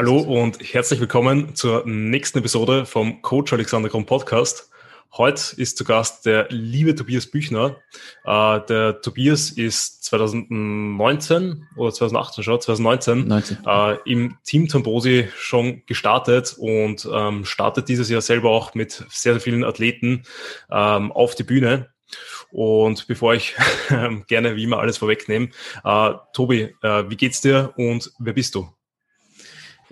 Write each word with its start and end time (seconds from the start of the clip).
Hallo 0.00 0.16
und 0.20 0.60
herzlich 0.62 0.98
willkommen 0.98 1.54
zur 1.54 1.86
nächsten 1.86 2.38
Episode 2.38 2.86
vom 2.86 3.20
Coach 3.20 3.52
Alexander 3.52 3.90
Kron 3.90 4.06
Podcast. 4.06 4.70
Heute 5.12 5.60
ist 5.60 5.76
zu 5.76 5.84
Gast 5.84 6.24
der 6.24 6.46
liebe 6.48 6.94
Tobias 6.94 7.26
Büchner. 7.26 7.76
Äh, 8.24 8.60
der 8.66 9.02
Tobias 9.02 9.50
ist 9.50 10.02
2019 10.04 11.66
oder 11.76 11.92
2018 11.92 12.44
schon, 12.44 12.60
2019 12.62 13.30
äh, 13.66 13.96
im 14.10 14.38
Team 14.42 14.68
Tambosi 14.68 15.28
schon 15.36 15.82
gestartet 15.84 16.56
und 16.56 17.06
ähm, 17.12 17.44
startet 17.44 17.90
dieses 17.90 18.08
Jahr 18.08 18.22
selber 18.22 18.48
auch 18.48 18.74
mit 18.74 19.04
sehr, 19.10 19.34
sehr 19.34 19.40
vielen 19.40 19.64
Athleten 19.64 20.22
ähm, 20.70 21.12
auf 21.12 21.34
die 21.34 21.44
Bühne. 21.44 21.90
Und 22.50 23.06
bevor 23.06 23.34
ich 23.34 23.54
gerne 24.28 24.56
wie 24.56 24.64
immer 24.64 24.78
alles 24.78 24.96
vorwegnehme, 24.96 25.50
äh, 25.84 26.10
Tobi, 26.32 26.74
äh, 26.82 27.10
wie 27.10 27.16
geht's 27.16 27.42
dir 27.42 27.74
und 27.76 28.10
wer 28.18 28.32
bist 28.32 28.54
du? 28.54 28.66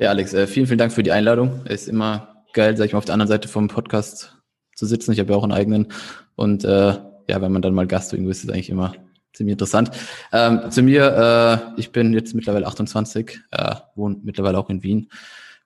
Ja, 0.01 0.11
Alex, 0.11 0.33
äh, 0.33 0.47
vielen, 0.47 0.67
vielen 0.67 0.79
Dank 0.79 0.93
für 0.93 1.03
die 1.03 1.11
Einladung. 1.11 1.67
Ist 1.67 1.89
immer 1.89 2.45
geil, 2.53 2.77
sag 2.77 2.87
ich 2.87 2.93
mal, 2.93 2.99
auf 2.99 3.05
der 3.05 3.15
anderen 3.15 3.29
Seite 3.29 3.49
vom 3.49 3.67
Podcast 3.67 4.39
zu 4.77 4.87
sitzen. 4.87 5.11
Ich 5.11 5.19
habe 5.19 5.33
ja 5.33 5.37
auch 5.37 5.43
einen 5.43 5.51
eigenen. 5.51 5.89
Und 6.37 6.65
äh, 6.65 6.95
ja, 7.27 7.43
wenn 7.43 7.51
man 7.51 7.63
dann 7.63 7.75
mal 7.75 7.89
Gast 7.89 8.13
irgendwo 8.13 8.31
ist, 8.31 8.45
ist 8.45 8.51
eigentlich 8.51 8.71
immer 8.71 8.95
ziemlich 9.33 9.55
interessant. 9.55 9.91
Ähm, 10.33 10.71
zu 10.71 10.83
mir, 10.83 11.73
äh, 11.77 11.81
ich 11.81 11.91
bin 11.91 12.13
jetzt 12.13 12.33
mittlerweile 12.37 12.69
28, 12.69 13.41
äh, 13.51 13.75
wohne 13.97 14.19
mittlerweile 14.23 14.59
auch 14.59 14.71
in 14.71 14.85
Wien. 14.85 15.11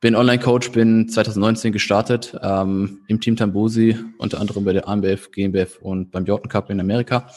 Bin 0.01 0.17
Online-Coach, 0.17 0.73
bin 0.73 1.11
2019 1.11 1.71
gestartet 1.71 2.35
ähm, 2.43 3.01
im 3.09 3.21
Team 3.21 3.37
Tambusi, 3.37 3.99
unter 4.17 4.41
anderem 4.41 4.65
bei 4.65 4.73
der 4.73 4.89
AMBF, 4.89 5.31
GmbF 5.31 5.77
und 5.83 6.11
beim 6.11 6.25
Jordan 6.25 6.49
Cup 6.49 6.71
in 6.71 6.81
Amerika. 6.81 7.29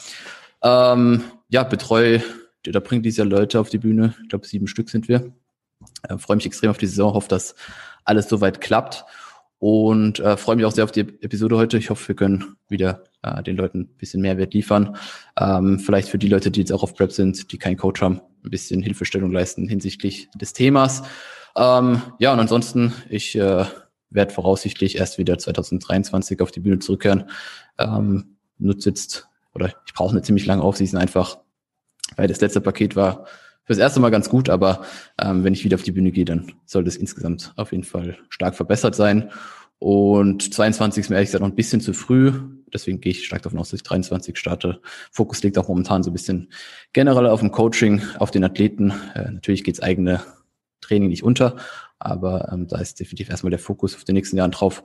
Ähm, 0.62 1.24
ja, 1.50 1.62
betreue, 1.62 2.22
da 2.64 2.80
bringt 2.80 3.04
diese 3.04 3.22
Leute 3.22 3.60
auf 3.60 3.68
die 3.68 3.78
Bühne. 3.78 4.14
Ich 4.22 4.30
glaube, 4.30 4.46
sieben 4.46 4.66
Stück 4.66 4.88
sind 4.88 5.08
wir. 5.08 5.30
Äh, 6.08 6.18
freue 6.18 6.36
mich 6.36 6.46
extrem 6.46 6.70
auf 6.70 6.78
die 6.78 6.86
Saison, 6.86 7.14
hoffe, 7.14 7.28
dass 7.28 7.54
alles 8.04 8.28
soweit 8.28 8.60
klappt. 8.60 9.04
Und 9.58 10.20
äh, 10.20 10.36
freue 10.36 10.56
mich 10.56 10.66
auch 10.66 10.72
sehr 10.72 10.84
auf 10.84 10.92
die 10.92 11.00
Episode 11.00 11.56
heute. 11.56 11.78
Ich 11.78 11.88
hoffe, 11.88 12.08
wir 12.08 12.14
können 12.14 12.56
wieder 12.68 13.04
äh, 13.22 13.42
den 13.42 13.56
Leuten 13.56 13.80
ein 13.80 13.96
bisschen 13.96 14.20
Mehrwert 14.20 14.52
liefern. 14.52 14.96
Ähm, 15.38 15.78
vielleicht 15.78 16.08
für 16.10 16.18
die 16.18 16.28
Leute, 16.28 16.50
die 16.50 16.60
jetzt 16.60 16.72
auch 16.72 16.82
auf 16.82 16.94
Prep 16.94 17.10
sind, 17.10 17.50
die 17.52 17.58
keinen 17.58 17.78
Coach 17.78 18.02
haben, 18.02 18.20
ein 18.44 18.50
bisschen 18.50 18.82
Hilfestellung 18.82 19.32
leisten 19.32 19.66
hinsichtlich 19.66 20.28
des 20.34 20.52
Themas. 20.52 21.02
Ähm, 21.56 22.02
ja, 22.18 22.34
und 22.34 22.40
ansonsten, 22.40 22.92
ich 23.08 23.34
äh, 23.36 23.64
werde 24.10 24.32
voraussichtlich 24.32 24.98
erst 24.98 25.16
wieder 25.16 25.38
2023 25.38 26.40
auf 26.42 26.50
die 26.50 26.60
Bühne 26.60 26.78
zurückkehren. 26.78 27.30
Ähm, 27.78 28.36
nutze 28.58 28.90
jetzt, 28.90 29.26
oder 29.54 29.72
ich 29.86 29.94
brauche 29.94 30.10
eine 30.10 30.22
ziemlich 30.22 30.44
lange 30.44 30.62
Aufseason 30.62 31.00
einfach, 31.00 31.38
weil 32.16 32.28
das 32.28 32.42
letzte 32.42 32.60
Paket 32.60 32.94
war 32.94 33.26
fürs 33.66 33.78
erste 33.78 34.00
Mal 34.00 34.10
ganz 34.10 34.30
gut, 34.30 34.48
aber 34.48 34.86
ähm, 35.20 35.44
wenn 35.44 35.52
ich 35.52 35.64
wieder 35.64 35.74
auf 35.74 35.82
die 35.82 35.92
Bühne 35.92 36.12
gehe, 36.12 36.24
dann 36.24 36.52
sollte 36.64 36.88
es 36.88 36.96
insgesamt 36.96 37.52
auf 37.56 37.72
jeden 37.72 37.84
Fall 37.84 38.16
stark 38.28 38.54
verbessert 38.54 38.94
sein. 38.94 39.30
Und 39.78 40.54
22 40.54 41.02
ist 41.02 41.10
mir 41.10 41.16
ehrlich 41.16 41.28
gesagt 41.28 41.42
noch 41.42 41.50
ein 41.50 41.56
bisschen 41.56 41.80
zu 41.80 41.92
früh. 41.92 42.32
Deswegen 42.72 43.00
gehe 43.00 43.12
ich 43.12 43.26
stark 43.26 43.42
davon 43.42 43.58
aus, 43.58 43.70
dass 43.70 43.80
ich 43.80 43.84
23 43.84 44.38
starte. 44.38 44.80
Fokus 45.10 45.42
liegt 45.42 45.58
auch 45.58 45.68
momentan 45.68 46.02
so 46.02 46.10
ein 46.10 46.14
bisschen 46.14 46.50
generell 46.92 47.26
auf 47.26 47.40
dem 47.40 47.50
Coaching, 47.50 48.00
auf 48.18 48.30
den 48.30 48.44
Athleten. 48.44 48.92
Äh, 49.14 49.32
natürlich 49.32 49.64
geht's 49.64 49.82
eigene 49.82 50.22
Training 50.80 51.08
nicht 51.08 51.22
unter, 51.22 51.56
aber 51.98 52.50
ähm, 52.52 52.68
da 52.68 52.78
ist 52.78 53.00
definitiv 53.00 53.28
erstmal 53.28 53.50
der 53.50 53.58
Fokus 53.58 53.94
auf 53.94 54.04
den 54.04 54.14
nächsten 54.14 54.36
Jahren 54.36 54.52
drauf. 54.52 54.82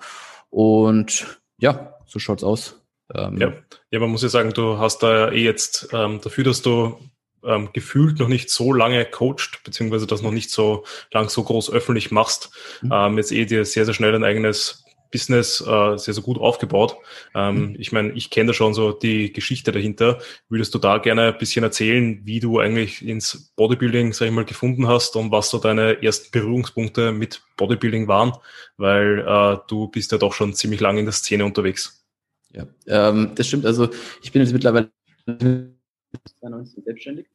Und 0.50 1.40
ja, 1.58 1.96
so 2.06 2.20
schaut's 2.20 2.44
aus. 2.44 2.82
Ähm, 3.14 3.38
ja. 3.38 3.54
ja, 3.92 4.00
man 4.00 4.10
muss 4.10 4.24
ja 4.24 4.30
sagen, 4.30 4.52
du 4.54 4.78
hast 4.78 5.04
da 5.04 5.32
eh 5.32 5.44
jetzt 5.44 5.90
ähm, 5.94 6.20
dafür, 6.24 6.44
dass 6.44 6.62
du 6.62 6.98
ähm, 7.46 7.70
gefühlt 7.74 8.20
noch 8.20 8.28
nicht 8.28 8.50
so 8.50 8.74
lange 8.74 9.06
coacht, 9.06 9.62
beziehungsweise 9.64 10.08
das 10.08 10.22
noch 10.22 10.32
nicht 10.32 10.52
so 10.52 10.84
lang 11.12 11.30
so 11.30 11.44
groß 11.44 11.72
öffentlich 11.72 12.12
machst, 12.12 12.52
mhm. 12.82 12.92
ähm, 12.94 13.18
jetzt 13.18 13.32
eh 13.32 13.46
dir 13.46 13.66
sehr, 13.66 13.86
sehr 13.86 13.94
schnell 13.94 14.16
ein 14.16 14.24
eigenes 14.24 14.82
Business 15.12 15.62
äh, 15.62 15.98
sehr, 15.98 16.14
sehr 16.14 16.24
gut 16.24 16.40
aufgebaut. 16.40 16.96
Ähm, 17.36 17.72
mhm. 17.72 17.76
Ich 17.78 17.92
meine, 17.92 18.14
ich 18.14 18.30
kenne 18.30 18.48
da 18.48 18.54
schon 18.54 18.74
so 18.74 18.94
die 18.94 19.32
Geschichte 19.34 19.72
dahinter. 19.72 20.20
Würdest 20.50 20.74
du 20.74 20.80
da 20.80 20.98
gerne 20.98 21.34
ein 21.34 21.38
bisschen 21.38 21.64
erzählen, 21.64 22.22
wie 22.24 22.40
du 22.40 22.60
eigentlich 22.60 23.06
ins 23.06 23.52
Bodybuilding, 23.56 24.14
sag 24.14 24.28
ich 24.28 24.32
mal, 24.32 24.46
gefunden 24.46 24.88
hast 24.88 25.16
und 25.16 25.32
was 25.32 25.50
so 25.50 25.60
deine 25.60 26.02
ersten 26.02 26.32
Berührungspunkte 26.32 27.12
mit 27.12 27.44
Bodybuilding 27.58 28.08
waren? 28.08 28.34
Weil 28.78 29.20
äh, 29.20 29.58
du 29.68 29.90
bist 29.90 30.12
ja 30.14 30.18
doch 30.18 30.34
schon 30.34 30.54
ziemlich 30.54 30.80
lange 30.80 31.00
in 31.00 31.06
der 31.06 31.14
Szene 31.14 31.46
unterwegs. 31.46 32.08
Ja, 32.54 32.66
ähm, 32.88 33.32
das 33.36 33.48
stimmt. 33.48 33.66
Also 33.66 33.90
ich 34.24 34.32
bin 34.32 34.42
jetzt 34.42 34.54
mittlerweile 34.54 34.92
2019 35.26 36.84
selbstständig 36.84 37.28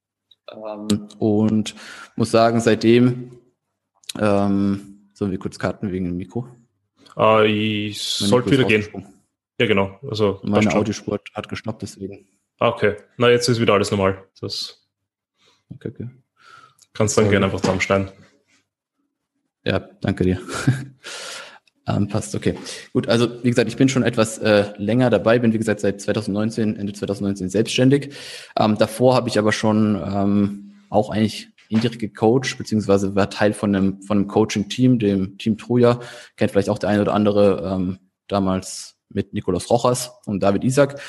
ähm, 0.52 1.08
und 1.18 1.74
muss 2.16 2.30
sagen, 2.30 2.60
seitdem 2.60 3.38
ähm, 4.18 5.10
sollen 5.12 5.30
wir 5.30 5.38
kurz 5.38 5.58
Karten 5.58 5.92
wegen 5.92 6.06
dem 6.06 6.16
Mikro. 6.16 6.48
Äh, 7.16 7.46
ich 7.88 8.02
sollte 8.02 8.50
wieder 8.50 8.64
gehen. 8.64 8.86
Ja, 9.58 9.66
genau. 9.66 9.98
Also, 10.08 10.40
Meine 10.42 10.74
Audiospur 10.74 11.18
hat 11.34 11.48
gestoppt, 11.48 11.82
deswegen. 11.82 12.28
Ah, 12.58 12.68
okay. 12.68 12.96
Na, 13.16 13.30
jetzt 13.30 13.48
ist 13.48 13.60
wieder 13.60 13.74
alles 13.74 13.90
normal. 13.90 14.26
Das 14.40 14.86
okay, 15.70 15.88
okay. 15.88 16.08
Kannst 16.92 17.16
dann 17.16 17.24
Sorry. 17.24 17.34
gerne 17.34 17.46
einfach 17.46 17.60
zusammenschneiden. 17.60 18.10
Ja, 19.64 19.80
danke 20.00 20.24
dir. 20.24 20.40
Ähm, 21.88 22.08
passt, 22.08 22.34
okay. 22.34 22.56
Gut, 22.92 23.08
also 23.08 23.44
wie 23.44 23.48
gesagt, 23.48 23.68
ich 23.68 23.76
bin 23.76 23.88
schon 23.88 24.02
etwas 24.02 24.38
äh, 24.38 24.72
länger 24.76 25.08
dabei, 25.08 25.38
bin 25.38 25.52
wie 25.52 25.58
gesagt 25.58 25.80
seit 25.80 26.00
2019, 26.00 26.76
Ende 26.76 26.92
2019 26.92 27.48
selbstständig. 27.48 28.14
Ähm, 28.58 28.76
davor 28.76 29.14
habe 29.14 29.28
ich 29.28 29.38
aber 29.38 29.52
schon 29.52 29.94
ähm, 29.94 30.72
auch 30.90 31.10
eigentlich 31.10 31.48
indirekt 31.68 32.00
gecoacht, 32.00 32.58
beziehungsweise 32.58 33.14
war 33.14 33.30
Teil 33.30 33.52
von 33.52 33.74
einem, 33.74 34.02
von 34.02 34.18
einem 34.18 34.26
Coaching-Team, 34.26 34.98
dem 34.98 35.38
Team 35.38 35.58
Troja. 35.58 36.00
Kennt 36.36 36.50
vielleicht 36.50 36.70
auch 36.70 36.78
der 36.78 36.90
eine 36.90 37.02
oder 37.02 37.14
andere 37.14 37.72
ähm, 37.72 37.98
damals 38.28 38.96
mit 39.08 39.32
Nikolaus 39.32 39.70
Rochers 39.70 40.10
und 40.26 40.42
David 40.42 40.64
Isaac 40.64 41.00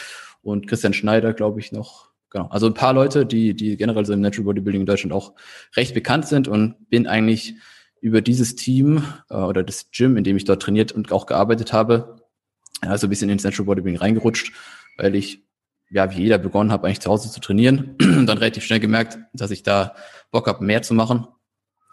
und 0.41 0.67
Christian 0.67 0.93
Schneider, 0.93 1.33
glaube 1.33 1.59
ich, 1.59 1.71
noch. 1.71 2.09
Genau. 2.29 2.47
Also 2.49 2.67
ein 2.67 2.73
paar 2.73 2.93
Leute, 2.93 3.25
die, 3.25 3.53
die 3.53 3.77
generell 3.77 4.05
so 4.05 4.13
im 4.13 4.21
Natural 4.21 4.45
Bodybuilding 4.45 4.81
in 4.81 4.87
Deutschland 4.87 5.13
auch 5.13 5.33
recht 5.75 5.93
bekannt 5.93 6.27
sind 6.27 6.47
und 6.47 6.89
bin 6.89 7.07
eigentlich 7.07 7.55
über 8.07 8.21
dieses 8.21 8.55
Team 8.55 9.03
äh, 9.29 9.35
oder 9.35 9.63
das 9.63 9.91
Gym, 9.91 10.17
in 10.17 10.23
dem 10.23 10.37
ich 10.37 10.45
dort 10.45 10.61
trainiert 10.61 10.93
und 10.93 11.11
auch 11.11 11.25
gearbeitet 11.25 11.73
habe, 11.73 12.21
also 12.81 13.07
ein 13.07 13.09
bisschen 13.09 13.29
ins 13.29 13.43
Natural 13.43 13.65
Bodybuilding 13.65 13.99
reingerutscht, 13.99 14.53
weil 14.97 15.15
ich, 15.15 15.43
ja, 15.89 16.09
wie 16.11 16.21
jeder 16.21 16.37
begonnen 16.37 16.71
habe, 16.71 16.87
eigentlich 16.87 17.01
zu 17.01 17.09
Hause 17.09 17.29
zu 17.29 17.39
trainieren 17.41 17.95
und 18.01 18.25
dann 18.25 18.37
relativ 18.37 18.63
schnell 18.63 18.79
gemerkt, 18.79 19.17
dass 19.33 19.51
ich 19.51 19.63
da 19.63 19.93
Bock 20.31 20.47
habe, 20.47 20.63
mehr 20.63 20.81
zu 20.81 20.93
machen, 20.93 21.27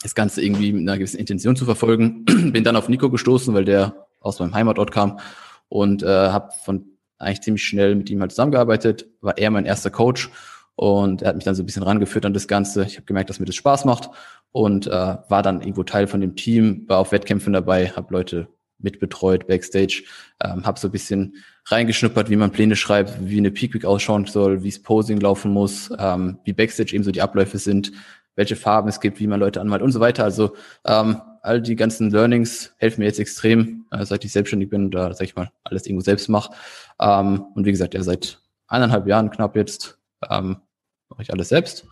das 0.02 0.14
Ganze 0.14 0.42
irgendwie 0.42 0.72
mit 0.72 0.82
einer 0.82 0.98
gewissen 0.98 1.18
Intention 1.18 1.56
zu 1.56 1.64
verfolgen. 1.64 2.24
Bin 2.52 2.64
dann 2.64 2.76
auf 2.76 2.88
Nico 2.88 3.10
gestoßen, 3.10 3.52
weil 3.54 3.64
der 3.64 4.06
aus 4.20 4.38
meinem 4.38 4.54
Heimatort 4.54 4.92
kam 4.92 5.18
und 5.68 6.02
äh, 6.02 6.06
habe 6.06 6.52
von 6.64 6.86
eigentlich 7.18 7.42
ziemlich 7.42 7.64
schnell 7.64 7.94
mit 7.96 8.08
ihm 8.10 8.20
halt 8.20 8.32
zusammengearbeitet, 8.32 9.06
war 9.20 9.36
er 9.36 9.50
mein 9.50 9.64
erster 9.64 9.90
Coach 9.90 10.30
und 10.76 11.22
er 11.22 11.28
hat 11.28 11.36
mich 11.36 11.44
dann 11.44 11.54
so 11.54 11.62
ein 11.62 11.66
bisschen 11.66 11.82
rangeführt 11.82 12.26
an 12.26 12.34
das 12.34 12.48
Ganze. 12.48 12.84
Ich 12.84 12.96
habe 12.96 13.06
gemerkt, 13.06 13.30
dass 13.30 13.40
mir 13.40 13.46
das 13.46 13.54
Spaß 13.54 13.84
macht 13.84 14.10
und 14.52 14.86
äh, 14.86 14.90
war 14.90 15.42
dann 15.42 15.60
irgendwo 15.60 15.82
Teil 15.82 16.06
von 16.06 16.20
dem 16.20 16.36
Team, 16.36 16.84
war 16.88 16.98
auf 16.98 17.12
Wettkämpfen 17.12 17.52
dabei, 17.52 17.88
habe 17.88 18.12
Leute 18.12 18.48
mitbetreut 18.78 19.46
backstage, 19.46 20.04
ähm, 20.42 20.64
habe 20.64 20.78
so 20.78 20.88
ein 20.88 20.92
bisschen 20.92 21.36
reingeschnuppert, 21.66 22.28
wie 22.28 22.36
man 22.36 22.50
Pläne 22.50 22.76
schreibt, 22.76 23.26
wie 23.26 23.38
eine 23.38 23.50
Peak 23.50 23.74
Week 23.74 23.84
ausschauen 23.84 24.26
soll, 24.26 24.62
wie 24.62 24.68
es 24.68 24.82
Posing 24.82 25.20
laufen 25.20 25.52
muss, 25.52 25.90
ähm, 25.98 26.38
wie 26.44 26.52
backstage 26.52 26.94
eben 26.94 27.04
so 27.04 27.10
die 27.10 27.22
Abläufe 27.22 27.58
sind, 27.58 27.92
welche 28.36 28.56
Farben 28.56 28.88
es 28.88 29.00
gibt, 29.00 29.20
wie 29.20 29.26
man 29.26 29.40
Leute 29.40 29.60
anmalt 29.60 29.82
und 29.82 29.92
so 29.92 30.00
weiter. 30.00 30.24
Also 30.24 30.54
ähm, 30.84 31.20
all 31.42 31.62
die 31.62 31.76
ganzen 31.76 32.10
Learnings 32.10 32.74
helfen 32.78 33.00
mir 33.00 33.06
jetzt 33.06 33.20
extrem, 33.20 33.86
äh, 33.90 34.04
seit 34.04 34.24
ich 34.24 34.32
selbstständig 34.32 34.70
bin 34.70 34.86
und 34.86 34.90
da, 34.92 35.14
sag 35.14 35.24
ich 35.24 35.36
mal, 35.36 35.50
alles 35.62 35.86
irgendwo 35.86 36.02
selbst 36.02 36.28
mache. 36.28 36.52
Ähm, 37.00 37.44
und 37.54 37.64
wie 37.64 37.70
gesagt, 37.70 37.94
ja, 37.94 38.02
seit 38.02 38.40
eineinhalb 38.66 39.06
Jahren 39.06 39.30
knapp 39.30 39.56
jetzt 39.56 39.98
ähm, 40.30 40.56
mache 41.14 41.22
ich 41.22 41.32
alles 41.32 41.48
selbst 41.48 41.86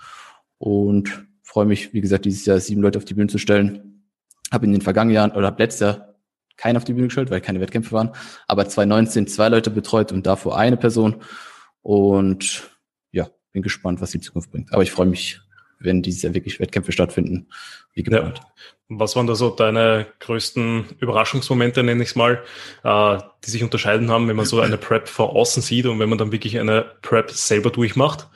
und 0.59 1.27
freue 1.43 1.66
mich, 1.66 1.93
wie 1.93 2.00
gesagt, 2.00 2.25
dieses 2.25 2.44
Jahr 2.47 2.60
sieben 2.60 2.83
Leute 2.83 2.99
auf 2.99 3.05
die 3.05 3.15
Bühne 3.15 3.28
zu 3.28 3.38
stellen. 3.38 4.05
Habe 4.50 4.66
in 4.66 4.72
den 4.72 4.83
vergangenen 4.83 5.15
Jahren 5.15 5.33
oder 5.33 5.47
habe 5.47 5.63
letztes 5.63 5.80
Jahr 5.80 6.15
keinen 6.57 6.77
auf 6.77 6.84
die 6.84 6.92
Bühne 6.92 7.09
gestellt, 7.09 7.30
weil 7.30 7.41
keine 7.41 7.60
Wettkämpfe 7.60 7.92
waren, 7.92 8.10
aber 8.47 8.69
2019 8.69 9.27
zwei 9.27 9.48
Leute 9.48 9.71
betreut 9.71 10.13
und 10.13 10.27
davor 10.27 10.59
eine 10.59 10.77
Person 10.77 11.22
und 11.80 12.71
ja, 13.10 13.28
bin 13.53 13.63
gespannt, 13.63 14.01
was 14.01 14.10
die 14.10 14.21
Zukunft 14.21 14.51
bringt. 14.51 14.72
Aber 14.72 14.83
ich 14.83 14.92
freue 14.92 15.07
mich, 15.07 15.41
wenn 15.78 16.03
dieses 16.03 16.22
Jahr 16.22 16.34
wirklich 16.34 16.60
Wettkämpfe 16.60 16.92
stattfinden, 16.92 17.48
wie 17.95 18.03
geplant. 18.03 18.39
Ja. 18.39 18.47
Was 18.89 19.16
waren 19.16 19.27
da 19.27 19.34
so 19.34 19.51
deine 19.51 20.07
größten 20.21 20.97
Überraschungsmomente, 21.01 21.83
nenne 21.83 22.03
ich 22.03 22.10
es 22.10 22.16
mal, 22.16 22.42
äh, 22.84 23.18
die 23.45 23.51
sich 23.51 23.65
unterscheiden 23.65 24.10
haben, 24.10 24.28
wenn 24.28 24.36
man 24.36 24.45
so 24.45 24.60
eine 24.60 24.77
Prep 24.77 25.09
vor 25.09 25.34
außen 25.34 25.63
sieht 25.63 25.86
und 25.86 25.98
wenn 25.98 26.09
man 26.09 26.18
dann 26.18 26.30
wirklich 26.33 26.59
eine 26.59 26.83
Prep 27.01 27.30
selber 27.30 27.71
durchmacht? 27.71 28.28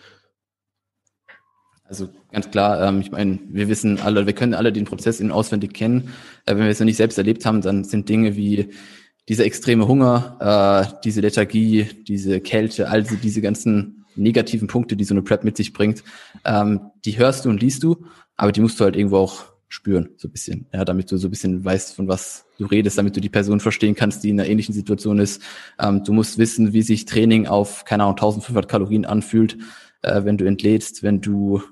Also 1.89 2.09
ganz 2.33 2.51
klar, 2.51 2.83
ähm, 2.83 3.01
ich 3.01 3.11
meine, 3.11 3.39
wir 3.49 3.69
wissen 3.69 4.01
alle, 4.01 4.27
wir 4.27 4.33
können 4.33 4.55
alle 4.55 4.73
den 4.73 4.85
Prozess 4.85 5.21
in 5.21 5.31
auswendig 5.31 5.73
kennen. 5.73 6.13
Äh, 6.45 6.57
wenn 6.57 6.65
wir 6.65 6.69
es 6.69 6.81
noch 6.81 6.87
nicht 6.87 6.97
selbst 6.97 7.19
erlebt 7.19 7.47
haben, 7.47 7.61
dann 7.61 7.85
sind 7.85 8.09
Dinge 8.09 8.37
wie 8.37 8.71
dieser 9.29 9.45
extreme 9.45 9.89
Hunger, 9.89 10.91
äh, 10.93 11.01
diese 11.05 11.21
Lethargie, 11.21 11.89
diese 12.07 12.41
Kälte, 12.41 12.89
also 12.89 13.17
diese 13.17 13.41
ganzen 13.41 14.05
negativen 14.17 14.69
Punkte, 14.69 14.97
die 14.97 15.05
so 15.05 15.15
eine 15.15 15.23
Prep 15.23 15.45
mit 15.45 15.57
sich 15.57 15.73
bringt, 15.73 16.03
ähm, 16.45 16.81
die 17.05 17.19
hörst 17.19 17.45
du 17.45 17.51
und 17.51 17.61
liest 17.61 17.83
du, 17.83 18.07
aber 18.37 18.53
die 18.53 18.61
musst 18.61 18.81
du 18.81 18.85
halt 18.85 18.97
irgendwo 18.97 19.19
auch 19.19 19.45
spüren, 19.69 20.11
so 20.17 20.29
ein 20.29 20.33
bisschen. 20.33 20.67
Ja, 20.73 20.85
damit 20.85 21.11
du 21.11 21.17
so 21.17 21.29
ein 21.29 21.31
bisschen 21.31 21.65
weißt, 21.65 21.95
von 21.95 22.09
was 22.09 22.47
du 22.59 22.67
redest, 22.67 22.99
damit 22.99 23.17
du 23.17 23.21
die 23.21 23.29
Person 23.29 23.61
verstehen 23.61 23.95
kannst, 23.95 24.25
die 24.25 24.31
in 24.31 24.41
einer 24.41 24.49
ähnlichen 24.49 24.75
Situation 24.75 25.19
ist. 25.19 25.43
Ähm, 25.79 26.03
du 26.05 26.13
musst 26.13 26.39
wissen, 26.39 26.73
wie 26.73 26.83
sich 26.83 27.05
Training 27.05 27.47
auf, 27.47 27.85
keine 27.85 28.05
Ahnung, 28.05 28.17
1500 28.17 28.69
Kalorien 28.69 29.05
anfühlt, 29.05 29.59
äh, 30.03 30.25
wenn 30.25 30.39
du 30.39 30.45
entlädst, 30.45 31.03
wenn 31.03 31.21
du 31.21 31.63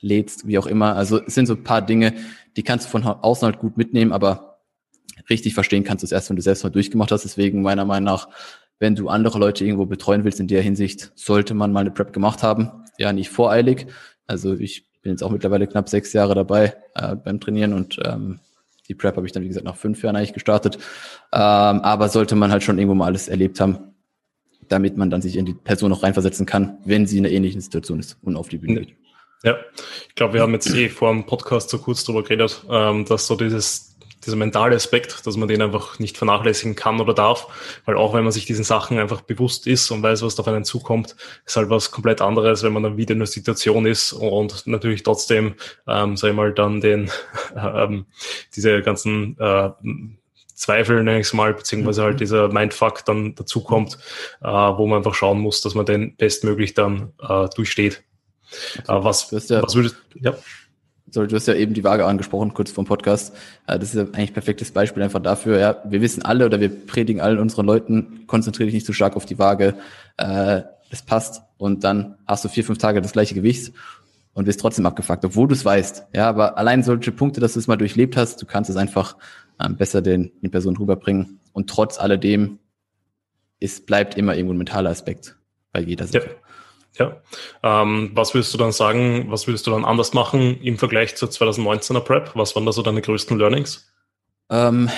lädst, 0.00 0.46
wie 0.46 0.58
auch 0.58 0.66
immer. 0.66 0.96
Also 0.96 1.22
es 1.24 1.34
sind 1.34 1.46
so 1.46 1.54
ein 1.54 1.64
paar 1.64 1.82
Dinge, 1.82 2.14
die 2.56 2.62
kannst 2.62 2.86
du 2.86 2.90
von 2.90 3.04
außen 3.04 3.46
halt 3.46 3.58
gut 3.58 3.76
mitnehmen, 3.76 4.12
aber 4.12 4.60
richtig 5.28 5.54
verstehen 5.54 5.84
kannst 5.84 6.02
du 6.02 6.06
es 6.06 6.12
erst, 6.12 6.28
wenn 6.28 6.36
du 6.36 6.42
selbst 6.42 6.64
mal 6.64 6.70
durchgemacht 6.70 7.10
hast. 7.12 7.24
Deswegen 7.24 7.62
meiner 7.62 7.84
Meinung 7.84 8.04
nach, 8.04 8.28
wenn 8.78 8.94
du 8.94 9.08
andere 9.08 9.38
Leute 9.38 9.64
irgendwo 9.64 9.86
betreuen 9.86 10.24
willst 10.24 10.40
in 10.40 10.48
der 10.48 10.62
Hinsicht, 10.62 11.12
sollte 11.14 11.54
man 11.54 11.72
mal 11.72 11.80
eine 11.80 11.90
Prep 11.90 12.12
gemacht 12.12 12.42
haben. 12.42 12.70
Ja, 12.98 13.12
nicht 13.12 13.30
voreilig. 13.30 13.86
Also 14.26 14.54
ich 14.54 14.84
bin 15.02 15.12
jetzt 15.12 15.22
auch 15.22 15.30
mittlerweile 15.30 15.66
knapp 15.66 15.88
sechs 15.88 16.12
Jahre 16.12 16.34
dabei 16.34 16.74
äh, 16.94 17.16
beim 17.16 17.40
Trainieren 17.40 17.72
und 17.72 17.98
ähm, 18.04 18.40
die 18.88 18.94
Prep 18.94 19.16
habe 19.16 19.26
ich 19.26 19.32
dann, 19.32 19.42
wie 19.42 19.48
gesagt, 19.48 19.64
nach 19.64 19.76
fünf 19.76 20.02
Jahren 20.02 20.16
eigentlich 20.16 20.32
gestartet. 20.32 20.76
Ähm, 21.32 21.80
aber 21.80 22.08
sollte 22.08 22.36
man 22.36 22.50
halt 22.50 22.62
schon 22.62 22.78
irgendwo 22.78 22.94
mal 22.94 23.06
alles 23.06 23.28
erlebt 23.28 23.60
haben, 23.60 23.94
damit 24.68 24.96
man 24.96 25.10
dann 25.10 25.22
sich 25.22 25.36
in 25.36 25.44
die 25.44 25.54
Person 25.54 25.92
auch 25.92 26.02
reinversetzen 26.02 26.46
kann, 26.46 26.78
wenn 26.84 27.06
sie 27.06 27.18
in 27.18 27.26
einer 27.26 27.34
ähnlichen 27.34 27.60
Situation 27.60 27.98
ist 27.98 28.18
und 28.22 28.36
auf 28.36 28.48
die 28.48 28.58
Bühne 28.58 28.80
geht. 28.80 28.96
Ja, 29.42 29.56
ich 30.08 30.14
glaube, 30.14 30.34
wir 30.34 30.42
haben 30.42 30.52
jetzt 30.54 30.74
eh 30.74 30.88
vor 30.88 31.12
dem 31.12 31.26
Podcast 31.26 31.70
so 31.70 31.78
kurz 31.78 32.04
drüber 32.04 32.22
geredet, 32.22 32.64
ähm, 32.70 33.04
dass 33.04 33.26
so 33.26 33.36
dieses 33.36 33.96
dieser 34.26 34.36
mentale 34.36 34.74
Aspekt, 34.74 35.26
dass 35.26 35.36
man 35.36 35.48
den 35.48 35.62
einfach 35.62 35.98
nicht 35.98 36.18
vernachlässigen 36.18 36.74
kann 36.74 37.00
oder 37.00 37.14
darf, 37.14 37.80
weil 37.84 37.96
auch 37.96 38.12
wenn 38.12 38.24
man 38.24 38.32
sich 38.32 38.44
diesen 38.44 38.64
Sachen 38.64 38.98
einfach 38.98 39.20
bewusst 39.20 39.66
ist 39.66 39.90
und 39.90 40.02
weiß, 40.02 40.22
was 40.22 40.38
auf 40.38 40.48
einen 40.48 40.64
zukommt, 40.64 41.16
ist 41.44 41.56
halt 41.56 41.70
was 41.70 41.92
komplett 41.92 42.20
anderes, 42.20 42.62
wenn 42.62 42.72
man 42.72 42.82
dann 42.82 42.96
wieder 42.96 43.12
in 43.12 43.18
einer 43.18 43.26
Situation 43.26 43.86
ist 43.86 44.12
und 44.12 44.66
natürlich 44.66 45.04
trotzdem, 45.04 45.54
ähm, 45.86 46.16
sag 46.16 46.30
ich 46.30 46.36
mal, 46.36 46.52
dann 46.52 46.80
den 46.80 47.10
ähm, 47.56 48.06
diese 48.54 48.82
ganzen 48.82 49.38
äh, 49.38 49.70
Zweifel, 50.54 51.02
nenne 51.04 51.20
ich 51.20 51.26
es 51.26 51.32
mal, 51.34 51.54
beziehungsweise 51.54 52.02
halt 52.02 52.14
mhm. 52.14 52.18
dieser 52.18 52.48
Mindfuck 52.48 53.04
dann 53.04 53.34
dazukommt, 53.34 53.98
äh, 54.42 54.46
wo 54.48 54.86
man 54.86 54.98
einfach 54.98 55.14
schauen 55.14 55.38
muss, 55.38 55.60
dass 55.60 55.74
man 55.74 55.86
den 55.86 56.16
bestmöglich 56.16 56.74
dann 56.74 57.12
äh, 57.20 57.48
durchsteht. 57.54 58.02
Also, 58.86 59.04
was, 59.04 59.48
ja, 59.48 59.62
was 59.62 59.74
würdest 59.74 59.96
ja? 60.20 60.34
Sorry, 61.08 61.28
du 61.28 61.36
hast 61.36 61.46
ja 61.46 61.54
eben 61.54 61.72
die 61.72 61.84
Waage 61.84 62.04
angesprochen, 62.04 62.52
kurz 62.52 62.72
vom 62.72 62.84
Podcast. 62.84 63.34
Das 63.66 63.82
ist 63.82 63.94
ja 63.94 64.02
eigentlich 64.02 64.30
ein 64.30 64.34
perfektes 64.34 64.72
Beispiel 64.72 65.02
einfach 65.04 65.22
dafür. 65.22 65.58
Ja, 65.58 65.82
wir 65.84 66.00
wissen 66.00 66.24
alle 66.24 66.44
oder 66.44 66.60
wir 66.60 66.68
predigen 66.68 67.20
allen 67.20 67.38
unseren 67.38 67.64
Leuten, 67.64 68.26
konzentriere 68.26 68.66
dich 68.66 68.74
nicht 68.74 68.86
zu 68.86 68.92
so 68.92 68.96
stark 68.96 69.14
auf 69.14 69.24
die 69.24 69.38
Waage. 69.38 69.76
Äh, 70.16 70.62
das 70.90 71.02
passt. 71.02 71.42
Und 71.58 71.84
dann 71.84 72.16
hast 72.26 72.44
du 72.44 72.48
vier, 72.48 72.64
fünf 72.64 72.78
Tage 72.78 73.00
das 73.00 73.12
gleiche 73.12 73.34
Gewicht 73.34 73.72
und 74.34 74.46
wirst 74.46 74.60
trotzdem 74.60 74.84
abgefuckt, 74.84 75.24
obwohl 75.24 75.48
du 75.48 75.54
es 75.54 75.64
weißt. 75.64 76.06
Ja, 76.14 76.28
aber 76.28 76.58
allein 76.58 76.82
solche 76.82 77.12
Punkte, 77.12 77.40
dass 77.40 77.54
du 77.54 77.60
es 77.60 77.68
mal 77.68 77.76
durchlebt 77.76 78.16
hast, 78.16 78.42
du 78.42 78.46
kannst 78.46 78.68
es 78.68 78.76
einfach 78.76 79.16
ähm, 79.60 79.76
besser 79.76 80.02
den, 80.02 80.32
den 80.42 80.50
Personen 80.50 80.76
rüberbringen. 80.76 81.40
Und 81.52 81.70
trotz 81.70 81.98
alledem, 81.98 82.58
es 83.60 83.84
bleibt 83.86 84.16
immer 84.16 84.34
irgendwo 84.34 84.52
ein 84.52 84.58
mentaler 84.58 84.90
Aspekt 84.90 85.36
bei 85.72 85.80
jeder 85.80 86.06
Sache. 86.06 86.26
Ja. 86.26 86.45
Ja. 86.98 87.20
Ähm, 87.62 88.10
was 88.14 88.34
würdest 88.34 88.52
du 88.54 88.58
dann 88.58 88.72
sagen, 88.72 89.26
was 89.28 89.46
würdest 89.46 89.66
du 89.66 89.70
dann 89.70 89.84
anders 89.84 90.14
machen 90.14 90.60
im 90.62 90.78
Vergleich 90.78 91.16
zur 91.16 91.28
2019er 91.28 92.00
Prep? 92.00 92.32
Was 92.34 92.54
waren 92.54 92.66
da 92.66 92.72
so 92.72 92.82
deine 92.82 93.02
größten 93.02 93.38
Learnings? 93.38 93.92
Ähm, 94.50 94.88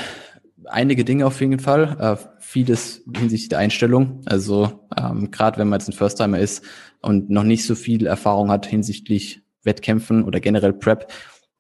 einige 0.66 1.04
Dinge 1.04 1.26
auf 1.26 1.40
jeden 1.40 1.58
Fall. 1.58 1.96
Äh, 1.98 2.38
vieles 2.40 3.02
hinsichtlich 3.06 3.48
der 3.48 3.58
Einstellung. 3.58 4.22
Also 4.26 4.86
ähm, 4.96 5.30
gerade 5.30 5.58
wenn 5.58 5.68
man 5.68 5.80
jetzt 5.80 5.88
ein 5.88 5.94
First-Timer 5.94 6.38
ist 6.38 6.64
und 7.00 7.30
noch 7.30 7.44
nicht 7.44 7.66
so 7.66 7.74
viel 7.74 8.06
Erfahrung 8.06 8.50
hat 8.50 8.66
hinsichtlich 8.66 9.42
Wettkämpfen 9.64 10.24
oder 10.24 10.40
generell 10.40 10.72
Prep, 10.72 11.10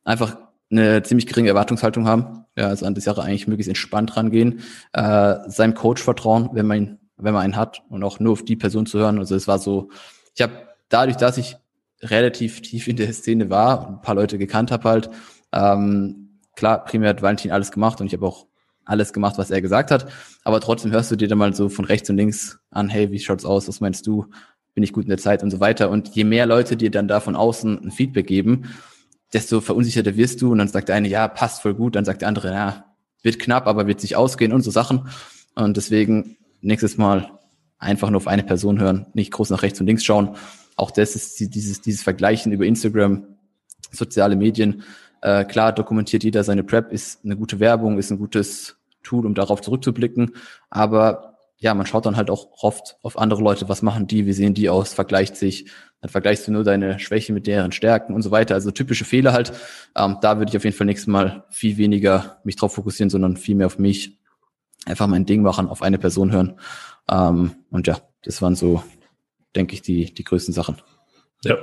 einfach 0.04 0.38
eine 0.70 1.02
ziemlich 1.02 1.26
geringe 1.26 1.48
Erwartungshaltung 1.48 2.06
haben. 2.06 2.44
Ja, 2.56 2.68
also 2.68 2.86
an 2.86 2.94
die 2.94 3.00
Sache 3.00 3.22
eigentlich 3.22 3.46
möglichst 3.48 3.68
entspannt 3.68 4.16
rangehen, 4.16 4.60
äh, 4.92 5.36
seinem 5.46 5.74
Coach 5.74 6.02
vertrauen, 6.02 6.50
wenn 6.52 6.66
man 6.66 6.98
wenn 7.18 7.34
man 7.34 7.42
einen 7.42 7.56
hat 7.56 7.82
und 7.88 8.02
auch 8.04 8.20
nur 8.20 8.32
auf 8.32 8.44
die 8.44 8.56
Person 8.56 8.86
zu 8.86 8.98
hören. 8.98 9.18
Also 9.18 9.34
es 9.34 9.48
war 9.48 9.58
so 9.58 9.90
ich 10.38 10.42
habe 10.42 10.68
dadurch, 10.88 11.16
dass 11.16 11.36
ich 11.36 11.56
relativ 12.00 12.62
tief 12.62 12.86
in 12.86 12.94
der 12.94 13.12
Szene 13.12 13.50
war 13.50 13.88
und 13.88 13.94
ein 13.96 14.02
paar 14.02 14.14
Leute 14.14 14.38
gekannt 14.38 14.70
habe 14.70 14.88
halt, 14.88 15.10
ähm, 15.52 16.38
klar, 16.54 16.84
primär 16.84 17.10
hat 17.10 17.22
Valentin 17.22 17.50
alles 17.50 17.72
gemacht 17.72 18.00
und 18.00 18.06
ich 18.06 18.12
habe 18.12 18.24
auch 18.24 18.46
alles 18.84 19.12
gemacht, 19.12 19.36
was 19.36 19.50
er 19.50 19.60
gesagt 19.60 19.90
hat, 19.90 20.06
aber 20.44 20.60
trotzdem 20.60 20.92
hörst 20.92 21.10
du 21.10 21.16
dir 21.16 21.26
dann 21.26 21.38
mal 21.38 21.52
so 21.54 21.68
von 21.68 21.84
rechts 21.84 22.08
und 22.08 22.16
links 22.16 22.60
an, 22.70 22.88
hey, 22.88 23.10
wie 23.10 23.18
schaut's 23.18 23.44
aus, 23.44 23.66
was 23.66 23.80
meinst 23.80 24.06
du, 24.06 24.26
bin 24.74 24.84
ich 24.84 24.92
gut 24.92 25.06
in 25.06 25.08
der 25.08 25.18
Zeit? 25.18 25.42
Und 25.42 25.50
so 25.50 25.58
weiter. 25.58 25.90
Und 25.90 26.14
je 26.14 26.22
mehr 26.22 26.46
Leute 26.46 26.76
dir 26.76 26.92
dann 26.92 27.08
da 27.08 27.18
von 27.18 27.34
außen 27.34 27.86
ein 27.86 27.90
Feedback 27.90 28.28
geben, 28.28 28.70
desto 29.32 29.60
verunsicherter 29.60 30.16
wirst 30.16 30.40
du. 30.40 30.52
Und 30.52 30.58
dann 30.58 30.68
sagt 30.68 30.88
der 30.88 30.94
eine, 30.94 31.08
ja, 31.08 31.26
passt 31.26 31.62
voll 31.62 31.74
gut, 31.74 31.96
dann 31.96 32.04
sagt 32.04 32.20
der 32.20 32.28
andere, 32.28 32.52
ja, 32.52 32.84
wird 33.24 33.40
knapp, 33.40 33.66
aber 33.66 33.88
wird 33.88 34.00
sich 34.00 34.14
ausgehen 34.14 34.52
und 34.52 34.62
so 34.62 34.70
Sachen. 34.70 35.08
Und 35.56 35.76
deswegen 35.76 36.36
nächstes 36.60 36.96
Mal 36.96 37.37
einfach 37.78 38.10
nur 38.10 38.18
auf 38.18 38.26
eine 38.26 38.42
Person 38.42 38.80
hören, 38.80 39.06
nicht 39.14 39.32
groß 39.32 39.50
nach 39.50 39.62
rechts 39.62 39.80
und 39.80 39.86
links 39.86 40.04
schauen. 40.04 40.36
Auch 40.76 40.90
das 40.90 41.14
ist 41.14 41.40
dieses, 41.54 41.80
dieses 41.80 42.02
Vergleichen 42.02 42.52
über 42.52 42.64
Instagram, 42.64 43.24
soziale 43.90 44.36
Medien. 44.36 44.82
Äh, 45.22 45.44
klar, 45.44 45.72
dokumentiert 45.72 46.24
jeder 46.24 46.44
seine 46.44 46.64
Prep, 46.64 46.92
ist 46.92 47.24
eine 47.24 47.36
gute 47.36 47.60
Werbung, 47.60 47.98
ist 47.98 48.10
ein 48.10 48.18
gutes 48.18 48.76
Tool, 49.02 49.26
um 49.26 49.34
darauf 49.34 49.60
zurückzublicken. 49.60 50.34
Aber 50.70 51.36
ja, 51.56 51.74
man 51.74 51.86
schaut 51.86 52.06
dann 52.06 52.16
halt 52.16 52.30
auch 52.30 52.48
oft 52.62 52.96
auf 53.02 53.18
andere 53.18 53.42
Leute, 53.42 53.68
was 53.68 53.82
machen 53.82 54.06
die, 54.06 54.26
wie 54.26 54.32
sehen 54.32 54.54
die 54.54 54.68
aus, 54.68 54.94
vergleicht 54.94 55.34
sich, 55.36 55.70
dann 56.00 56.10
vergleichst 56.10 56.46
du 56.46 56.52
nur 56.52 56.62
deine 56.62 57.00
Schwäche 57.00 57.32
mit 57.32 57.48
deren 57.48 57.72
Stärken 57.72 58.14
und 58.14 58.22
so 58.22 58.30
weiter. 58.30 58.54
Also 58.54 58.70
typische 58.70 59.04
Fehler 59.04 59.32
halt. 59.32 59.52
Ähm, 59.96 60.18
da 60.20 60.38
würde 60.38 60.50
ich 60.50 60.56
auf 60.56 60.62
jeden 60.62 60.76
Fall 60.76 60.86
nächstes 60.86 61.08
Mal 61.08 61.44
viel 61.50 61.76
weniger 61.76 62.38
mich 62.44 62.54
drauf 62.54 62.74
fokussieren, 62.74 63.10
sondern 63.10 63.36
viel 63.36 63.56
mehr 63.56 63.66
auf 63.66 63.78
mich. 63.78 64.16
Einfach 64.86 65.08
mein 65.08 65.26
Ding 65.26 65.42
machen, 65.42 65.68
auf 65.68 65.82
eine 65.82 65.98
Person 65.98 66.30
hören 66.30 66.54
ähm, 67.10 67.54
und 67.70 67.86
ja, 67.86 68.00
das 68.22 68.42
waren 68.42 68.54
so, 68.54 68.82
denke 69.54 69.74
ich, 69.74 69.82
die, 69.82 70.12
die 70.12 70.24
größten 70.24 70.54
Sachen. 70.54 70.80
Ja, 71.44 71.56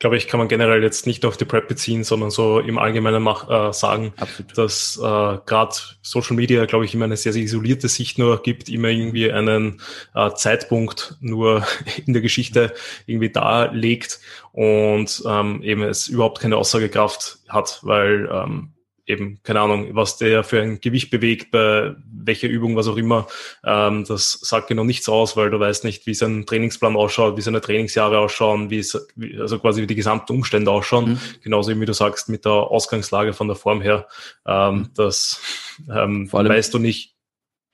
glaube 0.00 0.16
ich, 0.16 0.26
kann 0.26 0.38
man 0.38 0.48
generell 0.48 0.82
jetzt 0.82 1.06
nicht 1.06 1.24
auf 1.24 1.36
die 1.36 1.44
Prep 1.44 1.68
beziehen, 1.68 2.02
sondern 2.02 2.30
so 2.30 2.58
im 2.58 2.78
Allgemeinen 2.78 3.22
mach, 3.22 3.48
äh, 3.48 3.72
sagen, 3.72 4.12
Absolut. 4.16 4.58
dass 4.58 4.96
äh, 4.96 5.00
gerade 5.46 5.76
Social 6.02 6.34
Media, 6.34 6.64
glaube 6.66 6.84
ich, 6.84 6.94
immer 6.94 7.04
eine 7.04 7.16
sehr, 7.16 7.32
sehr 7.32 7.44
isolierte 7.44 7.88
Sicht 7.88 8.18
nur 8.18 8.42
gibt, 8.42 8.68
immer 8.68 8.88
irgendwie 8.88 9.30
einen 9.30 9.80
äh, 10.16 10.30
Zeitpunkt 10.34 11.16
nur 11.20 11.64
in 12.06 12.12
der 12.12 12.22
Geschichte 12.22 12.74
irgendwie 13.06 13.30
darlegt 13.30 14.18
und 14.50 15.22
ähm, 15.24 15.62
eben 15.62 15.84
es 15.84 16.08
überhaupt 16.08 16.40
keine 16.40 16.56
Aussagekraft 16.56 17.38
hat, 17.48 17.78
weil 17.82 18.28
ähm, 18.32 18.72
eben, 19.10 19.40
keine 19.42 19.60
Ahnung, 19.60 19.94
was 19.94 20.16
der 20.16 20.44
für 20.44 20.62
ein 20.62 20.80
Gewicht 20.80 21.10
bewegt, 21.10 21.50
bei 21.50 21.94
welcher 22.10 22.48
Übung, 22.48 22.76
was 22.76 22.88
auch 22.88 22.96
immer, 22.96 23.26
ähm, 23.64 24.04
das 24.06 24.38
sagt 24.42 24.68
genau 24.68 24.84
nichts 24.84 25.08
aus, 25.08 25.36
weil 25.36 25.50
du 25.50 25.60
weißt 25.60 25.84
nicht, 25.84 26.06
wie 26.06 26.14
sein 26.14 26.46
Trainingsplan 26.46 26.96
ausschaut, 26.96 27.36
wie 27.36 27.42
seine 27.42 27.60
Trainingsjahre 27.60 28.18
ausschauen, 28.18 28.70
wie 28.70 28.78
es, 28.78 29.08
wie, 29.16 29.38
also 29.38 29.58
quasi 29.58 29.82
wie 29.82 29.86
die 29.86 29.94
gesamten 29.94 30.32
Umstände 30.32 30.70
ausschauen. 30.70 31.10
Mhm. 31.10 31.18
Genauso 31.42 31.78
wie 31.78 31.86
du 31.86 31.92
sagst, 31.92 32.28
mit 32.28 32.44
der 32.44 32.52
Ausgangslage 32.52 33.32
von 33.32 33.48
der 33.48 33.56
Form 33.56 33.82
her, 33.82 34.06
ähm, 34.46 34.90
das 34.94 35.40
ähm, 35.88 36.28
Vor 36.28 36.40
allem, 36.40 36.48
weißt 36.48 36.72
du 36.74 36.78
nicht. 36.78 37.16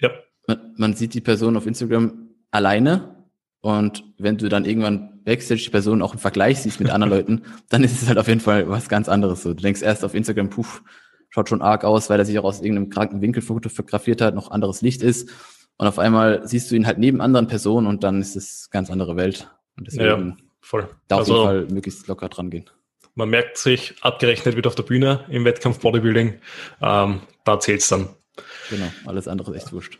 Ja. 0.00 0.10
Man, 0.46 0.74
man 0.76 0.94
sieht 0.94 1.14
die 1.14 1.20
Person 1.20 1.56
auf 1.56 1.66
Instagram 1.66 2.30
alleine 2.50 3.16
und 3.60 4.04
wenn 4.18 4.38
du 4.38 4.48
dann 4.48 4.64
irgendwann 4.64 5.22
Backstage 5.24 5.62
die 5.64 5.70
Person 5.70 6.02
auch 6.02 6.12
im 6.12 6.20
Vergleich 6.20 6.60
siehst 6.60 6.80
mit 6.80 6.90
anderen 6.90 7.12
Leuten, 7.18 7.42
dann 7.68 7.82
ist 7.82 8.00
es 8.00 8.08
halt 8.08 8.18
auf 8.18 8.28
jeden 8.28 8.40
Fall 8.40 8.68
was 8.68 8.88
ganz 8.88 9.08
anderes. 9.08 9.42
So, 9.42 9.54
du 9.54 9.62
denkst 9.62 9.82
erst 9.82 10.04
auf 10.04 10.14
Instagram, 10.14 10.50
puh, 10.50 10.66
schaut 11.30 11.48
schon 11.48 11.62
arg 11.62 11.84
aus, 11.84 12.10
weil 12.10 12.18
er 12.18 12.24
sich 12.24 12.38
auch 12.38 12.44
aus 12.44 12.60
irgendeinem 12.60 12.90
kranken 12.90 13.20
Winkel 13.20 13.42
fotografiert 13.42 14.20
hat, 14.20 14.34
noch 14.34 14.50
anderes 14.50 14.82
Licht 14.82 15.02
ist. 15.02 15.30
Und 15.78 15.86
auf 15.86 15.98
einmal 15.98 16.46
siehst 16.46 16.70
du 16.70 16.74
ihn 16.74 16.86
halt 16.86 16.98
neben 16.98 17.20
anderen 17.20 17.48
Personen 17.48 17.86
und 17.86 18.02
dann 18.02 18.20
ist 18.20 18.36
es 18.36 18.70
ganz 18.70 18.90
andere 18.90 19.16
Welt. 19.16 19.50
Und 19.76 19.86
deswegen 19.86 20.28
ja, 20.30 20.36
voll. 20.60 20.88
da 21.08 21.16
auf 21.16 21.20
also, 21.20 21.34
jeden 21.34 21.46
Fall 21.46 21.74
möglichst 21.74 22.06
locker 22.08 22.28
dran 22.28 22.50
gehen. 22.50 22.70
Man 23.14 23.30
merkt 23.30 23.58
sich, 23.58 23.94
abgerechnet 24.02 24.56
wird 24.56 24.66
auf 24.66 24.74
der 24.74 24.82
Bühne 24.82 25.24
im 25.28 25.44
Wettkampf 25.44 25.80
Bodybuilding. 25.80 26.34
Ähm, 26.82 27.20
da 27.44 27.60
zählt's 27.60 27.88
dann. 27.88 28.08
Genau, 28.68 28.90
alles 29.06 29.28
andere 29.28 29.54
ist 29.54 29.62
echt 29.62 29.72
wurscht. 29.72 29.98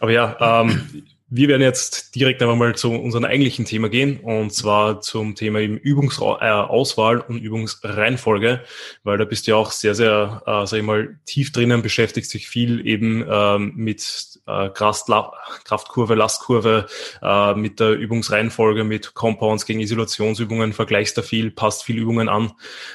Aber 0.00 0.10
ja, 0.10 0.62
ähm, 0.62 1.06
wir 1.30 1.48
werden 1.48 1.62
jetzt 1.62 2.14
direkt 2.14 2.40
einmal 2.40 2.56
mal 2.56 2.74
zu 2.74 2.90
unserem 2.90 3.24
eigentlichen 3.24 3.66
Thema 3.66 3.90
gehen 3.90 4.18
und 4.20 4.52
zwar 4.52 5.00
zum 5.00 5.34
Thema 5.34 5.60
eben 5.60 5.76
Übungsauswahl 5.76 7.20
und 7.20 7.38
Übungsreihenfolge, 7.38 8.62
weil 9.04 9.18
da 9.18 9.24
bist 9.24 9.46
du 9.46 9.50
ja 9.50 9.56
auch 9.58 9.70
sehr, 9.70 9.94
sehr, 9.94 10.42
äh, 10.46 10.66
sag 10.66 10.78
ich 10.78 10.84
mal, 10.84 11.18
tief 11.26 11.52
drinnen, 11.52 11.82
beschäftigst 11.82 12.32
dich 12.32 12.48
viel 12.48 12.86
eben 12.86 13.26
ähm, 13.28 13.72
mit 13.76 14.40
äh, 14.46 14.70
Kraftkurve, 14.70 16.14
Lastkurve, 16.14 16.86
äh, 17.20 17.54
mit 17.54 17.78
der 17.78 17.92
Übungsreihenfolge, 17.92 18.84
mit 18.84 19.12
Compounds 19.12 19.66
gegen 19.66 19.80
Isolationsübungen, 19.80 20.72
vergleichst 20.72 21.18
da 21.18 21.22
viel, 21.22 21.50
passt 21.50 21.84
viel 21.84 21.98
Übungen 21.98 22.30
an. 22.30 22.52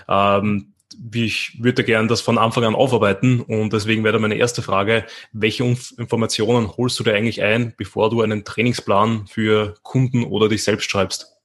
Ähm, 0.10 0.73
wie 1.00 1.26
ich 1.26 1.58
würde 1.62 1.84
gern 1.84 2.08
das 2.08 2.22
von 2.22 2.38
Anfang 2.38 2.64
an 2.64 2.76
aufarbeiten 2.76 3.42
und 3.42 3.74
deswegen 3.74 4.04
wäre 4.04 4.20
meine 4.20 4.36
erste 4.36 4.62
Frage, 4.62 5.06
welche 5.32 5.64
Informationen 5.64 6.76
holst 6.78 7.00
du 7.00 7.04
dir 7.04 7.14
eigentlich 7.14 7.42
ein, 7.42 7.74
bevor 7.78 8.10
du 8.10 8.22
einen 8.22 8.46
Trainingsplan 8.46 9.28
für 9.28 9.76
Kunden 9.84 10.24
oder 10.24 10.50
dich 10.50 10.64
selbst 10.64 10.90
schreibst? 10.90 11.38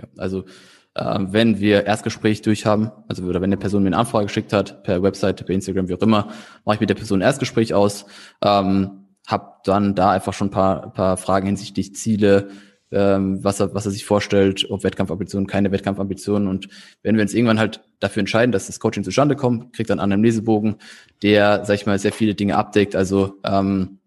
Ja, 0.00 0.06
also 0.16 0.44
äh, 0.94 1.18
wenn 1.20 1.60
wir 1.60 1.86
Erstgespräch 1.86 2.42
durchhaben, 2.42 2.90
also 3.08 3.24
oder 3.24 3.40
wenn 3.40 3.48
eine 3.48 3.56
Person 3.56 3.82
mir 3.82 3.88
eine 3.88 3.98
Anfrage 3.98 4.26
geschickt 4.26 4.52
hat, 4.52 4.82
per 4.84 5.02
Website, 5.02 5.44
per 5.44 5.54
Instagram, 5.54 5.88
wie 5.88 5.94
auch 5.94 6.02
immer, 6.02 6.28
mache 6.64 6.76
ich 6.76 6.80
mit 6.80 6.90
der 6.90 6.94
Person 6.94 7.20
ein 7.20 7.26
Erstgespräch 7.26 7.74
aus, 7.74 8.06
ähm, 8.42 9.06
habe 9.26 9.52
dann 9.64 9.94
da 9.94 10.10
einfach 10.10 10.34
schon 10.34 10.48
ein 10.48 10.52
paar, 10.52 10.92
paar 10.92 11.16
Fragen 11.16 11.46
hinsichtlich 11.46 11.94
Ziele, 11.94 12.50
ähm, 12.92 13.42
was, 13.42 13.60
er, 13.60 13.74
was 13.74 13.86
er 13.86 13.92
sich 13.92 14.04
vorstellt, 14.04 14.66
ob 14.70 14.84
Wettkampfambitionen, 14.84 15.46
keine 15.46 15.72
Wettkampfambitionen. 15.72 16.48
Und 16.48 16.68
wenn 17.02 17.16
wir 17.16 17.22
uns 17.22 17.34
irgendwann 17.34 17.58
halt 17.58 17.80
dafür 18.00 18.20
entscheiden, 18.20 18.52
dass 18.52 18.66
das 18.66 18.80
Coaching 18.80 19.04
zustande 19.04 19.36
kommt, 19.36 19.72
kriegt 19.72 19.90
dann 19.90 19.98
einen 19.98 20.12
Anamnesebogen, 20.12 20.76
der, 21.22 21.64
sag 21.64 21.74
ich 21.74 21.86
mal, 21.86 21.98
sehr 21.98 22.12
viele 22.12 22.34
Dinge 22.34 22.56
abdeckt. 22.56 22.94
Also 22.94 23.40
ähm, 23.44 23.98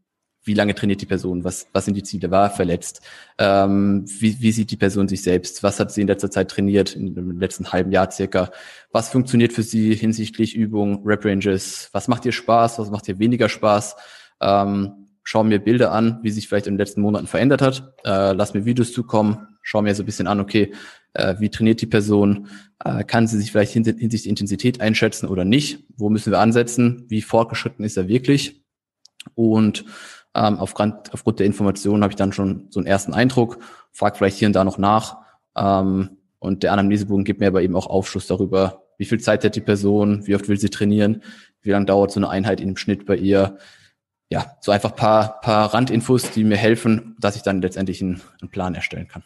wie 0.45 0.53
lange 0.53 0.75
trainiert 0.75 1.01
die 1.01 1.07
Person, 1.07 1.43
was, 1.43 1.67
was 1.73 1.85
sind 1.85 1.95
die 1.95 2.03
Ziele, 2.03 2.29
war 2.29 2.51
verletzt, 2.51 3.01
ähm, 3.39 4.05
wie, 4.19 4.39
wie 4.41 4.51
sieht 4.51 4.69
die 4.69 4.77
Person 4.77 5.07
sich 5.07 5.23
selbst, 5.23 5.63
was 5.63 5.79
hat 5.79 5.91
sie 5.91 6.01
in 6.01 6.07
letzter 6.07 6.29
Zeit 6.29 6.49
trainiert, 6.51 6.95
in 6.95 7.15
dem 7.15 7.39
letzten 7.39 7.71
halben 7.73 7.91
Jahr 7.91 8.11
circa, 8.11 8.51
was 8.91 9.09
funktioniert 9.09 9.53
für 9.53 9.63
sie 9.63 9.95
hinsichtlich 9.95 10.55
Übung, 10.55 11.01
Rep 11.03 11.25
Ranges, 11.25 11.89
was 11.91 12.07
macht 12.07 12.25
ihr 12.25 12.31
Spaß, 12.31 12.77
was 12.77 12.91
macht 12.91 13.07
ihr 13.07 13.17
weniger 13.17 13.49
Spaß, 13.49 13.95
ähm, 14.41 15.04
schau 15.25 15.43
mir 15.43 15.59
Bilder 15.59 15.91
an, 15.91 16.19
wie 16.21 16.29
sich 16.29 16.47
vielleicht 16.47 16.67
in 16.67 16.75
den 16.75 16.79
letzten 16.79 17.01
Monaten 17.01 17.27
verändert 17.27 17.61
hat, 17.61 17.93
äh, 18.05 18.31
lass 18.31 18.53
mir 18.53 18.63
Videos 18.63 18.93
zukommen, 18.93 19.57
schau 19.63 19.81
mir 19.81 19.93
so 19.95 20.03
ein 20.03 20.05
bisschen 20.05 20.27
an, 20.27 20.39
okay, 20.39 20.71
äh, 21.13 21.35
wie 21.39 21.49
trainiert 21.49 21.81
die 21.81 21.87
Person, 21.87 22.47
äh, 22.83 23.03
kann 23.03 23.27
sie 23.27 23.37
sich 23.39 23.51
vielleicht 23.51 23.73
hinsichtlich 23.73 24.29
Intensität 24.29 24.79
einschätzen 24.79 25.27
oder 25.27 25.43
nicht, 25.43 25.83
wo 25.97 26.09
müssen 26.09 26.31
wir 26.31 26.39
ansetzen, 26.39 27.05
wie 27.09 27.23
fortgeschritten 27.23 27.83
ist 27.83 27.97
er 27.97 28.07
wirklich? 28.07 28.63
Und 29.33 29.83
ähm, 30.35 30.59
aufgrund, 30.59 31.11
aufgrund 31.11 31.39
der 31.39 31.47
Informationen 31.47 32.03
habe 32.03 32.11
ich 32.11 32.17
dann 32.17 32.31
schon 32.31 32.67
so 32.69 32.79
einen 32.79 32.87
ersten 32.87 33.13
Eindruck, 33.13 33.57
frag 33.91 34.17
vielleicht 34.17 34.37
hier 34.37 34.47
und 34.47 34.55
da 34.55 34.63
noch 34.63 34.77
nach. 34.77 35.17
Ähm, 35.57 36.17
und 36.37 36.61
der 36.61 36.71
Anamnesebogen 36.73 37.25
gibt 37.25 37.39
mir 37.39 37.47
aber 37.47 37.63
eben 37.63 37.75
auch 37.75 37.87
Aufschluss 37.87 38.27
darüber, 38.27 38.83
wie 38.99 39.05
viel 39.05 39.19
Zeit 39.19 39.43
hat 39.43 39.55
die 39.55 39.61
Person, 39.61 40.27
wie 40.27 40.35
oft 40.35 40.47
will 40.47 40.59
sie 40.59 40.69
trainieren, 40.69 41.23
wie 41.61 41.71
lange 41.71 41.87
dauert 41.87 42.11
so 42.11 42.19
eine 42.19 42.29
Einheit 42.29 42.61
im 42.61 42.77
Schnitt 42.77 43.07
bei 43.07 43.15
ihr, 43.15 43.57
ja, 44.29 44.57
so 44.61 44.71
einfach 44.71 44.95
paar, 44.95 45.39
paar 45.41 45.73
Randinfos, 45.73 46.31
die 46.31 46.43
mir 46.43 46.57
helfen, 46.57 47.15
dass 47.19 47.35
ich 47.35 47.43
dann 47.43 47.61
letztendlich 47.61 48.01
einen, 48.01 48.21
einen 48.41 48.49
Plan 48.49 48.75
erstellen 48.75 49.07
kann. 49.07 49.23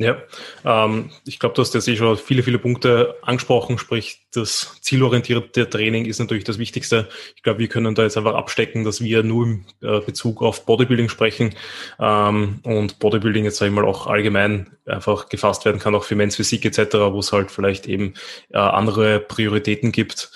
Ja, 0.00 0.16
ähm, 0.64 1.10
ich 1.26 1.40
glaube, 1.40 1.56
du 1.56 1.62
hast 1.62 1.74
jetzt 1.74 1.88
eh 1.88 1.96
schon 1.96 2.16
viele, 2.16 2.44
viele 2.44 2.60
Punkte 2.60 3.16
angesprochen, 3.22 3.78
sprich 3.78 4.28
das 4.32 4.78
zielorientierte 4.80 5.68
Training 5.68 6.04
ist 6.04 6.20
natürlich 6.20 6.44
das 6.44 6.60
Wichtigste. 6.60 7.08
Ich 7.34 7.42
glaube, 7.42 7.58
wir 7.58 7.66
können 7.66 7.96
da 7.96 8.04
jetzt 8.04 8.16
einfach 8.16 8.36
abstecken, 8.36 8.84
dass 8.84 9.02
wir 9.02 9.24
nur 9.24 9.44
im 9.44 9.64
äh, 9.82 9.98
Bezug 9.98 10.40
auf 10.40 10.64
Bodybuilding 10.66 11.08
sprechen 11.08 11.52
ähm, 11.98 12.60
und 12.62 13.00
Bodybuilding 13.00 13.44
jetzt 13.44 13.56
sage 13.56 13.70
ich 13.70 13.74
mal 13.74 13.84
auch 13.84 14.06
allgemein 14.06 14.70
einfach 14.86 15.28
gefasst 15.28 15.64
werden 15.64 15.80
kann, 15.80 15.96
auch 15.96 16.04
für 16.04 16.14
Men's 16.14 16.36
Physik 16.36 16.64
etc., 16.64 16.94
wo 17.10 17.18
es 17.18 17.32
halt 17.32 17.50
vielleicht 17.50 17.88
eben 17.88 18.14
äh, 18.50 18.58
andere 18.58 19.18
Prioritäten 19.18 19.90
gibt. 19.90 20.30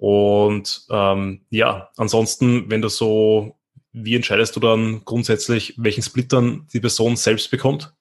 Und 0.00 0.86
ähm, 0.90 1.40
ja, 1.50 1.88
ansonsten, 1.96 2.70
wenn 2.70 2.80
du 2.80 2.88
so, 2.88 3.56
wie 3.92 4.14
entscheidest 4.14 4.54
du 4.54 4.60
dann 4.60 5.02
grundsätzlich, 5.04 5.74
welchen 5.76 6.04
Split 6.04 6.32
dann 6.32 6.68
die 6.72 6.78
Person 6.78 7.16
selbst 7.16 7.50
bekommt? 7.50 7.92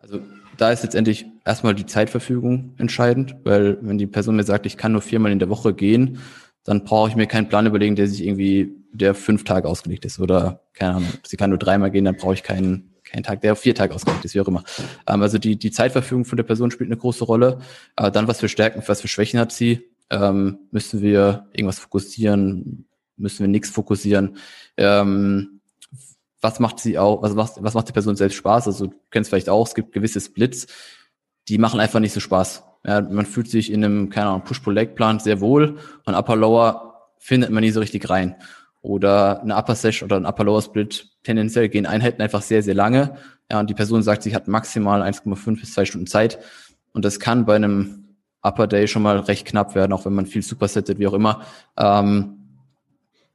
Also 0.00 0.20
da 0.58 0.70
ist 0.72 0.82
letztendlich 0.82 1.24
erstmal 1.46 1.74
die 1.74 1.86
Zeitverfügung 1.86 2.74
entscheidend, 2.76 3.34
weil 3.44 3.78
wenn 3.80 3.96
die 3.96 4.06
Person 4.06 4.36
mir 4.36 4.44
sagt, 4.44 4.66
ich 4.66 4.76
kann 4.76 4.92
nur 4.92 5.00
viermal 5.00 5.32
in 5.32 5.38
der 5.38 5.48
Woche 5.48 5.72
gehen, 5.72 6.18
dann 6.64 6.84
brauche 6.84 7.08
ich 7.08 7.16
mir 7.16 7.26
keinen 7.26 7.48
Plan 7.48 7.64
überlegen, 7.64 7.96
der 7.96 8.06
sich 8.06 8.22
irgendwie, 8.22 8.74
der 8.92 9.14
fünf 9.14 9.44
Tage 9.44 9.66
ausgelegt 9.66 10.04
ist 10.04 10.20
oder 10.20 10.60
keine 10.74 10.96
Ahnung, 10.96 11.08
sie 11.26 11.38
kann 11.38 11.48
nur 11.48 11.58
dreimal 11.58 11.90
gehen, 11.90 12.04
dann 12.04 12.16
brauche 12.16 12.34
ich 12.34 12.42
keinen 12.42 12.90
keinen 13.04 13.22
Tag, 13.22 13.40
der 13.40 13.52
auf 13.52 13.60
vier 13.60 13.74
Tage 13.74 13.94
ausgelegt 13.94 14.24
ist, 14.24 14.34
wie 14.34 14.40
auch 14.40 14.48
immer. 14.48 14.64
Ähm, 15.06 15.22
also 15.22 15.38
die, 15.38 15.56
die 15.56 15.70
Zeitverfügung 15.70 16.24
von 16.24 16.36
der 16.36 16.44
Person 16.44 16.70
spielt 16.70 16.88
eine 16.88 16.96
große 16.98 17.24
Rolle. 17.24 17.60
Äh, 17.96 18.10
dann, 18.10 18.28
was 18.28 18.40
für 18.40 18.48
Stärken, 18.48 18.82
was 18.86 19.00
für 19.00 19.08
Schwächen 19.08 19.38
hat 19.38 19.52
sie? 19.52 19.93
Ähm, 20.10 20.58
müssen 20.70 21.00
wir 21.00 21.48
irgendwas 21.52 21.78
fokussieren, 21.78 22.86
müssen 23.16 23.40
wir 23.40 23.48
nichts 23.48 23.70
fokussieren. 23.70 24.36
Ähm, 24.76 25.60
was 26.40 26.60
macht 26.60 26.78
sie 26.78 26.98
auch, 26.98 27.22
was 27.22 27.34
macht, 27.34 27.52
was 27.60 27.74
macht 27.74 27.88
die 27.88 27.92
Person 27.92 28.16
selbst 28.16 28.36
Spaß? 28.36 28.66
Also 28.66 28.88
du 28.88 28.94
kennst 29.10 29.30
vielleicht 29.30 29.48
auch, 29.48 29.66
es 29.66 29.74
gibt 29.74 29.92
gewisse 29.92 30.20
Splits, 30.20 30.66
die 31.48 31.58
machen 31.58 31.80
einfach 31.80 32.00
nicht 32.00 32.12
so 32.12 32.20
Spaß. 32.20 32.64
Ja, 32.86 33.00
man 33.00 33.24
fühlt 33.24 33.48
sich 33.48 33.72
in 33.72 33.82
einem, 33.82 34.10
keine 34.10 34.28
Ahnung, 34.28 34.44
Push-Pull-Leg-Plan 34.44 35.20
sehr 35.20 35.40
wohl 35.40 35.78
und 36.04 36.14
Upper-Lower 36.14 37.12
findet 37.18 37.50
man 37.50 37.62
nie 37.62 37.70
so 37.70 37.80
richtig 37.80 38.10
rein. 38.10 38.36
Oder 38.82 39.40
eine 39.40 39.56
Upper-Sesh 39.56 40.02
oder 40.02 40.16
ein 40.16 40.26
Upper-Lower-Split, 40.26 41.08
tendenziell 41.22 41.70
gehen 41.70 41.86
Einheiten 41.86 42.20
einfach 42.20 42.42
sehr, 42.42 42.62
sehr 42.62 42.74
lange. 42.74 43.16
Ja, 43.50 43.60
und 43.60 43.70
die 43.70 43.74
Person 43.74 44.02
sagt, 44.02 44.22
sie 44.22 44.34
hat 44.34 44.46
maximal 44.46 45.02
1,5 45.02 45.60
bis 45.60 45.72
2 45.72 45.86
Stunden 45.86 46.06
Zeit. 46.06 46.38
Und 46.92 47.06
das 47.06 47.18
kann 47.18 47.46
bei 47.46 47.56
einem 47.56 48.03
Upper 48.44 48.66
Day 48.66 48.86
schon 48.86 49.02
mal 49.02 49.18
recht 49.18 49.46
knapp 49.46 49.74
werden, 49.74 49.92
auch 49.92 50.04
wenn 50.04 50.14
man 50.14 50.26
viel 50.26 50.42
supersettet, 50.42 50.98
wie 50.98 51.06
auch 51.06 51.14
immer. 51.14 51.42
Ähm, 51.76 52.38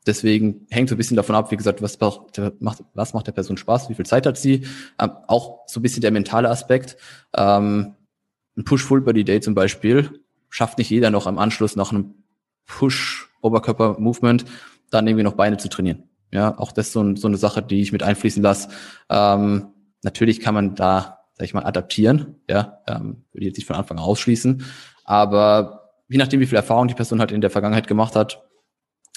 deswegen 0.06 0.68
hängt 0.70 0.90
so 0.90 0.96
ein 0.96 0.98
bisschen 0.98 1.18
davon 1.18 1.36
ab, 1.36 1.52
wie 1.52 1.58
gesagt, 1.58 1.82
was 1.82 2.00
macht, 2.60 2.84
was 2.94 3.14
macht 3.14 3.28
der 3.28 3.32
Person 3.32 3.58
Spaß, 3.58 3.90
wie 3.90 3.96
viel 3.96 4.06
Zeit 4.06 4.26
hat 4.26 4.38
sie. 4.38 4.66
Ähm, 5.00 5.12
auch 5.28 5.62
so 5.68 5.80
ein 5.80 5.84
bisschen 5.84 6.02
der 6.02 6.12
mentale 6.12 6.50
Aspekt. 6.50 6.98
Ähm, 7.36 7.96
ein 8.58 8.64
Push-Full-Body-Day 8.64 9.42
zum 9.42 9.56
Beispiel 9.56 10.22
schafft 10.50 10.78
nicht 10.78 10.90
jeder 10.90 11.12
noch 11.12 11.28
am 11.28 11.38
Anschluss 11.38 11.76
nach 11.76 11.92
einem 11.92 12.16
Push-Oberkörper-Movement 12.66 14.46
dann 14.90 15.08
irgendwie 15.08 15.24
noch 15.24 15.34
Beine 15.34 15.58
zu 15.58 15.70
trainieren. 15.70 16.04
Ja, 16.32 16.58
auch 16.58 16.72
das 16.72 16.88
ist 16.88 16.94
so, 16.94 17.02
ein, 17.02 17.16
so 17.16 17.28
eine 17.28 17.38
Sache, 17.38 17.62
die 17.62 17.82
ich 17.82 17.92
mit 17.92 18.04
einfließen 18.04 18.44
lasse. 18.44 18.70
Ähm, 19.10 19.68
natürlich 20.04 20.40
kann 20.40 20.54
man 20.54 20.76
da, 20.76 21.20
sag 21.34 21.46
ich 21.46 21.54
mal, 21.54 21.66
adaptieren. 21.66 22.36
Ja, 22.48 22.82
ähm, 22.88 23.24
würde 23.32 23.42
ich 23.42 23.48
jetzt 23.48 23.58
nicht 23.58 23.68
von 23.68 23.76
Anfang 23.76 23.98
an 23.98 24.04
ausschließen. 24.04 24.64
Aber 25.10 25.90
je 26.08 26.20
nachdem, 26.20 26.40
wie 26.40 26.46
viel 26.46 26.56
Erfahrung 26.56 26.88
die 26.88 26.94
Person 26.94 27.20
halt 27.20 27.32
in 27.32 27.42
der 27.42 27.50
Vergangenheit 27.50 27.88
gemacht 27.88 28.16
hat, 28.16 28.48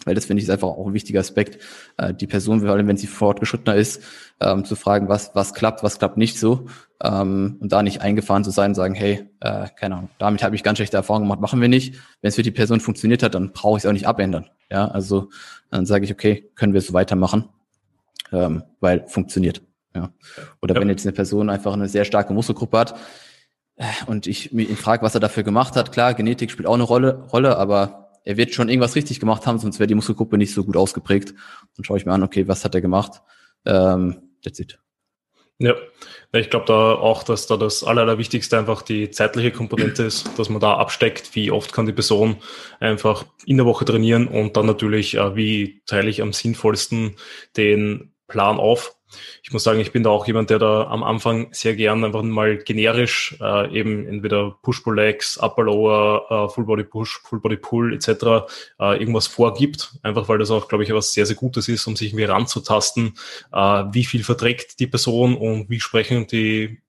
weil 0.06 0.14
das 0.14 0.24
finde 0.24 0.40
ich 0.40 0.48
ist 0.48 0.50
einfach 0.50 0.68
auch 0.68 0.86
ein 0.86 0.94
wichtiger 0.94 1.20
Aspekt, 1.20 1.62
äh, 1.98 2.14
die 2.14 2.26
Person, 2.26 2.62
vor 2.62 2.70
allem 2.70 2.88
wenn 2.88 2.96
sie 2.96 3.06
fortgeschrittener 3.06 3.76
ist, 3.76 4.02
ähm, 4.40 4.64
zu 4.64 4.74
fragen, 4.74 5.10
was, 5.10 5.34
was 5.34 5.52
klappt, 5.52 5.82
was 5.82 5.98
klappt 5.98 6.16
nicht 6.16 6.38
so 6.38 6.64
ähm, 7.02 7.58
und 7.60 7.72
da 7.72 7.82
nicht 7.82 8.00
eingefahren 8.00 8.42
zu 8.42 8.50
sein 8.50 8.70
und 8.70 8.74
sagen, 8.74 8.94
hey, 8.94 9.28
äh, 9.40 9.66
keine 9.76 9.96
Ahnung, 9.96 10.08
damit 10.16 10.42
habe 10.42 10.56
ich 10.56 10.62
ganz 10.62 10.78
schlechte 10.78 10.96
Erfahrungen 10.96 11.26
gemacht, 11.26 11.42
machen 11.42 11.60
wir 11.60 11.68
nicht. 11.68 11.96
Wenn 12.22 12.30
es 12.30 12.36
für 12.36 12.42
die 12.42 12.50
Person 12.50 12.80
funktioniert 12.80 13.22
hat, 13.22 13.34
dann 13.34 13.52
brauche 13.52 13.76
ich 13.76 13.84
es 13.84 13.86
auch 13.86 13.92
nicht 13.92 14.08
abändern. 14.08 14.48
Ja, 14.70 14.88
also 14.88 15.28
dann 15.70 15.84
sage 15.84 16.06
ich, 16.06 16.12
okay, 16.12 16.50
können 16.54 16.72
wir 16.72 16.80
so 16.80 16.94
weitermachen, 16.94 17.50
ähm, 18.32 18.62
weil 18.80 19.06
funktioniert. 19.08 19.60
Ja. 19.94 20.10
Oder 20.62 20.74
ja. 20.74 20.80
wenn 20.80 20.88
jetzt 20.88 21.04
eine 21.04 21.12
Person 21.12 21.50
einfach 21.50 21.74
eine 21.74 21.86
sehr 21.86 22.06
starke 22.06 22.32
Muskelgruppe 22.32 22.78
hat, 22.78 22.94
und 24.06 24.26
ich 24.26 24.52
mich 24.52 24.68
frage, 24.78 25.02
was 25.02 25.14
er 25.14 25.20
dafür 25.20 25.42
gemacht 25.42 25.76
hat. 25.76 25.92
Klar, 25.92 26.14
Genetik 26.14 26.50
spielt 26.50 26.66
auch 26.66 26.74
eine 26.74 26.82
Rolle, 26.82 27.26
Rolle, 27.32 27.56
aber 27.56 28.10
er 28.24 28.36
wird 28.36 28.54
schon 28.54 28.68
irgendwas 28.68 28.94
richtig 28.94 29.20
gemacht 29.20 29.46
haben, 29.46 29.58
sonst 29.58 29.78
wäre 29.78 29.86
die 29.86 29.94
Muskelgruppe 29.94 30.38
nicht 30.38 30.54
so 30.54 30.64
gut 30.64 30.76
ausgeprägt. 30.76 31.34
Dann 31.76 31.84
schaue 31.84 31.98
ich 31.98 32.06
mir 32.06 32.12
an, 32.12 32.22
okay, 32.22 32.46
was 32.48 32.64
hat 32.64 32.74
er 32.74 32.80
gemacht? 32.80 33.22
Ähm, 33.64 34.22
that's 34.44 34.58
it. 34.58 34.78
Ja, 35.58 35.74
ich 36.32 36.50
glaube 36.50 36.66
da 36.66 36.94
auch, 36.94 37.22
dass 37.22 37.46
da 37.46 37.56
das 37.56 37.84
Allerwichtigste 37.84 38.58
einfach 38.58 38.82
die 38.82 39.10
zeitliche 39.10 39.52
Komponente 39.52 40.02
ist, 40.02 40.36
dass 40.36 40.48
man 40.48 40.60
da 40.60 40.74
absteckt, 40.74 41.36
wie 41.36 41.52
oft 41.52 41.72
kann 41.72 41.86
die 41.86 41.92
Person 41.92 42.36
einfach 42.80 43.26
in 43.46 43.58
der 43.58 43.66
Woche 43.66 43.84
trainieren 43.84 44.26
und 44.26 44.56
dann 44.56 44.66
natürlich, 44.66 45.14
äh, 45.14 45.36
wie 45.36 45.82
teile 45.86 46.10
ich 46.10 46.20
am 46.20 46.32
sinnvollsten 46.32 47.16
den 47.56 48.12
Plan 48.26 48.58
auf 48.58 48.96
ich 49.42 49.52
muss 49.52 49.64
sagen, 49.64 49.80
ich 49.80 49.92
bin 49.92 50.02
da 50.02 50.10
auch 50.10 50.26
jemand, 50.26 50.50
der 50.50 50.58
da 50.58 50.88
am 50.88 51.02
Anfang 51.02 51.48
sehr 51.52 51.74
gern 51.74 52.04
einfach 52.04 52.22
mal 52.22 52.58
generisch 52.58 53.36
äh, 53.40 53.72
eben 53.76 54.06
entweder 54.06 54.58
Push-Pull-Legs, 54.62 55.38
Upper-Lower, 55.38 56.26
äh, 56.28 56.54
Full-Body-Push, 56.54 57.20
Full-Body-Pull 57.24 57.94
etc. 57.94 58.08
Äh, 58.80 58.98
irgendwas 58.98 59.26
vorgibt, 59.26 59.94
einfach 60.02 60.28
weil 60.28 60.38
das 60.38 60.50
auch, 60.50 60.68
glaube 60.68 60.84
ich, 60.84 60.90
etwas 60.90 61.12
sehr, 61.12 61.26
sehr 61.26 61.36
Gutes 61.36 61.68
ist, 61.68 61.86
um 61.86 61.96
sich 61.96 62.08
irgendwie 62.08 62.24
ranzutasten, 62.24 63.14
äh, 63.52 63.58
wie 63.92 64.04
viel 64.04 64.24
verträgt 64.24 64.80
die 64.80 64.86
Person 64.86 65.36
und 65.36 65.70
wie 65.70 65.80
sprechen 65.80 66.26
die 66.26 66.81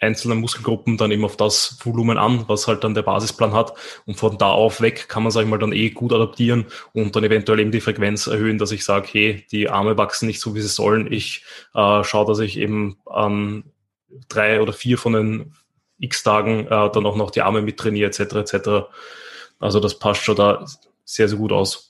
einzelnen 0.00 0.38
Muskelgruppen 0.38 0.96
dann 0.96 1.10
eben 1.10 1.24
auf 1.24 1.36
das 1.36 1.78
Volumen 1.82 2.18
an, 2.18 2.44
was 2.48 2.68
halt 2.68 2.84
dann 2.84 2.94
der 2.94 3.02
Basisplan 3.02 3.52
hat. 3.52 3.74
Und 4.06 4.16
von 4.16 4.38
da 4.38 4.50
auf 4.50 4.80
weg 4.80 5.08
kann 5.08 5.22
man, 5.22 5.32
sag 5.32 5.42
ich 5.42 5.48
mal, 5.48 5.58
dann 5.58 5.72
eh 5.72 5.90
gut 5.90 6.12
adaptieren 6.12 6.66
und 6.92 7.16
dann 7.16 7.24
eventuell 7.24 7.60
eben 7.60 7.72
die 7.72 7.80
Frequenz 7.80 8.26
erhöhen, 8.26 8.58
dass 8.58 8.72
ich 8.72 8.84
sage, 8.84 9.08
hey, 9.10 9.46
die 9.50 9.68
Arme 9.68 9.96
wachsen 9.96 10.26
nicht 10.26 10.40
so, 10.40 10.54
wie 10.54 10.60
sie 10.60 10.68
sollen. 10.68 11.12
Ich 11.12 11.44
äh, 11.74 12.04
schaue, 12.04 12.26
dass 12.26 12.38
ich 12.38 12.58
eben 12.58 12.98
an 13.06 13.64
drei 14.28 14.60
oder 14.60 14.72
vier 14.72 14.98
von 14.98 15.12
den 15.14 15.52
X-Tagen 15.98 16.66
äh, 16.66 16.68
dann 16.68 17.06
auch 17.06 17.16
noch 17.16 17.30
die 17.30 17.42
Arme 17.42 17.62
mittrainiere, 17.62 18.08
etc. 18.08 18.20
etc. 18.36 18.68
Also 19.58 19.80
das 19.80 19.98
passt 19.98 20.22
schon 20.22 20.36
da 20.36 20.64
sehr, 21.04 21.28
sehr 21.28 21.38
gut 21.38 21.52
aus. 21.52 21.88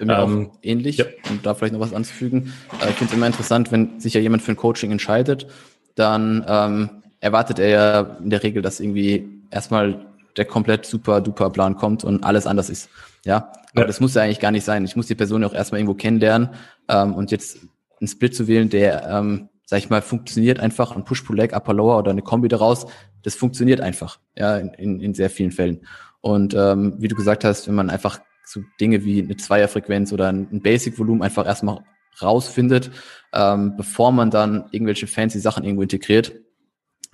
Ähm, 0.00 0.50
ähnlich, 0.62 0.96
ja. 0.96 1.06
um 1.30 1.40
da 1.42 1.54
vielleicht 1.54 1.72
noch 1.72 1.80
was 1.80 1.94
anzufügen. 1.94 2.52
Äh, 2.80 2.90
ich 2.90 2.96
finde 2.96 3.12
es 3.12 3.16
immer 3.16 3.26
interessant, 3.26 3.72
wenn 3.72 4.00
sich 4.00 4.14
ja 4.14 4.20
jemand 4.20 4.42
für 4.42 4.52
ein 4.52 4.56
Coaching 4.56 4.90
entscheidet, 4.90 5.46
dann 5.94 6.44
ähm, 6.48 7.03
erwartet 7.24 7.58
er 7.58 7.68
ja 7.68 8.00
in 8.22 8.28
der 8.28 8.42
Regel, 8.42 8.60
dass 8.62 8.80
irgendwie 8.80 9.26
erstmal 9.50 10.06
der 10.36 10.44
komplett 10.44 10.84
super 10.84 11.20
duper 11.22 11.48
Plan 11.48 11.76
kommt 11.76 12.04
und 12.04 12.22
alles 12.22 12.46
anders 12.46 12.68
ist. 12.68 12.90
Ja, 13.24 13.52
aber 13.72 13.82
ja. 13.82 13.86
das 13.86 14.00
muss 14.00 14.14
ja 14.14 14.22
eigentlich 14.22 14.40
gar 14.40 14.50
nicht 14.50 14.64
sein. 14.64 14.84
Ich 14.84 14.94
muss 14.94 15.06
die 15.06 15.14
Person 15.14 15.40
ja 15.40 15.48
auch 15.48 15.54
erstmal 15.54 15.80
irgendwo 15.80 15.94
kennenlernen 15.94 16.50
ähm, 16.88 17.14
und 17.14 17.30
jetzt 17.30 17.60
einen 17.98 18.08
Split 18.08 18.34
zu 18.34 18.46
wählen, 18.46 18.68
der 18.68 19.08
ähm, 19.08 19.48
sag 19.64 19.78
ich 19.78 19.88
mal, 19.88 20.02
funktioniert 20.02 20.60
einfach 20.60 20.94
ein 20.94 21.04
Push-Pull-Leg, 21.04 21.56
Upper 21.56 21.72
Lower 21.72 21.98
oder 21.98 22.10
eine 22.10 22.20
Kombi 22.20 22.48
daraus. 22.48 22.86
Das 23.22 23.34
funktioniert 23.34 23.80
einfach, 23.80 24.18
ja, 24.36 24.58
in, 24.58 24.68
in, 24.74 25.00
in 25.00 25.14
sehr 25.14 25.30
vielen 25.30 25.52
Fällen. 25.52 25.86
Und 26.20 26.52
ähm, 26.52 26.96
wie 26.98 27.08
du 27.08 27.16
gesagt 27.16 27.44
hast, 27.44 27.66
wenn 27.68 27.74
man 27.74 27.88
einfach 27.88 28.20
so 28.44 28.60
Dinge 28.78 29.02
wie 29.04 29.22
eine 29.22 29.36
Zweierfrequenz 29.36 30.12
oder 30.12 30.28
ein 30.28 30.60
Basic-Volumen 30.60 31.22
einfach 31.22 31.46
erstmal 31.46 31.78
rausfindet, 32.20 32.90
ähm, 33.32 33.76
bevor 33.78 34.12
man 34.12 34.30
dann 34.30 34.66
irgendwelche 34.72 35.06
fancy 35.06 35.40
Sachen 35.40 35.64
irgendwo 35.64 35.82
integriert, 35.82 36.32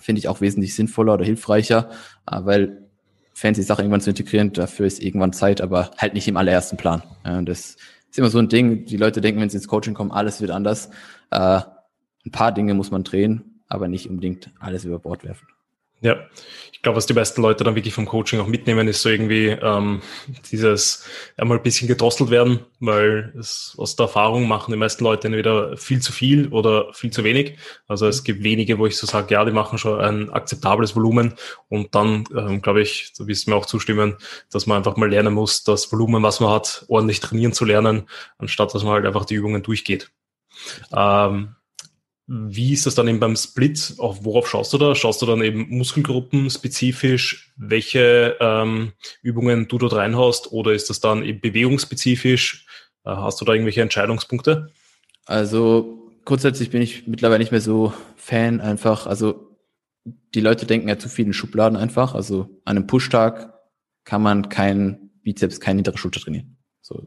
finde 0.01 0.19
ich 0.19 0.29
auch 0.29 0.41
wesentlich 0.41 0.75
sinnvoller 0.75 1.15
oder 1.15 1.25
hilfreicher, 1.25 1.91
äh, 2.31 2.41
weil 2.43 2.89
fancy 3.35 3.63
Sachen 3.63 3.83
irgendwann 3.83 4.01
zu 4.01 4.11
integrieren, 4.11 4.53
dafür 4.53 4.87
ist 4.87 5.03
irgendwann 5.03 5.33
Zeit, 5.33 5.61
aber 5.61 5.93
halt 5.97 6.15
nicht 6.15 6.29
im 6.29 6.37
allerersten 6.37 6.77
Plan. 6.77 7.03
Das 7.23 7.77
ist 8.11 8.19
immer 8.19 8.29
so 8.29 8.39
ein 8.39 8.49
Ding, 8.49 8.85
die 8.85 8.97
Leute 8.97 9.21
denken, 9.21 9.41
wenn 9.41 9.49
sie 9.49 9.57
ins 9.57 9.69
Coaching 9.69 9.95
kommen, 9.95 10.11
alles 10.11 10.41
wird 10.41 10.51
anders. 10.51 10.91
Äh, 11.31 11.61
ein 12.27 12.33
paar 12.33 12.53
Dinge 12.53 12.75
muss 12.75 12.91
man 12.91 13.05
drehen, 13.05 13.63
aber 13.69 13.89
nicht 13.89 14.11
unbedingt 14.11 14.51
alles 14.59 14.85
über 14.85 14.99
Bord 14.99 15.25
werfen. 15.25 15.47
Ja, 16.01 16.17
ich 16.81 16.83
glaube, 16.83 16.97
was 16.97 17.05
die 17.05 17.13
meisten 17.13 17.43
Leute 17.43 17.63
dann 17.63 17.75
wirklich 17.75 17.93
vom 17.93 18.07
Coaching 18.07 18.41
auch 18.41 18.47
mitnehmen, 18.47 18.89
ist 18.89 19.03
so 19.03 19.11
irgendwie 19.11 19.49
ähm, 19.49 20.01
dieses 20.51 21.07
einmal 21.37 21.59
ein 21.59 21.63
bisschen 21.63 21.89
gedrosselt 21.89 22.31
werden, 22.31 22.61
weil 22.79 23.35
es 23.39 23.75
aus 23.77 23.97
der 23.97 24.07
Erfahrung 24.07 24.49
machen 24.49 24.73
die 24.73 24.79
meisten 24.79 25.05
Leute 25.05 25.29
entweder 25.29 25.77
viel 25.77 26.01
zu 26.01 26.11
viel 26.11 26.49
oder 26.49 26.91
viel 26.95 27.11
zu 27.11 27.23
wenig. 27.23 27.59
Also 27.87 28.07
es 28.07 28.25
gibt 28.25 28.43
wenige, 28.43 28.79
wo 28.79 28.87
ich 28.87 28.97
so 28.97 29.07
sage, 29.07 29.35
ja, 29.35 29.45
die 29.45 29.53
machen 29.53 29.77
schon 29.77 30.01
ein 30.01 30.31
akzeptables 30.31 30.97
Volumen 30.97 31.35
und 31.69 31.95
dann 31.95 32.25
ähm, 32.35 32.63
glaube 32.63 32.81
ich, 32.81 33.11
so 33.13 33.29
wirst 33.29 33.47
du 33.47 33.51
mir 33.51 33.57
auch 33.57 33.67
zustimmen, 33.67 34.17
dass 34.51 34.67
man 34.67 34.79
einfach 34.79 34.97
mal 34.97 35.11
lernen 35.11 35.35
muss, 35.35 35.65
das 35.65 35.93
Volumen, 35.93 36.23
was 36.23 36.41
man 36.41 36.49
hat, 36.49 36.87
ordentlich 36.89 37.21
trainieren 37.21 37.53
zu 37.53 37.67
lernen, 37.67 38.09
anstatt 38.39 38.75
dass 38.75 38.85
man 38.85 38.95
halt 38.95 39.05
einfach 39.05 39.27
die 39.27 39.35
Übungen 39.35 39.63
durchgeht. 39.63 40.11
Ähm, 40.97 41.57
wie 42.33 42.73
ist 42.73 42.87
das 42.87 42.95
dann 42.95 43.09
eben 43.09 43.19
beim 43.19 43.35
Split? 43.35 43.95
Auf 43.99 44.25
worauf 44.25 44.49
schaust 44.49 44.73
du 44.73 44.79
da? 44.79 44.95
Schaust 44.95 45.21
du 45.21 45.27
dann 45.27 45.43
eben 45.43 45.67
Muskelgruppen 45.69 46.49
spezifisch, 46.49 47.53
welche 47.57 48.37
ähm, 48.39 48.93
Übungen 49.21 49.67
du 49.67 49.79
dort 49.79 49.95
reinhaust 49.95 50.53
oder 50.53 50.73
ist 50.73 50.89
das 50.91 51.01
dann 51.01 51.25
eben 51.25 51.41
bewegungsspezifisch? 51.41 52.67
Äh, 53.05 53.11
hast 53.11 53.41
du 53.41 53.45
da 53.45 53.53
irgendwelche 53.53 53.83
Entscheidungspunkte? 53.83 54.71
Also 55.27 56.13
grundsätzlich 56.25 56.71
bin 56.71 56.83
ich 56.83 57.09
mittlerweile 57.09 57.41
nicht 57.41 57.51
mehr 57.51 57.61
so 57.61 57.93
Fan 58.15 58.61
einfach. 58.61 59.09
Also 59.09 59.59
die 60.05 60.41
Leute 60.41 60.67
denken 60.67 60.89
ja 60.89 61.01
zu 61.01 61.09
viel 61.09 61.27
in 61.27 61.33
Schubladen 61.33 61.77
einfach. 61.77 62.15
Also 62.15 62.61
an 62.65 62.77
einem 62.77 62.87
Pushtag 62.87 63.55
kann 64.05 64.23
man 64.23 64.49
keinen 64.49 65.11
Bizeps, 65.25 65.59
keine 65.59 65.79
hintere 65.79 65.99
Schulter 65.99 66.21
trainieren. 66.21 66.60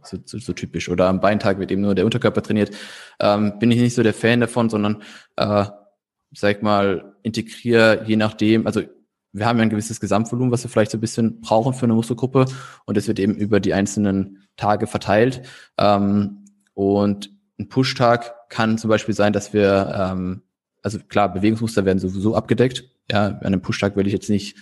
So, 0.04 0.18
so, 0.26 0.38
so, 0.38 0.54
typisch. 0.54 0.88
Oder 0.88 1.08
am 1.08 1.20
Beintag 1.20 1.60
wird 1.60 1.72
eben 1.72 1.82
nur 1.82 1.94
der 1.94 2.06
Unterkörper 2.06 2.42
trainiert. 2.42 2.72
Ähm, 3.20 3.60
bin 3.60 3.70
ich 3.70 3.80
nicht 3.80 3.94
so 3.94 4.02
der 4.02 4.14
Fan 4.14 4.40
davon, 4.40 4.70
sondern 4.70 5.04
äh, 5.36 5.66
sag 6.32 6.64
mal, 6.64 7.16
integriere 7.22 8.04
je 8.08 8.16
nachdem, 8.16 8.66
also 8.66 8.82
wir 9.34 9.46
haben 9.46 9.58
ja 9.58 9.64
ein 9.64 9.70
gewisses 9.70 10.00
Gesamtvolumen, 10.00 10.52
was 10.52 10.64
wir 10.64 10.70
vielleicht 10.70 10.92
so 10.92 10.98
ein 10.98 11.02
bisschen 11.02 11.42
brauchen 11.42 11.74
für 11.74 11.86
eine 11.86 11.94
Muskelgruppe 11.94 12.46
und 12.86 12.98
es 12.98 13.08
wird 13.08 13.20
eben 13.20 13.36
über 13.36 13.60
die 13.60 13.74
einzelnen 13.74 14.48
Tage 14.56 14.88
verteilt. 14.88 15.42
Ähm, 15.78 16.46
und 16.74 17.32
ein 17.60 17.68
Push-Tag 17.68 18.50
kann 18.50 18.78
zum 18.78 18.90
Beispiel 18.90 19.16
sein, 19.16 19.34
dass 19.34 19.54
wir, 19.54 19.94
ähm, 19.98 20.44
also 20.82 21.00
klar, 21.00 21.34
Bewegungsmuster 21.34 21.86
werden 21.86 22.00
sowieso 22.00 22.36
abgedeckt. 22.36 22.84
Ja, 23.12 23.28
an 23.28 23.42
einem 23.42 23.62
Push-Tag 23.62 23.96
will 23.96 24.08
ich 24.08 24.14
jetzt 24.14 24.30
nicht, 24.30 24.58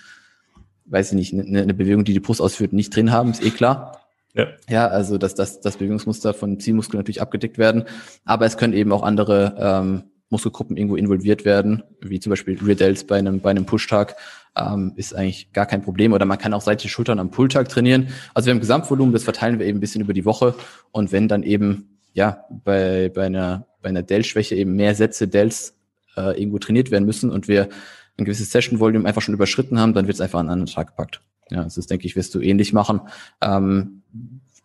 weiß 0.86 1.12
ich 1.12 1.16
nicht, 1.16 1.34
eine, 1.34 1.62
eine 1.62 1.74
Bewegung, 1.74 2.06
die 2.06 2.14
die 2.14 2.20
Brust 2.20 2.42
ausführt, 2.42 2.74
nicht 2.74 2.96
drin 2.96 3.12
haben, 3.12 3.32
ist 3.32 3.44
eh 3.44 3.52
klar. 3.52 4.01
Ja. 4.34 4.48
ja, 4.70 4.88
also 4.88 5.18
dass 5.18 5.36
das, 5.36 5.60
das 5.60 5.78
Bewegungsmuster 5.78 6.34
von 6.34 6.60
Zielmuskeln 6.60 7.00
natürlich 7.00 7.22
abgedeckt 7.22 7.58
werden, 7.58 7.84
aber 8.24 8.46
es 8.46 8.58
können 8.58 8.74
eben 8.74 8.92
auch 8.94 9.04
andere 9.04 9.56
ähm, 9.60 10.04
Muskelgruppen 10.30 10.78
irgendwo 10.78 10.96
involviert 10.96 11.44
werden, 11.44 11.84
wie 12.00 12.20
zum 12.20 12.30
Beispiel 12.30 12.58
Rear 12.64 12.76
Delts 12.76 13.04
bei 13.04 13.18
einem, 13.18 13.42
bei 13.42 13.50
einem 13.50 13.66
Push-Tag, 13.66 14.16
ähm, 14.56 14.94
ist 14.96 15.14
eigentlich 15.14 15.52
gar 15.54 15.66
kein 15.66 15.82
Problem. 15.82 16.14
Oder 16.14 16.26
man 16.26 16.38
kann 16.38 16.54
auch 16.54 16.62
seitliche 16.62 16.90
Schultern 16.90 17.20
am 17.20 17.32
Pull-Tag 17.32 17.70
trainieren. 17.70 18.10
Also 18.34 18.48
wir 18.48 18.54
haben 18.54 18.60
Gesamtvolumen, 18.60 19.14
das 19.14 19.24
verteilen 19.24 19.60
wir 19.60 19.66
eben 19.66 19.78
ein 19.78 19.82
bisschen 19.82 20.02
über 20.02 20.14
die 20.14 20.26
Woche. 20.26 20.56
Und 20.92 21.12
wenn 21.12 21.28
dann 21.28 21.44
eben, 21.44 22.00
ja, 22.14 22.46
bei, 22.64 23.12
bei 23.14 23.26
einer, 23.26 23.68
bei 23.82 23.90
einer 23.90 24.04
Dell-Schwäche 24.04 24.56
eben 24.56 24.76
mehr 24.76 24.96
Sätze 24.96 25.28
Dells 25.28 25.76
äh, 26.16 26.40
irgendwo 26.40 26.60
trainiert 26.60 26.92
werden 26.92 27.06
müssen 27.06 27.30
und 27.30 27.48
wir 27.48 27.70
ein 28.18 28.26
gewisses 28.26 28.52
Session-Volume 28.52 29.08
einfach 29.08 29.22
schon 29.22 29.34
überschritten 29.34 29.80
haben, 29.80 29.94
dann 29.94 30.08
wird 30.08 30.16
es 30.16 30.22
einfach 30.22 30.40
an 30.40 30.48
einen 30.48 30.62
anderen 30.62 30.74
Tag 30.74 30.88
gepackt. 30.88 31.22
Ja, 31.50 31.64
das 31.64 31.78
ist, 31.78 31.90
denke 31.90 32.06
ich, 32.06 32.16
wirst 32.16 32.34
du 32.36 32.40
ähnlich 32.40 32.72
machen. 32.72 33.02
Ähm, 33.42 34.01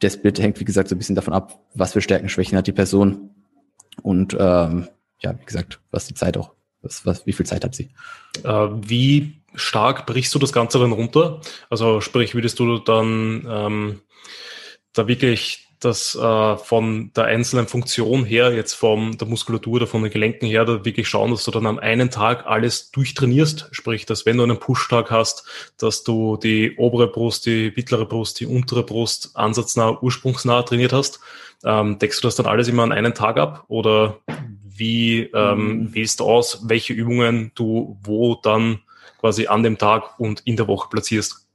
der 0.03 0.11
Split 0.11 0.39
hängt, 0.41 0.61
wie 0.61 0.65
gesagt, 0.65 0.89
so 0.89 0.95
ein 0.95 0.99
bisschen 0.99 1.17
davon 1.17 1.33
ab, 1.33 1.61
was 1.75 1.93
für 1.93 2.01
Stärken, 2.01 2.29
Schwächen 2.29 2.57
hat 2.57 2.67
die 2.67 2.73
Person 2.73 3.31
und 4.03 4.37
ähm, 4.39 4.89
ja, 5.21 5.39
wie 5.39 5.45
gesagt, 5.45 5.81
was 5.91 6.07
die 6.07 6.15
Zeit 6.15 6.37
auch, 6.37 6.53
was, 6.83 7.07
was, 7.07 7.27
wie 7.27 7.33
viel 7.33 7.47
Zeit 7.47 7.65
hat 7.65 7.75
sie. 7.75 7.91
Äh, 8.45 8.51
wie 8.51 9.43
stark 9.55 10.07
brichst 10.07 10.35
du 10.35 10.39
das 10.39 10.53
Ganze 10.53 10.79
dann 10.79 10.93
runter? 10.93 11.41
Also 11.71 12.01
sprich, 12.01 12.35
würdest 12.35 12.59
du 12.59 12.79
dann 12.79 13.47
ähm, 13.49 14.01
da 14.93 15.09
wirklich 15.09 15.66
dass 15.81 16.15
äh, 16.15 16.57
von 16.57 17.11
der 17.15 17.25
einzelnen 17.25 17.67
Funktion 17.67 18.25
her, 18.25 18.55
jetzt 18.55 18.75
von 18.75 19.19
der 19.19 19.29
Muskulatur 19.29 19.75
oder 19.75 19.87
von 19.87 20.03
den 20.03 20.11
Gelenken 20.11 20.47
her, 20.47 20.65
da 20.65 20.85
wirklich 20.85 21.09
schauen, 21.09 21.31
dass 21.31 21.45
du 21.45 21.51
dann 21.51 21.67
am 21.67 21.79
einen 21.79 22.11
Tag 22.11 22.47
alles 22.47 22.91
durchtrainierst. 22.91 23.69
Sprich, 23.73 24.07
dass 24.07 24.25
wenn 24.25 24.39
du 24.39 24.45
einen 24.45 24.59
Push-Tag 24.59 25.11
hast, 25.11 25.45
dass 25.79 26.03
du 26.05 26.37
die 26.37 26.77
obere 26.77 27.09
Brust, 27.09 27.47
die 27.47 27.73
mittlere 27.77 28.07
Brust, 28.07 28.41
die 28.41 28.47
untere 28.47 28.83
Brust 28.83 29.31
ansatznah, 29.35 29.99
ursprungsnah 30.01 30.63
trainiert 30.63 30.93
hast. 30.93 31.21
Ähm, 31.65 31.99
deckst 31.99 32.23
du 32.23 32.27
das 32.27 32.37
dann 32.37 32.47
alles 32.47 32.69
immer 32.69 32.83
an 32.83 32.93
einen 32.93 33.15
Tag 33.15 33.37
ab? 33.37 33.65
Oder 33.69 34.21
wie 34.63 35.23
ähm, 35.35 35.59
mhm. 35.59 35.95
wählst 35.95 36.21
du 36.21 36.25
aus, 36.25 36.69
welche 36.69 36.93
Übungen 36.93 37.53
du 37.55 37.99
wo 38.03 38.37
dann 38.37 38.81
quasi 39.21 39.47
an 39.47 39.63
dem 39.63 39.79
Tag 39.79 40.19
und 40.19 40.41
in 40.41 40.57
der 40.57 40.69
Woche 40.69 40.89
platzierst? 40.91 41.47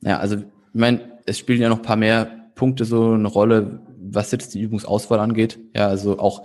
Ja, 0.00 0.18
also 0.18 0.36
ich 0.36 0.44
meine, 0.72 1.20
es 1.26 1.38
spielen 1.38 1.60
ja 1.60 1.68
noch 1.68 1.78
ein 1.78 1.82
paar 1.82 1.96
mehr 1.96 2.35
Punkte 2.56 2.84
so 2.84 3.12
eine 3.12 3.28
Rolle, 3.28 3.80
was 3.96 4.32
jetzt 4.32 4.54
die 4.54 4.60
Übungsauswahl 4.60 5.20
angeht. 5.20 5.60
Ja, 5.76 5.86
also 5.86 6.18
auch, 6.18 6.42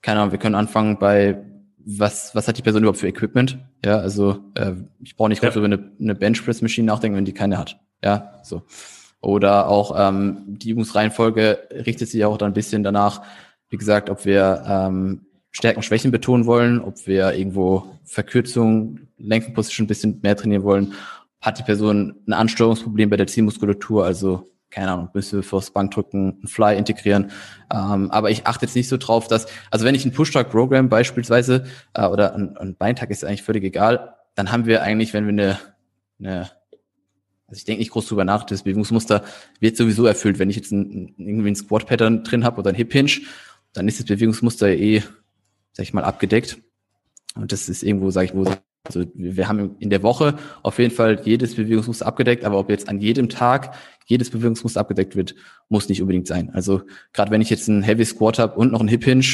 keine 0.00 0.20
Ahnung, 0.20 0.32
wir 0.32 0.38
können 0.38 0.54
anfangen 0.54 0.98
bei, 0.98 1.44
was, 1.76 2.34
was 2.34 2.48
hat 2.48 2.56
die 2.56 2.62
Person 2.62 2.82
überhaupt 2.82 3.00
für 3.00 3.08
Equipment? 3.08 3.58
Ja, 3.84 3.98
also 3.98 4.38
äh, 4.54 4.72
ich 5.02 5.16
brauche 5.16 5.28
nicht 5.28 5.42
ja. 5.42 5.54
über 5.54 5.64
eine, 5.66 5.92
eine 6.00 6.14
Benchpress-Maschine 6.14 6.86
nachdenken, 6.86 7.16
wenn 7.16 7.24
die 7.26 7.34
keine 7.34 7.58
hat. 7.58 7.80
Ja, 8.02 8.40
so. 8.42 8.62
Oder 9.20 9.68
auch 9.68 9.94
ähm, 9.98 10.44
die 10.46 10.70
Übungsreihenfolge 10.70 11.58
richtet 11.72 12.08
sich 12.08 12.24
auch 12.24 12.38
dann 12.38 12.52
ein 12.52 12.54
bisschen 12.54 12.84
danach, 12.84 13.22
wie 13.68 13.76
gesagt, 13.76 14.10
ob 14.10 14.24
wir 14.24 14.62
ähm, 14.66 15.26
Stärken, 15.50 15.82
Schwächen 15.82 16.12
betonen 16.12 16.46
wollen, 16.46 16.80
ob 16.80 17.06
wir 17.08 17.32
irgendwo 17.32 17.98
Verkürzung, 18.04 19.00
Lengthenposition 19.16 19.84
ein 19.84 19.88
bisschen 19.88 20.20
mehr 20.22 20.36
trainieren 20.36 20.62
wollen. 20.62 20.92
Hat 21.40 21.58
die 21.58 21.64
Person 21.64 22.14
ein 22.28 22.32
Ansteuerungsproblem 22.32 23.10
bei 23.10 23.16
der 23.16 23.26
Zielmuskulatur, 23.26 24.04
also 24.04 24.46
keine 24.70 24.92
Ahnung, 24.92 25.08
müsste 25.14 25.42
fürs 25.42 25.70
Bankdrücken 25.70 26.40
ein 26.42 26.46
Fly 26.46 26.76
integrieren. 26.76 27.30
Ähm, 27.72 28.10
aber 28.10 28.30
ich 28.30 28.46
achte 28.46 28.66
jetzt 28.66 28.76
nicht 28.76 28.88
so 28.88 28.96
drauf, 28.96 29.28
dass, 29.28 29.46
also 29.70 29.84
wenn 29.84 29.94
ich 29.94 30.04
ein 30.04 30.12
Push-Talk-Programm 30.12 30.88
beispielsweise 30.88 31.64
äh, 31.94 32.06
oder 32.06 32.34
ein, 32.34 32.56
ein 32.56 32.76
Beintag 32.76 33.10
ist 33.10 33.24
eigentlich 33.24 33.42
völlig 33.42 33.64
egal, 33.64 34.14
dann 34.34 34.52
haben 34.52 34.66
wir 34.66 34.82
eigentlich, 34.82 35.14
wenn 35.14 35.24
wir 35.24 35.32
eine, 35.32 35.58
eine 36.18 36.50
also 37.48 37.60
ich 37.60 37.64
denke 37.64 37.80
nicht 37.80 37.92
groß 37.92 38.06
drüber 38.06 38.24
nach, 38.24 38.44
das 38.44 38.62
Bewegungsmuster 38.62 39.24
wird 39.58 39.76
sowieso 39.76 40.04
erfüllt. 40.04 40.38
Wenn 40.38 40.50
ich 40.50 40.56
jetzt 40.56 40.70
ein, 40.70 41.14
irgendwie 41.16 41.50
ein 41.50 41.56
Squat-Pattern 41.56 42.22
drin 42.22 42.44
habe 42.44 42.58
oder 42.58 42.70
ein 42.70 42.76
Hip-Hinge, 42.76 43.22
dann 43.72 43.88
ist 43.88 43.98
das 43.98 44.06
Bewegungsmuster 44.06 44.68
eh, 44.68 45.02
sag 45.72 45.84
ich 45.84 45.94
mal, 45.94 46.04
abgedeckt. 46.04 46.58
Und 47.34 47.52
das 47.52 47.70
ist 47.70 47.82
irgendwo, 47.82 48.10
sag 48.10 48.24
ich, 48.24 48.34
wo 48.34 48.44
also 48.88 49.04
wir 49.14 49.48
haben 49.48 49.76
in 49.78 49.90
der 49.90 50.02
Woche 50.02 50.36
auf 50.62 50.78
jeden 50.78 50.94
Fall 50.94 51.20
jedes 51.24 51.54
Bewegungsmuster 51.54 52.06
abgedeckt, 52.06 52.44
aber 52.44 52.58
ob 52.58 52.70
jetzt 52.70 52.88
an 52.88 53.00
jedem 53.00 53.28
Tag 53.28 53.76
jedes 54.06 54.30
Bewegungsmuster 54.30 54.80
abgedeckt 54.80 55.14
wird, 55.14 55.34
muss 55.68 55.88
nicht 55.88 56.00
unbedingt 56.00 56.26
sein. 56.26 56.50
Also 56.54 56.82
gerade 57.12 57.30
wenn 57.30 57.42
ich 57.42 57.50
jetzt 57.50 57.68
einen 57.68 57.82
Heavy 57.82 58.04
Squat 58.04 58.38
habe 58.38 58.58
und 58.58 58.72
noch 58.72 58.80
einen 58.80 58.88
Hip 58.88 59.04
Hinge, 59.04 59.24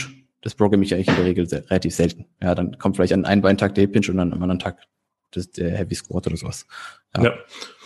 das 0.43 0.55
programme 0.55 0.85
ich 0.85 0.93
eigentlich 0.93 1.09
in 1.09 1.17
der 1.17 1.25
Regel 1.25 1.49
sehr, 1.49 1.71
relativ 1.71 1.95
selten. 1.95 2.27
Ja, 2.43 2.55
dann 2.55 2.79
kommt 2.79 2.97
vielleicht 2.97 3.15
an 3.15 3.25
einem 3.25 3.43
Beintag 3.43 3.75
der 3.75 3.83
Hip 3.83 3.95
Hinge 3.95 4.09
und 4.11 4.17
dann 4.19 4.33
am 4.33 4.43
anderen 4.43 4.59
Tag 4.59 4.79
das, 5.31 5.51
der 5.51 5.71
Heavy 5.71 5.95
Squat 5.95 6.27
oder 6.27 6.37
sowas. 6.37 6.67
Ja. 7.17 7.25
ja. 7.25 7.35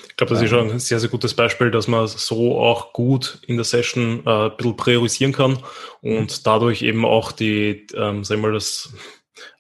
Ich 0.09 0.17
glaube, 0.17 0.35
das 0.35 0.43
ist 0.43 0.51
schon 0.51 0.69
ein 0.69 0.79
sehr, 0.81 0.99
sehr 0.99 1.11
gutes 1.11 1.35
Beispiel, 1.35 1.71
dass 1.71 1.87
man 1.87 2.09
so 2.09 2.59
auch 2.59 2.93
gut 2.93 3.41
in 3.47 3.55
der 3.55 3.65
Session 3.65 4.23
äh, 4.27 4.47
ein 4.47 4.57
bisschen 4.57 4.77
priorisieren 4.77 5.33
kann 5.33 5.59
und 6.01 6.45
dadurch 6.45 6.83
eben 6.83 7.05
auch 7.05 7.31
die, 7.31 7.87
ähm, 7.95 8.25
sagen 8.25 8.43
wir 8.43 8.49
mal, 8.49 8.53
das, 8.53 8.93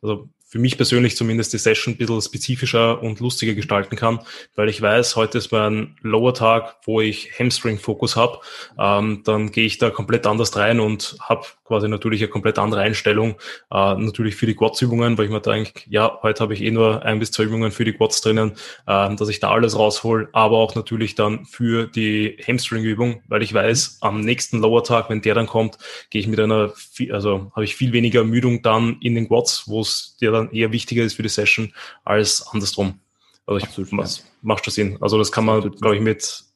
also 0.03 0.29
für 0.48 0.58
mich 0.58 0.78
persönlich 0.78 1.14
zumindest 1.14 1.52
die 1.52 1.58
Session 1.58 1.94
ein 1.94 1.98
bisschen 1.98 2.22
spezifischer 2.22 3.02
und 3.02 3.20
lustiger 3.20 3.52
gestalten 3.52 3.96
kann, 3.96 4.20
weil 4.54 4.70
ich 4.70 4.80
weiß, 4.80 5.14
heute 5.14 5.37
ist 5.37 5.52
mein 5.52 5.96
Lower-Tag, 6.00 6.76
wo 6.84 7.02
ich 7.02 7.38
Hamstring-Fokus 7.38 8.16
habe. 8.16 8.40
Ähm, 8.78 9.22
dann 9.24 9.52
gehe 9.52 9.66
ich 9.66 9.76
da 9.76 9.90
komplett 9.90 10.26
anders 10.26 10.56
rein 10.56 10.80
und 10.80 11.16
habe 11.20 11.46
quasi 11.68 11.88
natürlich 11.88 12.20
eine 12.22 12.31
komplett 12.31 12.59
andere 12.59 12.81
Einstellung. 12.81 13.37
Äh, 13.70 13.94
natürlich 13.94 14.35
für 14.35 14.46
die 14.46 14.54
Quads-Übungen, 14.54 15.16
weil 15.16 15.26
ich 15.26 15.31
mir 15.31 15.40
denke, 15.40 15.83
ja, 15.88 16.18
heute 16.22 16.40
habe 16.40 16.54
ich 16.54 16.62
eh 16.62 16.70
nur 16.70 17.04
ein 17.04 17.20
bis 17.20 17.31
zwei 17.31 17.44
Übungen 17.44 17.70
für 17.70 17.85
die 17.85 17.92
Quads 17.92 18.20
drinnen, 18.22 18.52
äh, 18.87 19.14
dass 19.14 19.28
ich 19.28 19.38
da 19.38 19.50
alles 19.50 19.78
raushol, 19.78 20.28
aber 20.33 20.57
auch 20.57 20.74
natürlich 20.74 21.14
dann 21.14 21.44
für 21.44 21.87
die 21.87 22.38
Hamstring-Übung, 22.46 23.22
weil 23.28 23.42
ich 23.42 23.54
weiß, 23.54 23.98
am 24.00 24.20
nächsten 24.20 24.59
Lower-Tag, 24.59 25.11
wenn 25.11 25.22
der 25.22 25.35
dann 25.35 25.46
kommt, 25.46 25.78
gehe 26.11 26.20
ich 26.20 26.26
mit 26.26 26.40
einer, 26.40 26.72
also 27.11 27.52
habe 27.54 27.64
ich 27.64 27.76
viel 27.76 27.92
weniger 27.92 28.20
Ermüdung 28.20 28.62
dann 28.62 28.96
in 29.00 29.14
den 29.14 29.28
Quads, 29.28 29.64
wo 29.68 29.83
es 29.83 30.16
dir 30.20 30.33
dann 30.33 30.50
eher 30.50 30.72
wichtiger 30.72 31.04
ist 31.04 31.14
für 31.14 31.22
die 31.22 31.28
Session 31.28 31.72
als 32.04 32.46
andersrum. 32.52 33.00
Also 33.46 33.59
ich 33.59 33.64
Absolut, 33.64 33.92
ja. 33.92 34.24
macht 34.42 34.64
schon 34.64 34.74
Sinn. 34.74 34.98
Also 35.00 35.16
das 35.16 35.33
kann 35.33 35.44
man, 35.46 35.70
glaube 35.70 35.96
ich, 35.96 36.02
mit 36.02 36.47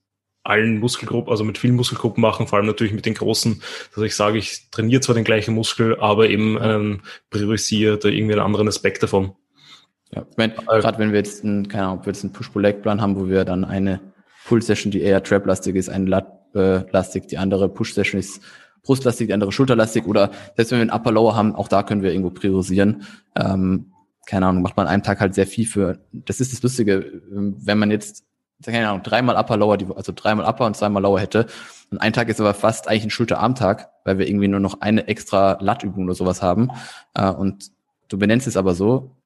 allen 0.44 0.80
Muskelgruppen, 0.80 1.30
also 1.30 1.44
mit 1.44 1.58
vielen 1.58 1.76
Muskelgruppen 1.76 2.20
machen, 2.20 2.46
vor 2.46 2.58
allem 2.58 2.66
natürlich 2.66 2.92
mit 2.92 3.06
den 3.06 3.14
großen, 3.14 3.62
dass 3.94 4.04
ich 4.04 4.16
sage, 4.16 4.38
ich 4.38 4.70
trainiere 4.70 5.00
zwar 5.00 5.14
den 5.14 5.24
gleichen 5.24 5.54
Muskel, 5.54 5.98
aber 6.00 6.28
eben 6.28 6.58
einen 6.58 7.02
priorisiert 7.30 8.04
irgendwie 8.04 8.34
einen 8.34 8.42
anderen 8.42 8.68
Aspekt 8.68 9.02
davon. 9.02 9.32
Ja, 10.14 10.26
ich 10.28 10.36
meine, 10.36 10.54
äh, 10.54 10.80
gerade 10.80 10.98
wenn 10.98 11.12
wir 11.12 11.18
jetzt 11.18 11.44
einen, 11.44 11.68
keine 11.68 11.84
Ahnung, 11.84 11.98
ob 12.00 12.06
wir 12.06 12.12
jetzt 12.12 12.24
einen 12.24 12.32
Push-Pull-Leg-Plan 12.32 13.00
haben, 13.00 13.16
wo 13.16 13.28
wir 13.28 13.44
dann 13.44 13.64
eine 13.64 14.00
Pull-Session, 14.46 14.90
die 14.90 15.00
eher 15.00 15.22
Trap-lastig 15.22 15.76
ist, 15.76 15.88
eine 15.88 16.06
Lat-lastig, 16.06 17.28
die 17.28 17.38
andere 17.38 17.68
Push-Session 17.68 18.18
ist 18.18 18.42
brustlastig, 18.82 19.28
die 19.28 19.34
andere 19.34 19.52
schulterlastig 19.52 20.06
oder 20.06 20.30
selbst 20.56 20.72
wenn 20.72 20.78
wir 20.78 20.82
einen 20.82 20.90
Upper 20.90 21.12
Lower 21.12 21.36
haben, 21.36 21.54
auch 21.54 21.68
da 21.68 21.82
können 21.82 22.02
wir 22.02 22.10
irgendwo 22.10 22.30
priorisieren. 22.30 23.04
Ähm, 23.36 23.92
keine 24.26 24.46
Ahnung, 24.46 24.62
macht 24.62 24.76
man 24.76 24.86
an 24.86 24.94
einem 24.94 25.02
Tag 25.02 25.20
halt 25.20 25.34
sehr 25.34 25.46
viel 25.46 25.66
für. 25.66 26.00
Das 26.12 26.40
ist 26.40 26.52
das 26.52 26.62
Lustige, 26.62 27.22
wenn 27.30 27.78
man 27.78 27.90
jetzt, 27.90 28.24
keine 28.70 28.88
Ahnung, 28.88 29.02
dreimal 29.02 29.36
Upper 29.36 29.56
Lower, 29.56 29.78
also 29.96 30.12
dreimal 30.14 30.46
Upper 30.46 30.66
und 30.66 30.76
zweimal 30.76 31.02
Lower 31.02 31.20
hätte. 31.20 31.46
Und 31.90 31.98
ein 31.98 32.12
Tag 32.12 32.28
ist 32.28 32.40
aber 32.40 32.54
fast 32.54 32.88
eigentlich 32.88 33.04
ein 33.04 33.10
Schulterarmtag, 33.10 33.90
weil 34.04 34.18
wir 34.18 34.28
irgendwie 34.28 34.48
nur 34.48 34.60
noch 34.60 34.80
eine 34.80 35.08
extra 35.08 35.58
Lattübung 35.60 36.04
oder 36.04 36.14
sowas 36.14 36.42
haben. 36.42 36.70
Äh, 37.14 37.30
und 37.30 37.70
du 38.08 38.18
benennst 38.18 38.46
es 38.46 38.56
aber 38.56 38.74
so, 38.74 39.16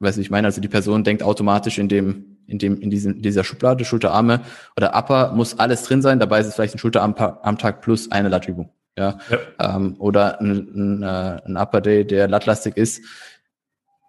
weißt 0.00 0.16
du, 0.16 0.20
ich 0.20 0.30
meine, 0.30 0.46
also 0.46 0.60
die 0.60 0.68
Person 0.68 1.04
denkt 1.04 1.22
automatisch 1.22 1.78
in 1.78 1.88
dem 1.88 2.32
in 2.46 2.58
dem, 2.58 2.80
in 2.80 2.90
diesem, 2.90 3.22
dieser 3.22 3.44
Schublade, 3.44 3.84
Schulterarme 3.84 4.40
oder 4.76 4.94
Upper 4.96 5.32
muss 5.32 5.58
alles 5.58 5.84
drin 5.84 6.02
sein. 6.02 6.18
Dabei 6.18 6.40
ist 6.40 6.48
es 6.48 6.54
vielleicht 6.54 6.74
ein 6.74 6.78
Schulterarm 6.78 7.14
am 7.14 7.56
Tag 7.56 7.80
plus 7.80 8.10
eine 8.10 8.28
Lattübung. 8.28 8.70
Ja. 8.98 9.18
ja. 9.30 9.76
Ähm, 9.76 9.96
oder 9.98 10.40
ein, 10.40 10.50
ein, 10.50 11.02
äh, 11.02 11.40
ein 11.46 11.56
Upper 11.56 11.80
Day, 11.80 12.06
der 12.06 12.28
lattlastig 12.28 12.76
ist, 12.76 13.02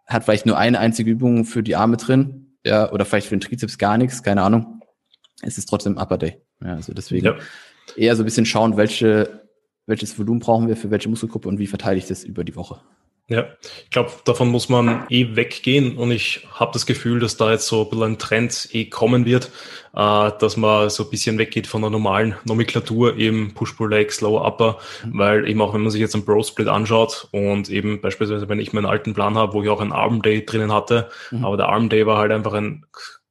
hat 0.08 0.26
vielleicht 0.26 0.46
nur 0.46 0.58
eine 0.58 0.80
einzige 0.80 1.12
Übung 1.12 1.46
für 1.46 1.63
die 1.63 1.76
Arme 1.76 1.98
drin. 1.98 2.43
Ja, 2.65 2.91
oder 2.91 3.06
vielleicht 3.06 3.28
für 3.28 3.36
den 3.36 3.41
Trizeps 3.41 3.78
gar 3.78 3.97
nichts, 3.97 4.23
keine 4.23 4.41
Ahnung. 4.41 4.82
Es 5.41 5.58
ist 5.58 5.65
trotzdem 5.65 5.97
Upper 5.97 6.17
Day. 6.17 6.41
Ja, 6.62 6.76
also 6.76 6.93
deswegen 6.93 7.26
ja. 7.26 7.36
eher 7.95 8.15
so 8.15 8.23
ein 8.23 8.26
bisschen 8.26 8.45
schauen, 8.45 8.78
welche, 8.78 9.49
welches 9.86 10.17
Volumen 10.17 10.39
brauchen 10.39 10.67
wir 10.67 10.78
für 10.78 10.89
welche 10.91 11.10
Muskelgruppe 11.10 11.49
und 11.49 11.60
wie 11.60 11.67
verteile 11.67 11.97
ich 11.97 12.08
das 12.08 12.23
über 12.23 12.43
die 12.43 12.56
Woche. 12.56 12.82
Ja, 13.30 13.48
ich 13.86 13.90
glaube, 13.90 14.12
davon 14.26 14.50
muss 14.50 14.68
man 14.68 15.06
eh 15.10 15.38
weggehen 15.38 15.96
und 15.96 16.12
ich 16.12 16.46
habe 16.52 16.74
das 16.74 16.86
Gefühl, 16.86 17.22
dass 17.22 17.38
da 17.38 17.52
jetzt 17.52 17.68
so 17.68 17.84
ein 17.84 17.90
bisschen 17.90 18.04
ein 18.04 18.18
Trend 18.20 18.70
eh 18.74 18.90
kommen 18.90 19.26
wird, 19.26 19.50
äh, 19.96 20.32
dass 20.40 20.58
man 20.58 20.90
so 20.90 21.06
ein 21.06 21.10
bisschen 21.10 21.38
weggeht 21.38 21.66
von 21.66 21.82
der 21.82 21.90
normalen 21.90 22.36
Nomenklatur, 22.44 23.16
eben 23.16 23.54
Push-Pull-Legs, 23.54 24.20
Lower-Upper, 24.20 24.78
mhm. 25.06 25.18
weil 25.18 25.48
eben 25.48 25.62
auch 25.62 25.74
wenn 25.74 25.82
man 25.82 25.90
sich 25.92 26.02
jetzt 26.02 26.16
einen 26.16 26.26
Bro-Split 26.26 26.68
anschaut 26.68 27.30
und 27.32 27.70
eben 27.70 28.02
beispielsweise, 28.02 28.50
wenn 28.50 28.60
ich 28.60 28.74
meinen 28.74 28.86
alten 28.86 29.14
Plan 29.14 29.38
habe, 29.38 29.54
wo 29.54 29.64
ich 29.64 29.70
auch 29.70 29.80
einen 29.80 29.94
Arm-Day 29.94 30.46
drinnen 30.46 30.74
hatte, 30.74 31.10
mhm. 31.32 31.46
aber 31.46 31.56
der 31.56 31.70
Arm-Day 31.70 32.06
war 32.06 32.18
halt 32.18 32.34
einfach 32.34 32.54
ein, 32.54 32.86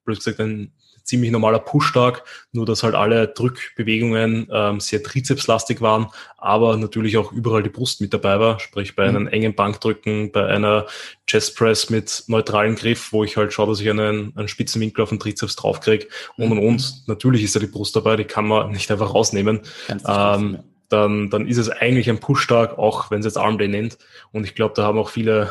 blöd 0.06 0.16
gesagt, 0.16 0.40
ein 0.40 0.72
ziemlich 1.04 1.30
normaler 1.30 1.58
Push-Tag, 1.58 2.24
nur 2.52 2.66
dass 2.66 2.82
halt 2.82 2.94
alle 2.94 3.28
Drückbewegungen 3.28 4.48
ähm, 4.52 4.80
sehr 4.80 5.02
trizepslastig 5.02 5.80
waren, 5.80 6.08
aber 6.38 6.76
natürlich 6.76 7.16
auch 7.16 7.32
überall 7.32 7.62
die 7.62 7.70
Brust 7.70 8.00
mit 8.00 8.12
dabei 8.12 8.40
war, 8.40 8.60
sprich 8.60 8.96
bei 8.96 9.08
mhm. 9.08 9.16
einem 9.16 9.26
engen 9.28 9.54
Bankdrücken, 9.54 10.32
bei 10.32 10.46
einer 10.46 10.86
Chest 11.26 11.56
Press 11.56 11.90
mit 11.90 12.24
neutralen 12.26 12.74
Griff, 12.74 13.12
wo 13.12 13.24
ich 13.24 13.36
halt 13.36 13.52
schaue, 13.52 13.68
dass 13.68 13.80
ich 13.80 13.90
einen, 13.90 14.32
einen 14.36 14.48
spitzen 14.48 14.80
Winkel 14.80 15.02
auf 15.02 15.10
den 15.10 15.20
Trizeps 15.20 15.56
draufkriege 15.56 16.06
und 16.36 16.46
mhm. 16.46 16.52
und 16.52 16.58
und. 16.58 17.02
Natürlich 17.06 17.42
ist 17.42 17.56
da 17.56 17.60
die 17.60 17.66
Brust 17.66 17.96
dabei, 17.96 18.16
die 18.16 18.24
kann 18.24 18.46
man 18.46 18.70
nicht 18.70 18.90
einfach 18.90 19.14
rausnehmen. 19.14 19.60
Ähm, 20.06 20.58
dann, 20.88 21.30
dann 21.30 21.46
ist 21.46 21.56
es 21.56 21.70
eigentlich 21.70 22.10
ein 22.10 22.20
Push-Tag, 22.20 22.78
auch 22.78 23.10
wenn 23.10 23.20
es 23.20 23.24
jetzt 23.24 23.38
Arm 23.38 23.56
Day 23.56 23.68
nennt. 23.68 23.96
Und 24.30 24.44
ich 24.44 24.54
glaube, 24.54 24.74
da 24.76 24.82
haben 24.82 24.98
auch 24.98 25.08
viele 25.08 25.50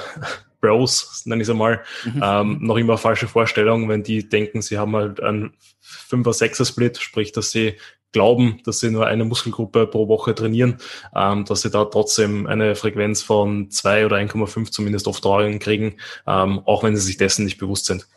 Bros, 0.61 1.23
nenne 1.25 1.41
ich 1.41 1.47
es 1.47 1.51
einmal, 1.51 1.81
mhm. 2.05 2.21
ähm, 2.23 2.57
noch 2.61 2.77
immer 2.77 2.97
falsche 2.97 3.27
Vorstellungen, 3.27 3.89
wenn 3.89 4.03
die 4.03 4.29
denken, 4.29 4.61
sie 4.61 4.77
haben 4.77 4.95
halt 4.95 5.21
einen 5.21 5.53
5er, 5.83 6.37
6er 6.37 6.65
Split, 6.65 6.97
sprich, 6.97 7.31
dass 7.31 7.51
sie 7.51 7.75
glauben, 8.11 8.59
dass 8.65 8.79
sie 8.79 8.91
nur 8.91 9.07
eine 9.07 9.25
Muskelgruppe 9.25 9.87
pro 9.87 10.07
Woche 10.07 10.35
trainieren, 10.35 10.77
ähm, 11.15 11.45
dass 11.45 11.61
sie 11.61 11.69
da 11.69 11.85
trotzdem 11.85 12.45
eine 12.47 12.75
Frequenz 12.75 13.21
von 13.21 13.69
2 13.71 14.05
oder 14.05 14.17
1,5 14.17 14.71
zumindest 14.71 15.07
oft 15.07 15.23
Trauungen 15.23 15.59
kriegen, 15.59 15.97
ähm, 16.27 16.61
auch 16.65 16.83
wenn 16.83 16.95
sie 16.95 17.01
sich 17.01 17.17
dessen 17.17 17.45
nicht 17.45 17.57
bewusst 17.57 17.85
sind. 17.85 18.07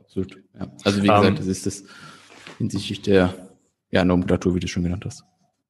Absolut. 0.00 0.38
Ja. 0.58 0.72
Also 0.84 1.02
wie 1.02 1.08
gesagt, 1.08 1.26
ähm, 1.26 1.36
das 1.36 1.46
ist 1.46 1.66
das 1.66 1.84
hinsichtlich 2.58 3.02
der 3.02 3.34
ja, 3.90 4.04
Nomenklatur, 4.04 4.54
wie 4.54 4.60
du 4.60 4.68
schon 4.68 4.82
genannt 4.82 5.04
hast. 5.04 5.24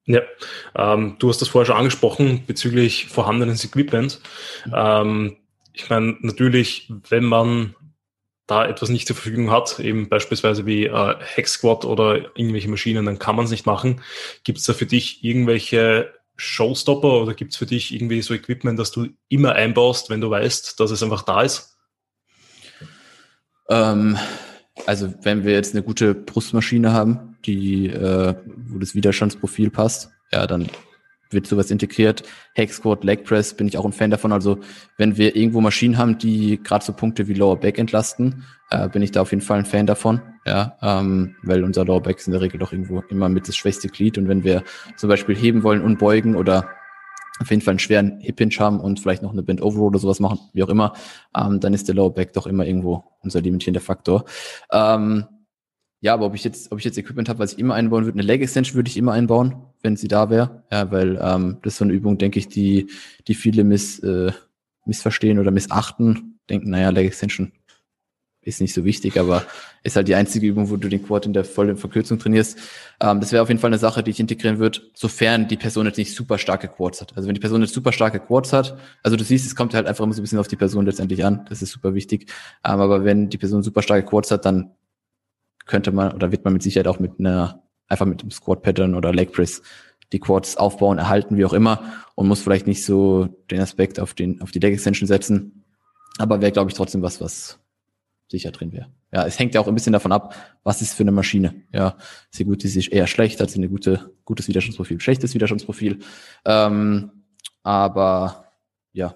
Ja, 0.05 0.21
ähm, 0.75 1.17
du 1.19 1.27
hast 1.27 1.41
das 1.41 1.49
vorher 1.49 1.65
schon 1.65 1.75
angesprochen 1.75 2.43
bezüglich 2.47 3.07
vorhandenes 3.07 3.65
Equipment. 3.65 4.21
Mhm. 4.65 4.73
Ähm, 4.73 5.37
ich 5.77 5.89
meine, 5.89 6.17
natürlich, 6.21 6.91
wenn 7.09 7.23
man 7.23 7.75
da 8.47 8.65
etwas 8.65 8.89
nicht 8.89 9.07
zur 9.07 9.15
Verfügung 9.15 9.51
hat, 9.51 9.79
eben 9.79 10.09
beispielsweise 10.09 10.65
wie 10.65 10.85
äh, 10.85 11.15
Hex 11.19 11.53
Squad 11.53 11.85
oder 11.85 12.37
irgendwelche 12.37 12.69
Maschinen, 12.69 13.05
dann 13.05 13.19
kann 13.19 13.35
man 13.35 13.45
es 13.45 13.51
nicht 13.51 13.65
machen. 13.65 14.01
Gibt 14.43 14.59
es 14.59 14.63
da 14.63 14.73
für 14.73 14.85
dich 14.85 15.23
irgendwelche 15.23 16.13
Showstopper 16.37 17.21
oder 17.21 17.33
gibt 17.33 17.51
es 17.51 17.57
für 17.57 17.65
dich 17.65 17.93
irgendwie 17.93 18.21
so 18.21 18.33
Equipment, 18.33 18.79
das 18.79 18.91
du 18.91 19.07
immer 19.27 19.53
einbaust, 19.53 20.09
wenn 20.09 20.21
du 20.21 20.29
weißt, 20.29 20.79
dass 20.79 20.91
es 20.91 21.03
einfach 21.03 21.23
da 21.23 21.41
ist? 21.41 21.77
Ähm, 23.69 24.17
also 24.85 25.13
wenn 25.23 25.43
wir 25.43 25.51
jetzt 25.53 25.73
eine 25.75 25.83
gute 25.83 26.15
Brustmaschine 26.15 26.93
haben, 26.93 27.37
die, 27.45 27.87
äh, 27.87 28.35
wo 28.45 28.79
das 28.79 28.95
Widerstandsprofil 28.95 29.71
passt, 29.71 30.09
ja, 30.31 30.47
dann 30.47 30.69
wird 31.29 31.47
sowas 31.47 31.71
integriert. 31.71 32.23
Hack 32.57 32.71
Squat, 32.71 33.03
Leg 33.03 33.23
Press 33.23 33.53
bin 33.53 33.67
ich 33.67 33.77
auch 33.77 33.85
ein 33.85 33.93
Fan 33.93 34.11
davon. 34.11 34.31
Also 34.31 34.59
wenn 34.97 35.17
wir 35.17 35.35
irgendwo 35.35 35.61
Maschinen 35.61 35.97
haben, 35.97 36.17
die 36.17 36.61
gerade 36.61 36.83
so 36.83 36.93
Punkte 36.93 37.27
wie 37.27 37.33
Lower 37.33 37.59
Back 37.59 37.77
entlasten, 37.77 38.43
äh, 38.69 38.89
bin 38.89 39.01
ich 39.01 39.11
da 39.11 39.21
auf 39.21 39.31
jeden 39.31 39.43
Fall 39.43 39.59
ein 39.59 39.65
Fan 39.65 39.85
davon. 39.85 40.21
Ja, 40.45 40.77
ähm, 40.81 41.35
weil 41.43 41.63
unser 41.63 41.85
Lower 41.85 42.01
Back 42.01 42.17
ist 42.17 42.27
in 42.27 42.33
der 42.33 42.41
Regel 42.41 42.59
doch 42.59 42.71
irgendwo 42.71 43.01
immer 43.09 43.29
mit 43.29 43.47
das 43.47 43.55
schwächste 43.55 43.87
Glied. 43.89 44.17
Und 44.17 44.27
wenn 44.27 44.43
wir 44.43 44.63
zum 44.95 45.09
Beispiel 45.09 45.35
heben 45.35 45.63
wollen 45.63 45.81
und 45.81 45.99
beugen 45.99 46.35
oder 46.35 46.69
auf 47.39 47.49
jeden 47.49 47.61
Fall 47.61 47.73
einen 47.73 47.79
schweren 47.79 48.19
Hip 48.19 48.39
Hinge 48.39 48.55
haben 48.59 48.79
und 48.79 48.99
vielleicht 48.99 49.21
noch 49.21 49.31
eine 49.31 49.43
Bend 49.43 49.61
Over 49.61 49.81
oder 49.81 49.99
sowas 49.99 50.19
machen, 50.19 50.39
wie 50.53 50.63
auch 50.63 50.69
immer, 50.69 50.93
ähm, 51.35 51.59
dann 51.59 51.73
ist 51.73 51.87
der 51.87 51.95
Lower 51.95 52.13
Back 52.13 52.33
doch 52.33 52.47
immer 52.47 52.65
irgendwo 52.65 53.03
unser 53.21 53.41
limitierender 53.41 53.81
Faktor. 53.81 54.25
Ähm, 54.71 55.25
ja, 55.99 56.13
aber 56.13 56.27
ob 56.27 56.35
ich 56.35 56.43
jetzt, 56.43 56.71
ob 56.71 56.77
ich 56.77 56.85
jetzt 56.85 56.97
Equipment 56.97 57.27
habe, 57.27 57.39
was 57.39 57.53
ich 57.53 57.59
immer 57.59 57.73
einbauen 57.73 58.05
würde, 58.05 58.19
eine 58.19 58.27
Leg 58.27 58.41
Extension 58.41 58.75
würde 58.75 58.89
ich 58.89 58.97
immer 58.97 59.13
einbauen, 59.13 59.55
wenn 59.87 59.95
sie 59.95 60.07
da 60.07 60.29
wäre. 60.29 60.63
Ja, 60.71 60.91
weil 60.91 61.17
ähm, 61.21 61.57
das 61.63 61.73
ist 61.73 61.79
so 61.79 61.85
eine 61.85 61.93
Übung, 61.93 62.17
denke 62.17 62.39
ich, 62.39 62.49
die, 62.49 62.91
die 63.27 63.33
viele 63.33 63.63
miss, 63.63 63.99
äh, 63.99 64.31
missverstehen 64.85 65.39
oder 65.39 65.51
missachten. 65.51 66.39
Denken, 66.49 66.69
naja, 66.69 66.89
Leg 66.89 67.07
Extension 67.07 67.53
ist 68.41 68.61
nicht 68.61 68.73
so 68.73 68.85
wichtig, 68.85 69.19
aber 69.19 69.43
ist 69.83 69.97
halt 69.97 70.07
die 70.07 70.15
einzige 70.15 70.47
Übung, 70.47 70.69
wo 70.69 70.77
du 70.77 70.87
den 70.87 71.03
Quad 71.05 71.25
in 71.25 71.33
der 71.33 71.43
vollen 71.43 71.75
Verkürzung 71.75 72.19
trainierst. 72.19 72.57
Ähm, 73.01 73.19
das 73.19 73.31
wäre 73.31 73.43
auf 73.43 73.49
jeden 73.49 73.59
Fall 73.59 73.69
eine 73.69 73.77
Sache, 73.77 74.03
die 74.03 74.11
ich 74.11 74.19
integrieren 74.19 74.59
würde, 74.59 74.81
sofern 74.93 75.47
die 75.47 75.57
Person 75.57 75.85
jetzt 75.85 75.97
nicht 75.97 76.15
super 76.15 76.37
starke 76.37 76.67
Quads 76.67 77.01
hat. 77.01 77.15
Also 77.15 77.27
wenn 77.27 77.35
die 77.35 77.41
Person 77.41 77.61
jetzt 77.61 77.73
super 77.73 77.91
starke 77.91 78.19
Quads 78.19 78.53
hat, 78.53 78.77
also 79.03 79.17
du 79.17 79.23
siehst, 79.23 79.45
es 79.45 79.55
kommt 79.55 79.73
halt 79.73 79.87
einfach 79.87 80.03
immer 80.03 80.13
so 80.13 80.21
ein 80.21 80.23
bisschen 80.23 80.39
auf 80.39 80.47
die 80.47 80.55
Person 80.55 80.85
letztendlich 80.85 81.23
an. 81.25 81.45
Das 81.49 81.61
ist 81.61 81.71
super 81.71 81.93
wichtig. 81.93 82.31
Ähm, 82.63 82.79
aber 82.79 83.03
wenn 83.03 83.29
die 83.29 83.37
Person 83.37 83.63
super 83.63 83.81
starke 83.81 84.05
Quads 84.05 84.31
hat, 84.31 84.45
dann 84.45 84.71
könnte 85.65 85.91
man 85.91 86.13
oder 86.13 86.31
wird 86.31 86.45
man 86.45 86.53
mit 86.53 86.63
Sicherheit 86.63 86.87
auch 86.87 86.99
mit 86.99 87.19
einer, 87.19 87.63
einfach 87.87 88.05
mit 88.05 88.21
dem 88.21 88.31
Squat 88.31 88.61
Pattern 88.61 88.95
oder 88.95 89.13
Leg 89.13 89.31
Press 89.31 89.61
die 90.13 90.19
Quads 90.19 90.57
aufbauen, 90.57 90.97
erhalten, 90.97 91.37
wie 91.37 91.45
auch 91.45 91.53
immer, 91.53 91.83
und 92.15 92.27
muss 92.27 92.41
vielleicht 92.41 92.67
nicht 92.67 92.85
so 92.85 93.27
den 93.51 93.59
Aspekt 93.59 93.99
auf 93.99 94.13
den, 94.13 94.41
auf 94.41 94.51
die 94.51 94.59
Leg 94.59 94.73
Extension 94.73 95.07
setzen. 95.07 95.65
Aber 96.17 96.41
wäre, 96.41 96.51
glaube 96.51 96.71
ich, 96.71 96.77
trotzdem 96.77 97.01
was, 97.01 97.19
was 97.19 97.59
sicher 98.29 98.51
drin 98.51 98.71
wäre. 98.71 98.87
Ja, 99.13 99.25
es 99.25 99.39
hängt 99.39 99.53
ja 99.53 99.61
auch 99.61 99.67
ein 99.67 99.73
bisschen 99.73 99.93
davon 99.93 100.11
ab, 100.11 100.35
was 100.63 100.81
ist 100.81 100.93
für 100.93 101.03
eine 101.03 101.11
Maschine. 101.11 101.63
Ja, 101.73 101.97
ist 102.31 102.37
sie 102.37 102.45
gut, 102.45 102.63
ist 102.63 102.73
sie 102.73 102.89
eher 102.89 103.07
schlecht, 103.07 103.39
hat 103.39 103.49
sie 103.49 103.57
eine 103.57 103.69
gute, 103.69 104.11
gutes 104.25 104.47
Widerstandsprofil, 104.47 104.99
schlechtes 104.99 105.33
Widerstandsprofil. 105.33 105.99
Ähm, 106.45 107.11
aber 107.63 108.45
ja, 108.93 109.15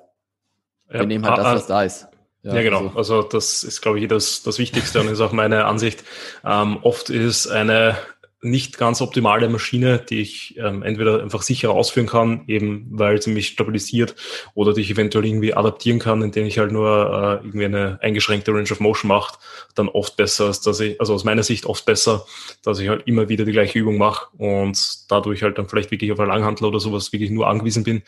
wir 0.87 1.01
ja, 1.01 1.05
nehmen 1.05 1.25
halt 1.25 1.37
das, 1.37 1.55
was 1.55 1.67
da 1.67 1.83
ist. 1.83 2.07
Ja, 2.43 2.55
ja, 2.55 2.61
genau. 2.63 2.87
Also, 2.87 2.97
also 2.97 3.23
das 3.23 3.63
ist, 3.63 3.81
glaube 3.81 3.99
ich, 3.99 4.07
das, 4.07 4.43
das 4.43 4.59
Wichtigste 4.59 4.99
und 4.99 5.09
ist 5.09 5.21
auch 5.21 5.31
meine 5.31 5.65
Ansicht. 5.65 6.03
Ähm, 6.43 6.77
oft 6.81 7.09
ist 7.09 7.47
eine 7.47 7.97
nicht 8.41 8.77
ganz 8.77 9.01
optimale 9.01 9.49
Maschine, 9.49 9.99
die 9.99 10.21
ich 10.21 10.57
ähm, 10.57 10.83
entweder 10.83 11.21
einfach 11.21 11.43
sicher 11.43 11.71
ausführen 11.71 12.07
kann, 12.07 12.43
eben 12.47 12.87
weil 12.89 13.21
sie 13.21 13.31
mich 13.31 13.47
stabilisiert, 13.47 14.15
oder 14.55 14.73
die 14.73 14.81
ich 14.81 14.91
eventuell 14.91 15.25
irgendwie 15.25 15.53
adaptieren 15.53 15.99
kann, 15.99 16.21
indem 16.21 16.45
ich 16.47 16.57
halt 16.57 16.71
nur 16.71 17.39
äh, 17.41 17.45
irgendwie 17.45 17.65
eine 17.65 17.99
eingeschränkte 18.01 18.51
Range 18.51 18.71
of 18.71 18.79
Motion 18.79 19.09
mache, 19.09 19.37
dann 19.75 19.89
oft 19.89 20.17
besser, 20.17 20.45
als 20.45 20.61
dass 20.61 20.79
ich, 20.79 20.99
also 20.99 21.13
aus 21.13 21.23
meiner 21.23 21.43
Sicht 21.43 21.65
oft 21.65 21.85
besser, 21.85 22.25
dass 22.63 22.79
ich 22.79 22.89
halt 22.89 23.07
immer 23.07 23.29
wieder 23.29 23.45
die 23.45 23.51
gleiche 23.51 23.77
Übung 23.77 23.97
mache 23.97 24.27
und 24.37 25.11
dadurch 25.11 25.43
halt 25.43 25.57
dann 25.57 25.67
vielleicht 25.67 25.91
wirklich 25.91 26.11
auf 26.11 26.19
eine 26.19 26.29
Langhandel 26.29 26.65
oder 26.65 26.79
sowas 26.79 27.13
wirklich 27.13 27.29
nur 27.29 27.47
angewiesen 27.47 27.83
bin. 27.83 28.03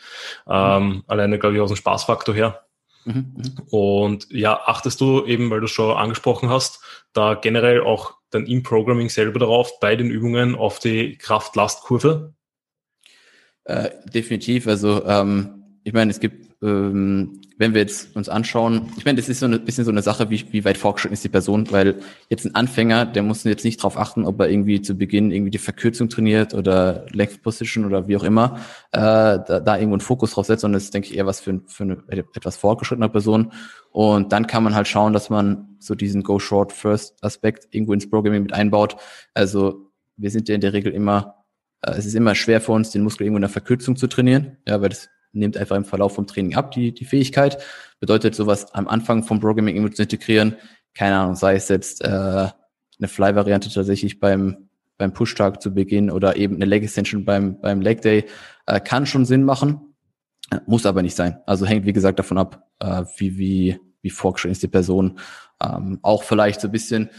Ähm. 0.48 1.04
Alleine, 1.06 1.38
glaube 1.38 1.56
ich, 1.56 1.60
aus 1.60 1.70
dem 1.70 1.76
Spaßfaktor 1.76 2.34
her. 2.34 2.63
Mhm, 3.04 3.34
mhm, 3.36 3.52
und 3.70 4.26
ja, 4.30 4.60
achtest 4.64 5.00
du 5.00 5.24
eben, 5.24 5.50
weil 5.50 5.60
du 5.60 5.66
es 5.66 5.70
schon 5.70 5.96
angesprochen 5.96 6.48
hast, 6.48 6.80
da 7.12 7.34
generell 7.34 7.82
auch 7.82 8.14
dann 8.30 8.46
im 8.46 8.62
Programming 8.62 9.10
selber 9.10 9.38
darauf, 9.38 9.78
bei 9.80 9.94
den 9.96 10.10
Übungen 10.10 10.54
auf 10.54 10.78
die 10.78 11.16
Kraft-Last-Kurve? 11.18 12.34
Äh, 13.64 13.90
definitiv. 14.12 14.66
Also 14.66 15.04
ähm, 15.06 15.78
ich 15.84 15.92
meine, 15.92 16.10
es 16.10 16.20
gibt 16.20 16.43
ähm, 16.64 17.42
wenn 17.56 17.74
wir 17.74 17.82
jetzt 17.82 18.16
uns 18.16 18.28
anschauen, 18.28 18.90
ich 18.96 19.04
meine, 19.04 19.16
das 19.16 19.28
ist 19.28 19.40
so 19.40 19.46
ein 19.46 19.64
bisschen 19.64 19.84
so 19.84 19.90
eine 19.90 20.02
Sache, 20.02 20.30
wie, 20.30 20.44
wie 20.50 20.64
weit 20.64 20.78
fortgeschritten 20.78 21.12
ist 21.12 21.22
die 21.22 21.28
Person, 21.28 21.70
weil 21.70 22.00
jetzt 22.28 22.44
ein 22.44 22.54
Anfänger, 22.54 23.06
der 23.06 23.22
muss 23.22 23.44
jetzt 23.44 23.64
nicht 23.64 23.78
darauf 23.78 23.96
achten, 23.96 24.24
ob 24.24 24.40
er 24.40 24.48
irgendwie 24.48 24.82
zu 24.82 24.96
Beginn 24.96 25.30
irgendwie 25.30 25.50
die 25.50 25.58
Verkürzung 25.58 26.08
trainiert 26.08 26.54
oder 26.54 27.06
Length 27.12 27.42
Position 27.42 27.84
oder 27.84 28.08
wie 28.08 28.16
auch 28.16 28.24
immer, 28.24 28.58
äh, 28.92 28.98
da, 28.98 29.60
da 29.60 29.76
irgendwo 29.76 29.94
einen 29.94 30.00
Fokus 30.00 30.32
drauf 30.32 30.46
setzt, 30.46 30.62
sondern 30.62 30.78
das 30.78 30.84
ist, 30.84 30.94
denke 30.94 31.08
ich, 31.08 31.16
eher 31.16 31.26
was 31.26 31.40
für, 31.40 31.60
für 31.66 31.84
eine 31.84 32.24
etwas 32.34 32.56
fortgeschrittene 32.56 33.08
Person. 33.08 33.52
Und 33.92 34.32
dann 34.32 34.46
kann 34.48 34.64
man 34.64 34.74
halt 34.74 34.88
schauen, 34.88 35.12
dass 35.12 35.30
man 35.30 35.76
so 35.78 35.94
diesen 35.94 36.24
Go 36.24 36.40
Short 36.40 36.72
First 36.72 37.22
Aspekt 37.22 37.68
irgendwo 37.70 37.92
ins 37.92 38.10
Programming 38.10 38.42
mit 38.42 38.52
einbaut. 38.52 38.96
Also 39.34 39.92
wir 40.16 40.30
sind 40.30 40.48
ja 40.48 40.54
in 40.54 40.60
der 40.60 40.72
Regel 40.72 40.92
immer, 40.92 41.44
äh, 41.82 41.92
es 41.92 42.06
ist 42.06 42.14
immer 42.14 42.34
schwer 42.34 42.60
für 42.60 42.72
uns, 42.72 42.90
den 42.90 43.02
Muskel 43.02 43.24
irgendwo 43.24 43.38
in 43.38 43.42
der 43.42 43.50
Verkürzung 43.50 43.94
zu 43.94 44.08
trainieren, 44.08 44.56
ja, 44.66 44.80
weil 44.80 44.88
das 44.88 45.08
nimmt 45.34 45.56
einfach 45.56 45.76
im 45.76 45.84
Verlauf 45.84 46.14
vom 46.14 46.26
Training 46.26 46.54
ab, 46.54 46.70
die, 46.72 46.92
die 46.92 47.04
Fähigkeit. 47.04 47.58
Bedeutet, 48.00 48.34
sowas 48.34 48.72
am 48.74 48.88
Anfang 48.88 49.22
vom 49.22 49.40
Programming 49.40 49.76
irgendwie 49.76 49.94
zu 49.94 50.02
integrieren, 50.02 50.56
keine 50.94 51.16
Ahnung, 51.16 51.34
sei 51.34 51.56
es 51.56 51.68
jetzt 51.68 52.02
äh, 52.02 52.08
eine 52.08 53.08
Fly-Variante 53.08 53.70
tatsächlich 53.70 54.20
beim, 54.20 54.68
beim 54.96 55.12
Push-Tag 55.12 55.60
zu 55.60 55.74
Beginn 55.74 56.10
oder 56.10 56.36
eben 56.36 56.56
eine 56.56 56.66
Leg-Extension 56.66 57.24
beim, 57.24 57.60
beim 57.60 57.80
Leg 57.80 58.02
Day, 58.02 58.26
äh, 58.66 58.80
kann 58.80 59.06
schon 59.06 59.24
Sinn 59.24 59.44
machen, 59.44 59.94
muss 60.66 60.86
aber 60.86 61.02
nicht 61.02 61.16
sein. 61.16 61.38
Also 61.46 61.66
hängt, 61.66 61.86
wie 61.86 61.92
gesagt, 61.92 62.18
davon 62.18 62.38
ab, 62.38 62.68
äh, 62.78 63.04
wie, 63.16 63.38
wie, 63.38 63.80
wie 64.02 64.10
vorgestellt 64.10 64.52
ist 64.52 64.62
die 64.62 64.68
Person. 64.68 65.18
Ähm, 65.62 65.98
auch 66.02 66.22
vielleicht 66.22 66.60
so 66.60 66.68
ein 66.68 66.72
bisschen, 66.72 67.10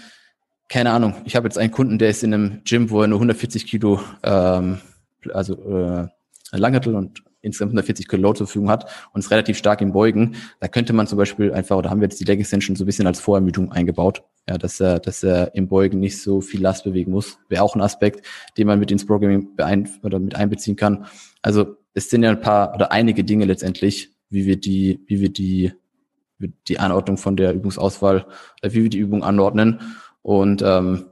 keine 0.70 0.92
Ahnung, 0.92 1.16
ich 1.26 1.36
habe 1.36 1.48
jetzt 1.48 1.58
einen 1.58 1.72
Kunden, 1.72 2.00
der 2.00 2.10
ist 2.10 2.24
in 2.24 2.34
einem 2.34 2.62
Gym, 2.64 2.90
wo 2.90 3.02
er 3.02 3.08
nur 3.08 3.18
140 3.18 3.68
Kilo, 3.68 4.00
ähm, 4.24 4.80
also 5.34 5.56
äh, 5.70 6.08
Langhantel 6.52 6.96
und 6.96 7.24
insgesamt 7.46 7.70
140 7.70 8.08
Kilo 8.08 8.24
Load 8.24 8.38
zur 8.40 8.48
Verfügung 8.48 8.70
hat 8.70 8.90
und 9.14 9.20
ist 9.20 9.32
relativ 9.32 9.58
stark 9.58 9.82
im 9.82 9.94
Beugen, 9.94 10.36
da 10.60 10.68
könnte 10.68 10.94
man 10.94 11.08
zum 11.08 11.18
Beispiel 11.18 11.54
einfach, 11.54 11.78
oder 11.78 11.90
haben 11.90 12.02
wir 12.02 12.08
jetzt 12.08 12.20
die 12.20 12.26
Leg 12.26 12.40
Extension 12.40 12.76
so 12.76 12.84
ein 12.84 12.88
bisschen 12.88 13.08
als 13.08 13.20
Vorermüdung 13.20 13.72
eingebaut, 13.72 14.24
ja, 14.50 14.58
dass 14.58 14.80
er, 14.80 15.00
dass 15.00 15.24
er 15.24 15.56
im 15.56 15.68
Beugen 15.68 16.00
nicht 16.00 16.22
so 16.22 16.42
viel 16.42 16.62
Last 16.62 16.84
bewegen 16.84 17.12
muss. 17.12 17.38
Wäre 17.50 17.64
auch 17.64 17.76
ein 17.76 17.82
Aspekt, 17.82 18.26
den 18.58 18.68
man 18.68 18.80
mit 18.80 18.92
ins 18.92 19.06
Programming 19.06 19.56
beein 19.56 19.90
oder 20.04 20.20
mit 20.20 20.36
einbeziehen 20.36 20.76
kann. 20.76 21.06
Also 21.42 21.78
es 21.94 22.10
sind 22.10 22.24
ja 22.24 22.30
ein 22.30 22.42
paar 22.42 22.76
oder 22.76 22.92
einige 22.92 23.24
Dinge 23.24 23.46
letztendlich, 23.46 24.12
wie 24.30 24.46
wir 24.46 24.60
die, 24.60 25.02
wie 25.08 25.22
wir 25.22 25.30
die, 25.30 25.72
die 26.68 26.80
Anordnung 26.80 27.18
von 27.18 27.38
der 27.38 27.54
Übungsauswahl, 27.54 28.28
äh, 28.62 28.72
wie 28.72 28.84
wir 28.84 28.90
die 28.90 29.00
Übung 29.00 29.24
anordnen. 29.24 29.80
Und 30.22 30.62
ähm, 30.64 31.06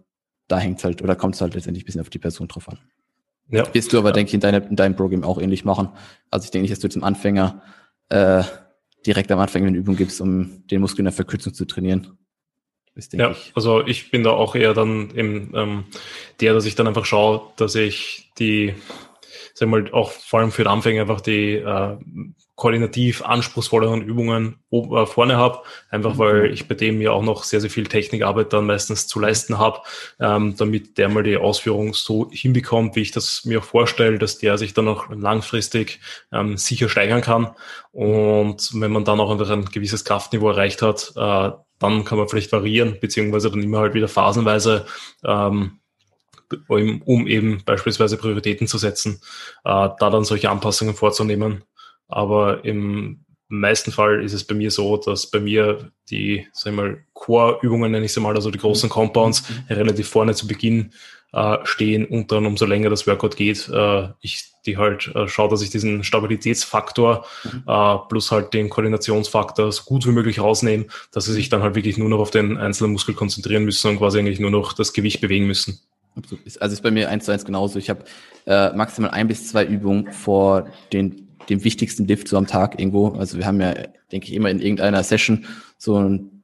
da 0.48 0.60
hängt 0.60 0.84
halt 0.84 1.02
oder 1.02 1.16
kommt 1.16 1.36
es 1.36 1.42
halt 1.42 1.54
letztendlich 1.56 1.84
ein 1.84 1.86
bisschen 1.86 2.02
auf 2.02 2.10
die 2.10 2.20
Person 2.20 2.48
drauf 2.48 2.68
an. 2.70 2.80
Ja. 3.54 3.72
Wirst 3.72 3.94
du 3.94 4.00
aber, 4.00 4.10
ja. 4.10 4.14
denke 4.14 4.30
ich, 4.30 4.34
in, 4.34 4.40
deine, 4.40 4.58
in 4.58 4.76
deinem 4.76 4.96
Programm 4.96 5.24
auch 5.24 5.40
ähnlich 5.40 5.64
machen. 5.64 5.90
Also 6.32 6.46
ich 6.46 6.52
denke 6.52 6.64
nicht, 6.64 6.72
dass 6.72 6.80
du 6.80 6.90
zum 6.90 7.04
Anfänger 7.04 7.62
äh, 8.10 8.44
direkt 9.06 9.32
am 9.32 9.40
Anfang 9.40 9.64
eine 9.64 9.78
Übung 9.78 9.96
gibst, 9.96 10.20
um 10.22 10.66
den 10.68 10.82
Muskel 10.82 11.00
in 11.00 11.06
der 11.06 11.14
Verkürzung 11.14 11.54
zu 11.54 11.66
trainieren. 11.66 12.18
Das 12.96 13.10
ja, 13.12 13.32
ich. 13.32 13.52
also 13.56 13.86
ich 13.86 14.10
bin 14.12 14.24
da 14.24 14.32
auch 14.32 14.56
eher 14.56 14.74
dann 14.74 15.12
im, 15.12 15.52
ähm, 15.56 15.84
der, 16.42 16.54
dass 16.54 16.66
ich 16.66 16.76
dann 16.76 16.88
einfach 16.88 17.06
schaue, 17.06 17.42
dass 17.56 17.76
ich 17.76 18.32
die, 18.40 18.74
sag 19.54 19.70
mal, 19.70 19.92
auch 19.92 20.12
vor 20.12 20.40
allem 20.40 20.52
für 20.52 20.64
den 20.64 20.72
Anfänger 20.72 21.02
einfach 21.02 21.22
die 21.22 21.56
äh, 21.56 21.98
koordinativ 22.56 23.24
anspruchsvolleren 23.24 24.02
Übungen 24.02 24.60
äh, 24.72 25.06
vorne 25.06 25.38
habe, 25.38 25.60
einfach 25.90 26.18
weil 26.18 26.48
mhm. 26.48 26.54
ich 26.54 26.68
bei 26.68 26.76
dem 26.76 27.02
ja 27.02 27.12
auch 27.12 27.24
noch 27.24 27.44
sehr, 27.44 27.62
sehr 27.62 27.70
viel 27.70 27.88
Technikarbeit 27.88 28.54
dann 28.54 28.68
meistens 28.68 29.08
zu 29.08 29.20
leisten 29.20 29.58
habe, 29.58 29.80
ähm, 30.20 30.56
damit 30.56 30.98
der 30.98 31.10
mal 31.10 31.24
die 31.24 31.38
Ausführung 31.38 31.94
so 31.94 32.30
hinbekommt, 32.32 32.96
wie 32.96 33.02
ich 33.02 33.12
das 33.12 33.44
mir 33.46 33.60
auch 33.60 33.64
vorstelle, 33.64 34.20
dass 34.20 34.38
der 34.38 34.58
sich 34.58 34.74
dann 34.74 34.88
auch 34.88 35.10
langfristig 35.10 36.00
ähm, 36.32 36.58
sicher 36.58 36.90
steigern 36.90 37.22
kann. 37.22 37.56
Und 37.92 38.70
wenn 38.80 38.92
man 38.92 39.04
dann 39.04 39.20
auch 39.20 39.32
einfach 39.32 39.50
ein 39.50 39.66
gewisses 39.66 40.06
Kraftniveau 40.06 40.50
erreicht 40.50 40.82
hat, 40.84 41.12
äh, 41.16 41.52
dann 41.80 42.06
kann 42.06 42.18
man 42.18 42.30
vielleicht 42.30 42.52
variieren, 42.52 42.98
beziehungsweise 43.02 43.50
dann 43.50 43.64
immer 43.64 43.80
halt 43.80 43.94
wieder 43.94 44.08
phasenweise 44.08 44.86
ähm, 45.26 45.80
um 46.68 47.28
eben 47.28 47.64
beispielsweise 47.66 48.18
Prioritäten 48.18 48.68
zu 48.68 48.78
setzen, 48.78 49.22
äh, 49.64 49.90
da 50.00 50.10
dann 50.10 50.24
solche 50.24 50.50
Anpassungen 50.50 50.96
vorzunehmen. 50.96 51.64
Aber 52.08 52.64
im 52.66 53.26
meisten 53.48 53.92
Fall 53.92 54.24
ist 54.24 54.34
es 54.34 54.44
bei 54.44 54.56
mir 54.56 54.72
so, 54.72 54.98
dass 54.98 55.30
bei 55.30 55.40
mir 55.40 55.92
die, 56.10 56.48
sag 56.54 56.72
ich 56.72 56.78
mal, 56.78 57.04
Core-Übungen, 57.14 57.92
nenne 57.92 58.06
ich 58.06 58.14
sie 58.14 58.20
mal, 58.20 58.36
also 58.36 58.52
die 58.52 58.60
großen 58.60 58.88
mhm. 58.88 58.94
Compounds, 58.94 59.50
mhm. 59.50 59.76
relativ 59.76 60.08
vorne 60.08 60.34
zu 60.34 60.48
Beginn 60.48 60.94
äh, 61.34 61.58
stehen 61.64 62.06
und 62.06 62.32
dann 62.32 62.46
umso 62.46 62.66
länger 62.66 62.90
das 62.90 63.08
Workout 63.08 63.36
geht, 63.36 63.70
äh, 63.70 64.10
ich 64.22 64.54
die 64.66 64.78
halt 64.78 65.14
äh, 65.14 65.28
schaue, 65.28 65.50
dass 65.50 65.62
ich 65.62 65.70
diesen 65.70 66.04
Stabilitätsfaktor 66.04 67.26
mhm. 67.44 67.64
äh, 67.68 67.98
plus 68.08 68.32
halt 68.32 68.54
den 68.54 68.70
Koordinationsfaktor 68.70 69.72
so 69.72 69.84
gut 69.84 70.06
wie 70.08 70.12
möglich 70.12 70.40
rausnehme, 70.40 70.86
dass 71.12 71.26
sie 71.26 71.34
sich 71.34 71.50
dann 71.50 71.62
halt 71.62 71.76
wirklich 71.76 71.98
nur 71.98 72.10
noch 72.10 72.20
auf 72.20 72.32
den 72.32 72.58
einzelnen 72.58 72.94
Muskel 72.94 73.14
konzentrieren 73.14 73.66
müssen 73.66 73.90
und 73.90 73.98
quasi 73.98 74.20
eigentlich 74.20 74.40
nur 74.40 74.52
noch 74.52 74.74
das 74.74 74.94
Gewicht 74.94 75.22
bewegen 75.22 75.48
müssen. 75.48 75.80
Also 76.16 76.74
ist 76.74 76.82
bei 76.82 76.92
mir 76.92 77.10
eins 77.10 77.26
zu 77.26 77.32
eins 77.32 77.46
genauso. 77.46 77.80
Ich 77.80 77.90
habe 77.90 78.04
äh, 78.46 78.72
maximal 78.74 79.12
ein 79.12 79.28
bis 79.28 79.48
zwei 79.48 79.66
Übungen 79.66 80.12
vor 80.12 80.68
den 80.92 81.24
dem 81.50 81.64
wichtigsten 81.64 82.08
Lift 82.08 82.28
so 82.28 82.38
am 82.38 82.48
Tag 82.48 82.80
irgendwo. 82.80 83.10
Also 83.10 83.38
wir 83.38 83.46
haben 83.46 83.60
ja, 83.60 83.74
denke 84.12 84.28
ich, 84.28 84.34
immer 84.34 84.50
in 84.50 84.60
irgendeiner 84.60 85.04
Session 85.04 85.46
so 85.78 85.98
ein 85.98 86.44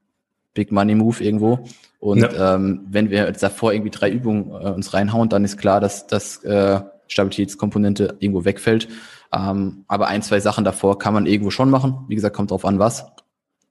Big 0.53 0.71
Money 0.71 0.95
Move 0.95 1.23
irgendwo. 1.23 1.59
Und 1.99 2.19
ja. 2.19 2.55
ähm, 2.55 2.81
wenn 2.89 3.09
wir 3.09 3.31
davor 3.31 3.73
irgendwie 3.73 3.91
drei 3.91 4.09
Übungen 4.09 4.51
äh, 4.51 4.69
uns 4.69 4.93
reinhauen, 4.93 5.29
dann 5.29 5.43
ist 5.43 5.57
klar, 5.57 5.79
dass 5.79 6.07
das 6.07 6.43
äh, 6.43 6.81
Stabilitätskomponente 7.07 8.17
irgendwo 8.19 8.45
wegfällt. 8.45 8.87
Ähm, 9.33 9.83
aber 9.87 10.07
ein, 10.07 10.21
zwei 10.21 10.39
Sachen 10.39 10.63
davor 10.63 10.97
kann 10.97 11.13
man 11.13 11.25
irgendwo 11.25 11.51
schon 11.51 11.69
machen. 11.69 12.05
Wie 12.07 12.15
gesagt, 12.15 12.35
kommt 12.35 12.51
drauf 12.51 12.65
an, 12.65 12.79
was. 12.79 13.05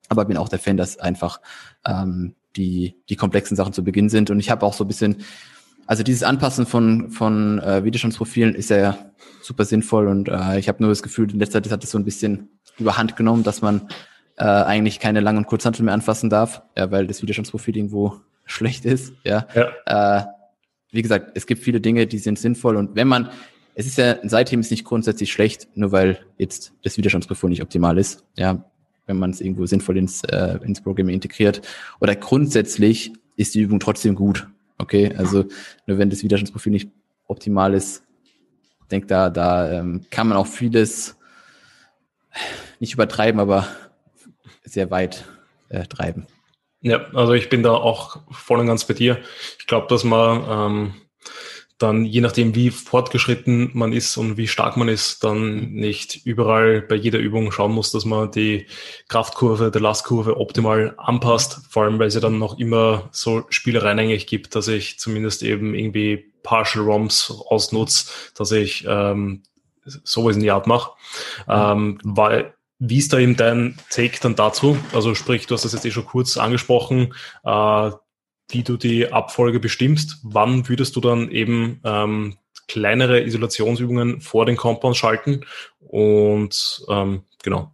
Aber 0.09 0.25
bin 0.25 0.37
auch 0.37 0.49
der 0.49 0.59
Fan, 0.59 0.77
dass 0.77 0.99
einfach 0.99 1.41
ähm, 1.87 2.35
die, 2.57 2.95
die 3.09 3.17
komplexen 3.17 3.57
Sachen 3.57 3.73
zu 3.73 3.83
Beginn 3.85 4.09
sind. 4.09 4.31
Und 4.31 4.41
ich 4.41 4.51
habe 4.51 4.65
auch 4.65 4.73
so 4.73 4.85
ein 4.85 4.89
bisschen, 4.89 5.19
also 5.89 6.03
dieses 6.03 6.23
Anpassen 6.23 6.67
von, 6.67 7.11
von 7.11 7.59
äh, 7.61 7.83
Widerstandsprofilen 7.83 8.55
ist 8.55 8.69
ja 8.69 8.99
super 9.41 9.65
sinnvoll 9.65 10.07
und 10.07 10.29
äh, 10.29 10.59
ich 10.59 10.69
habe 10.69 10.83
nur 10.83 10.91
das 10.91 11.03
Gefühl, 11.03 11.33
in 11.33 11.39
letzter 11.39 11.63
Zeit 11.63 11.73
hat 11.73 11.83
es 11.83 11.91
so 11.91 11.99
ein 11.99 12.05
bisschen 12.05 12.51
überhand 12.79 13.17
genommen, 13.17 13.43
dass 13.43 13.63
man 13.63 13.89
äh, 14.37 14.45
eigentlich 14.45 15.01
keine 15.01 15.21
Lang- 15.21 15.39
und 15.39 15.47
Kurzhantel 15.47 15.87
mehr 15.87 15.95
anfassen 15.95 16.29
darf, 16.29 16.61
ja, 16.77 16.91
weil 16.91 17.07
das 17.07 17.23
Widerstandsprofil 17.23 17.75
irgendwo 17.75 18.21
schlecht 18.45 18.85
ist. 18.85 19.15
Ja. 19.25 19.47
ja. 19.55 20.19
Äh, 20.19 20.27
wie 20.91 21.01
gesagt, 21.01 21.31
es 21.35 21.47
gibt 21.47 21.63
viele 21.63 21.81
Dinge, 21.81 22.07
die 22.07 22.19
sind 22.19 22.39
sinnvoll 22.39 22.77
und 22.77 22.95
wenn 22.95 23.09
man, 23.09 23.31
es 23.75 23.87
ist 23.87 23.97
ja, 23.97 24.21
ein 24.21 24.29
Seitheben 24.29 24.61
ist 24.61 24.71
nicht 24.71 24.85
grundsätzlich 24.85 25.33
schlecht, 25.33 25.69
nur 25.75 25.91
weil 25.91 26.19
jetzt 26.37 26.75
das 26.83 26.99
Widerstandsprofil 26.99 27.49
nicht 27.49 27.63
optimal 27.63 27.97
ist. 27.97 28.25
Ja, 28.37 28.63
wenn 29.07 29.19
man 29.19 29.31
es 29.31 29.41
irgendwo 29.41 29.65
sinnvoll 29.65 29.97
ins, 29.97 30.23
äh, 30.25 30.59
ins 30.63 30.83
Programm 30.83 31.09
integriert. 31.09 31.63
Oder 31.99 32.15
grundsätzlich 32.15 33.15
ist 33.37 33.55
die 33.55 33.63
Übung 33.63 33.81
trotzdem 33.81 34.15
gut. 34.15 34.49
Okay, 34.79 35.15
also 35.17 35.45
nur 35.87 35.99
wenn 35.99 36.11
das 36.11 36.23
Widerstandsprofil 36.23 36.73
nicht 36.73 36.91
optimal 37.27 37.75
ist, 37.75 38.03
denke, 38.91 39.07
da, 39.07 39.31
da 39.31 39.71
ähm, 39.71 40.07
kann 40.11 40.29
man 40.29 40.37
auch 40.37 40.47
vieles 40.47 41.17
nicht 42.79 42.95
übertreiben, 42.95 43.41
aber 43.41 43.67
sehr 44.65 44.91
weit 44.91 45.25
äh, 45.69 45.85
treiben. 45.85 46.27
Ja, 46.81 47.07
also 47.13 47.33
ich 47.33 47.49
bin 47.49 47.63
da 47.63 47.73
auch 47.73 48.21
voll 48.31 48.61
und 48.61 48.67
ganz 48.67 48.85
bei 48.85 48.95
dir. 48.95 49.19
Ich 49.59 49.67
glaube, 49.67 49.89
dass 49.89 50.05
man 50.05 50.45
ähm, 50.49 50.95
dann, 51.79 52.05
je 52.05 52.21
nachdem, 52.21 52.57
wie 52.57 52.71
fortgeschritten 52.71 53.71
man 53.73 53.93
ist 53.93 54.17
und 54.17 54.37
wie 54.37 54.49
stark 54.49 54.77
man 54.77 54.89
ist, 54.89 55.23
dann 55.23 55.71
nicht 55.71 56.27
überall 56.27 56.83
bei 56.83 56.97
jeder 56.97 57.21
Übung 57.21 57.53
schauen 57.53 57.73
muss, 57.73 57.93
dass 57.93 58.05
man 58.05 58.33
die 58.33 58.67
Kraftkurve, 59.09 59.71
der 59.71 59.81
Lastkurve 59.81 60.39
optimal 60.39 60.95
anpasst. 60.97 61.61
Vor 61.71 61.85
allem, 61.85 62.01
weil 62.01 62.09
es 62.09 62.15
ja 62.15 62.21
dann 62.21 62.39
noch 62.39 62.59
immer 62.59 63.09
so 63.13 63.45
Spielereien 63.49 63.99
eigentlich 63.99 64.27
gibt, 64.27 64.57
dass 64.57 64.67
ich 64.67 64.99
zumindest 64.99 65.45
eben 65.45 65.75
irgendwie 65.75 66.33
Partial 66.43 66.85
ROMs 66.85 67.31
ausnutze, 67.47 68.11
dass 68.35 68.51
ich 68.51 68.85
ähm, 68.89 69.45
sowas 69.85 70.35
in 70.35 70.43
die 70.43 70.51
Art 70.51 70.67
mache. 70.67 70.93
Ähm, 71.49 71.99
weil 72.03 72.55
wie 72.81 72.99
ist 72.99 73.13
da 73.13 73.19
eben 73.19 73.37
dein 73.37 73.79
Take 73.91 74.19
dann 74.21 74.37
dazu? 74.37 74.79
Also 74.93 75.15
sprich, 75.15 75.47
du 75.47 75.55
hast 75.55 75.65
das 75.65 75.73
jetzt 75.73 75.85
eh 75.85 75.91
schon 75.91 76.07
kurz 76.07 76.37
angesprochen. 76.37 77.15
Äh, 77.45 77.91
wie 78.49 78.63
du 78.63 78.77
die 78.77 79.13
Abfolge 79.13 79.61
bestimmst. 79.61 80.19
Wann 80.23 80.69
würdest 80.69 80.97
du 80.97 81.01
dann 81.01 81.31
eben 81.31 81.81
ähm, 81.85 82.37
kleinere 82.67 83.23
Isolationsübungen 83.23 84.21
vor 84.21 84.47
den 84.47 84.57
Compound 84.57 84.97
schalten? 84.97 85.45
Und 85.81 86.85
ähm, 86.89 87.23
genau. 87.43 87.73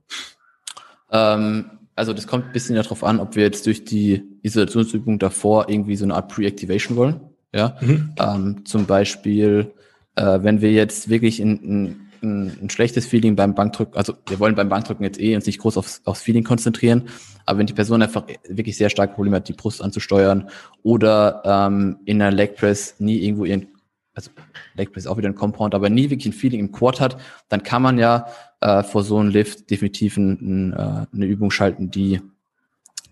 Ähm, 1.10 1.70
also 1.96 2.12
das 2.12 2.26
kommt 2.26 2.46
ein 2.46 2.52
bisschen 2.52 2.76
darauf 2.76 3.04
an, 3.04 3.20
ob 3.20 3.37
wir 3.37 3.44
jetzt 3.44 3.66
durch 3.66 3.84
die 3.84 4.22
Isolationsübung 4.42 5.18
davor 5.18 5.68
irgendwie 5.68 5.96
so 5.96 6.04
eine 6.04 6.14
Art 6.14 6.28
Pre-Activation 6.28 6.96
wollen. 6.96 7.20
Ja, 7.52 7.76
mhm. 7.80 8.14
ähm, 8.18 8.64
zum 8.64 8.87
Beispiel, 8.87 9.72
äh, 10.16 10.40
wenn 10.42 10.60
wir 10.60 10.72
jetzt 10.72 11.08
wirklich 11.08 11.38
in, 11.38 11.62
in 11.62 12.03
ein, 12.24 12.58
ein, 12.62 12.70
schlechtes 12.70 13.06
Feeling 13.06 13.37
beim 13.37 13.54
Bankdrücken, 13.54 13.96
also 13.96 14.14
wir 14.28 14.40
wollen 14.40 14.54
beim 14.54 14.68
Bankdrücken 14.68 15.04
jetzt 15.04 15.20
eh 15.20 15.37
uns 15.37 15.46
nicht 15.46 15.60
groß 15.60 15.76
aufs, 15.76 16.02
aufs 16.04 16.22
Feeling 16.22 16.44
konzentrieren, 16.44 17.08
aber 17.46 17.60
wenn 17.60 17.66
die 17.66 17.72
Person 17.72 18.02
einfach 18.02 18.24
wirklich 18.48 18.76
sehr 18.76 18.90
stark 18.90 19.14
Probleme 19.14 19.37
hat, 19.37 19.48
die 19.48 19.52
Brust 19.52 19.82
anzusteuern 19.82 20.48
oder 20.82 21.42
ähm, 21.44 21.98
in 22.04 22.20
einer 22.20 22.34
Leg 22.34 22.56
Press 22.56 22.96
nie 22.98 23.18
irgendwo 23.18 23.44
ihren, 23.44 23.68
also 24.14 24.30
Leg 24.74 24.92
Press 24.92 25.06
auch 25.06 25.16
wieder 25.16 25.28
ein 25.28 25.34
Compound, 25.34 25.74
aber 25.74 25.90
nie 25.90 26.10
wirklich 26.10 26.26
ein 26.26 26.32
Feeling 26.32 26.60
im 26.60 26.72
Quad 26.72 27.00
hat, 27.00 27.16
dann 27.48 27.62
kann 27.62 27.82
man 27.82 27.98
ja 27.98 28.26
äh, 28.60 28.82
vor 28.82 29.04
so 29.04 29.18
einem 29.18 29.30
Lift 29.30 29.70
definitiv 29.70 30.16
ein, 30.16 30.30
ein, 30.40 30.72
äh, 30.72 31.06
eine 31.14 31.26
Übung 31.26 31.50
schalten, 31.50 31.90
die 31.90 32.20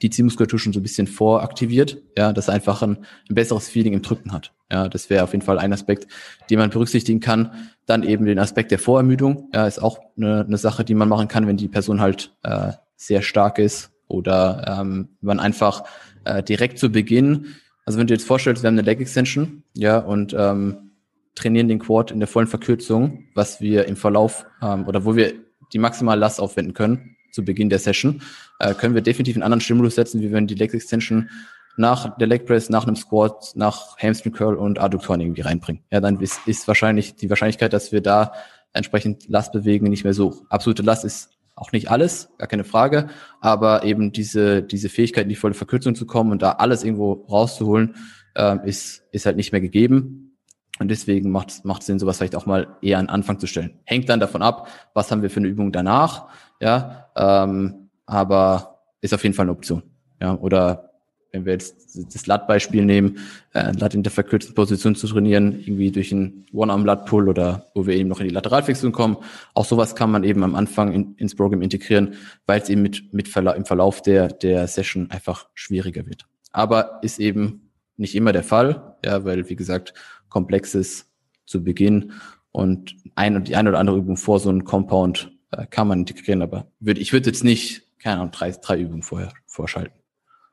die 0.03 0.11
Ziehmuskulatur 0.11 0.59
schon 0.59 0.73
so 0.73 0.81
ein 0.81 0.83
bisschen 0.83 1.07
voraktiviert, 1.07 2.03
ja, 2.19 2.33
dass 2.33 2.49
er 2.49 2.55
einfach 2.55 2.83
ein, 2.83 2.99
ein 3.29 3.35
besseres 3.35 3.69
Feeling 3.69 3.93
im 3.93 4.03
Drücken 4.03 4.33
hat. 4.33 4.53
Ja, 4.73 4.89
das 4.89 5.11
wäre 5.11 5.23
auf 5.23 5.33
jeden 5.33 5.45
Fall 5.45 5.59
ein 5.59 5.73
Aspekt, 5.73 6.07
den 6.49 6.59
man 6.59 6.71
berücksichtigen 6.71 7.21
kann. 7.21 7.69
Dann 7.85 8.03
eben 8.03 8.25
den 8.25 8.39
Aspekt 8.39 8.71
der 8.71 8.79
Vorermüdung, 8.79 9.51
ja, 9.53 9.67
ist 9.67 9.83
auch 9.83 10.01
eine, 10.17 10.47
eine 10.47 10.57
Sache, 10.57 10.83
die 10.83 10.95
man 10.95 11.11
machen 11.11 11.29
kann, 11.29 11.47
wenn 11.47 11.59
die 11.59 11.69
Person 11.69 12.01
halt 12.01 12.35
äh, 12.43 12.73
sehr 12.97 13.21
stark 13.21 13.59
ist 13.59 13.91
oder 14.09 14.79
ähm, 14.81 15.11
man 15.21 15.41
einfach 15.41 15.85
äh, 16.25 16.43
direkt 16.43 16.79
zu 16.79 16.91
Beginn, 16.91 17.49
also 17.85 17.99
wenn 17.99 18.07
du 18.07 18.13
dir 18.13 18.19
jetzt 18.19 18.27
vorstellst, 18.27 18.63
wir 18.63 18.69
haben 18.69 18.79
eine 18.79 18.87
Leg 18.87 19.01
Extension, 19.01 19.65
ja, 19.75 19.99
und 19.99 20.35
ähm, 20.39 20.93
trainieren 21.35 21.69
den 21.69 21.79
Quad 21.79 22.11
in 22.11 22.21
der 22.21 22.29
vollen 22.29 22.47
Verkürzung, 22.47 23.25
was 23.35 23.61
wir 23.61 23.87
im 23.87 23.97
Verlauf 23.97 24.47
ähm, 24.63 24.87
oder 24.87 25.05
wo 25.05 25.17
wir 25.17 25.35
die 25.73 25.79
maximale 25.79 26.21
Last 26.21 26.41
aufwenden 26.41 26.75
können, 26.75 27.17
zu 27.33 27.45
Beginn 27.45 27.71
der 27.71 27.79
Session, 27.79 28.23
äh, 28.59 28.75
können 28.75 28.95
wir 28.95 29.03
definitiv 29.03 29.37
einen 29.37 29.43
anderen 29.43 29.61
Stimulus 29.61 29.95
setzen, 29.95 30.21
wie 30.21 30.33
wenn 30.33 30.47
die 30.47 30.55
Leg 30.55 30.73
Extension 30.73 31.29
nach 31.77 32.17
der 32.19 32.27
Leg 32.27 32.47
Press, 32.47 32.69
nach 32.69 32.87
einem 32.87 32.97
Squat, 32.97 33.53
nach 33.55 33.97
Hamstring 33.99 34.33
Curl 34.33 34.57
und 34.57 34.79
Adduktoren 34.79 35.21
irgendwie 35.21 35.41
reinbringen. 35.43 35.83
Ja, 35.91 36.01
dann 36.01 36.21
ist, 36.21 36.47
ist 36.47 36.69
wahrscheinlich 36.69 37.17
die 37.17 37.31
Wahrscheinlichkeit, 37.31 37.73
dass 37.73 37.93
wir 37.93 38.01
da 38.01 38.33
entsprechend 38.73 39.29
Last 39.29 39.53
bewegen, 39.53 39.89
nicht 39.89 40.05
mehr 40.05 40.15
so. 40.15 40.43
Absolute 40.49 40.83
Last 40.83 41.05
ist 41.05 41.31
auch 41.55 41.73
nicht 41.73 41.91
alles, 41.91 42.31
gar 42.39 42.49
keine 42.49 42.65
Frage, 42.65 43.09
aber 43.41 43.85
eben 43.85 44.13
diese, 44.13 44.63
diese 44.63 44.89
Fähigkeit, 44.89 45.25
in 45.25 45.29
die 45.29 45.37
volle 45.37 45.55
Verkürzung 45.55 45.95
zu 45.95 46.07
kommen 46.07 46.33
und 46.33 46.43
da 46.43 46.53
alles 46.53 46.83
irgendwo 46.83 47.27
rauszuholen, 47.31 47.95
äh, 48.35 48.57
ist, 48.67 49.05
ist 49.13 49.27
halt 49.27 49.37
nicht 49.37 49.53
mehr 49.53 49.61
gegeben. 49.61 50.39
Und 50.79 50.89
deswegen 50.91 51.31
macht 51.31 51.51
es 51.51 51.65
macht 51.65 51.83
Sinn, 51.83 51.99
sowas 51.99 52.17
vielleicht 52.17 52.35
auch 52.35 52.47
mal 52.47 52.77
eher 52.81 52.99
an 52.99 53.09
Anfang 53.09 53.39
zu 53.39 53.47
stellen. 53.47 53.79
Hängt 53.85 54.09
dann 54.09 54.21
davon 54.21 54.43
ab, 54.43 54.69
was 54.95 55.11
haben 55.11 55.23
wir 55.23 55.31
für 55.31 55.41
eine 55.41 55.49
Übung 55.49 55.71
danach, 55.71 56.29
ja, 56.61 57.09
ähm, 57.15 57.91
aber 58.07 58.81
ist 59.01 59.13
auf 59.13 59.23
jeden 59.23 59.35
Fall 59.35 59.45
eine 59.45 59.53
Option. 59.53 59.83
Ja, 60.21 60.35
oder 60.35 60.92
wenn 61.33 61.47
wir 61.47 61.55
jetzt 61.55 61.99
das 62.15 62.27
Lat-Beispiel 62.27 62.85
nehmen, 62.85 63.19
äh, 63.55 63.73
Lat 63.73 63.95
in 63.95 64.03
der 64.03 64.13
verkürzten 64.13 64.55
Position 64.55 64.95
zu 64.95 65.07
trainieren, 65.07 65.59
irgendwie 65.59 65.91
durch 65.91 66.13
einen 66.13 66.47
One-Arm-Lat-Pull 66.53 67.29
oder 67.29 67.67
wo 67.75 67.87
wir 67.87 67.95
eben 67.95 68.09
noch 68.09 68.21
in 68.21 68.29
die 68.29 68.35
Lateralflexion 68.35 68.93
kommen. 68.93 69.17
Auch 69.55 69.65
sowas 69.65 69.95
kann 69.95 70.11
man 70.11 70.25
eben 70.25 70.45
am 70.45 70.55
Anfang 70.55 70.93
in, 70.93 71.15
ins 71.17 71.35
Programm 71.35 71.63
integrieren, 71.63 72.15
weil 72.47 72.61
es 72.61 72.69
eben 72.69 72.83
mit, 72.83 73.13
mit 73.15 73.29
Verla 73.29 73.53
im 73.53 73.65
Verlauf 73.65 74.03
der, 74.03 74.29
der 74.29 74.69
Session 74.69 75.11
einfach 75.11 75.49
schwieriger 75.55 76.07
wird. 76.07 76.27
Aber 76.53 76.99
ist 77.03 77.19
eben 77.19 77.71
nicht 77.97 78.15
immer 78.15 78.33
der 78.33 78.45
Fall, 78.45 78.97
ja, 79.05 79.25
weil, 79.25 79.49
wie 79.49 79.57
gesagt, 79.57 79.95
komplexes 80.29 81.11
zu 81.47 81.65
Beginn 81.65 82.13
und 82.53 82.95
ein 83.15 83.43
die 83.45 83.57
eine 83.57 83.71
oder 83.71 83.79
andere 83.79 83.97
Übung 83.97 84.19
vor 84.19 84.39
so 84.39 84.51
einem 84.51 84.65
Compound 84.65 85.33
äh, 85.51 85.67
kann 85.67 85.89
man 85.89 86.01
integrieren, 86.01 86.43
aber 86.43 86.67
würde, 86.79 87.01
ich 87.01 87.13
würde 87.13 87.31
jetzt 87.31 87.45
nicht, 87.45 87.83
keine 87.99 88.17
Ahnung, 88.17 88.33
drei, 88.33 88.51
drei 88.51 88.81
Übungen 88.81 89.03
vorher 89.03 89.33
vorschalten. 89.47 90.02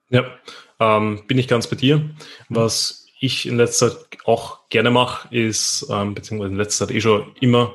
Ja, 0.10 0.26
ähm, 0.80 1.22
bin 1.28 1.38
ich 1.38 1.48
ganz 1.48 1.68
bei 1.68 1.76
dir. 1.76 2.10
Was 2.50 3.06
ich 3.20 3.46
in 3.48 3.58
letzter 3.58 3.90
Zeit 3.92 4.08
auch 4.26 4.70
gerne 4.70 4.92
mache, 4.92 5.34
ist, 5.36 5.86
ähm, 5.90 6.16
beziehungsweise 6.16 6.52
in 6.52 6.58
letzter 6.58 6.88
Zeit 6.88 6.96
eh 6.96 7.02
schon 7.02 7.32
immer, 7.42 7.74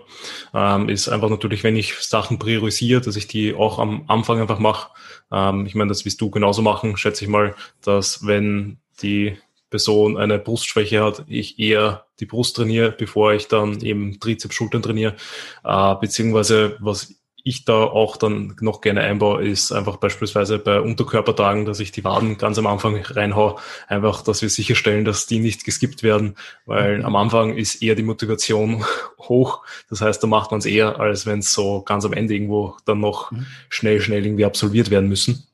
ähm, 0.54 0.88
ist 0.88 1.08
einfach 1.08 1.28
natürlich, 1.28 1.64
wenn 1.64 1.76
ich 1.76 1.94
Sachen 1.94 2.38
priorisiere, 2.38 3.00
dass 3.00 3.16
ich 3.16 3.26
die 3.28 3.54
auch 3.54 3.78
am 3.78 4.04
Anfang 4.08 4.40
einfach 4.40 4.58
mache. 4.58 4.90
Ähm, 5.30 5.66
ich 5.66 5.74
meine, 5.74 5.88
das 5.88 6.04
wirst 6.04 6.20
du 6.20 6.30
genauso 6.30 6.62
machen, 6.62 6.96
schätze 6.96 7.24
ich 7.24 7.30
mal, 7.30 7.54
dass 7.82 8.26
wenn 8.26 8.78
die 9.02 9.36
Person 9.70 10.16
eine 10.16 10.38
Brustschwäche 10.38 11.02
hat, 11.02 11.24
ich 11.28 11.58
eher 11.58 12.06
die 12.20 12.26
Brust 12.26 12.56
trainiere, 12.56 12.92
bevor 12.92 13.32
ich 13.32 13.48
dann 13.48 13.80
eben 13.80 14.20
Trizeps, 14.20 14.54
Schultern 14.54 14.82
trainiere, 14.82 15.16
äh, 15.64 15.94
beziehungsweise 15.96 16.76
was 16.80 17.14
ich 17.46 17.66
da 17.66 17.84
auch 17.84 18.16
dann 18.16 18.56
noch 18.60 18.80
gerne 18.80 19.02
einbaue, 19.02 19.46
ist 19.46 19.70
einfach 19.70 19.98
beispielsweise 19.98 20.58
bei 20.58 20.80
Unterkörpertagen, 20.80 21.66
dass 21.66 21.78
ich 21.78 21.92
die 21.92 22.02
Waden 22.02 22.38
ganz 22.38 22.56
am 22.58 22.66
Anfang 22.66 22.96
reinhau, 22.96 23.58
einfach, 23.86 24.22
dass 24.22 24.40
wir 24.40 24.48
sicherstellen, 24.48 25.04
dass 25.04 25.26
die 25.26 25.40
nicht 25.40 25.64
geskippt 25.64 26.02
werden, 26.02 26.36
weil 26.64 26.98
mhm. 26.98 27.04
am 27.04 27.16
Anfang 27.16 27.54
ist 27.54 27.82
eher 27.82 27.96
die 27.96 28.02
Motivation 28.02 28.82
hoch. 29.18 29.62
Das 29.90 30.00
heißt, 30.00 30.22
da 30.22 30.26
macht 30.26 30.52
man 30.52 30.60
es 30.60 30.66
eher, 30.66 30.98
als 30.98 31.26
wenn 31.26 31.40
es 31.40 31.52
so 31.52 31.82
ganz 31.82 32.06
am 32.06 32.14
Ende 32.14 32.32
irgendwo 32.32 32.78
dann 32.86 33.00
noch 33.00 33.30
mhm. 33.30 33.44
schnell, 33.68 34.00
schnell 34.00 34.24
irgendwie 34.24 34.46
absolviert 34.46 34.90
werden 34.90 35.10
müssen. 35.10 35.46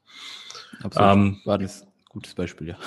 Absolut. 0.85 1.12
Ähm, 1.12 1.40
War 1.44 1.59
das 1.59 1.83
ein 1.83 1.88
gutes 2.09 2.35
Beispiel, 2.35 2.68
ja. 2.68 2.76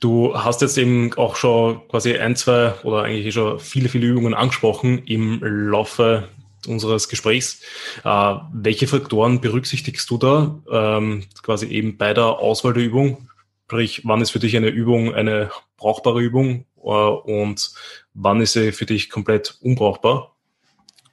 Du 0.00 0.34
hast 0.34 0.62
jetzt 0.62 0.78
eben 0.78 1.12
auch 1.18 1.36
schon 1.36 1.86
quasi 1.88 2.16
ein, 2.16 2.34
zwei 2.34 2.72
oder 2.82 3.02
eigentlich 3.02 3.34
schon 3.34 3.60
viele, 3.60 3.90
viele 3.90 4.06
Übungen 4.06 4.32
angesprochen 4.32 5.04
im 5.04 5.40
Laufe 5.42 6.28
unseres 6.66 7.08
Gesprächs. 7.08 7.60
Äh, 8.04 8.34
welche 8.52 8.86
Faktoren 8.86 9.40
berücksichtigst 9.40 10.08
du 10.10 10.18
da 10.18 10.60
ähm, 10.70 11.24
quasi 11.42 11.66
eben 11.66 11.96
bei 11.96 12.14
der 12.14 12.38
Auswahl 12.38 12.72
der 12.72 12.84
Übung? 12.84 13.28
Sprich, 13.66 14.02
wann 14.04 14.20
ist 14.20 14.30
für 14.30 14.38
dich 14.38 14.56
eine 14.56 14.68
Übung 14.68 15.14
eine 15.14 15.50
brauchbare 15.76 16.20
Übung 16.20 16.66
äh, 16.78 16.88
und 16.88 17.72
wann 18.14 18.40
ist 18.40 18.52
sie 18.52 18.72
für 18.72 18.86
dich 18.86 19.10
komplett 19.10 19.58
unbrauchbar? 19.60 20.36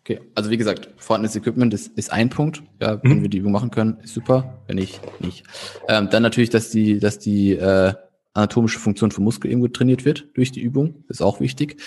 Okay, 0.02 0.20
also 0.36 0.50
wie 0.50 0.58
gesagt, 0.58 0.90
vorhandenes 0.98 1.36
Equipment 1.38 1.74
ist, 1.74 1.98
ist 1.98 2.12
ein 2.12 2.30
Punkt. 2.30 2.62
Ja, 2.82 3.02
wenn 3.04 3.20
mhm. 3.20 3.22
wir 3.22 3.30
die 3.30 3.38
Übung 3.38 3.54
machen 3.54 3.72
können, 3.72 4.00
ist 4.04 4.14
super. 4.14 4.60
Wenn 4.68 4.76
nicht, 4.76 5.00
nicht. 5.22 5.46
Ähm, 5.88 6.10
dann 6.10 6.24
natürlich, 6.24 6.50
dass 6.50 6.70
die, 6.70 7.00
dass 7.00 7.20
die 7.20 7.54
äh, 7.54 7.94
anatomische 8.34 8.80
Funktion 8.80 9.12
vom 9.12 9.24
Muskel 9.24 9.50
irgendwo 9.50 9.68
trainiert 9.68 10.06
wird 10.06 10.28
durch 10.34 10.52
die 10.52 10.62
Übung, 10.62 11.04
ist 11.08 11.22
auch 11.22 11.40
wichtig. 11.40 11.82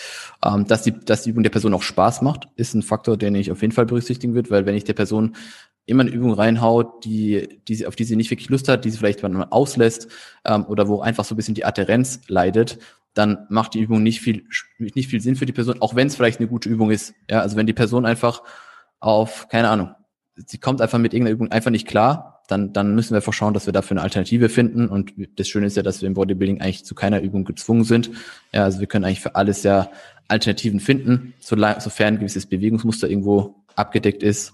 Ähm, 0.44 0.66
dass, 0.66 0.82
die, 0.82 0.92
dass 0.92 1.22
die 1.22 1.30
Übung 1.30 1.42
der 1.42 1.50
Person 1.50 1.74
auch 1.74 1.82
Spaß 1.82 2.22
macht, 2.22 2.48
ist 2.56 2.74
ein 2.74 2.82
Faktor, 2.82 3.16
den 3.16 3.34
ich 3.34 3.50
auf 3.50 3.62
jeden 3.62 3.72
Fall 3.72 3.86
berücksichtigen 3.86 4.34
wird, 4.34 4.50
weil 4.50 4.66
wenn 4.66 4.76
ich 4.76 4.84
der 4.84 4.94
Person 4.94 5.34
immer 5.86 6.02
eine 6.02 6.10
Übung 6.10 6.32
reinhaut, 6.32 7.04
die, 7.04 7.60
die 7.68 7.74
sie, 7.74 7.86
auf 7.86 7.96
die 7.96 8.04
sie 8.04 8.16
nicht 8.16 8.30
wirklich 8.30 8.48
Lust 8.48 8.68
hat, 8.68 8.84
die 8.84 8.90
sie 8.90 8.98
vielleicht 8.98 9.22
mal 9.22 9.46
auslässt 9.50 10.08
ähm, 10.44 10.64
oder 10.66 10.88
wo 10.88 11.00
einfach 11.00 11.24
so 11.24 11.34
ein 11.34 11.36
bisschen 11.36 11.54
die 11.54 11.64
Adherenz 11.64 12.20
leidet, 12.28 12.78
dann 13.14 13.46
macht 13.48 13.74
die 13.74 13.80
Übung 13.80 14.02
nicht 14.02 14.20
viel, 14.20 14.44
nicht 14.78 15.08
viel 15.08 15.20
Sinn 15.20 15.36
für 15.36 15.46
die 15.46 15.52
Person, 15.52 15.80
auch 15.80 15.94
wenn 15.94 16.08
es 16.08 16.16
vielleicht 16.16 16.38
eine 16.38 16.48
gute 16.48 16.68
Übung 16.68 16.90
ist. 16.90 17.14
Ja, 17.30 17.40
also 17.40 17.56
wenn 17.56 17.66
die 17.66 17.72
Person 17.72 18.04
einfach 18.04 18.42
auf, 19.00 19.48
keine 19.48 19.70
Ahnung, 19.70 19.94
sie 20.34 20.58
kommt 20.58 20.82
einfach 20.82 20.98
mit 20.98 21.14
irgendeiner 21.14 21.34
Übung 21.34 21.50
einfach 21.50 21.70
nicht 21.70 21.88
klar, 21.88 22.35
dann, 22.46 22.72
dann 22.72 22.94
müssen 22.94 23.10
wir 23.10 23.16
einfach 23.16 23.32
schauen, 23.32 23.54
dass 23.54 23.66
wir 23.66 23.72
dafür 23.72 23.96
eine 23.96 24.02
Alternative 24.02 24.48
finden. 24.48 24.88
Und 24.88 25.12
das 25.36 25.48
Schöne 25.48 25.66
ist 25.66 25.76
ja, 25.76 25.82
dass 25.82 26.00
wir 26.00 26.06
im 26.06 26.14
Bodybuilding 26.14 26.60
eigentlich 26.60 26.84
zu 26.84 26.94
keiner 26.94 27.20
Übung 27.20 27.44
gezwungen 27.44 27.84
sind. 27.84 28.10
Ja, 28.52 28.64
also 28.64 28.80
wir 28.80 28.86
können 28.86 29.04
eigentlich 29.04 29.20
für 29.20 29.34
alles 29.34 29.62
ja 29.62 29.90
Alternativen 30.28 30.80
finden, 30.80 31.34
sofern 31.40 32.14
ein 32.14 32.18
gewisses 32.18 32.46
Bewegungsmuster 32.46 33.08
irgendwo 33.08 33.64
abgedeckt 33.74 34.22
ist. 34.22 34.52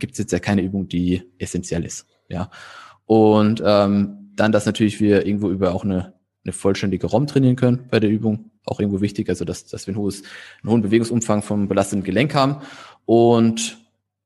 Gibt 0.00 0.12
es 0.12 0.18
jetzt 0.18 0.32
ja 0.32 0.38
keine 0.38 0.62
Übung, 0.62 0.88
die 0.88 1.22
essentiell 1.38 1.84
ist. 1.84 2.06
Ja. 2.28 2.50
Und 3.06 3.62
ähm, 3.64 4.30
dann, 4.34 4.52
dass 4.52 4.66
natürlich 4.66 5.00
wir 5.00 5.26
irgendwo 5.26 5.50
über 5.50 5.74
auch 5.74 5.84
eine, 5.84 6.14
eine 6.44 6.52
vollständige 6.52 7.06
ROM 7.06 7.26
trainieren 7.26 7.56
können 7.56 7.86
bei 7.90 8.00
der 8.00 8.10
Übung, 8.10 8.50
auch 8.66 8.80
irgendwo 8.80 9.00
wichtig, 9.00 9.28
also 9.28 9.44
dass, 9.44 9.66
dass 9.66 9.86
wir 9.86 9.94
ein 9.94 9.98
hohes, 9.98 10.22
einen 10.62 10.72
hohen 10.72 10.82
Bewegungsumfang 10.82 11.42
vom 11.42 11.68
belasteten 11.68 12.02
Gelenk 12.02 12.34
haben. 12.34 12.56
Und 13.04 13.83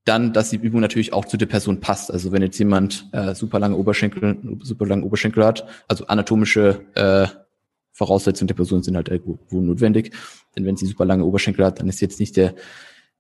dann, 0.08 0.32
dass 0.32 0.50
die 0.50 0.56
Übung 0.56 0.80
natürlich 0.80 1.12
auch 1.12 1.24
zu 1.26 1.36
der 1.36 1.46
Person 1.46 1.80
passt. 1.80 2.10
Also 2.10 2.32
wenn 2.32 2.42
jetzt 2.42 2.58
jemand 2.58 3.08
äh, 3.12 3.34
super 3.34 3.58
lange 3.58 3.76
Oberschenkel, 3.76 4.38
super 4.62 4.86
lange 4.86 5.04
Oberschenkel 5.04 5.44
hat, 5.44 5.66
also 5.86 6.06
anatomische 6.06 6.80
äh, 6.94 7.26
Voraussetzungen 7.92 8.48
der 8.48 8.54
Person 8.54 8.82
sind 8.82 8.96
halt 8.96 9.08
irgendwo 9.08 9.60
notwendig. 9.60 10.12
Denn 10.56 10.64
wenn 10.64 10.76
sie 10.76 10.86
super 10.86 11.04
lange 11.04 11.24
Oberschenkel 11.24 11.64
hat, 11.64 11.80
dann 11.80 11.88
ist 11.88 12.00
jetzt 12.00 12.20
nicht 12.20 12.36
der 12.36 12.54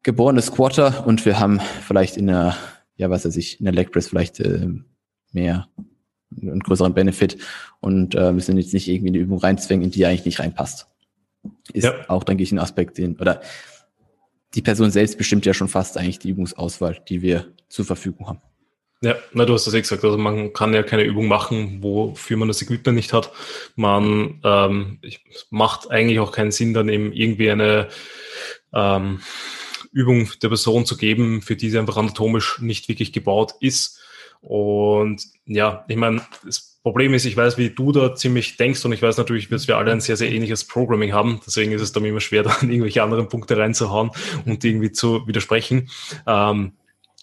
geborene 0.02 0.40
Squatter 0.40 1.06
und 1.06 1.24
wir 1.26 1.38
haben 1.38 1.60
vielleicht 1.86 2.16
in 2.16 2.28
der, 2.28 2.56
ja, 2.96 3.10
was 3.10 3.24
weiß 3.24 3.36
ich, 3.36 3.58
in 3.58 3.64
der 3.64 3.74
Leg 3.74 3.92
Press 3.92 4.08
vielleicht 4.08 4.40
äh, 4.40 4.68
mehr 5.32 5.68
einen 6.40 6.60
größeren 6.60 6.94
Benefit 6.94 7.38
und 7.80 8.14
äh, 8.14 8.32
müssen 8.32 8.56
jetzt 8.56 8.72
nicht 8.72 8.88
irgendwie 8.88 9.08
eine 9.08 9.18
Übung 9.18 9.38
reinzwängen, 9.38 9.84
in 9.84 9.90
die 9.90 10.06
eigentlich 10.06 10.26
nicht 10.26 10.40
reinpasst. 10.40 10.86
Ist 11.72 11.84
ja. 11.84 11.92
auch, 12.08 12.24
denke 12.24 12.42
ich, 12.42 12.52
ein 12.52 12.58
Aspekt, 12.58 12.98
den, 12.98 13.16
oder 13.16 13.40
die 14.54 14.62
Person 14.62 14.90
selbst 14.90 15.18
bestimmt 15.18 15.46
ja 15.46 15.54
schon 15.54 15.68
fast 15.68 15.96
eigentlich 15.98 16.18
die 16.18 16.30
Übungsauswahl, 16.30 17.00
die 17.08 17.22
wir 17.22 17.52
zur 17.68 17.84
Verfügung 17.84 18.28
haben. 18.28 18.40
Ja, 19.00 19.14
na, 19.32 19.44
du 19.44 19.54
hast 19.54 19.66
das 19.66 19.74
eh 19.74 19.80
gesagt. 19.80 20.04
Also 20.04 20.18
man 20.18 20.52
kann 20.52 20.74
ja 20.74 20.82
keine 20.82 21.04
Übung 21.04 21.28
machen, 21.28 21.82
wofür 21.82 22.36
man 22.36 22.48
das 22.48 22.60
Equipment 22.62 22.96
nicht 22.96 23.12
hat. 23.12 23.30
Man 23.76 24.40
ähm, 24.42 25.00
macht 25.50 25.90
eigentlich 25.90 26.18
auch 26.18 26.32
keinen 26.32 26.50
Sinn, 26.50 26.74
dann 26.74 26.88
eben 26.88 27.12
irgendwie 27.12 27.50
eine 27.50 27.88
ähm, 28.72 29.20
Übung 29.92 30.30
der 30.42 30.48
Person 30.48 30.84
zu 30.84 30.96
geben, 30.96 31.42
für 31.42 31.54
die 31.54 31.70
sie 31.70 31.78
einfach 31.78 31.96
anatomisch 31.96 32.60
nicht 32.60 32.88
wirklich 32.88 33.12
gebaut 33.12 33.54
ist. 33.60 34.00
Und 34.40 35.22
ja, 35.46 35.84
ich 35.88 35.96
meine, 35.96 36.22
das 36.44 36.77
Problem 36.88 37.12
ist, 37.12 37.26
ich 37.26 37.36
weiß, 37.36 37.58
wie 37.58 37.70
du 37.70 37.92
da 37.92 38.14
ziemlich 38.14 38.56
denkst 38.56 38.82
und 38.84 38.92
ich 38.92 39.02
weiß 39.02 39.18
natürlich, 39.18 39.48
dass 39.48 39.68
wir 39.68 39.76
alle 39.76 39.92
ein 39.92 40.00
sehr, 40.00 40.16
sehr 40.16 40.32
ähnliches 40.32 40.64
Programming 40.64 41.12
haben. 41.12 41.40
Deswegen 41.46 41.72
ist 41.72 41.82
es 41.82 41.92
dann 41.92 42.04
immer 42.04 42.20
schwer, 42.20 42.42
da 42.44 42.56
irgendwelche 42.62 43.02
anderen 43.02 43.28
Punkte 43.28 43.58
reinzuhauen 43.58 44.10
und 44.46 44.64
irgendwie 44.64 44.90
zu 44.90 45.26
widersprechen. 45.26 45.90
Ähm, 46.26 46.72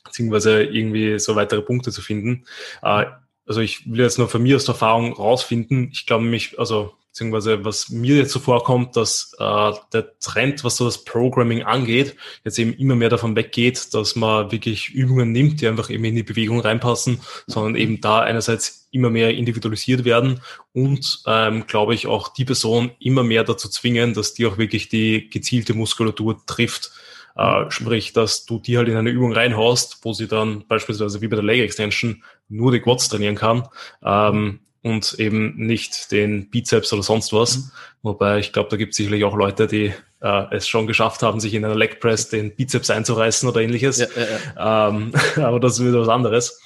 beziehungsweise 0.03 0.63
irgendwie 0.63 1.18
so 1.18 1.36
weitere 1.36 1.63
Punkte 1.63 1.91
zu 1.91 2.01
finden. 2.01 2.45
Äh, 2.84 3.05
also 3.47 3.61
ich 3.61 3.89
will 3.89 4.01
jetzt 4.01 4.20
nur 4.20 4.30
von 4.30 4.43
mir 4.43 4.55
aus 4.55 4.66
der 4.66 4.74
Erfahrung 4.74 5.13
rausfinden. 5.13 5.89
Ich 5.91 6.05
glaube 6.05 6.24
nämlich, 6.24 6.59
also 6.59 6.93
beziehungsweise 7.16 7.63
was 7.63 7.89
mir 7.89 8.18
jetzt 8.18 8.34
so 8.34 8.39
vorkommt, 8.41 8.97
dass 8.97 9.34
äh, 9.39 9.72
der 9.93 10.20
Trend, 10.20 10.66
was 10.66 10.76
so 10.76 10.84
das 10.84 11.05
Programming 11.05 11.63
angeht, 11.63 12.18
jetzt 12.43 12.59
eben 12.59 12.74
immer 12.74 12.95
mehr 12.95 13.09
davon 13.09 13.38
weggeht, 13.38 13.93
dass 13.93 14.18
man 14.18 14.51
wirklich 14.51 14.89
Übungen 14.89 15.32
nimmt, 15.32 15.61
die 15.61 15.68
einfach 15.70 15.89
eben 15.89 16.03
in 16.03 16.16
die 16.16 16.24
Bewegung 16.24 16.59
reinpassen, 16.59 17.22
sondern 17.47 17.76
eben 17.76 18.01
da 18.01 18.20
einerseits 18.20 18.84
immer 18.96 19.10
mehr 19.10 19.36
individualisiert 19.36 20.06
werden 20.06 20.41
und 20.74 21.22
ähm, 21.28 21.68
glaube 21.68 21.93
ich 21.93 22.08
auch 22.08 22.30
die 22.30 22.46
Person 22.46 22.91
immer 23.00 23.24
mehr 23.24 23.43
dazu 23.43 23.70
zwingen, 23.70 24.14
dass 24.14 24.34
die 24.34 24.46
auch 24.46 24.58
wirklich 24.58 24.89
die 24.89 25.30
gezielte 25.30 25.74
Muskulatur 25.74 26.43
trifft. 26.46 26.91
Äh, 27.36 27.70
sprich, 27.70 28.14
dass 28.14 28.46
du 28.46 28.60
die 28.60 28.78
halt 28.78 28.88
in 28.88 28.96
eine 28.96 29.10
Übung 29.10 29.34
reinhaust, 29.34 30.00
wo 30.04 30.14
sie 30.14 30.28
dann 30.28 30.66
beispielsweise 30.68 31.22
wie 31.22 31.28
bei 31.28 31.36
der 31.36 31.43
Leg 31.43 31.62
Extension 31.62 32.24
nur 32.48 32.72
die 32.72 32.80
Quads 32.80 33.10
trainieren 33.10 33.36
kann 33.36 33.68
ähm, 34.04 34.62
und 34.82 35.16
eben 35.20 35.58
nicht 35.58 36.14
den 36.14 36.50
Bizeps 36.50 36.93
oder 36.93 37.04
sonst 37.04 37.34
was. 37.34 37.58
Mhm. 37.58 37.72
Wobei 38.04 38.39
ich 38.39 38.54
glaube, 38.54 38.70
da 38.70 38.78
gibt 38.78 38.91
es 38.91 38.98
sicherlich 38.98 39.26
auch 39.26 39.36
Leute, 39.36 39.68
die 39.68 39.93
äh, 40.22 40.56
es 40.56 40.68
schon 40.70 40.88
geschafft 40.88 41.24
haben, 41.24 41.41
sich 41.41 41.54
in 41.54 41.66
einer 41.66 41.76
Leg 41.76 42.00
Press 42.00 42.30
den 42.30 42.56
Bizeps 42.56 42.89
einzureißen 42.89 43.50
oder 43.50 43.60
ähnliches. 43.60 43.98
Ja, 43.98 44.08
ja, 44.16 44.28
ja. 44.56 44.88
Ähm, 44.88 45.12
aber 45.43 45.60
das 45.60 45.80
ist 45.80 45.86
wieder 45.86 46.00
was 46.00 46.08
anderes. 46.08 46.62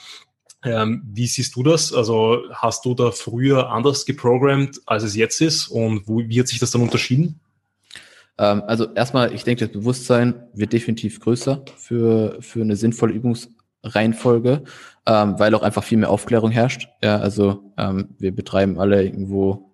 Ähm, 0.63 1.03
wie 1.05 1.27
siehst 1.27 1.55
du 1.55 1.63
das? 1.63 1.93
Also 1.93 2.43
hast 2.51 2.85
du 2.85 2.93
da 2.93 3.11
früher 3.11 3.69
anders 3.69 4.05
geprogrammt, 4.05 4.81
als 4.85 5.03
es 5.03 5.15
jetzt 5.15 5.39
ist? 5.41 5.67
Und 5.67 6.07
wo, 6.07 6.19
wie 6.19 6.39
hat 6.39 6.47
sich 6.47 6.59
das 6.59 6.71
dann 6.71 6.81
unterschieden? 6.81 7.39
Ähm, 8.37 8.63
also 8.67 8.91
erstmal, 8.93 9.33
ich 9.33 9.43
denke, 9.43 9.65
das 9.65 9.73
Bewusstsein 9.73 10.47
wird 10.53 10.73
definitiv 10.73 11.19
größer 11.19 11.63
für, 11.77 12.37
für 12.41 12.61
eine 12.61 12.75
sinnvolle 12.75 13.13
Übungsreihenfolge, 13.13 14.63
ähm, 15.05 15.39
weil 15.39 15.55
auch 15.55 15.63
einfach 15.63 15.83
viel 15.83 15.97
mehr 15.97 16.09
Aufklärung 16.09 16.51
herrscht. 16.51 16.89
Ja, 17.03 17.19
also 17.19 17.71
ähm, 17.77 18.15
wir 18.17 18.35
betreiben 18.35 18.79
alle 18.79 19.03
irgendwo 19.03 19.68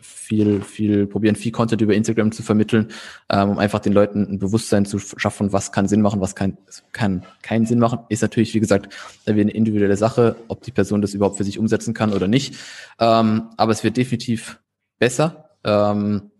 viel, 0.00 0.62
viel, 0.62 1.06
probieren 1.06 1.36
viel 1.36 1.52
Content 1.52 1.80
über 1.82 1.94
Instagram 1.94 2.32
zu 2.32 2.42
vermitteln, 2.42 2.88
ähm, 3.28 3.50
um 3.50 3.58
einfach 3.58 3.80
den 3.80 3.92
Leuten 3.92 4.22
ein 4.22 4.38
Bewusstsein 4.38 4.86
zu 4.86 4.98
schaffen, 4.98 5.52
was 5.52 5.72
kann 5.72 5.88
Sinn 5.88 6.02
machen, 6.02 6.20
was 6.20 6.34
kann, 6.34 6.56
kann 6.92 7.24
keinen 7.42 7.66
Sinn 7.66 7.78
machen. 7.78 8.00
Ist 8.08 8.22
natürlich, 8.22 8.54
wie 8.54 8.60
gesagt, 8.60 8.94
eine 9.26 9.50
individuelle 9.50 9.96
Sache, 9.96 10.36
ob 10.48 10.62
die 10.62 10.72
Person 10.72 11.02
das 11.02 11.14
überhaupt 11.14 11.36
für 11.36 11.44
sich 11.44 11.58
umsetzen 11.58 11.94
kann 11.94 12.12
oder 12.12 12.28
nicht. 12.28 12.54
Ähm, 12.98 13.50
aber 13.56 13.72
es 13.72 13.84
wird 13.84 13.96
definitiv 13.96 14.60
besser. 14.98 15.50
Ähm, 15.64 16.30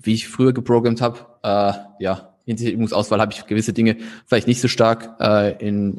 wie 0.00 0.14
ich 0.14 0.28
früher 0.28 0.52
geprogrammt 0.52 1.00
habe, 1.00 1.20
äh, 1.42 1.72
ja, 2.02 2.35
hinsichtlich 2.46 2.74
Übungsauswahl 2.74 3.20
habe 3.20 3.32
ich 3.32 3.44
gewisse 3.46 3.72
Dinge 3.72 3.96
vielleicht 4.24 4.46
nicht 4.46 4.60
so 4.60 4.68
stark 4.68 5.16
äh, 5.20 5.56
in, 5.58 5.98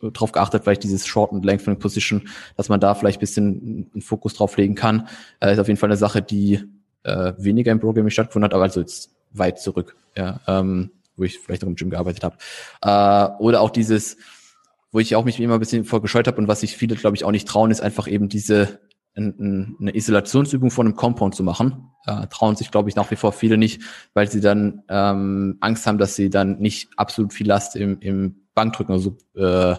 im, 0.00 0.12
drauf 0.12 0.32
geachtet, 0.32 0.62
vielleicht 0.62 0.84
dieses 0.84 1.06
Short- 1.06 1.32
und 1.32 1.44
Lengthening 1.44 1.78
Position, 1.78 2.28
dass 2.56 2.68
man 2.68 2.80
da 2.80 2.94
vielleicht 2.94 3.20
bisschen 3.20 3.90
einen 3.92 4.02
Fokus 4.02 4.34
drauf 4.34 4.56
legen 4.56 4.76
kann. 4.76 5.08
Äh, 5.40 5.52
ist 5.52 5.58
auf 5.58 5.68
jeden 5.68 5.78
Fall 5.78 5.88
eine 5.88 5.96
Sache, 5.96 6.22
die 6.22 6.60
äh, 7.02 7.32
weniger 7.36 7.72
im 7.72 7.80
Programming 7.80 8.10
stattgefunden 8.10 8.44
hat, 8.44 8.54
aber 8.54 8.62
also 8.62 8.80
jetzt 8.80 9.10
weit 9.32 9.58
zurück, 9.60 9.96
ja, 10.16 10.40
ähm, 10.46 10.90
wo 11.16 11.24
ich 11.24 11.38
vielleicht 11.38 11.64
auch 11.64 11.68
im 11.68 11.74
Gym 11.74 11.90
gearbeitet 11.90 12.22
habe. 12.22 12.36
Äh, 12.80 13.42
oder 13.42 13.60
auch 13.60 13.70
dieses, 13.70 14.16
wo 14.92 15.00
ich 15.00 15.16
auch 15.16 15.24
mich 15.24 15.40
immer 15.40 15.54
ein 15.54 15.60
bisschen 15.60 15.84
vorgescheut 15.84 16.28
habe 16.28 16.38
und 16.38 16.46
was 16.46 16.60
sich 16.60 16.76
viele, 16.76 16.94
glaube 16.94 17.16
ich, 17.16 17.24
auch 17.24 17.32
nicht 17.32 17.48
trauen, 17.48 17.72
ist 17.72 17.80
einfach 17.80 18.06
eben 18.06 18.28
diese 18.28 18.78
eine 19.14 19.94
Isolationsübung 19.94 20.70
von 20.70 20.86
einem 20.86 20.96
Compound 20.96 21.34
zu 21.34 21.42
machen. 21.42 21.90
Äh, 22.06 22.26
trauen 22.28 22.56
sich, 22.56 22.70
glaube 22.70 22.88
ich, 22.88 22.96
nach 22.96 23.10
wie 23.10 23.16
vor 23.16 23.32
viele 23.32 23.58
nicht, 23.58 23.82
weil 24.14 24.30
sie 24.30 24.40
dann 24.40 24.82
ähm, 24.88 25.58
Angst 25.60 25.86
haben, 25.86 25.98
dass 25.98 26.16
sie 26.16 26.30
dann 26.30 26.58
nicht 26.58 26.90
absolut 26.96 27.32
viel 27.32 27.46
Last 27.46 27.76
im, 27.76 27.98
im 28.00 28.46
Bankdrücken 28.54 28.94
oder 28.94 29.02
so 29.02 29.16
äh, 29.36 29.76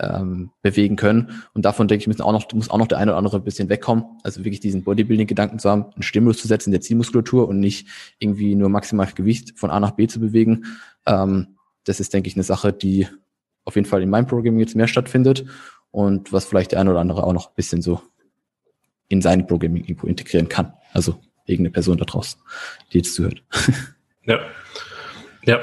ähm, 0.00 0.50
bewegen 0.62 0.96
können. 0.96 1.42
Und 1.54 1.64
davon 1.64 1.88
denke 1.88 2.02
ich, 2.02 2.08
müssen 2.08 2.22
auch 2.22 2.32
noch, 2.32 2.52
muss 2.52 2.70
auch 2.70 2.78
noch 2.78 2.88
der 2.88 2.98
eine 2.98 3.12
oder 3.12 3.18
andere 3.18 3.36
ein 3.36 3.44
bisschen 3.44 3.68
wegkommen. 3.68 4.04
Also 4.22 4.40
wirklich 4.40 4.60
diesen 4.60 4.82
Bodybuilding-Gedanken 4.82 5.58
zu 5.58 5.70
haben, 5.70 5.86
einen 5.94 6.02
Stimulus 6.02 6.38
zu 6.38 6.48
setzen 6.48 6.70
in 6.70 6.72
der 6.72 6.80
Zielmuskulatur 6.80 7.48
und 7.48 7.60
nicht 7.60 7.88
irgendwie 8.18 8.54
nur 8.54 8.68
maximal 8.68 9.06
Gewicht 9.14 9.58
von 9.58 9.70
A 9.70 9.80
nach 9.80 9.92
B 9.92 10.08
zu 10.08 10.20
bewegen. 10.20 10.64
Ähm, 11.06 11.56
das 11.84 12.00
ist, 12.00 12.12
denke 12.12 12.28
ich, 12.28 12.36
eine 12.36 12.44
Sache, 12.44 12.72
die 12.72 13.06
auf 13.64 13.76
jeden 13.76 13.86
Fall 13.86 14.02
in 14.02 14.10
meinem 14.10 14.26
Programm 14.26 14.58
jetzt 14.58 14.74
mehr 14.74 14.88
stattfindet 14.88 15.44
und 15.90 16.32
was 16.32 16.44
vielleicht 16.44 16.72
der 16.72 16.80
eine 16.80 16.90
oder 16.90 17.00
andere 17.00 17.24
auch 17.24 17.32
noch 17.32 17.48
ein 17.48 17.54
bisschen 17.54 17.82
so 17.82 18.00
in 19.12 19.20
sein 19.20 19.46
Programming 19.46 19.84
irgendwo 19.84 20.06
integrieren 20.06 20.48
kann. 20.48 20.72
Also 20.92 21.20
irgendeine 21.44 21.72
Person 21.72 21.98
da 21.98 22.04
draußen, 22.06 22.40
die 22.92 22.98
jetzt 22.98 23.14
zuhört. 23.14 23.42
Ja. 24.24 24.38
Ja. 25.44 25.58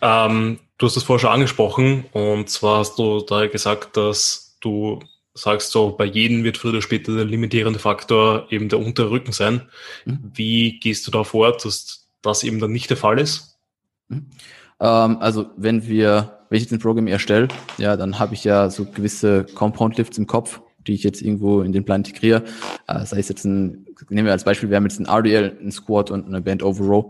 Ähm, 0.00 0.60
du 0.78 0.86
hast 0.86 0.96
es 0.96 1.02
vorher 1.02 1.18
schon 1.18 1.32
angesprochen 1.32 2.04
und 2.12 2.48
zwar 2.48 2.78
hast 2.78 2.96
du 2.96 3.22
da 3.22 3.48
gesagt, 3.48 3.96
dass 3.96 4.56
du 4.60 5.00
sagst 5.34 5.72
so, 5.72 5.90
bei 5.90 6.04
jedem 6.04 6.44
wird 6.44 6.58
früher 6.58 6.70
oder 6.70 6.82
später 6.82 7.12
der 7.12 7.24
limitierende 7.24 7.80
Faktor 7.80 8.46
eben 8.50 8.68
der 8.68 8.78
untere 8.78 9.10
Rücken 9.10 9.32
sein. 9.32 9.62
Mhm. 10.04 10.30
Wie 10.32 10.78
gehst 10.78 11.04
du 11.08 11.10
da 11.10 11.24
vor, 11.24 11.50
dass 11.56 12.06
das 12.22 12.44
eben 12.44 12.60
dann 12.60 12.70
nicht 12.70 12.88
der 12.88 12.96
Fall 12.96 13.18
ist? 13.18 13.58
Mhm. 14.06 14.30
Ähm, 14.78 15.16
also 15.18 15.46
wenn 15.56 15.88
wir, 15.88 16.38
wenn 16.50 16.56
ich 16.56 16.62
jetzt 16.62 16.72
ein 16.72 16.78
Programm 16.78 17.08
erstelle, 17.08 17.48
ja, 17.78 17.96
dann 17.96 18.20
habe 18.20 18.34
ich 18.34 18.44
ja 18.44 18.70
so 18.70 18.84
gewisse 18.84 19.44
Compound 19.56 19.98
Lifts 19.98 20.18
im 20.18 20.28
Kopf, 20.28 20.60
die 20.86 20.94
ich 20.94 21.02
jetzt 21.02 21.22
irgendwo 21.22 21.62
in 21.62 21.72
den 21.72 21.84
Plan 21.84 22.00
integriere. 22.00 22.42
Äh, 22.86 23.04
sei 23.04 23.18
es 23.18 23.28
jetzt 23.28 23.44
ein, 23.44 23.86
nehmen 24.08 24.26
wir 24.26 24.32
als 24.32 24.44
Beispiel, 24.44 24.70
wir 24.70 24.76
haben 24.76 24.84
jetzt 24.84 25.00
ein 25.00 25.06
RDL, 25.06 25.58
ein 25.60 25.72
Squat 25.72 26.10
und 26.10 26.26
eine 26.26 26.40
Band 26.40 26.62
Over 26.62 26.84
Row. 26.84 27.04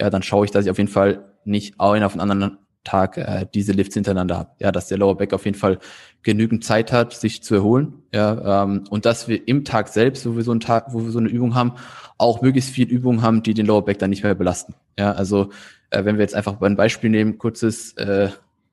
Ja, 0.00 0.10
dann 0.10 0.22
schaue 0.22 0.44
ich, 0.44 0.50
dass 0.50 0.64
ich 0.64 0.70
auf 0.70 0.78
jeden 0.78 0.90
Fall 0.90 1.24
nicht 1.44 1.80
einen 1.80 2.04
auf 2.04 2.12
den 2.12 2.20
anderen 2.20 2.58
Tag 2.84 3.18
äh, 3.18 3.46
diese 3.52 3.72
Lifts 3.72 3.94
hintereinander 3.94 4.38
habe. 4.38 4.50
Ja, 4.58 4.72
dass 4.72 4.88
der 4.88 4.98
Lower 4.98 5.16
Back 5.16 5.32
auf 5.32 5.44
jeden 5.44 5.58
Fall 5.58 5.78
genügend 6.22 6.64
Zeit 6.64 6.92
hat, 6.92 7.12
sich 7.12 7.42
zu 7.42 7.54
erholen. 7.54 8.02
Ja, 8.14 8.62
ähm, 8.64 8.84
und 8.88 9.04
dass 9.04 9.28
wir 9.28 9.46
im 9.46 9.64
Tag 9.64 9.88
selbst, 9.88 10.26
wo 10.26 10.36
wir 10.36 10.42
so 10.42 10.52
einen 10.52 10.60
Tag, 10.60 10.92
wo 10.92 11.04
wir 11.04 11.10
so 11.10 11.18
eine 11.18 11.28
Übung 11.28 11.54
haben, 11.54 11.74
auch 12.16 12.40
möglichst 12.40 12.70
viel 12.70 12.88
Übung 12.88 13.22
haben, 13.22 13.42
die 13.42 13.54
den 13.54 13.66
Lower 13.66 13.84
Back 13.84 13.98
dann 13.98 14.10
nicht 14.10 14.22
mehr 14.22 14.34
belasten. 14.34 14.74
Ja, 14.98 15.12
also 15.12 15.50
äh, 15.90 16.04
wenn 16.04 16.16
wir 16.16 16.22
jetzt 16.22 16.34
einfach 16.34 16.60
ein 16.60 16.76
Beispiel 16.76 17.10
nehmen, 17.10 17.38
kurzes 17.38 17.92
äh, 17.94 18.30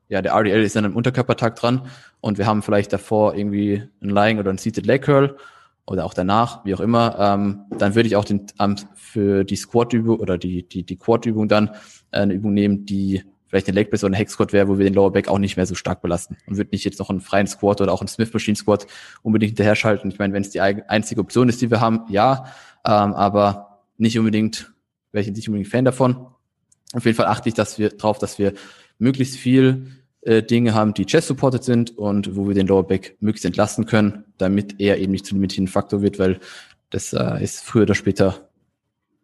ja, 0.08 0.22
der 0.22 0.34
RDL 0.34 0.64
ist 0.64 0.76
dann 0.76 0.86
im 0.86 0.95
Unterkörpertag 0.95 1.56
dran 1.56 1.88
und 2.26 2.39
wir 2.39 2.47
haben 2.47 2.63
vielleicht 2.63 2.91
davor 2.91 3.36
irgendwie 3.36 3.84
ein 4.01 4.09
Lying 4.09 4.39
oder 4.39 4.49
ein 4.49 4.57
Seated 4.57 4.88
Leg 4.88 5.03
Curl 5.03 5.38
oder 5.86 6.05
auch 6.05 6.15
danach, 6.15 6.65
wie 6.65 6.73
auch 6.73 6.80
immer, 6.80 7.15
ähm, 7.19 7.65
dann 7.78 7.93
würde 7.93 8.07
ich 8.07 8.15
auch 8.15 8.26
den, 8.26 8.47
ähm, 8.59 8.78
für 8.95 9.43
die 9.43 9.55
Squat-Übung 9.55 10.19
oder 10.19 10.39
die, 10.39 10.67
die, 10.67 10.82
die 10.84 10.97
Quad-Übung 10.97 11.47
dann 11.47 11.67
äh, 12.09 12.21
eine 12.21 12.34
Übung 12.34 12.55
nehmen, 12.55 12.88
die 12.88 13.21
vielleicht 13.45 13.67
ein 13.67 13.76
Leg 13.76 13.91
Press 13.91 14.03
oder 14.03 14.13
ein 14.13 14.15
Hex 14.15 14.34
Squat 14.34 14.53
wäre, 14.53 14.67
wo 14.67 14.80
wir 14.80 14.86
den 14.86 14.95
Lower 14.95 15.11
Back 15.11 15.28
auch 15.28 15.38
nicht 15.38 15.55
mehr 15.55 15.67
so 15.67 15.76
stark 15.76 16.01
belasten 16.01 16.36
und 16.47 16.57
würde 16.57 16.71
nicht 16.71 16.84
jetzt 16.84 16.97
noch 16.97 17.11
einen 17.11 17.21
freien 17.21 17.45
Squat 17.45 17.80
oder 17.80 17.93
auch 17.93 18.01
einen 18.01 18.07
Smith 18.07 18.34
Machine 18.34 18.55
Squat 18.55 18.88
unbedingt 19.21 19.51
hinterher 19.51 19.76
schalten. 19.76 20.09
Ich 20.09 20.17
meine, 20.17 20.34
wenn 20.34 20.41
es 20.41 20.49
die 20.49 20.61
einzige 20.61 21.21
Option 21.21 21.47
ist, 21.47 21.61
die 21.61 21.69
wir 21.69 21.80
haben, 21.80 22.05
ja, 22.09 22.45
ähm, 22.88 23.13
aber 23.13 23.84
nicht 23.99 24.17
unbedingt, 24.17 24.73
wäre 25.11 25.23
ich 25.23 25.32
nicht 25.32 25.47
unbedingt 25.47 25.69
Fan 25.69 25.86
davon. 25.86 26.26
Auf 26.91 27.05
jeden 27.05 27.17
Fall 27.17 27.28
achte 27.28 27.49
ich 27.49 27.55
dass 27.55 27.78
wir, 27.78 27.89
drauf, 27.89 28.17
dass 28.17 28.39
wir 28.39 28.53
möglichst 28.97 29.38
viel 29.38 29.91
äh, 30.26 30.43
Dinge 30.43 30.73
haben, 30.73 30.93
die 30.93 31.05
chest-supported 31.05 31.63
sind 31.63 31.97
und 31.97 32.36
wo 32.36 32.47
wir 32.47 32.55
den 32.55 32.67
Lower 32.67 32.86
Back 32.86 33.15
möglichst 33.19 33.45
entlasten 33.45 33.86
können, 33.86 34.26
damit 34.38 34.80
er 34.80 34.97
eben 34.97 35.11
nicht 35.11 35.26
zu 35.26 35.36
limitierenden 35.36 35.71
Faktor 35.71 36.01
wird, 36.01 36.19
weil 36.19 36.39
das 36.89 37.13
äh, 37.13 37.43
ist 37.43 37.63
früher 37.63 37.84
oder 37.84 37.95
später 37.95 38.49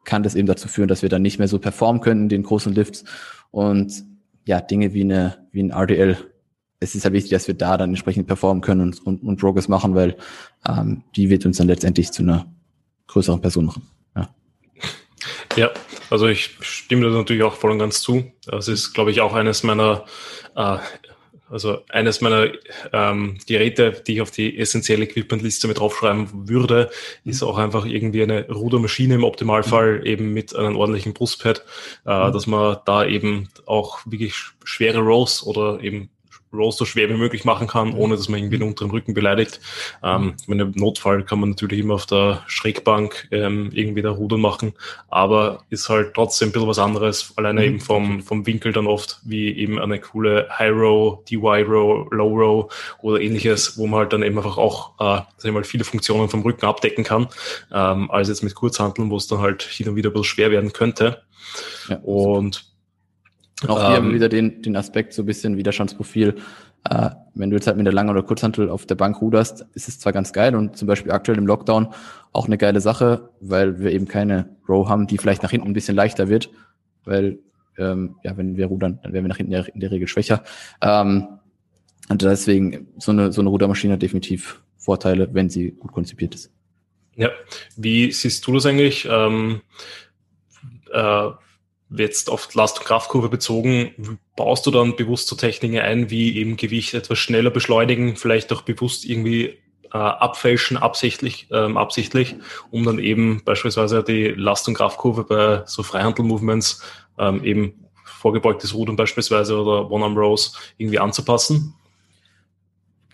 kann 0.04 0.24
das 0.24 0.36
eben 0.36 0.48
dazu 0.48 0.68
führen, 0.68 0.88
dass 0.88 1.02
wir 1.02 1.10
dann 1.10 1.22
nicht 1.22 1.40
mehr 1.40 1.48
so 1.48 1.60
performen 1.60 2.02
können 2.02 2.24
in 2.24 2.30
den 2.30 2.44
großen 2.44 2.74
Lifts 2.74 3.04
und 3.52 4.04
ja, 4.46 4.62
Dinge 4.62 4.94
wie 4.94 5.02
eine, 5.02 5.38
wie 5.52 5.62
ein 5.62 5.72
RDL. 5.72 6.18
Es 6.80 6.96
ist 6.96 7.04
halt 7.04 7.14
wichtig, 7.14 7.32
dass 7.32 7.48
wir 7.48 7.56
da 7.56 7.78
dann 7.78 7.92
entsprechend 7.92 8.28
performen 8.28 8.62
können 8.62 8.82
und, 8.82 9.06
und, 9.06 9.24
und 9.24 9.40
Progress 9.40 9.68
machen, 9.68 9.94
weil 9.94 10.18
ähm, 10.68 11.04
die 11.16 11.30
wird 11.30 11.46
uns 11.46 11.58
dann 11.58 11.68
letztendlich 11.68 12.12
zu 12.12 12.24
einer 12.24 12.52
größeren 13.08 13.42
Person 13.42 13.66
machen. 13.66 13.84
Ja, 15.56 15.72
also 16.10 16.28
ich 16.28 16.52
stimme 16.62 17.04
da 17.04 17.10
natürlich 17.10 17.44
auch 17.44 17.56
voll 17.56 17.72
und 17.72 17.80
ganz 17.80 18.02
zu. 18.02 18.32
Das 18.46 18.68
ist, 18.68 18.94
glaube 18.94 19.12
ich, 19.12 19.22
auch 19.22 19.34
eines 19.34 19.64
meiner, 19.64 20.06
äh, 20.56 20.78
also 21.50 21.80
eines 21.90 22.22
meiner 22.22 22.52
ähm, 22.94 23.38
Geräte, 23.46 23.92
die 24.08 24.14
ich 24.16 24.22
auf 24.22 24.32
die 24.32 24.58
essentielle 24.58 25.04
Equipment-Liste 25.04 25.68
mit 25.68 25.80
draufschreiben 25.80 26.48
würde, 26.48 26.90
ist 27.26 27.44
auch 27.44 27.58
einfach 27.58 27.86
irgendwie 27.86 28.24
eine 28.24 28.48
Rudermaschine 28.48 29.16
im 29.16 29.26
Optimalfall, 29.26 30.00
mhm. 30.00 30.06
eben 30.06 30.34
mit 30.34 30.56
einem 30.56 30.78
ordentlichen 30.78 31.14
Brustpad, 31.14 31.66
äh, 32.06 32.28
mhm. 32.28 32.34
dass 32.34 32.48
man 32.48 32.78
da 32.86 33.06
eben 33.06 33.50
auch 33.66 34.00
wirklich 34.06 34.36
schwere 34.64 35.00
Rows 35.00 35.44
oder 35.46 35.82
eben 35.82 36.11
Rows 36.54 36.78
so 36.78 36.86
schwer 36.86 37.10
wie 37.10 37.16
möglich 37.16 37.46
machen 37.46 37.68
kann, 37.68 37.94
ohne 37.94 38.16
dass 38.16 38.30
man 38.30 38.40
irgendwie 38.40 38.58
den 38.58 38.68
unteren 38.68 38.92
Rücken 38.92 39.14
beleidigt. 39.14 39.60
Ähm, 40.04 40.34
wenn 40.48 40.60
im 40.60 40.72
Notfall 40.72 41.24
kann 41.24 41.40
man 41.40 41.52
natürlich 41.52 41.80
immer 41.80 41.96
auf 41.96 42.06
der 42.06 42.44
Schrägbank 42.48 43.28
ähm, 43.32 43.70
irgendwie 43.74 44.02
da 44.02 44.12
Rudern 44.12 44.42
machen, 44.42 44.74
aber 45.10 45.64
ist 45.70 45.90
halt 45.90 46.14
trotzdem 46.14 46.50
ein 46.50 46.52
bisschen 46.52 46.68
was 46.68 46.80
anderes, 46.80 47.34
alleine 47.38 47.62
mhm. 47.62 47.66
eben 47.68 47.80
vom, 47.80 48.22
vom 48.22 48.46
Winkel 48.46 48.74
dann 48.74 48.88
oft, 48.88 49.20
wie 49.24 49.52
eben 49.52 49.80
eine 49.80 50.00
coole 50.00 50.48
High 50.58 50.74
Row, 50.74 51.24
DY 51.26 51.64
Row, 51.64 52.08
Low 52.12 52.36
Row 52.36 52.74
oder 53.02 53.22
ähnliches, 53.22 53.78
wo 53.78 53.88
man 53.88 54.02
halt 54.02 54.14
dann 54.14 54.24
eben 54.24 54.38
einfach 54.38 54.58
auch 54.58 54.92
äh, 55.00 55.22
sag 55.38 55.46
ich 55.46 55.52
mal, 55.52 55.64
viele 55.64 55.84
Funktionen 55.84 56.30
vom 56.30 56.42
Rücken 56.42 56.66
abdecken 56.66 57.04
kann, 57.04 57.28
ähm, 57.72 58.12
als 58.12 58.28
jetzt 58.28 58.44
mit 58.44 58.56
Kurzhanteln, 58.56 59.10
wo 59.10 59.18
es 59.18 59.28
dann 59.28 59.40
halt 59.40 59.64
hin 59.64 59.90
und 59.90 59.96
wieder 59.96 60.10
ein 60.10 60.14
bisschen 60.14 60.26
schwer 60.26 60.52
werden 60.52 60.74
könnte. 60.74 61.24
Ja, 61.90 61.98
und 61.98 62.71
auch 63.68 63.80
hier 63.80 63.90
ähm, 63.90 63.96
haben 63.96 64.08
wir 64.08 64.16
wieder 64.16 64.30
den, 64.30 64.62
den 64.62 64.76
Aspekt, 64.76 65.14
so 65.14 65.24
ein 65.24 65.26
bisschen 65.26 65.58
Widerstandsprofil. 65.58 66.36
Äh, 66.90 67.10
wenn 67.36 67.50
du 67.50 67.56
jetzt 67.56 67.68
halt 67.68 67.78
mit 67.78 67.86
der 67.86 67.94
Lang- 67.94 68.10
oder 68.10 68.24
Kurzhantel 68.24 68.70
auf 68.70 68.86
der 68.86 68.96
Bank 68.96 69.22
ruderst, 69.22 69.66
ist 69.74 69.88
es 69.88 70.00
zwar 70.00 70.14
ganz 70.14 70.34
geil 70.34 70.56
und 70.56 70.78
zum 70.78 70.88
Beispiel 70.88 71.12
aktuell 71.12 71.38
im 71.38 71.46
Lockdown 71.46 71.94
auch 72.34 72.48
eine 72.48 72.58
geile 72.58 72.82
Sache, 72.82 73.30
weil 73.40 73.80
wir 73.80 73.92
eben 73.92 74.08
keine 74.08 74.50
Row 74.68 74.88
haben, 74.88 75.08
die 75.08 75.18
vielleicht 75.18 75.44
nach 75.44 75.52
hinten 75.52 75.68
ein 75.68 75.74
bisschen 75.74 75.96
leichter 75.96 76.28
wird, 76.28 76.50
weil 77.04 77.40
ähm, 77.78 78.16
ja, 78.24 78.36
wenn 78.36 78.58
wir 78.58 78.68
rudern, 78.68 79.00
dann 79.04 79.14
werden 79.14 79.26
wir 79.26 79.30
nach 79.30 79.38
hinten 79.38 79.54
in 79.54 79.80
der 79.80 79.92
Regel 79.92 80.08
schwächer. 80.08 80.44
Ähm, 80.82 81.28
und 82.10 82.22
deswegen 82.22 82.88
so 82.98 83.12
eine, 83.12 83.32
so 83.32 83.42
eine 83.42 83.50
Rudermaschine 83.50 83.94
hat 83.94 84.02
definitiv 84.02 84.62
Vorteile, 84.78 85.34
wenn 85.34 85.50
sie 85.50 85.72
gut 85.72 85.92
konzipiert 85.92 86.34
ist. 86.34 86.52
Ja, 87.16 87.30
wie 87.78 88.12
siehst 88.12 88.46
du 88.48 88.54
das 88.54 88.66
eigentlich? 88.66 89.08
Ähm, 89.10 89.62
äh, 90.92 91.30
jetzt 91.96 92.30
auf 92.30 92.54
Last- 92.54 92.80
und 92.80 92.86
Kraftkurve 92.86 93.30
bezogen, 93.30 94.20
baust 94.36 94.66
du 94.66 94.72
dann 94.72 94.96
bewusst 94.96 95.28
so 95.28 95.36
Techniken 95.36 95.80
ein, 95.80 96.10
wie 96.10 96.38
eben 96.38 96.58
Gewicht 96.58 96.94
etwas 96.94 97.20
schneller 97.20 97.50
beschleunigen, 97.50 98.16
vielleicht 98.16 98.54
auch 98.54 98.62
bewusst 98.62 99.06
irgendwie 99.06 99.58
äh, 99.94 99.98
abfälschen, 99.98 100.78
absichtlich, 100.78 101.48
ähm, 101.52 101.78
absichtlich, 101.78 102.36
um 102.70 102.86
dann 102.86 103.00
eben 103.00 103.42
beispielsweise 103.44 104.04
die 104.04 104.28
Last- 104.30 104.68
und 104.68 104.76
Kraftkurve 104.76 105.26
bei 105.26 105.64
so 105.66 105.84
Freihandel-Movements 105.84 106.82
ähm, 107.18 107.44
eben 107.44 107.74
vorgebeugtes 108.04 108.74
Rudern 108.74 108.96
beispielsweise 108.96 109.58
oder 109.58 109.92
One-Arm-Rows 109.92 110.58
irgendwie 110.78 111.00
anzupassen? 111.00 111.74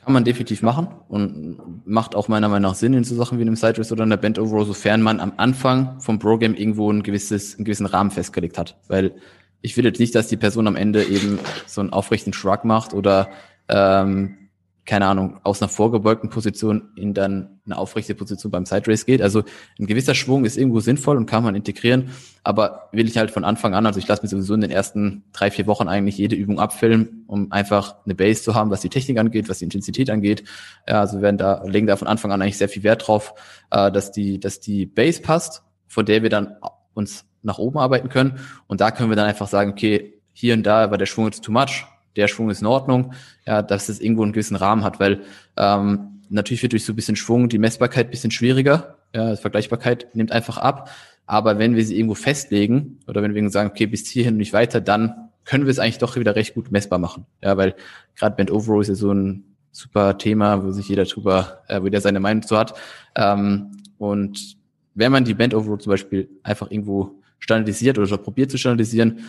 Kann 0.07 0.13
man 0.13 0.23
definitiv 0.23 0.61
machen 0.61 0.87
und 1.09 1.85
macht 1.85 2.15
auch 2.15 2.29
meiner 2.29 2.47
Meinung 2.47 2.71
nach 2.71 2.75
Sinn 2.75 2.93
in 2.93 3.03
so 3.03 3.13
Sachen 3.13 3.39
wie 3.39 3.41
einem 3.41 3.57
Sideways 3.57 3.91
oder 3.91 4.03
einer 4.03 4.15
Bend 4.15 4.39
Overall, 4.39 4.63
sofern 4.63 5.01
man 5.01 5.19
am 5.19 5.33
Anfang 5.35 5.99
vom 5.99 6.17
Pro-Game 6.17 6.55
irgendwo 6.55 6.89
ein 6.89 7.03
gewisses, 7.03 7.57
einen 7.57 7.65
gewissen 7.65 7.85
Rahmen 7.85 8.09
festgelegt 8.09 8.57
hat. 8.57 8.77
Weil 8.87 9.15
ich 9.61 9.75
will 9.75 9.83
jetzt 9.83 9.99
nicht, 9.99 10.15
dass 10.15 10.29
die 10.29 10.37
Person 10.37 10.65
am 10.65 10.77
Ende 10.77 11.03
eben 11.03 11.39
so 11.65 11.81
einen 11.81 11.91
aufrechten 11.91 12.31
Shrug 12.31 12.63
macht 12.63 12.93
oder 12.93 13.27
ähm, 13.67 14.46
keine 14.87 15.05
Ahnung, 15.05 15.39
aus 15.43 15.61
einer 15.61 15.67
vorgebeugten 15.67 16.29
Position 16.29 16.91
in 16.95 17.13
dann 17.13 17.59
eine 17.65 17.77
aufrechte 17.77 18.15
Position 18.15 18.51
beim 18.51 18.65
Side 18.65 18.87
Race 18.87 19.05
geht. 19.05 19.21
Also 19.21 19.43
ein 19.77 19.85
gewisser 19.85 20.15
Schwung 20.15 20.45
ist 20.45 20.57
irgendwo 20.57 20.79
sinnvoll 20.79 21.17
und 21.17 21.25
kann 21.25 21.43
man 21.43 21.55
integrieren, 21.55 22.09
aber 22.41 22.87
will 22.93 23.05
ich 23.05 23.17
halt 23.17 23.29
von 23.29 23.43
Anfang 23.43 23.75
an, 23.75 23.85
also 23.85 23.99
ich 23.99 24.07
lasse 24.07 24.21
mir 24.21 24.29
sowieso 24.29 24.53
in 24.53 24.61
den 24.61 24.71
ersten 24.71 25.25
drei, 25.33 25.51
vier 25.51 25.67
Wochen 25.67 25.89
eigentlich 25.89 26.17
jede 26.17 26.37
Übung 26.37 26.61
abfilmen, 26.61 27.25
um 27.27 27.51
einfach 27.51 27.97
eine 28.05 28.15
Base 28.15 28.43
zu 28.43 28.55
haben, 28.55 28.71
was 28.71 28.79
die 28.79 28.87
Technik 28.87 29.19
angeht, 29.19 29.49
was 29.49 29.59
die 29.59 29.65
Intensität 29.65 30.09
angeht. 30.09 30.45
Ja, 30.87 31.01
also 31.01 31.21
werden 31.21 31.37
da, 31.37 31.63
legen 31.65 31.85
da 31.85 31.97
von 31.97 32.07
Anfang 32.07 32.31
an 32.31 32.41
eigentlich 32.41 32.57
sehr 32.57 32.69
viel 32.69 32.83
Wert 32.83 33.09
drauf, 33.09 33.33
äh, 33.71 33.91
dass 33.91 34.13
die, 34.13 34.39
dass 34.39 34.61
die 34.61 34.85
Base 34.85 35.21
passt, 35.21 35.63
von 35.87 36.05
der 36.05 36.23
wir 36.23 36.29
dann 36.29 36.55
uns 36.93 37.25
nach 37.43 37.57
oben 37.57 37.77
arbeiten 37.77 38.07
können. 38.07 38.39
Und 38.67 38.79
da 38.79 38.91
können 38.91 39.09
wir 39.09 39.17
dann 39.17 39.27
einfach 39.27 39.49
sagen, 39.49 39.71
okay, 39.71 40.21
hier 40.31 40.53
und 40.53 40.63
da 40.63 40.91
war 40.91 40.97
der 40.97 41.07
Schwung 41.07 41.25
jetzt 41.25 41.43
too 41.43 41.51
much, 41.51 41.85
der 42.17 42.27
Schwung 42.27 42.49
ist 42.49 42.61
in 42.61 42.67
Ordnung, 42.67 43.13
ja, 43.45 43.61
dass 43.61 43.89
es 43.89 43.99
irgendwo 44.01 44.23
einen 44.23 44.33
gewissen 44.33 44.55
Rahmen 44.55 44.83
hat, 44.83 44.99
weil 44.99 45.21
ähm, 45.55 46.21
natürlich 46.29 46.61
wird 46.63 46.73
durch 46.73 46.85
so 46.85 46.93
ein 46.93 46.95
bisschen 46.95 47.15
Schwung 47.15 47.49
die 47.49 47.59
Messbarkeit 47.59 48.07
ein 48.07 48.11
bisschen 48.11 48.31
schwieriger, 48.31 48.97
ja, 49.13 49.35
Vergleichbarkeit 49.35 50.07
nimmt 50.13 50.31
einfach 50.31 50.57
ab, 50.57 50.89
aber 51.25 51.59
wenn 51.59 51.75
wir 51.75 51.85
sie 51.85 51.95
irgendwo 51.95 52.15
festlegen 52.15 52.99
oder 53.07 53.21
wenn 53.21 53.33
wir 53.33 53.49
sagen, 53.49 53.69
okay, 53.69 53.85
bis 53.85 54.07
hierhin 54.07 54.33
und 54.33 54.39
nicht 54.39 54.53
weiter, 54.53 54.81
dann 54.81 55.29
können 55.45 55.65
wir 55.65 55.71
es 55.71 55.79
eigentlich 55.79 55.99
doch 55.99 56.15
wieder 56.15 56.35
recht 56.35 56.55
gut 56.55 56.71
messbar 56.71 56.99
machen, 56.99 57.25
ja, 57.41 57.55
weil 57.55 57.75
gerade 58.15 58.35
Band 58.35 58.51
Overall 58.51 58.81
ist 58.81 58.89
ja 58.89 58.95
so 58.95 59.11
ein 59.13 59.43
super 59.71 60.17
Thema, 60.17 60.63
wo 60.63 60.71
sich 60.71 60.89
jeder 60.89 61.05
drüber, 61.05 61.61
äh, 61.67 61.81
wo 61.81 61.89
der 61.89 62.01
seine 62.01 62.19
Meinung 62.19 62.41
zu 62.41 62.57
hat. 62.57 62.73
Ähm, 63.15 63.77
und 63.99 64.57
wenn 64.95 65.11
man 65.11 65.23
die 65.23 65.35
Band 65.35 65.53
Overall 65.53 65.77
zum 65.77 65.91
Beispiel 65.91 66.29
einfach 66.41 66.71
irgendwo 66.71 67.21
standardisiert 67.39 67.99
oder 67.99 68.17
probiert 68.17 68.49
zu 68.49 68.57
standardisieren, 68.57 69.19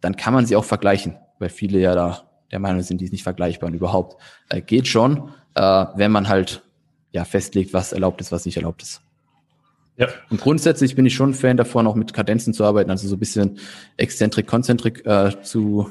dann 0.00 0.16
kann 0.16 0.34
man 0.34 0.46
sie 0.46 0.56
auch 0.56 0.64
vergleichen, 0.64 1.16
weil 1.38 1.48
viele 1.48 1.78
ja 1.78 1.94
da 1.94 2.28
der 2.52 2.58
Meinung 2.58 2.82
sind, 2.82 3.00
die 3.00 3.06
ist 3.06 3.12
nicht 3.12 3.22
vergleichbar 3.22 3.68
und 3.68 3.74
überhaupt 3.74 4.20
äh, 4.48 4.60
geht 4.60 4.86
schon, 4.86 5.30
äh, 5.54 5.86
wenn 5.96 6.12
man 6.12 6.28
halt 6.28 6.62
ja 7.10 7.24
festlegt, 7.24 7.72
was 7.72 7.92
erlaubt 7.92 8.20
ist, 8.20 8.30
was 8.30 8.46
nicht 8.46 8.56
erlaubt 8.56 8.82
ist. 8.82 9.02
Ja. 9.96 10.08
Und 10.30 10.40
grundsätzlich 10.40 10.94
bin 10.94 11.04
ich 11.04 11.14
schon 11.14 11.30
ein 11.30 11.34
Fan 11.34 11.56
davon, 11.56 11.86
auch 11.86 11.94
mit 11.94 12.14
Kadenzen 12.14 12.54
zu 12.54 12.64
arbeiten, 12.64 12.90
also 12.90 13.08
so 13.08 13.16
ein 13.16 13.18
bisschen 13.18 13.58
Exzentrik, 13.96 14.46
Konzentrik 14.46 15.04
äh, 15.04 15.42
zu, 15.42 15.90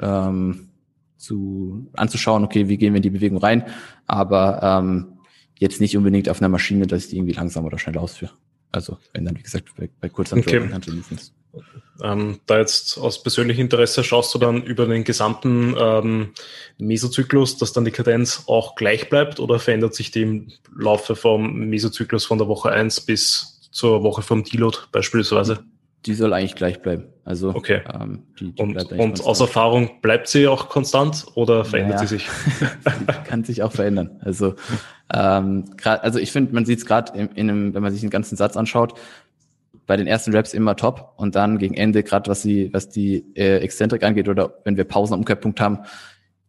ähm, 0.00 0.68
zu 1.16 1.88
anzuschauen, 1.94 2.44
okay, 2.44 2.68
wie 2.68 2.76
gehen 2.76 2.92
wir 2.92 2.98
in 2.98 3.02
die 3.02 3.10
Bewegung 3.10 3.38
rein, 3.38 3.64
aber 4.06 4.60
ähm, 4.62 5.18
jetzt 5.58 5.80
nicht 5.80 5.96
unbedingt 5.96 6.28
auf 6.28 6.40
einer 6.40 6.48
Maschine, 6.48 6.86
dass 6.86 7.04
ich 7.04 7.10
die 7.10 7.16
irgendwie 7.16 7.34
langsam 7.34 7.64
oder 7.64 7.78
schnell 7.78 7.98
ausführe. 7.98 8.32
Also 8.70 8.98
wenn 9.12 9.24
dann, 9.24 9.36
wie 9.36 9.42
gesagt, 9.42 9.74
bei, 9.76 9.90
bei 10.00 10.08
Kurzhantel 10.08 10.62
okay. 10.62 11.18
Ähm, 12.02 12.40
da 12.46 12.58
jetzt 12.58 12.98
aus 12.98 13.22
persönlichem 13.22 13.62
Interesse 13.62 14.02
schaust 14.02 14.34
du 14.34 14.38
dann 14.38 14.62
über 14.62 14.86
den 14.86 15.04
gesamten 15.04 15.74
ähm, 15.78 16.32
Mesozyklus, 16.78 17.58
dass 17.58 17.72
dann 17.72 17.84
die 17.84 17.90
Kadenz 17.90 18.44
auch 18.46 18.74
gleich 18.74 19.08
bleibt 19.08 19.38
oder 19.38 19.58
verändert 19.58 19.94
sich 19.94 20.10
die 20.10 20.22
im 20.22 20.48
Laufe 20.76 21.14
vom 21.14 21.54
Mesozyklus 21.68 22.24
von 22.24 22.38
der 22.38 22.48
Woche 22.48 22.70
1 22.70 23.02
bis 23.02 23.68
zur 23.70 24.02
Woche 24.02 24.22
vom 24.22 24.42
Deload 24.42 24.78
beispielsweise? 24.90 25.60
Die 26.06 26.14
soll 26.14 26.32
eigentlich 26.32 26.56
gleich 26.56 26.82
bleiben. 26.82 27.12
Also 27.24 27.50
okay. 27.50 27.82
Ähm, 27.92 28.24
die, 28.40 28.52
die 28.52 28.62
und, 28.62 28.92
und 28.92 29.24
aus 29.24 29.38
Erfahrung 29.38 30.00
bleibt 30.00 30.26
sie 30.26 30.48
auch 30.48 30.68
konstant 30.68 31.26
oder 31.34 31.64
verändert 31.64 31.96
naja. 31.96 32.08
sie 32.08 32.16
sich? 32.16 32.28
kann 33.24 33.44
sich 33.44 33.62
auch 33.62 33.70
verändern. 33.70 34.18
Also 34.24 34.54
ähm, 35.14 35.76
grad, 35.76 36.02
also 36.02 36.18
ich 36.18 36.32
finde, 36.32 36.54
man 36.54 36.64
sieht 36.64 36.78
es 36.78 36.86
gerade 36.86 37.16
in, 37.16 37.28
in 37.28 37.50
einem, 37.50 37.74
wenn 37.74 37.82
man 37.82 37.92
sich 37.92 38.00
den 38.00 38.10
ganzen 38.10 38.36
Satz 38.36 38.56
anschaut, 38.56 38.98
bei 39.92 39.98
den 39.98 40.06
ersten 40.06 40.34
Raps 40.34 40.54
immer 40.54 40.74
top 40.74 41.12
und 41.16 41.34
dann 41.34 41.58
gegen 41.58 41.74
Ende, 41.74 42.02
gerade 42.02 42.30
was 42.30 42.40
die, 42.40 42.72
was 42.72 42.88
die 42.88 43.26
äh, 43.34 43.58
Exzentrik 43.58 44.02
angeht 44.04 44.26
oder 44.26 44.54
wenn 44.64 44.78
wir 44.78 44.84
Pausen 44.84 45.12
am 45.12 45.20
Umkehrpunkt 45.20 45.60
haben, 45.60 45.80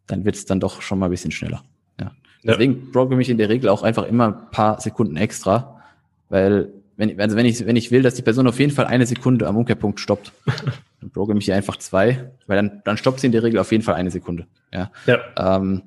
dann 0.06 0.24
wird 0.24 0.34
es 0.34 0.46
dann 0.46 0.60
doch 0.60 0.80
schon 0.80 0.98
mal 0.98 1.08
ein 1.08 1.10
bisschen 1.10 1.30
schneller. 1.30 1.62
Ja. 2.00 2.12
Deswegen 2.42 2.90
programme 2.90 3.20
ich 3.20 3.28
in 3.28 3.36
der 3.36 3.50
Regel 3.50 3.68
auch 3.68 3.82
einfach 3.82 4.04
immer 4.04 4.28
ein 4.28 4.50
paar 4.50 4.80
Sekunden 4.80 5.18
extra, 5.18 5.82
weil 6.30 6.72
wenn, 6.96 7.20
also 7.20 7.36
wenn 7.36 7.44
ich, 7.44 7.66
wenn 7.66 7.76
ich 7.76 7.90
will, 7.90 8.00
dass 8.00 8.14
die 8.14 8.22
Person 8.22 8.46
auf 8.46 8.58
jeden 8.58 8.72
Fall 8.72 8.86
eine 8.86 9.04
Sekunde 9.04 9.46
am 9.46 9.58
Umkehrpunkt 9.58 10.00
stoppt, 10.00 10.32
dann 11.02 11.10
programme 11.10 11.40
ich 11.40 11.44
hier 11.44 11.54
einfach 11.54 11.76
zwei, 11.76 12.30
weil 12.46 12.56
dann, 12.56 12.80
dann 12.86 12.96
stoppt 12.96 13.20
sie 13.20 13.26
in 13.26 13.32
der 13.32 13.42
Regel 13.42 13.60
auf 13.60 13.72
jeden 13.72 13.84
Fall 13.84 13.96
eine 13.96 14.10
Sekunde. 14.10 14.46
Ja. 14.72 14.90
ja. 15.04 15.18
Ähm, 15.36 15.82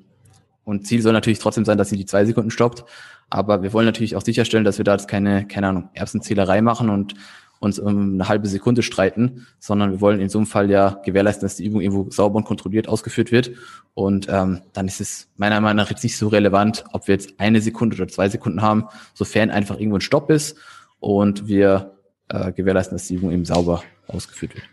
und 0.62 0.86
Ziel 0.86 1.02
soll 1.02 1.12
natürlich 1.12 1.40
trotzdem 1.40 1.64
sein, 1.64 1.76
dass 1.76 1.88
sie 1.88 1.96
die 1.96 2.06
zwei 2.06 2.24
Sekunden 2.24 2.52
stoppt. 2.52 2.84
Aber 3.30 3.62
wir 3.62 3.72
wollen 3.72 3.86
natürlich 3.86 4.16
auch 4.16 4.22
sicherstellen, 4.22 4.64
dass 4.64 4.78
wir 4.78 4.84
da 4.84 4.92
jetzt 4.92 5.08
keine, 5.08 5.46
keine 5.46 5.68
Ahnung, 5.68 5.90
Erbsenzählerei 5.94 6.62
machen 6.62 6.88
und 6.88 7.14
uns 7.60 7.78
um 7.78 8.14
eine 8.14 8.28
halbe 8.28 8.48
Sekunde 8.48 8.82
streiten, 8.82 9.46
sondern 9.58 9.90
wir 9.90 10.00
wollen 10.00 10.20
in 10.20 10.28
so 10.28 10.38
einem 10.38 10.46
Fall 10.46 10.70
ja 10.70 11.00
gewährleisten, 11.04 11.44
dass 11.44 11.56
die 11.56 11.64
Übung 11.64 11.80
irgendwo 11.80 12.10
sauber 12.10 12.36
und 12.36 12.44
kontrolliert 12.44 12.88
ausgeführt 12.88 13.32
wird. 13.32 13.50
Und 13.94 14.28
ähm, 14.28 14.62
dann 14.72 14.86
ist 14.86 15.00
es 15.00 15.28
meiner 15.36 15.60
Meinung 15.60 15.76
nach 15.76 15.90
jetzt 15.90 16.04
nicht 16.04 16.16
so 16.16 16.28
relevant, 16.28 16.84
ob 16.92 17.08
wir 17.08 17.14
jetzt 17.14 17.34
eine 17.38 17.60
Sekunde 17.60 17.96
oder 17.96 18.08
zwei 18.08 18.28
Sekunden 18.28 18.62
haben, 18.62 18.86
sofern 19.14 19.50
einfach 19.50 19.78
irgendwo 19.78 19.96
ein 19.96 20.02
Stopp 20.02 20.30
ist 20.30 20.56
und 21.00 21.48
wir 21.48 21.96
äh, 22.28 22.52
gewährleisten, 22.52 22.96
dass 22.96 23.08
die 23.08 23.14
Übung 23.14 23.32
eben 23.32 23.44
sauber 23.44 23.82
ausgeführt 24.06 24.54
wird. 24.54 24.64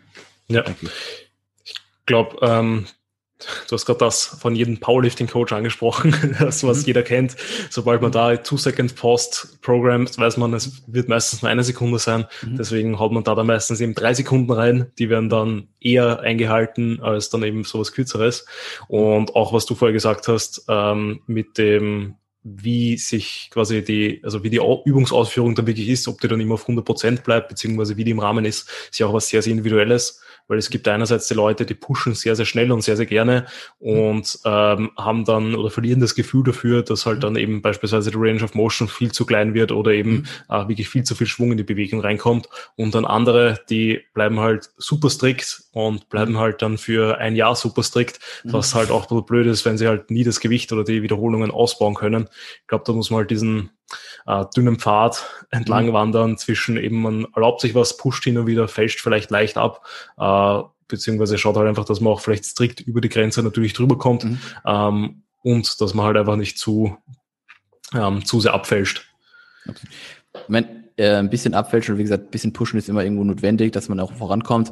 Ja. 0.47 0.63
Ich 1.63 1.75
glaube, 2.05 2.37
ähm, 2.41 2.85
Du 3.67 3.73
hast 3.73 3.85
gerade 3.85 3.99
das 3.99 4.25
von 4.25 4.55
jedem 4.55 4.79
Powerlifting-Coach 4.79 5.53
angesprochen, 5.53 6.35
das, 6.39 6.63
was 6.63 6.81
mhm. 6.81 6.85
jeder 6.87 7.03
kennt. 7.03 7.35
Sobald 7.69 8.01
man 8.01 8.11
da 8.11 8.35
Two-Second-Post 8.37 9.61
programmt, 9.61 10.17
weiß 10.17 10.37
man, 10.37 10.53
es 10.53 10.83
wird 10.87 11.09
meistens 11.09 11.41
nur 11.41 11.51
eine 11.51 11.63
Sekunde 11.63 11.99
sein. 11.99 12.25
Mhm. 12.41 12.57
Deswegen 12.57 12.99
haut 12.99 13.11
man 13.11 13.23
da 13.23 13.35
dann 13.35 13.47
meistens 13.47 13.81
eben 13.81 13.95
drei 13.95 14.13
Sekunden 14.13 14.51
rein. 14.51 14.91
Die 14.99 15.09
werden 15.09 15.29
dann 15.29 15.67
eher 15.79 16.19
eingehalten 16.19 16.99
als 17.01 17.29
dann 17.29 17.43
eben 17.43 17.63
sowas 17.63 17.91
Kürzeres. 17.91 18.45
Und 18.87 19.35
auch 19.35 19.53
was 19.53 19.65
du 19.65 19.75
vorher 19.75 19.93
gesagt 19.93 20.27
hast, 20.27 20.65
ähm, 20.67 21.21
mit 21.27 21.57
dem 21.57 22.15
wie 22.47 22.95
sich 22.97 23.49
quasi 23.51 23.83
die, 23.83 24.21
also 24.23 24.43
wie 24.43 24.51
die 24.51 24.61
Übungsausführung 24.85 25.55
dann 25.55 25.65
wirklich 25.65 25.89
ist, 25.89 26.07
ob 26.07 26.21
die 26.21 26.27
dann 26.27 26.39
immer 26.39 26.53
auf 26.53 26.61
100 26.61 26.85
Prozent 26.85 27.23
bleibt, 27.23 27.49
beziehungsweise 27.49 27.97
wie 27.97 28.03
die 28.03 28.11
im 28.11 28.19
Rahmen 28.19 28.45
ist, 28.45 28.69
ist 28.91 28.99
ja 28.99 29.07
auch 29.07 29.13
was 29.13 29.27
sehr, 29.27 29.41
sehr 29.41 29.51
Individuelles. 29.51 30.21
Weil 30.47 30.57
es 30.57 30.69
gibt 30.69 30.87
einerseits 30.87 31.27
die 31.27 31.33
Leute, 31.33 31.65
die 31.65 31.73
pushen 31.73 32.13
sehr, 32.13 32.35
sehr 32.35 32.45
schnell 32.45 32.71
und 32.71 32.81
sehr, 32.81 32.97
sehr 32.97 33.05
gerne 33.05 33.45
und 33.79 34.39
ähm, 34.45 34.91
haben 34.97 35.25
dann 35.25 35.55
oder 35.55 35.69
verlieren 35.69 35.99
das 35.99 36.15
Gefühl 36.15 36.43
dafür, 36.43 36.83
dass 36.83 37.05
halt 37.05 37.23
dann 37.23 37.35
eben 37.35 37.61
beispielsweise 37.61 38.11
die 38.11 38.17
Range 38.17 38.43
of 38.43 38.53
Motion 38.53 38.87
viel 38.87 39.11
zu 39.11 39.25
klein 39.25 39.53
wird 39.53 39.71
oder 39.71 39.91
eben 39.91 40.11
mhm. 40.11 40.25
äh, 40.49 40.67
wirklich 40.67 40.89
viel 40.89 41.03
zu 41.03 41.15
viel 41.15 41.27
Schwung 41.27 41.51
in 41.51 41.57
die 41.57 41.63
Bewegung 41.63 42.01
reinkommt 42.01 42.47
und 42.75 42.95
dann 42.95 43.05
andere, 43.05 43.59
die 43.69 44.01
bleiben 44.13 44.39
halt 44.39 44.69
super 44.77 45.09
strikt 45.09 45.63
und 45.71 46.09
bleiben 46.09 46.33
mhm. 46.33 46.39
halt 46.39 46.61
dann 46.61 46.77
für 46.77 47.17
ein 47.17 47.35
Jahr 47.35 47.55
super 47.55 47.83
strikt, 47.83 48.19
mhm. 48.43 48.53
was 48.53 48.75
halt 48.75 48.91
auch 48.91 49.05
blöd 49.25 49.47
ist, 49.47 49.65
wenn 49.65 49.77
sie 49.77 49.87
halt 49.87 50.11
nie 50.11 50.23
das 50.23 50.39
Gewicht 50.39 50.71
oder 50.71 50.83
die 50.83 51.03
Wiederholungen 51.03 51.51
ausbauen 51.51 51.95
können. 51.95 52.27
Ich 52.61 52.67
glaube, 52.67 52.83
da 52.85 52.93
muss 52.93 53.09
man 53.09 53.19
halt 53.19 53.31
diesen 53.31 53.71
äh, 54.25 54.45
dünnen 54.55 54.79
Pfad 54.79 55.45
entlang 55.51 55.87
mhm. 55.87 55.93
wandern 55.93 56.37
zwischen 56.37 56.77
eben 56.77 57.01
man 57.01 57.27
erlaubt 57.35 57.61
sich 57.61 57.75
was, 57.75 57.97
pusht 57.97 58.23
hin 58.23 58.37
und 58.37 58.47
wieder, 58.47 58.67
fälscht 58.67 59.01
vielleicht 59.01 59.31
leicht 59.31 59.57
ab, 59.57 59.85
äh, 60.17 60.61
beziehungsweise 60.87 61.37
schaut 61.37 61.57
halt 61.57 61.67
einfach, 61.67 61.85
dass 61.85 62.01
man 62.01 62.13
auch 62.13 62.21
vielleicht 62.21 62.45
strikt 62.45 62.81
über 62.81 63.01
die 63.01 63.09
Grenze 63.09 63.43
natürlich 63.43 63.73
drüber 63.73 63.97
kommt 63.97 64.23
mhm. 64.23 64.39
ähm, 64.65 65.23
und 65.41 65.81
dass 65.81 65.93
man 65.93 66.05
halt 66.05 66.17
einfach 66.17 66.35
nicht 66.35 66.57
zu, 66.57 66.97
ähm, 67.93 68.25
zu 68.25 68.39
sehr 68.39 68.53
abfälscht. 68.53 69.07
Okay. 69.67 69.87
Wenn 70.47 70.85
äh, 70.97 71.15
ein 71.15 71.29
bisschen 71.29 71.53
abfälschen, 71.53 71.97
wie 71.97 72.03
gesagt, 72.03 72.25
ein 72.25 72.31
bisschen 72.31 72.53
pushen 72.53 72.79
ist 72.79 72.89
immer 72.89 73.03
irgendwo 73.03 73.23
notwendig, 73.23 73.73
dass 73.73 73.89
man 73.89 73.99
auch 73.99 74.13
vorankommt. 74.13 74.71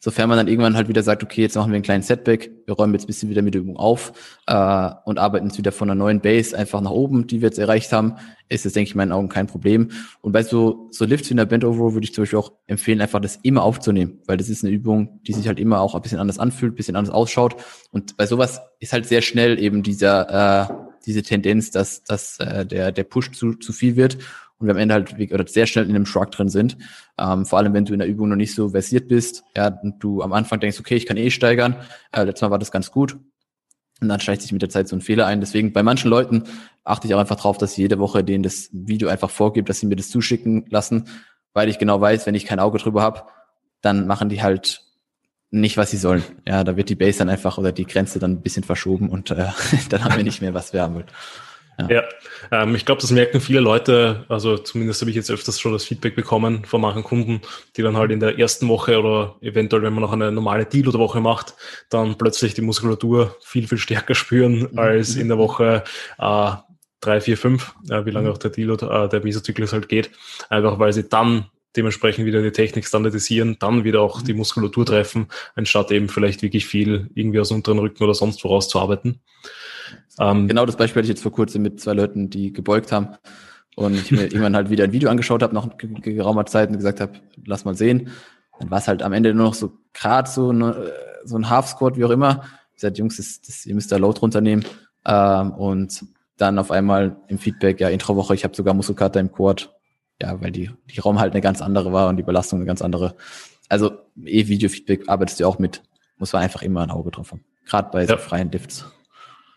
Sofern 0.00 0.28
man 0.28 0.38
dann 0.38 0.46
irgendwann 0.46 0.76
halt 0.76 0.88
wieder 0.88 1.02
sagt, 1.02 1.24
okay, 1.24 1.42
jetzt 1.42 1.56
machen 1.56 1.72
wir 1.72 1.74
einen 1.74 1.82
kleinen 1.82 2.04
Setback, 2.04 2.52
wir 2.66 2.74
räumen 2.74 2.94
jetzt 2.94 3.04
ein 3.04 3.08
bisschen 3.08 3.30
wieder 3.30 3.42
mit 3.42 3.54
der 3.54 3.62
Übung 3.62 3.76
auf 3.76 4.12
äh, 4.46 4.90
und 5.04 5.18
arbeiten 5.18 5.46
jetzt 5.46 5.58
wieder 5.58 5.72
von 5.72 5.90
einer 5.90 5.96
neuen 5.96 6.20
Base 6.20 6.56
einfach 6.56 6.80
nach 6.80 6.92
oben, 6.92 7.26
die 7.26 7.40
wir 7.40 7.48
jetzt 7.48 7.58
erreicht 7.58 7.92
haben, 7.92 8.14
ist 8.48 8.64
das, 8.64 8.74
denke 8.74 8.88
ich, 8.88 8.94
in 8.94 8.98
meinen 8.98 9.10
Augen 9.10 9.28
kein 9.28 9.48
Problem. 9.48 9.90
Und 10.20 10.30
bei 10.30 10.44
so, 10.44 10.88
so 10.92 11.04
Lifts 11.04 11.28
wie 11.28 11.32
in 11.32 11.38
der 11.38 11.46
Bend 11.46 11.64
würde 11.64 12.04
ich 12.04 12.14
zum 12.14 12.22
Beispiel 12.22 12.38
auch 12.38 12.52
empfehlen, 12.68 13.00
einfach 13.00 13.20
das 13.20 13.40
immer 13.42 13.64
aufzunehmen, 13.64 14.20
weil 14.26 14.36
das 14.36 14.48
ist 14.48 14.64
eine 14.64 14.72
Übung, 14.72 15.20
die 15.26 15.32
sich 15.32 15.48
halt 15.48 15.58
immer 15.58 15.80
auch 15.80 15.96
ein 15.96 16.02
bisschen 16.02 16.20
anders 16.20 16.38
anfühlt, 16.38 16.74
ein 16.74 16.76
bisschen 16.76 16.94
anders 16.94 17.12
ausschaut. 17.12 17.56
Und 17.90 18.16
bei 18.16 18.26
sowas 18.26 18.60
ist 18.78 18.92
halt 18.92 19.04
sehr 19.06 19.22
schnell 19.22 19.58
eben 19.58 19.82
dieser, 19.82 20.70
äh, 20.70 20.74
diese 21.06 21.24
Tendenz, 21.24 21.72
dass, 21.72 22.04
dass 22.04 22.38
äh, 22.38 22.64
der, 22.64 22.92
der 22.92 23.04
Push 23.04 23.32
zu, 23.32 23.54
zu 23.54 23.72
viel 23.72 23.96
wird 23.96 24.18
und 24.58 24.66
wir 24.66 24.74
am 24.74 24.80
Ende 24.80 24.94
halt 24.94 25.32
oder 25.32 25.46
sehr 25.46 25.66
schnell 25.66 25.84
in 25.84 25.94
einem 25.94 26.06
Shrug 26.06 26.30
drin 26.30 26.48
sind. 26.48 26.76
Ähm, 27.18 27.46
vor 27.46 27.58
allem, 27.58 27.74
wenn 27.74 27.84
du 27.84 27.92
in 27.92 28.00
der 28.00 28.08
Übung 28.08 28.28
noch 28.28 28.36
nicht 28.36 28.54
so 28.54 28.70
versiert 28.70 29.08
bist, 29.08 29.44
ja, 29.56 29.68
und 29.68 30.02
du 30.02 30.22
am 30.22 30.32
Anfang 30.32 30.60
denkst, 30.60 30.80
okay, 30.80 30.96
ich 30.96 31.06
kann 31.06 31.16
eh 31.16 31.30
steigern. 31.30 31.76
Äh, 32.12 32.24
letztes 32.24 32.42
Mal 32.42 32.50
war 32.50 32.58
das 32.58 32.70
ganz 32.70 32.90
gut. 32.90 33.18
Und 34.00 34.08
dann 34.08 34.20
schleicht 34.20 34.42
sich 34.42 34.52
mit 34.52 34.62
der 34.62 34.68
Zeit 34.68 34.88
so 34.88 34.96
ein 34.96 35.00
Fehler 35.00 35.26
ein. 35.26 35.40
Deswegen 35.40 35.72
bei 35.72 35.82
manchen 35.82 36.08
Leuten 36.08 36.44
achte 36.84 37.06
ich 37.06 37.14
auch 37.14 37.18
einfach 37.18 37.36
drauf, 37.36 37.58
dass 37.58 37.72
ich 37.72 37.78
jede 37.78 37.98
Woche 37.98 38.22
denen 38.22 38.42
das 38.42 38.68
Video 38.72 39.08
einfach 39.08 39.30
vorgebe, 39.30 39.66
dass 39.66 39.80
sie 39.80 39.86
mir 39.86 39.96
das 39.96 40.08
zuschicken 40.08 40.66
lassen, 40.70 41.08
weil 41.52 41.68
ich 41.68 41.78
genau 41.78 42.00
weiß, 42.00 42.26
wenn 42.26 42.34
ich 42.34 42.46
kein 42.46 42.60
Auge 42.60 42.78
drüber 42.78 43.02
habe, 43.02 43.24
dann 43.80 44.06
machen 44.06 44.28
die 44.28 44.42
halt 44.42 44.82
nicht, 45.50 45.76
was 45.76 45.90
sie 45.90 45.96
sollen. 45.96 46.22
Ja, 46.46 46.62
da 46.62 46.76
wird 46.76 46.90
die 46.90 46.94
Base 46.94 47.18
dann 47.18 47.28
einfach 47.28 47.58
oder 47.58 47.72
die 47.72 47.86
Grenze 47.86 48.18
dann 48.18 48.32
ein 48.32 48.42
bisschen 48.42 48.64
verschoben 48.64 49.08
und 49.08 49.30
äh, 49.30 49.46
dann 49.88 50.04
haben 50.04 50.16
wir 50.16 50.24
nicht 50.24 50.42
mehr, 50.42 50.54
was 50.54 50.72
wir 50.72 50.82
haben 50.82 50.94
wollen. 50.94 51.06
Ja, 51.78 51.88
ja 51.88 52.04
ähm, 52.50 52.74
ich 52.74 52.84
glaube, 52.84 53.00
das 53.00 53.10
merken 53.10 53.40
viele 53.40 53.60
Leute, 53.60 54.24
also 54.28 54.58
zumindest 54.58 55.00
habe 55.00 55.10
ich 55.10 55.16
jetzt 55.16 55.30
öfters 55.30 55.60
schon 55.60 55.72
das 55.72 55.84
Feedback 55.84 56.16
bekommen 56.16 56.64
von 56.64 56.80
manchen 56.80 57.04
Kunden, 57.04 57.40
die 57.76 57.82
dann 57.82 57.96
halt 57.96 58.10
in 58.10 58.20
der 58.20 58.38
ersten 58.38 58.68
Woche 58.68 58.98
oder 58.98 59.36
eventuell, 59.40 59.82
wenn 59.82 59.92
man 59.92 60.02
noch 60.02 60.12
eine 60.12 60.32
normale 60.32 60.66
Deal-Woche 60.66 61.20
macht, 61.20 61.54
dann 61.90 62.18
plötzlich 62.18 62.54
die 62.54 62.62
Muskulatur 62.62 63.36
viel, 63.42 63.68
viel 63.68 63.78
stärker 63.78 64.14
spüren 64.14 64.68
mhm. 64.72 64.78
als 64.78 65.16
in 65.16 65.28
der 65.28 65.38
Woche 65.38 65.84
äh, 66.18 66.50
drei, 67.00 67.20
vier, 67.20 67.36
fünf, 67.36 67.74
äh, 67.90 68.04
wie 68.04 68.10
lange 68.10 68.28
mhm. 68.28 68.34
auch 68.34 68.38
der 68.38 68.50
Deal 68.50 68.70
oder 68.70 69.04
äh, 69.04 69.08
der 69.08 69.22
Mesozyklus 69.22 69.72
halt 69.72 69.88
geht, 69.88 70.10
einfach 70.48 70.78
weil 70.78 70.92
sie 70.92 71.08
dann 71.08 71.46
dementsprechend 71.76 72.26
wieder 72.26 72.42
die 72.42 72.50
Technik 72.50 72.86
standardisieren, 72.86 73.56
dann 73.60 73.84
wieder 73.84 74.00
auch 74.00 74.22
die 74.22 74.32
mhm. 74.32 74.38
Muskulatur 74.38 74.86
treffen, 74.86 75.28
anstatt 75.54 75.92
eben 75.92 76.08
vielleicht 76.08 76.42
wirklich 76.42 76.66
viel 76.66 77.08
irgendwie 77.14 77.40
aus 77.40 77.48
dem 77.48 77.58
unteren 77.58 77.78
Rücken 77.78 78.02
oder 78.02 78.14
sonst 78.14 78.42
woraus 78.42 78.68
zu 78.68 78.80
arbeiten. 78.80 79.20
Ähm, 80.18 80.48
genau 80.48 80.66
das 80.66 80.76
Beispiel 80.76 81.00
hatte 81.00 81.06
ich 81.06 81.16
jetzt 81.16 81.22
vor 81.22 81.32
kurzem 81.32 81.62
mit 81.62 81.80
zwei 81.80 81.92
Leuten, 81.92 82.30
die 82.30 82.52
gebeugt 82.52 82.92
haben. 82.92 83.16
Und 83.76 83.94
ich 83.94 84.10
mir 84.10 84.22
irgendwann 84.22 84.56
halt 84.56 84.70
wieder 84.70 84.84
ein 84.84 84.92
Video 84.92 85.10
angeschaut 85.10 85.42
habe, 85.42 85.54
nach 85.54 85.68
geraumer 85.76 86.46
Zeit 86.46 86.68
und 86.70 86.76
gesagt 86.76 87.00
habe, 87.00 87.12
lass 87.44 87.64
mal 87.64 87.74
sehen. 87.74 88.10
Dann 88.58 88.70
war 88.70 88.78
es 88.78 88.88
halt 88.88 89.02
am 89.02 89.12
Ende 89.12 89.34
nur 89.34 89.46
noch 89.46 89.54
so 89.54 89.72
gerade 89.92 90.28
so, 90.28 90.52
ne, 90.52 90.92
so 91.24 91.36
ein 91.36 91.48
Half-Squat, 91.48 91.96
wie 91.96 92.04
auch 92.04 92.10
immer. 92.10 92.42
Ich 92.74 92.80
sagte, 92.80 92.98
Jungs, 92.98 93.16
das, 93.16 93.40
das, 93.40 93.66
ihr 93.66 93.74
müsst 93.74 93.92
da 93.92 93.96
Load 93.96 94.20
runternehmen. 94.20 94.64
Ähm, 95.04 95.52
und 95.52 96.04
dann 96.36 96.58
auf 96.58 96.70
einmal 96.70 97.16
im 97.28 97.38
Feedback, 97.38 97.80
ja, 97.80 97.88
Introwoche, 97.88 98.34
ich 98.34 98.44
habe 98.44 98.54
sogar 98.54 98.74
Muskelkater 98.74 99.20
im 99.20 99.32
Quad. 99.32 99.74
Ja, 100.20 100.40
weil 100.40 100.50
die, 100.50 100.70
die 100.90 100.98
Raum 100.98 101.20
halt 101.20 101.32
eine 101.32 101.40
ganz 101.40 101.62
andere 101.62 101.92
war 101.92 102.08
und 102.08 102.16
die 102.16 102.24
Belastung 102.24 102.58
eine 102.58 102.66
ganz 102.66 102.82
andere. 102.82 103.14
Also 103.68 103.92
eh 104.24 104.48
Video-Feedback 104.48 105.08
arbeitest 105.08 105.40
du 105.40 105.46
auch 105.46 105.58
mit. 105.58 105.82
Muss 106.16 106.32
man 106.32 106.42
einfach 106.42 106.62
immer 106.62 106.82
ein 106.82 106.90
Auge 106.90 107.12
drauf 107.12 107.30
haben. 107.30 107.44
Gerade 107.64 107.90
bei 107.92 108.00
ja. 108.02 108.08
so 108.08 108.16
freien 108.16 108.50
Lifts. 108.50 108.84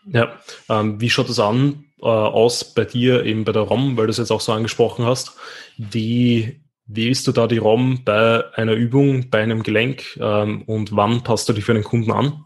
Ja, 0.06 0.38
ähm, 0.68 1.00
wie 1.00 1.10
schaut 1.10 1.28
es 1.28 1.38
an 1.38 1.84
äh, 2.00 2.06
aus 2.06 2.74
bei 2.74 2.84
dir 2.84 3.24
eben 3.24 3.44
bei 3.44 3.52
der 3.52 3.62
ROM, 3.62 3.96
weil 3.96 4.06
du 4.06 4.10
es 4.10 4.18
jetzt 4.18 4.32
auch 4.32 4.40
so 4.40 4.52
angesprochen 4.52 5.04
hast? 5.04 5.36
Wie 5.76 6.60
wählst 6.86 7.26
du 7.26 7.32
da 7.32 7.46
die 7.46 7.58
ROM 7.58 8.04
bei 8.04 8.44
einer 8.54 8.72
Übung, 8.72 9.30
bei 9.30 9.42
einem 9.42 9.62
Gelenk 9.62 10.18
ähm, 10.20 10.62
und 10.62 10.94
wann 10.96 11.22
passt 11.22 11.48
du 11.48 11.52
die 11.52 11.62
für 11.62 11.74
den 11.74 11.84
Kunden 11.84 12.10
an? 12.10 12.44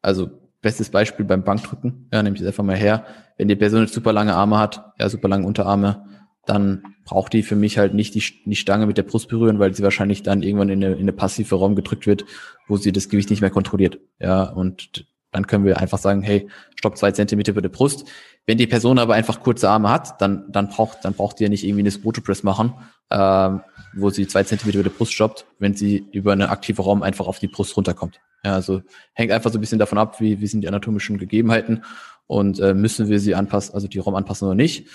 Also 0.00 0.30
bestes 0.60 0.90
Beispiel 0.90 1.24
beim 1.24 1.44
Bankdrücken, 1.44 2.08
ja, 2.12 2.22
nehme 2.22 2.36
ich 2.36 2.40
jetzt 2.40 2.48
einfach 2.48 2.64
mal 2.64 2.76
her. 2.76 3.04
Wenn 3.36 3.48
die 3.48 3.56
Person 3.56 3.80
jetzt 3.80 3.94
super 3.94 4.12
lange 4.12 4.34
Arme 4.34 4.58
hat, 4.58 4.92
ja, 4.98 5.08
super 5.08 5.28
lange 5.28 5.46
Unterarme, 5.46 6.06
dann 6.46 6.82
braucht 7.04 7.32
die 7.32 7.42
für 7.42 7.56
mich 7.56 7.78
halt 7.78 7.94
nicht 7.94 8.14
die, 8.14 8.22
die 8.44 8.56
Stange 8.56 8.86
mit 8.86 8.96
der 8.96 9.02
Brust 9.02 9.28
berühren, 9.28 9.58
weil 9.58 9.74
sie 9.74 9.82
wahrscheinlich 9.82 10.22
dann 10.22 10.42
irgendwann 10.42 10.68
in 10.68 10.84
eine, 10.84 10.94
in 10.94 11.02
eine 11.02 11.12
passive 11.12 11.56
Raum 11.56 11.74
gedrückt 11.74 12.06
wird, 12.06 12.24
wo 12.68 12.76
sie 12.76 12.92
das 12.92 13.08
Gewicht 13.08 13.30
nicht 13.30 13.40
mehr 13.40 13.50
kontrolliert. 13.50 13.98
Ja, 14.20 14.44
und 14.44 15.06
dann 15.32 15.46
können 15.46 15.64
wir 15.64 15.78
einfach 15.78 15.98
sagen, 15.98 16.22
hey, 16.22 16.48
stopp 16.76 16.96
zwei 16.96 17.10
Zentimeter 17.10 17.52
über 17.52 17.62
der 17.62 17.70
Brust. 17.70 18.04
Wenn 18.46 18.58
die 18.58 18.66
Person 18.66 18.98
aber 18.98 19.14
einfach 19.14 19.40
kurze 19.40 19.68
Arme 19.68 19.90
hat, 19.90 20.20
dann, 20.20 20.44
dann 20.52 20.68
braucht, 20.68 21.04
dann 21.04 21.14
braucht 21.14 21.40
ihr 21.40 21.48
nicht 21.48 21.64
irgendwie 21.64 21.80
eine 21.80 21.90
Squat 21.90 22.44
machen, 22.44 22.74
ähm, 23.10 23.62
wo 23.94 24.10
sie 24.10 24.26
zwei 24.26 24.44
Zentimeter 24.44 24.80
über 24.80 24.88
der 24.88 24.96
Brust 24.96 25.14
stoppt, 25.14 25.46
wenn 25.58 25.74
sie 25.74 26.06
über 26.12 26.32
einen 26.32 26.42
aktiven 26.48 26.84
Raum 26.84 27.02
einfach 27.02 27.26
auf 27.26 27.38
die 27.38 27.48
Brust 27.48 27.76
runterkommt. 27.76 28.20
Ja, 28.44 28.54
also 28.54 28.82
hängt 29.14 29.32
einfach 29.32 29.50
so 29.50 29.58
ein 29.58 29.60
bisschen 29.60 29.78
davon 29.78 29.98
ab, 29.98 30.20
wie, 30.20 30.40
wie 30.40 30.46
sind 30.46 30.60
die 30.60 30.68
anatomischen 30.68 31.18
Gegebenheiten 31.18 31.84
und 32.26 32.60
äh, 32.60 32.74
müssen 32.74 33.08
wir 33.08 33.18
sie 33.18 33.34
anpassen, 33.34 33.74
also 33.74 33.88
die 33.88 33.98
Raum 33.98 34.14
anpassen 34.14 34.46
oder 34.46 34.54
nicht. 34.54 34.88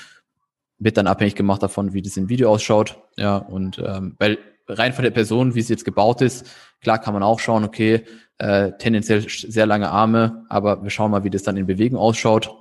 Wird 0.79 0.97
dann 0.97 1.07
abhängig 1.07 1.35
gemacht 1.35 1.63
davon, 1.63 1.93
wie 1.93 2.01
das 2.01 2.17
im 2.17 2.29
Video 2.29 2.51
ausschaut. 2.51 3.01
Ja, 3.15 3.37
und 3.37 3.79
ähm, 3.79 4.15
weil 4.19 4.37
rein 4.67 4.93
von 4.93 5.03
der 5.03 5.11
Person, 5.11 5.55
wie 5.55 5.61
sie 5.61 5.73
jetzt 5.73 5.85
gebaut 5.85 6.21
ist, 6.21 6.45
klar 6.81 6.99
kann 6.99 7.13
man 7.13 7.23
auch 7.23 7.39
schauen, 7.39 7.63
okay, 7.63 8.05
äh, 8.37 8.71
tendenziell 8.77 9.27
sehr 9.27 9.65
lange 9.65 9.89
Arme, 9.89 10.45
aber 10.49 10.83
wir 10.83 10.89
schauen 10.89 11.11
mal, 11.11 11.23
wie 11.23 11.29
das 11.29 11.43
dann 11.43 11.57
in 11.57 11.65
Bewegung 11.65 11.99
ausschaut. 11.99 12.53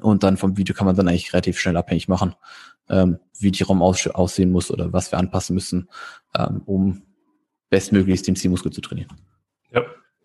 Und 0.00 0.22
dann 0.22 0.36
vom 0.36 0.56
Video 0.56 0.74
kann 0.74 0.86
man 0.86 0.96
dann 0.96 1.08
eigentlich 1.08 1.32
relativ 1.32 1.58
schnell 1.58 1.76
abhängig 1.76 2.08
machen, 2.08 2.34
ähm, 2.88 3.18
wie 3.38 3.50
die 3.50 3.62
Raum 3.62 3.82
aus 3.82 4.06
aussehen 4.06 4.50
muss 4.50 4.70
oder 4.70 4.92
was 4.92 5.10
wir 5.10 5.18
anpassen 5.18 5.54
müssen, 5.54 5.88
ähm, 6.36 6.62
um 6.66 7.02
bestmöglichst 7.70 8.26
den 8.26 8.36
Zielmuskel 8.36 8.72
zu 8.72 8.80
trainieren. 8.80 9.12
Ja, 9.72 9.84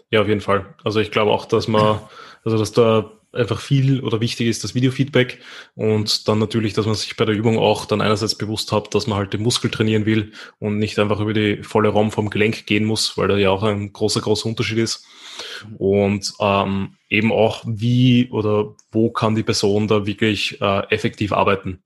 ja, 0.09 0.22
auf 0.22 0.28
jeden 0.28 0.41
Fall. 0.41 0.76
Also 0.84 0.99
ich 0.99 1.12
glaube 1.12 1.32
auch, 1.32 1.45
dass 1.45 1.68
man, 1.68 1.99
also 2.43 2.57
dass 2.57 2.72
da 2.74 3.12
einfach 3.34 3.59
viel 3.59 4.01
oder 4.01 4.19
wichtig 4.19 4.47
ist 4.47 4.63
das 4.63 4.75
Videofeedback 4.75 5.39
und 5.75 6.27
dann 6.27 6.39
natürlich, 6.39 6.73
dass 6.73 6.86
man 6.86 6.95
sich 6.95 7.15
bei 7.15 7.25
der 7.25 7.36
Übung 7.36 7.57
auch 7.57 7.86
dann 7.86 8.01
einerseits 8.01 8.36
bewusst 8.36 8.71
hat, 8.71 8.93
dass 8.93 9.07
man 9.07 9.17
halt 9.17 9.34
den 9.34 9.41
Muskel 9.41 9.71
trainieren 9.71 10.05
will 10.05 10.34
und 10.59 10.77
nicht 10.77 10.99
einfach 10.99 11.19
über 11.19 11.34
die 11.34 11.63
volle 11.63 11.89
Raum 11.89 12.11
vom 12.11 12.29
Gelenk 12.29 12.65
gehen 12.65 12.86
muss, 12.86 13.17
weil 13.17 13.27
da 13.27 13.38
ja 13.38 13.49
auch 13.49 13.63
ein 13.63 13.93
großer, 13.93 14.21
großer 14.21 14.47
Unterschied 14.47 14.79
ist. 14.79 15.05
Und 15.77 16.34
ähm, 16.39 16.97
eben 17.09 17.32
auch, 17.32 17.63
wie 17.65 18.29
oder 18.32 18.75
wo 18.91 19.11
kann 19.11 19.36
die 19.36 19.43
Person 19.43 19.88
da 19.88 20.05
wirklich 20.05 20.59
äh, 20.61 20.84
effektiv 20.89 21.32
arbeiten. 21.32 21.82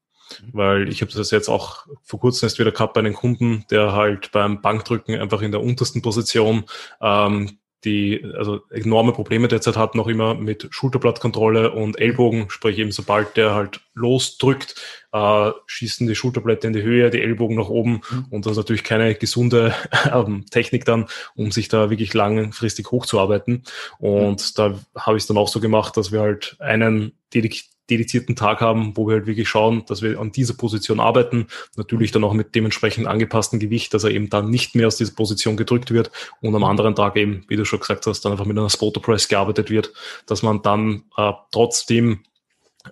Weil 0.52 0.90
ich 0.90 1.02
habe 1.02 1.12
das 1.12 1.32
jetzt 1.32 1.50
auch 1.50 1.86
vor 2.04 2.20
kurzem 2.20 2.48
erst 2.48 2.58
wieder 2.58 2.72
gehabt 2.72 2.96
bei 2.96 3.00
einem 3.00 3.14
Kunden, 3.14 3.66
der 3.70 3.94
halt 3.94 4.32
beim 4.32 4.62
Bankdrücken 4.62 5.16
einfach 5.20 5.42
in 5.42 5.52
der 5.52 5.62
untersten 5.62 6.02
Position 6.02 6.66
ähm, 7.00 7.60
die 7.86 8.26
also 8.38 8.62
enorme 8.70 9.14
Probleme 9.14 9.48
derzeit 9.48 9.78
hat, 9.78 9.96
noch 9.96 10.08
immer 10.08 10.36
mit 10.36 10.68
Schulterblattkontrolle 10.72 11.72
und 11.72 12.00
Ellbogen, 12.00 12.50
sprich 12.50 12.78
eben 12.80 12.92
sobald 12.92 13.38
der 13.38 13.54
halt 13.54 13.80
losdrückt, 13.94 14.76
äh, 15.14 15.52
schießen 15.68 16.08
die 16.08 16.16
Schulterblätter 16.16 16.68
in 16.68 16.74
die 16.74 16.82
Höhe, 16.82 17.10
die 17.10 17.22
Ellbogen 17.22 17.56
nach 17.56 17.70
oben 17.70 18.02
mhm. 18.10 18.26
und 18.32 18.46
das 18.46 18.54
ist 18.54 18.58
natürlich 18.58 18.84
keine 18.84 19.16
gesunde 19.16 19.74
ähm, 20.12 20.46
Technik 20.52 20.84
dann, 20.86 21.06
um 21.36 21.52
sich 21.52 21.70
da 21.70 21.90
wirklich 21.90 22.14
langfristig 22.14 22.92
hochzuarbeiten. 22.92 23.64
Und 24.00 24.42
mhm. 24.42 24.54
da 24.56 24.80
habe 24.98 25.18
ich 25.18 25.24
es 25.24 25.28
dann 25.28 25.38
auch 25.38 25.48
so 25.48 25.60
gemacht, 25.60 25.96
dass 25.96 26.12
wir 26.12 26.22
halt 26.22 26.58
einen 26.60 27.14
dedik 27.34 27.64
dedizierten 27.90 28.36
Tag 28.36 28.62
haben, 28.62 28.96
wo 28.96 29.08
wir 29.08 29.16
halt 29.16 29.28
wirklich 29.28 29.48
schauen, 29.48 29.84
dass 29.88 30.02
wir 30.02 30.20
an 30.20 30.32
dieser 30.32 30.56
Position 30.56 31.00
arbeiten. 31.00 31.48
Natürlich 31.76 32.12
dann 32.12 32.24
auch 32.24 32.34
mit 32.34 32.56
dementsprechend 32.56 33.08
angepassten 33.08 33.60
Gewicht, 33.60 33.94
dass 33.94 34.04
er 34.04 34.12
eben 34.12 34.30
dann 34.30 34.50
nicht 34.50 34.76
mehr 34.76 34.88
aus 34.88 34.98
dieser 34.98 35.14
Position 35.14 35.58
gedrückt 35.58 35.92
wird 35.92 36.12
und 36.42 36.56
am 36.56 36.64
anderen 36.64 36.96
Tag 36.96 37.16
eben, 37.16 37.46
wie 37.48 37.56
du 37.56 37.66
schon 37.66 37.80
gesagt 37.80 38.08
hast, 38.08 38.22
dann 38.22 38.32
einfach 38.32 38.46
mit 38.46 38.58
einer 38.58 38.70
Spotter 38.70 39.02
Press 39.02 39.28
gearbeitet 39.28 39.70
wird, 39.70 39.94
dass 40.26 40.44
man 40.44 40.62
dann 40.62 41.04
äh, 41.18 41.32
trotzdem 41.52 42.22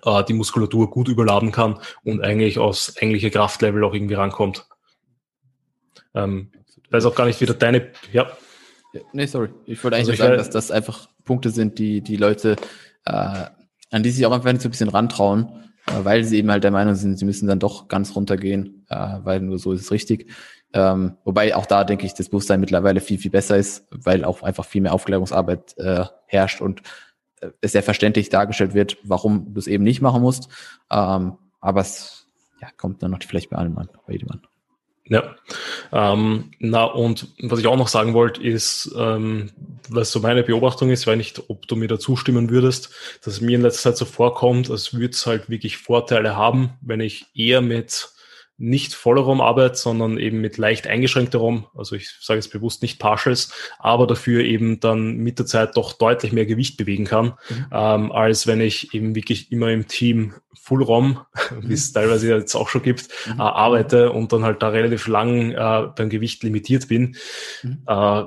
äh, 0.04 0.24
die 0.24 0.34
Muskulatur 0.34 0.90
gut 0.90 1.08
überladen 1.08 1.52
kann 1.52 1.78
und 2.04 2.22
eigentlich 2.22 2.58
aus 2.58 2.94
eigentliche 3.00 3.30
Kraftlevel 3.30 3.84
auch 3.84 3.94
irgendwie 3.94 4.14
rankommt. 4.14 4.66
Ähm, 6.14 6.52
weiß 6.90 7.06
auch 7.06 7.14
gar 7.14 7.26
nicht 7.26 7.40
wieder 7.40 7.54
deine, 7.54 7.90
ja. 8.12 8.30
Nee, 9.12 9.26
sorry. 9.26 9.48
Ich 9.66 9.82
wollte 9.82 9.96
eigentlich 9.96 10.20
also 10.20 10.22
sagen, 10.22 10.38
dass 10.38 10.50
das 10.50 10.70
einfach 10.70 11.08
Punkte 11.24 11.50
sind, 11.50 11.78
die 11.78 12.00
die 12.00 12.16
Leute, 12.16 12.56
äh, 13.04 13.46
an 13.94 14.02
die 14.02 14.10
sich 14.10 14.26
auch 14.26 14.32
einfach 14.32 14.50
nicht 14.50 14.62
so 14.62 14.68
ein 14.68 14.72
bisschen 14.72 14.88
rantrauen, 14.88 15.70
äh, 15.86 16.04
weil 16.04 16.24
sie 16.24 16.38
eben 16.38 16.50
halt 16.50 16.64
der 16.64 16.72
Meinung 16.72 16.96
sind, 16.96 17.16
sie 17.16 17.24
müssen 17.24 17.46
dann 17.46 17.60
doch 17.60 17.86
ganz 17.86 18.16
runtergehen, 18.16 18.84
äh, 18.88 19.18
weil 19.22 19.40
nur 19.40 19.58
so 19.58 19.72
ist 19.72 19.82
es 19.82 19.92
richtig. 19.92 20.30
Ähm, 20.72 21.16
wobei 21.24 21.54
auch 21.54 21.66
da 21.66 21.84
denke 21.84 22.04
ich, 22.04 22.14
das 22.14 22.28
Bewusstsein 22.28 22.58
mittlerweile 22.58 23.00
viel, 23.00 23.18
viel 23.18 23.30
besser 23.30 23.56
ist, 23.56 23.86
weil 23.92 24.24
auch 24.24 24.42
einfach 24.42 24.64
viel 24.64 24.82
mehr 24.82 24.92
Aufklärungsarbeit 24.92 25.78
äh, 25.78 26.04
herrscht 26.26 26.60
und 26.60 26.82
äh, 27.40 27.50
es 27.60 27.70
sehr 27.72 27.84
verständlich 27.84 28.30
dargestellt 28.30 28.74
wird, 28.74 28.98
warum 29.04 29.54
du 29.54 29.60
es 29.60 29.68
eben 29.68 29.84
nicht 29.84 30.00
machen 30.00 30.22
musst. 30.22 30.48
Ähm, 30.90 31.38
aber 31.60 31.80
es 31.80 32.26
ja, 32.60 32.68
kommt 32.76 33.00
dann 33.04 33.12
noch 33.12 33.22
vielleicht 33.22 33.50
bei 33.50 33.56
allem 33.56 33.78
an, 33.78 33.88
bei 34.08 34.14
jedem 34.14 34.32
an. 34.32 34.42
Ja, 35.06 35.36
ähm, 35.92 36.52
na 36.60 36.84
und 36.84 37.28
was 37.42 37.58
ich 37.58 37.66
auch 37.66 37.76
noch 37.76 37.88
sagen 37.88 38.14
wollte, 38.14 38.42
ist, 38.42 38.90
ähm, 38.96 39.50
was 39.90 40.10
so 40.10 40.20
meine 40.20 40.42
Beobachtung 40.42 40.88
ist, 40.90 41.06
weiß 41.06 41.18
nicht, 41.18 41.50
ob 41.50 41.68
du 41.68 41.76
mir 41.76 41.88
da 41.88 41.98
zustimmen 41.98 42.48
würdest, 42.48 42.88
dass 43.22 43.34
es 43.34 43.40
mir 43.42 43.56
in 43.56 43.60
letzter 43.62 43.90
Zeit 43.90 43.98
so 43.98 44.06
vorkommt, 44.06 44.70
als 44.70 44.94
würde 44.94 45.10
es 45.12 45.26
halt 45.26 45.50
wirklich 45.50 45.76
Vorteile 45.76 46.36
haben, 46.36 46.70
wenn 46.80 47.00
ich 47.00 47.26
eher 47.34 47.60
mit 47.60 48.13
nicht 48.56 48.94
voller 48.94 49.22
ROM-Arbeit, 49.22 49.76
sondern 49.76 50.16
eben 50.16 50.40
mit 50.40 50.58
leicht 50.58 50.86
eingeschränkter 50.86 51.38
ROM. 51.38 51.66
Also 51.74 51.96
ich 51.96 52.10
sage 52.20 52.38
jetzt 52.38 52.52
bewusst 52.52 52.82
nicht 52.82 53.00
Partials, 53.00 53.52
aber 53.78 54.06
dafür 54.06 54.44
eben 54.44 54.80
dann 54.80 55.16
mit 55.16 55.38
der 55.38 55.46
Zeit 55.46 55.76
doch 55.76 55.92
deutlich 55.92 56.32
mehr 56.32 56.46
Gewicht 56.46 56.76
bewegen 56.76 57.04
kann, 57.04 57.34
mhm. 57.48 57.66
ähm, 57.72 58.12
als 58.12 58.46
wenn 58.46 58.60
ich 58.60 58.94
eben 58.94 59.14
wirklich 59.14 59.50
immer 59.50 59.70
im 59.70 59.88
Team 59.88 60.34
Full 60.64 60.82
ROM, 60.82 61.18
mhm. 61.50 61.68
wie 61.68 61.74
es 61.74 61.92
teilweise 61.92 62.34
jetzt 62.34 62.54
auch 62.54 62.68
schon 62.68 62.82
gibt, 62.82 63.08
mhm. 63.26 63.38
äh, 63.38 63.42
arbeite 63.42 64.12
und 64.12 64.32
dann 64.32 64.44
halt 64.44 64.62
da 64.62 64.68
relativ 64.68 65.08
lang 65.08 65.52
äh, 65.52 65.88
beim 65.94 66.08
Gewicht 66.08 66.42
limitiert 66.42 66.88
bin. 66.88 67.16
Mhm. 67.62 67.82
Äh, 67.86 68.24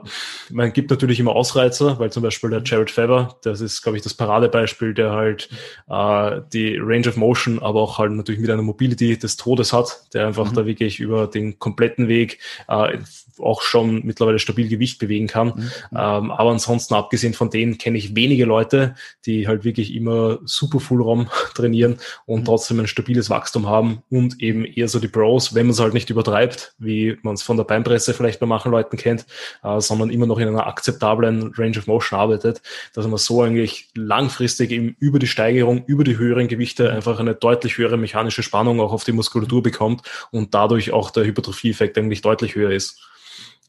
man 0.52 0.74
gibt 0.74 0.92
natürlich 0.92 1.20
immer 1.20 1.36
Ausreizer, 1.36 1.98
weil 2.00 2.12
zum 2.12 2.22
Beispiel 2.24 2.50
der 2.50 2.62
Jared 2.64 2.92
Faber, 2.92 3.40
das 3.42 3.62
ist, 3.62 3.82
glaube 3.82 3.98
ich, 3.98 4.04
das 4.04 4.14
Paradebeispiel, 4.14 4.94
der 4.94 5.14
halt 5.14 5.50
äh, 5.90 6.42
die 6.54 6.78
Range 6.78 7.08
of 7.08 7.18
Motion, 7.18 7.60
aber 7.60 7.82
auch 7.82 7.98
halt 7.98 8.12
natürlich 8.12 8.42
mit 8.42 8.52
einer 8.52 8.62
Mobility 8.62 9.18
des 9.18 9.38
Todes 9.38 9.74
hat, 9.74 10.04
der 10.18 10.28
einfach 10.28 10.50
mhm. 10.50 10.56
da 10.56 10.66
wirklich 10.66 11.00
über 11.00 11.28
den 11.28 11.60
kompletten 11.60 12.08
Weg 12.08 12.40
äh, 12.68 12.98
auch 13.40 13.62
schon 13.62 14.04
mittlerweile 14.04 14.40
stabil 14.40 14.68
Gewicht 14.68 14.98
bewegen 14.98 15.28
kann. 15.28 15.48
Mhm. 15.50 15.72
Ähm, 15.92 16.32
aber 16.32 16.50
ansonsten, 16.50 16.96
abgesehen 16.96 17.36
von 17.36 17.52
denen, 17.52 17.78
kenne 17.78 18.00
ich 18.00 18.16
wenige 18.16 18.46
Leute, 18.46 18.96
die 19.28 19.48
halt 19.48 19.64
wirklich 19.64 19.94
immer 19.94 20.40
super 20.46 20.80
Full 20.80 21.02
ROM 21.02 21.30
trainieren 21.54 21.98
und 22.26 22.42
mhm. 22.42 22.46
trotzdem 22.46 22.80
ein 22.80 22.88
stabiles 22.88 23.30
Wachstum 23.30 23.68
haben 23.68 24.02
und 24.10 24.42
eben 24.42 24.66
eher 24.66 24.88
so 24.88 25.00
die 25.00 25.08
Bros, 25.08 25.54
wenn 25.54 25.68
man 25.68 25.74
es 25.74 25.80
halt 25.80 25.94
nicht 25.94 26.10
übertreibt, 26.10 26.74
wie 26.80 27.18
man 27.22 27.36
es 27.36 27.44
von 27.44 27.58
der 27.58 27.64
Beinpresse 27.64 28.16
vielleicht 28.16 28.40
bei 28.40 28.48
manchen 28.48 28.72
Leuten 28.72 28.98
kennt, 28.98 29.28
äh, 29.64 29.80
sondern 29.80 30.10
immer 30.10 30.26
noch 30.26 30.40
in 30.40 30.48
einer 30.48 30.66
akzeptablen 30.66 31.54
Range 31.56 31.78
of 31.78 31.86
Motion 31.86 32.20
arbeitet, 32.20 32.64
dass 32.94 33.06
man 33.06 33.18
so 33.18 33.44
eigentlich 33.44 33.90
langfristig 33.96 34.72
eben 34.72 34.96
über 35.00 35.20
die 35.20 35.28
Steigerung, 35.28 35.86
über 35.86 36.04
die 36.04 36.18
höheren 36.18 36.48
Gewichte 36.48 36.92
einfach 36.92 37.20
eine 37.20 37.36
deutlich 37.36 37.78
höhere 37.78 37.98
mechanische 37.98 38.42
Spannung 38.42 38.80
auch 38.80 38.94
auf 38.94 39.04
die 39.04 39.12
Muskulatur 39.12 39.62
bekommt 39.62 40.02
und 40.32 40.54
dadurch 40.54 40.92
auch 40.92 41.12
der 41.12 41.26
Hypertrophie-Effekt 41.26 41.98
eigentlich 41.98 42.22
deutlich 42.22 42.56
höher 42.56 42.72
ist. 42.72 43.00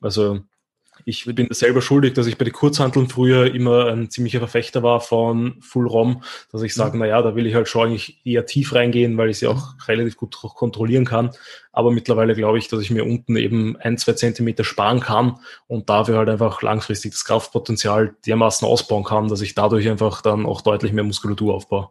Also 0.01 0.41
ich 1.05 1.25
bin 1.25 1.49
selber 1.51 1.81
schuldig, 1.81 2.15
dass 2.15 2.27
ich 2.27 2.39
bei 2.39 2.45
den 2.45 2.53
Kurzhanteln 2.53 3.09
früher 3.09 3.55
immer 3.55 3.87
ein 3.87 4.11
ziemlicher 4.11 4.41
Verfechter 4.41 4.83
war 4.83 5.01
von 5.01 5.57
Full 5.61 5.87
ROM, 5.87 6.23
dass 6.53 6.63
ich 6.63 6.75
sage, 6.75 6.95
mhm. 6.95 7.01
naja, 7.01 7.23
da 7.23 7.35
will 7.35 7.47
ich 7.47 7.55
halt 7.55 7.69
schon 7.69 7.89
eigentlich 7.89 8.21
eher 8.25 8.47
tief 8.47 8.75
reingehen, 8.75 9.17
weil 9.17 9.31
ich 9.31 9.39
sie 9.39 9.47
auch 9.47 9.75
mhm. 9.75 9.81
relativ 9.87 10.17
gut 10.17 10.37
kontrollieren 10.37 11.05
kann. 11.05 11.31
Aber 11.73 11.91
mittlerweile 11.91 12.35
glaube 12.35 12.59
ich, 12.59 12.69
dass 12.69 12.81
ich 12.81 12.91
mir 12.91 13.05
unten 13.05 13.37
eben 13.37 13.77
ein, 13.77 13.99
zwei 13.99 14.15
Zentimeter 14.15 14.65
sparen 14.65 15.01
kann 15.01 15.39
und 15.67 15.89
dafür 15.89 16.19
halt 16.19 16.29
einfach 16.29 16.63
langfristig 16.63 17.13
das 17.13 17.25
Kraftpotenzial 17.25 18.17
dermaßen 18.27 18.67
ausbauen 18.67 19.05
kann, 19.05 19.29
dass 19.29 19.41
ich 19.41 19.55
dadurch 19.55 19.89
einfach 19.89 20.23
dann 20.23 20.47
auch 20.47 20.61
deutlich 20.61 20.93
mehr 20.93 21.05
Muskulatur 21.05 21.55
aufbaue. 21.55 21.91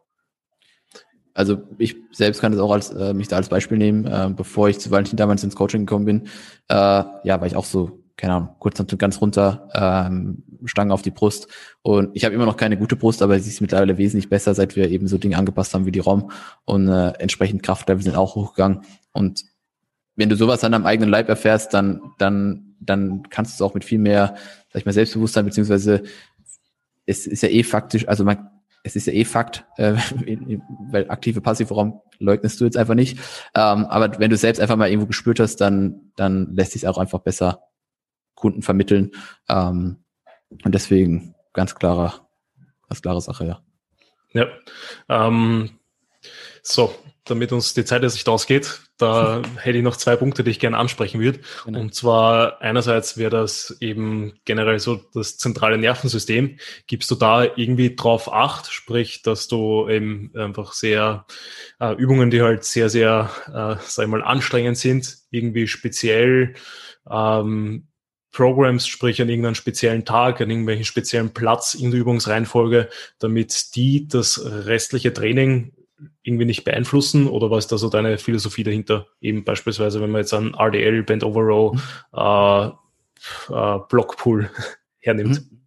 Also 1.37 1.59
ich 1.77 1.95
selbst 2.11 2.41
kann 2.41 2.51
das 2.51 2.59
auch 2.59 2.71
als 2.71 2.89
äh, 2.89 3.13
mich 3.13 3.27
da 3.27 3.35
als 3.35 3.47
Beispiel 3.47 3.77
nehmen, 3.77 4.05
äh, 4.05 4.29
bevor 4.35 4.69
ich 4.69 4.79
zu 4.79 4.89
Valentin 4.89 5.17
damals 5.17 5.43
ins 5.43 5.55
Coaching 5.55 5.85
gekommen 5.85 6.05
bin, 6.05 6.21
äh, 6.67 6.75
ja, 6.75 7.39
war 7.39 7.45
ich 7.45 7.55
auch 7.55 7.65
so 7.65 8.03
keine 8.17 8.33
Ahnung, 8.33 8.49
kurz 8.57 8.79
und 8.79 8.97
ganz 8.97 9.21
runter, 9.21 9.69
ähm, 9.75 10.43
Stange 10.65 10.91
auf 10.91 11.03
die 11.03 11.11
Brust. 11.11 11.47
Und 11.83 12.09
ich 12.15 12.25
habe 12.25 12.33
immer 12.33 12.47
noch 12.47 12.57
keine 12.57 12.75
gute 12.75 12.95
Brust, 12.95 13.21
aber 13.21 13.39
sie 13.39 13.51
ist 13.51 13.61
mittlerweile 13.61 13.99
wesentlich 13.99 14.27
besser, 14.27 14.55
seit 14.55 14.75
wir 14.75 14.89
eben 14.89 15.07
so 15.07 15.19
Dinge 15.19 15.37
angepasst 15.37 15.75
haben 15.75 15.85
wie 15.85 15.91
die 15.91 15.99
ROM. 15.99 16.31
Und 16.65 16.87
äh, 16.87 17.09
entsprechend 17.19 17.61
Kraftlevel 17.61 18.01
sind 18.01 18.15
auch 18.15 18.33
hochgegangen. 18.33 18.81
Und 19.11 19.45
wenn 20.15 20.29
du 20.29 20.35
sowas 20.35 20.63
an 20.63 20.71
deinem 20.71 20.87
eigenen 20.87 21.11
Leib 21.11 21.29
erfährst, 21.29 21.75
dann, 21.75 22.01
dann, 22.17 22.75
dann 22.79 23.29
kannst 23.29 23.51
du 23.51 23.63
es 23.63 23.69
auch 23.69 23.75
mit 23.75 23.85
viel 23.85 23.99
mehr, 23.99 24.35
sag 24.73 24.79
ich 24.79 24.85
mal, 24.87 24.93
Selbstbewusstsein, 24.93 25.45
beziehungsweise 25.45 26.01
es 27.05 27.27
ist 27.27 27.43
ja 27.43 27.49
eh 27.49 27.61
faktisch, 27.61 28.07
also 28.07 28.23
man, 28.23 28.49
es 28.87 28.95
ist 28.95 29.07
ja 29.07 29.13
eh 29.13 29.25
Fakt, 29.25 29.65
äh, 29.77 29.93
weil 30.91 31.09
aktive, 31.09 31.41
passive 31.41 31.73
Raum 31.73 32.01
leugnest 32.19 32.59
du 32.59 32.65
jetzt 32.65 32.77
einfach 32.77 32.95
nicht. 32.95 33.19
Ähm, 33.53 33.85
aber 33.85 34.19
wenn 34.19 34.29
du 34.29 34.37
selbst 34.37 34.59
einfach 34.59 34.75
mal 34.75 34.89
irgendwo 34.89 35.07
gespürt 35.07 35.39
hast, 35.39 35.57
dann, 35.57 36.11
dann 36.15 36.55
lässt 36.55 36.71
sich 36.71 36.87
auch 36.87 36.97
einfach 36.97 37.19
besser 37.19 37.63
Kunden 38.35 38.61
vermitteln. 38.61 39.11
Ähm, 39.49 40.03
und 40.63 40.73
deswegen 40.73 41.35
ganz 41.53 41.75
klarer, 41.75 42.27
ganz 42.87 43.01
klare 43.01 43.21
Sache, 43.21 43.45
ja. 43.45 43.61
Ja. 44.33 44.47
Ähm, 45.09 45.79
so, 46.61 46.93
damit 47.27 47.51
uns 47.51 47.73
die 47.73 47.85
Zeit 47.85 48.03
jetzt 48.03 48.13
nicht 48.13 48.27
ausgeht, 48.29 48.81
da 48.97 49.41
hätte 49.57 49.77
ich 49.77 49.83
noch 49.83 49.97
zwei 49.97 50.15
Punkte, 50.15 50.43
die 50.43 50.51
ich 50.51 50.59
gerne 50.59 50.77
ansprechen 50.77 51.19
würde. 51.19 51.39
Genau. 51.65 51.79
Und 51.79 51.93
zwar 51.93 52.61
einerseits 52.61 53.17
wäre 53.17 53.29
das 53.29 53.77
eben 53.79 54.33
generell 54.45 54.79
so 54.79 54.99
das 55.13 55.37
zentrale 55.37 55.77
Nervensystem. 55.77 56.57
Gibst 56.87 57.11
du 57.11 57.15
da 57.15 57.43
irgendwie 57.43 57.95
drauf 57.95 58.31
acht, 58.31 58.71
sprich, 58.71 59.21
dass 59.21 59.47
du 59.47 59.87
eben 59.89 60.31
einfach 60.35 60.73
sehr 60.73 61.25
äh, 61.79 61.93
Übungen, 61.95 62.29
die 62.29 62.41
halt 62.41 62.63
sehr, 62.63 62.89
sehr, 62.89 63.29
äh, 63.47 63.81
sag 63.85 64.05
ich 64.05 64.11
mal, 64.11 64.23
anstrengend 64.23 64.77
sind, 64.77 65.17
irgendwie 65.31 65.67
speziell 65.67 66.55
ähm, 67.09 67.87
Programs, 68.31 68.87
sprich 68.87 69.21
an 69.21 69.29
irgendeinem 69.29 69.55
speziellen 69.55 70.05
Tag, 70.05 70.41
an 70.41 70.49
irgendwelchen 70.49 70.85
speziellen 70.85 71.33
Platz 71.33 71.73
in 71.73 71.89
der 71.89 71.99
Übungsreihenfolge, 71.99 72.89
damit 73.19 73.75
die 73.75 74.07
das 74.07 74.39
restliche 74.45 75.11
Training 75.11 75.73
irgendwie 76.23 76.45
nicht 76.45 76.63
beeinflussen? 76.63 77.27
Oder 77.27 77.49
was 77.51 77.65
ist 77.65 77.71
da 77.71 77.77
so 77.77 77.89
deine 77.89 78.17
Philosophie 78.17 78.63
dahinter? 78.63 79.07
Eben 79.21 79.43
beispielsweise, 79.43 80.01
wenn 80.01 80.11
man 80.11 80.21
jetzt 80.21 80.33
an 80.33 80.53
RDL, 80.53 81.03
Band 81.03 81.23
Over 81.23 81.41
Row, 81.41 81.73
mhm. 81.73 81.81
äh, 82.13 82.67
äh, 83.53 83.79
Blockpool 83.89 84.49
hernimmt. 84.99 85.41
Mhm. 85.51 85.57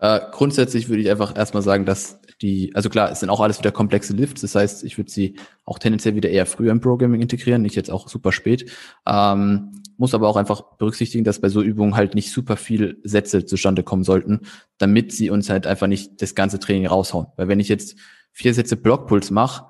Äh, 0.00 0.20
grundsätzlich 0.30 0.88
würde 0.88 1.02
ich 1.02 1.10
einfach 1.10 1.36
erstmal 1.36 1.62
sagen, 1.62 1.84
dass 1.84 2.20
die, 2.40 2.72
also 2.74 2.88
klar, 2.88 3.10
es 3.10 3.20
sind 3.20 3.30
auch 3.30 3.40
alles 3.40 3.58
wieder 3.58 3.72
komplexe 3.72 4.12
Lifts, 4.12 4.42
das 4.42 4.54
heißt, 4.54 4.84
ich 4.84 4.96
würde 4.96 5.10
sie 5.10 5.34
auch 5.64 5.80
tendenziell 5.80 6.14
wieder 6.14 6.30
eher 6.30 6.46
früher 6.46 6.70
im 6.70 6.80
Programming 6.80 7.20
integrieren, 7.20 7.62
nicht 7.62 7.74
jetzt 7.74 7.90
auch 7.90 8.08
super 8.08 8.30
spät. 8.30 8.70
Ähm, 9.06 9.82
muss 9.96 10.14
aber 10.14 10.28
auch 10.28 10.36
einfach 10.36 10.76
berücksichtigen, 10.76 11.24
dass 11.24 11.40
bei 11.40 11.48
so 11.48 11.60
Übungen 11.60 11.96
halt 11.96 12.14
nicht 12.14 12.30
super 12.30 12.56
viel 12.56 13.00
Sätze 13.02 13.44
zustande 13.44 13.82
kommen 13.82 14.04
sollten, 14.04 14.42
damit 14.78 15.10
sie 15.10 15.30
uns 15.30 15.50
halt 15.50 15.66
einfach 15.66 15.88
nicht 15.88 16.22
das 16.22 16.36
ganze 16.36 16.60
Training 16.60 16.86
raushauen. 16.86 17.26
Weil 17.36 17.48
wenn 17.48 17.58
ich 17.58 17.68
jetzt 17.68 17.96
vier 18.38 18.54
Sätze 18.54 18.76
Blockpuls 18.76 19.32
mache, 19.32 19.64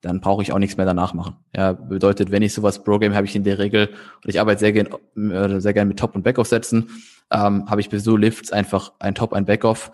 dann 0.00 0.20
brauche 0.20 0.42
ich 0.42 0.52
auch 0.52 0.58
nichts 0.58 0.76
mehr 0.76 0.86
danach 0.86 1.14
machen. 1.14 1.36
Ja, 1.54 1.72
bedeutet, 1.72 2.32
wenn 2.32 2.42
ich 2.42 2.52
sowas 2.52 2.82
Pro-Game 2.82 3.14
habe 3.14 3.26
ich 3.26 3.36
in 3.36 3.44
der 3.44 3.58
Regel, 3.58 3.88
und 3.88 4.28
ich 4.28 4.40
arbeite 4.40 4.58
sehr 4.58 4.72
gerne 4.72 4.90
äh, 5.16 5.60
sehr 5.60 5.72
gern 5.72 5.86
mit 5.86 5.98
Top- 5.98 6.16
und 6.16 6.24
Backoff-Sätzen, 6.24 6.90
ähm, 7.30 7.70
habe 7.70 7.80
ich 7.80 7.88
bei 7.88 7.98
so 7.98 8.16
Lifts 8.16 8.50
einfach 8.50 8.92
ein 8.98 9.14
Top, 9.14 9.32
ein 9.32 9.44
Backoff, 9.44 9.92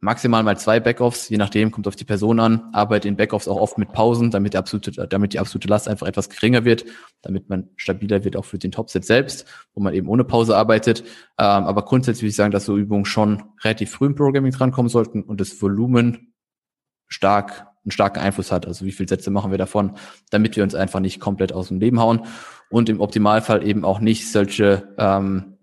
maximal 0.00 0.42
mal 0.42 0.58
zwei 0.58 0.78
Backoffs, 0.78 1.30
je 1.30 1.38
nachdem, 1.38 1.70
kommt 1.70 1.88
auf 1.88 1.96
die 1.96 2.04
Person 2.04 2.38
an, 2.38 2.68
arbeite 2.74 3.08
in 3.08 3.16
Backoffs 3.16 3.48
auch 3.48 3.56
oft 3.56 3.78
mit 3.78 3.92
Pausen, 3.92 4.30
damit 4.30 4.52
die 4.52 4.58
absolute, 4.58 4.90
damit 5.08 5.32
die 5.32 5.38
absolute 5.38 5.68
Last 5.68 5.88
einfach 5.88 6.06
etwas 6.06 6.28
geringer 6.28 6.66
wird, 6.66 6.84
damit 7.22 7.48
man 7.48 7.70
stabiler 7.76 8.24
wird 8.24 8.36
auch 8.36 8.44
für 8.44 8.58
den 8.58 8.72
Topset 8.72 9.06
selbst, 9.06 9.46
wo 9.72 9.80
man 9.80 9.94
eben 9.94 10.08
ohne 10.08 10.24
Pause 10.24 10.54
arbeitet. 10.54 11.00
Ähm, 11.38 11.64
aber 11.64 11.86
grundsätzlich 11.86 12.24
würde 12.24 12.30
ich 12.30 12.36
sagen, 12.36 12.52
dass 12.52 12.66
so 12.66 12.76
Übungen 12.76 13.06
schon 13.06 13.42
relativ 13.62 13.92
früh 13.92 14.06
im 14.06 14.14
Programming 14.14 14.52
drankommen 14.52 14.90
sollten 14.90 15.22
und 15.22 15.40
das 15.40 15.62
Volumen 15.62 16.33
stark 17.08 17.68
einen 17.84 17.90
starken 17.90 18.20
Einfluss 18.20 18.50
hat. 18.50 18.66
Also 18.66 18.86
wie 18.86 18.92
viele 18.92 19.08
Sätze 19.08 19.30
machen 19.30 19.50
wir 19.50 19.58
davon, 19.58 19.96
damit 20.30 20.56
wir 20.56 20.62
uns 20.62 20.74
einfach 20.74 21.00
nicht 21.00 21.20
komplett 21.20 21.52
aus 21.52 21.68
dem 21.68 21.80
Leben 21.80 22.00
hauen 22.00 22.26
und 22.70 22.88
im 22.88 23.00
Optimalfall 23.00 23.66
eben 23.66 23.84
auch 23.84 24.00
nicht 24.00 24.30
solche 24.30 24.94
ähm, 24.96 25.58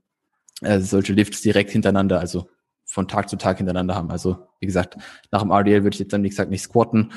äh, 0.61 0.79
solche 0.79 1.13
Lifts 1.13 1.41
direkt 1.41 1.71
hintereinander, 1.71 2.19
also 2.19 2.47
von 2.85 3.07
Tag 3.07 3.29
zu 3.29 3.37
Tag 3.37 3.57
hintereinander 3.57 3.95
haben. 3.95 4.11
Also 4.11 4.47
wie 4.59 4.67
gesagt, 4.67 4.97
nach 5.31 5.41
dem 5.41 5.51
RDL 5.51 5.83
würde 5.83 5.95
ich 5.95 5.99
jetzt 5.99 6.13
dann 6.13 6.23
wie 6.23 6.29
gesagt 6.29 6.51
nicht 6.51 6.61
squatten 6.61 7.11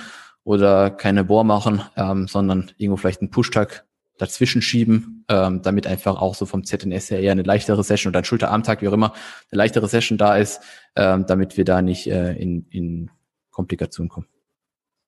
oder 0.44 0.90
keine 0.90 1.24
Bohr 1.24 1.44
machen, 1.44 1.82
ähm, 1.96 2.26
sondern 2.26 2.70
irgendwo 2.76 2.96
vielleicht 2.96 3.20
einen 3.20 3.30
Push-Tag 3.30 3.84
dazwischen 4.18 4.62
schieben, 4.62 5.24
ähm, 5.28 5.62
damit 5.62 5.86
einfach 5.86 6.20
auch 6.20 6.34
so 6.34 6.46
vom 6.46 6.64
ZNS 6.64 7.10
her 7.10 7.20
eher 7.20 7.32
eine 7.32 7.42
leichtere 7.42 7.82
Session 7.82 8.10
oder 8.10 8.20
ein 8.20 8.24
Schulterarmtag, 8.24 8.80
wie 8.80 8.88
auch 8.88 8.92
immer, 8.92 9.12
eine 9.50 9.58
leichtere 9.58 9.88
Session 9.88 10.18
da 10.18 10.36
ist, 10.36 10.60
ähm, 10.94 11.26
damit 11.26 11.56
wir 11.56 11.64
da 11.64 11.82
nicht 11.82 12.06
äh, 12.06 12.32
in, 12.34 12.66
in 12.70 13.10
Komplikationen 13.54 14.10
kommen. 14.10 14.26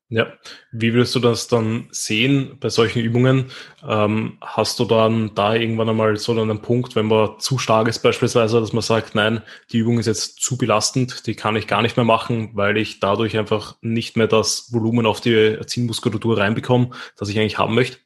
Ja, 0.08 0.28
wie 0.70 0.94
würdest 0.94 1.16
du 1.16 1.18
das 1.18 1.48
dann 1.48 1.88
sehen 1.90 2.58
bei 2.60 2.68
solchen 2.68 3.00
Übungen? 3.00 3.46
Ähm, 3.84 4.38
hast 4.40 4.78
du 4.78 4.84
dann 4.84 5.34
da 5.34 5.56
irgendwann 5.56 5.88
einmal 5.88 6.16
so 6.16 6.30
einen 6.30 6.62
Punkt, 6.62 6.94
wenn 6.94 7.06
man 7.06 7.40
zu 7.40 7.58
stark 7.58 7.88
ist 7.88 8.04
beispielsweise, 8.04 8.60
dass 8.60 8.72
man 8.72 8.82
sagt, 8.82 9.16
nein, 9.16 9.42
die 9.72 9.78
Übung 9.78 9.98
ist 9.98 10.06
jetzt 10.06 10.40
zu 10.40 10.56
belastend, 10.56 11.26
die 11.26 11.34
kann 11.34 11.56
ich 11.56 11.66
gar 11.66 11.82
nicht 11.82 11.96
mehr 11.96 12.04
machen, 12.04 12.50
weil 12.54 12.76
ich 12.76 13.00
dadurch 13.00 13.36
einfach 13.36 13.78
nicht 13.80 14.16
mehr 14.16 14.28
das 14.28 14.72
Volumen 14.72 15.06
auf 15.06 15.20
die 15.20 15.58
Zielmuskulatur 15.66 16.38
reinbekomme, 16.38 16.90
das 17.16 17.28
ich 17.28 17.38
eigentlich 17.40 17.58
haben 17.58 17.74
möchte? 17.74 18.05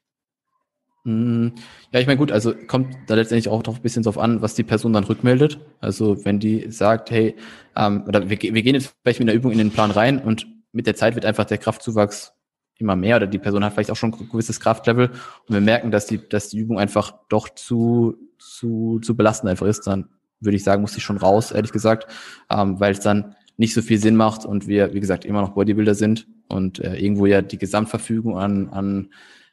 Hm, 1.04 1.52
ja, 1.92 2.00
ich 2.00 2.06
meine, 2.06 2.18
gut, 2.18 2.30
also 2.30 2.54
kommt 2.66 2.94
da 3.06 3.14
letztendlich 3.14 3.48
auch 3.48 3.64
noch 3.64 3.76
ein 3.76 3.82
bisschen 3.82 4.02
drauf 4.02 4.18
an, 4.18 4.42
was 4.42 4.54
die 4.54 4.64
Person 4.64 4.92
dann 4.92 5.04
rückmeldet. 5.04 5.58
Also 5.80 6.24
wenn 6.24 6.38
die 6.38 6.70
sagt, 6.70 7.10
hey, 7.10 7.36
ähm, 7.76 8.04
oder 8.06 8.28
wir, 8.28 8.38
wir 8.40 8.62
gehen 8.62 8.74
jetzt 8.74 8.94
vielleicht 9.02 9.20
mit 9.20 9.28
einer 9.28 9.36
Übung 9.36 9.52
in 9.52 9.58
den 9.58 9.70
Plan 9.70 9.90
rein 9.90 10.18
und 10.18 10.46
mit 10.72 10.86
der 10.86 10.96
Zeit 10.96 11.14
wird 11.14 11.24
einfach 11.24 11.46
der 11.46 11.58
Kraftzuwachs 11.58 12.32
immer 12.78 12.96
mehr 12.96 13.16
oder 13.16 13.26
die 13.26 13.38
Person 13.38 13.64
hat 13.64 13.74
vielleicht 13.74 13.90
auch 13.90 13.96
schon 13.96 14.14
ein 14.14 14.28
gewisses 14.30 14.60
Kraftlevel 14.60 15.08
und 15.08 15.54
wir 15.54 15.60
merken, 15.60 15.90
dass 15.90 16.06
die, 16.06 16.26
dass 16.28 16.48
die 16.48 16.58
Übung 16.58 16.78
einfach 16.78 17.14
doch 17.28 17.48
zu, 17.50 18.16
zu, 18.38 19.00
zu 19.00 19.16
belastend 19.16 19.50
einfach 19.50 19.66
ist, 19.66 19.86
dann 19.86 20.08
würde 20.40 20.56
ich 20.56 20.64
sagen, 20.64 20.80
muss 20.80 20.96
ich 20.96 21.02
schon 21.02 21.18
raus, 21.18 21.52
ehrlich 21.52 21.72
gesagt, 21.72 22.10
ähm, 22.50 22.80
weil 22.80 22.92
es 22.92 23.00
dann 23.00 23.36
nicht 23.58 23.74
so 23.74 23.82
viel 23.82 23.98
Sinn 23.98 24.16
macht 24.16 24.46
und 24.46 24.66
wir, 24.66 24.94
wie 24.94 25.00
gesagt, 25.00 25.26
immer 25.26 25.42
noch 25.42 25.50
Bodybuilder 25.50 25.94
sind 25.94 26.26
und 26.48 26.78
äh, 26.78 26.96
irgendwo 26.96 27.26
ja 27.26 27.42
die 27.42 27.58
Gesamtverfügung 27.58 28.38
an, 28.38 28.70
an, 28.70 29.10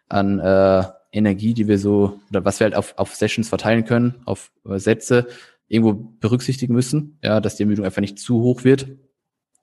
an 0.08 0.40
äh, 0.40 0.84
Energie, 1.18 1.54
die 1.54 1.68
wir 1.68 1.78
so, 1.78 2.20
oder 2.30 2.46
was 2.46 2.60
wir 2.60 2.66
halt 2.66 2.76
auf, 2.76 2.98
auf 2.98 3.16
Sessions 3.16 3.50
verteilen 3.50 3.86
können, 3.86 4.16
auf 4.26 4.52
äh, 4.66 4.80
Sätze, 4.80 5.28
irgendwo 5.68 5.94
berücksichtigen 5.94 6.74
müssen, 6.74 7.18
ja, 7.22 7.42
dass 7.42 7.58
die 7.58 7.64
Ermüdung 7.64 7.84
einfach 7.84 8.02
nicht 8.02 8.20
zu 8.20 8.42
hoch 8.42 8.64
wird 8.64 8.88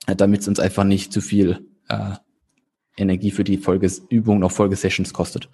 damit 0.06 0.42
es 0.42 0.48
uns 0.48 0.60
einfach 0.60 0.84
nicht 0.84 1.12
zu 1.12 1.20
viel 1.20 1.66
äh, 1.88 2.12
Energie 2.96 3.30
für 3.30 3.44
die 3.44 3.56
Folgeübung 3.56 4.38
noch 4.38 4.52
Folgesessions 4.52 5.12
kostet. 5.12 5.48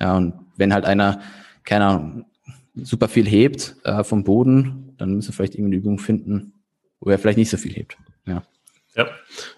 Ja, 0.00 0.16
und 0.16 0.34
wenn 0.56 0.72
halt 0.72 0.84
einer, 0.84 1.20
keine 1.64 1.86
Ahnung, 1.86 2.26
super 2.74 3.08
viel 3.08 3.26
hebt 3.26 3.76
äh, 3.84 4.04
vom 4.04 4.24
Boden, 4.24 4.94
dann 4.98 5.14
müssen 5.14 5.28
wir 5.28 5.34
vielleicht 5.34 5.54
irgendeine 5.54 5.76
Übung 5.76 5.98
finden, 5.98 6.54
wo 7.00 7.10
er 7.10 7.18
vielleicht 7.18 7.38
nicht 7.38 7.50
so 7.50 7.56
viel 7.56 7.72
hebt. 7.72 7.98
Ja. 8.26 8.42
Ja, 8.96 9.10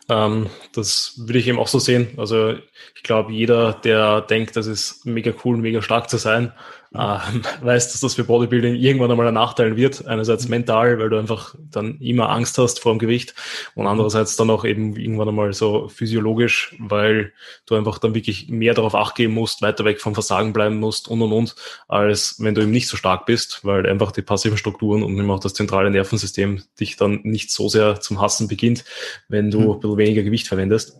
ähm, 0.08 0.50
das 0.74 1.14
würde 1.16 1.38
ich 1.38 1.46
eben 1.46 1.60
auch 1.60 1.68
so 1.68 1.78
sehen. 1.78 2.08
Also 2.16 2.54
ich 2.96 3.02
glaube, 3.04 3.32
jeder, 3.32 3.72
der 3.72 4.20
denkt, 4.22 4.56
das 4.56 4.66
ist 4.66 5.06
mega 5.06 5.32
cool, 5.44 5.56
mega 5.56 5.80
stark 5.80 6.10
zu 6.10 6.16
sein, 6.16 6.52
ähm, 6.94 7.42
weiß, 7.60 7.92
dass 7.92 8.00
das 8.00 8.14
für 8.14 8.24
Bodybuilding 8.24 8.74
irgendwann 8.74 9.10
einmal 9.10 9.28
ein 9.28 9.34
Nachteil 9.34 9.76
wird. 9.76 10.06
Einerseits 10.06 10.44
mhm. 10.44 10.50
mental, 10.50 10.98
weil 10.98 11.10
du 11.10 11.18
einfach 11.18 11.54
dann 11.70 11.98
immer 11.98 12.30
Angst 12.30 12.56
hast 12.58 12.80
vor 12.80 12.92
dem 12.92 12.98
Gewicht 12.98 13.34
und 13.74 13.86
andererseits 13.86 14.36
dann 14.36 14.50
auch 14.50 14.64
eben 14.64 14.96
irgendwann 14.96 15.28
einmal 15.28 15.52
so 15.52 15.88
physiologisch, 15.88 16.74
weil 16.78 17.32
du 17.66 17.74
einfach 17.74 17.98
dann 17.98 18.14
wirklich 18.14 18.48
mehr 18.48 18.74
darauf 18.74 18.94
acht 18.94 19.14
geben 19.14 19.34
musst, 19.34 19.60
weiter 19.62 19.84
weg 19.84 20.00
vom 20.00 20.14
Versagen 20.14 20.52
bleiben 20.52 20.78
musst 20.78 21.08
und 21.08 21.20
und 21.20 21.32
und, 21.32 21.54
als 21.88 22.36
wenn 22.38 22.54
du 22.54 22.62
eben 22.62 22.70
nicht 22.70 22.88
so 22.88 22.96
stark 22.96 23.26
bist, 23.26 23.64
weil 23.64 23.86
einfach 23.86 24.12
die 24.12 24.22
passiven 24.22 24.58
Strukturen 24.58 25.02
und 25.02 25.18
eben 25.18 25.30
auch 25.30 25.40
das 25.40 25.54
zentrale 25.54 25.90
Nervensystem 25.90 26.62
dich 26.80 26.96
dann 26.96 27.20
nicht 27.22 27.50
so 27.50 27.68
sehr 27.68 28.00
zum 28.00 28.20
Hassen 28.20 28.48
beginnt, 28.48 28.84
wenn 29.28 29.50
du 29.50 29.60
mhm. 29.60 29.70
ein 29.72 29.80
bisschen 29.80 29.98
weniger 29.98 30.22
Gewicht 30.22 30.48
verwendest. 30.48 30.98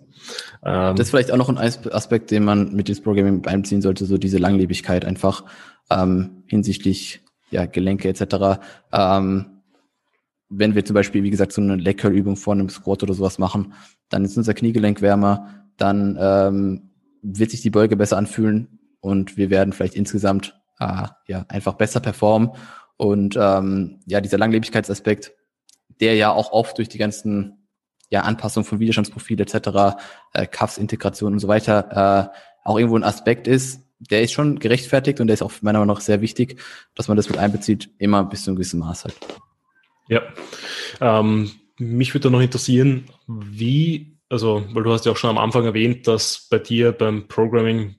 Ähm, 0.64 0.96
das 0.96 1.06
ist 1.06 1.10
vielleicht 1.10 1.30
auch 1.30 1.36
noch 1.36 1.48
ein 1.48 1.58
Aspekt, 1.58 2.30
den 2.30 2.44
man 2.44 2.74
mit 2.74 2.88
ins 2.88 3.00
Programming 3.00 3.46
einziehen 3.46 3.82
sollte, 3.82 4.04
so 4.04 4.18
diese 4.18 4.38
Langlebigkeit 4.38 5.04
einfach 5.04 5.44
ähm, 5.90 6.42
hinsichtlich 6.46 7.20
ja, 7.50 7.66
Gelenke 7.66 8.08
etc. 8.08 8.60
Ähm, 8.92 9.62
wenn 10.50 10.74
wir 10.74 10.84
zum 10.84 10.94
Beispiel, 10.94 11.22
wie 11.22 11.30
gesagt, 11.30 11.52
so 11.52 11.60
eine 11.60 11.76
Leg-Curl-Übung 11.76 12.36
vor 12.36 12.54
einem 12.54 12.68
Squat 12.68 13.02
oder 13.02 13.14
sowas 13.14 13.38
machen, 13.38 13.74
dann 14.08 14.24
ist 14.24 14.36
unser 14.36 14.54
Kniegelenk 14.54 15.02
wärmer, 15.02 15.66
dann 15.76 16.16
ähm, 16.20 16.90
wird 17.22 17.50
sich 17.50 17.60
die 17.60 17.70
Beuge 17.70 17.96
besser 17.96 18.16
anfühlen 18.16 18.78
und 19.00 19.36
wir 19.36 19.50
werden 19.50 19.72
vielleicht 19.72 19.94
insgesamt 19.94 20.58
äh, 20.80 21.06
ja 21.26 21.44
einfach 21.48 21.74
besser 21.74 22.00
performen. 22.00 22.50
Und 22.96 23.36
ähm, 23.40 24.00
ja, 24.06 24.20
dieser 24.20 24.38
Langlebigkeitsaspekt, 24.38 25.32
der 26.00 26.14
ja 26.14 26.30
auch 26.32 26.52
oft 26.52 26.78
durch 26.78 26.88
die 26.88 26.98
ganzen 26.98 27.57
ja, 28.10 28.22
Anpassungen 28.22 28.66
von 28.66 28.80
Widerstandsprofil 28.80 29.40
etc., 29.40 29.98
äh, 30.32 30.46
Cuffs-Integration 30.46 31.34
und 31.34 31.38
so 31.38 31.48
weiter 31.48 32.32
äh, 32.32 32.38
auch 32.64 32.78
irgendwo 32.78 32.96
ein 32.96 33.04
Aspekt 33.04 33.46
ist, 33.46 33.82
der 33.98 34.22
ist 34.22 34.32
schon 34.32 34.58
gerechtfertigt 34.58 35.20
und 35.20 35.26
der 35.26 35.34
ist 35.34 35.42
auch 35.42 35.52
meiner 35.62 35.80
Meinung 35.80 35.96
nach 35.96 36.00
sehr 36.00 36.20
wichtig, 36.20 36.60
dass 36.94 37.08
man 37.08 37.16
das 37.16 37.28
mit 37.28 37.38
einbezieht, 37.38 37.90
immer 37.98 38.24
bis 38.24 38.44
zu 38.44 38.50
einem 38.50 38.56
gewissen 38.56 38.80
Maß 38.80 39.04
halt. 39.04 39.16
Ja, 40.08 40.22
ähm, 41.00 41.50
mich 41.78 42.14
würde 42.14 42.30
noch 42.30 42.40
interessieren, 42.40 43.06
wie, 43.26 44.18
also, 44.28 44.64
weil 44.72 44.82
du 44.82 44.92
hast 44.92 45.06
ja 45.06 45.12
auch 45.12 45.16
schon 45.16 45.30
am 45.30 45.38
Anfang 45.38 45.64
erwähnt, 45.64 46.06
dass 46.06 46.46
bei 46.50 46.58
dir 46.58 46.92
beim 46.92 47.28
Programming 47.28 47.96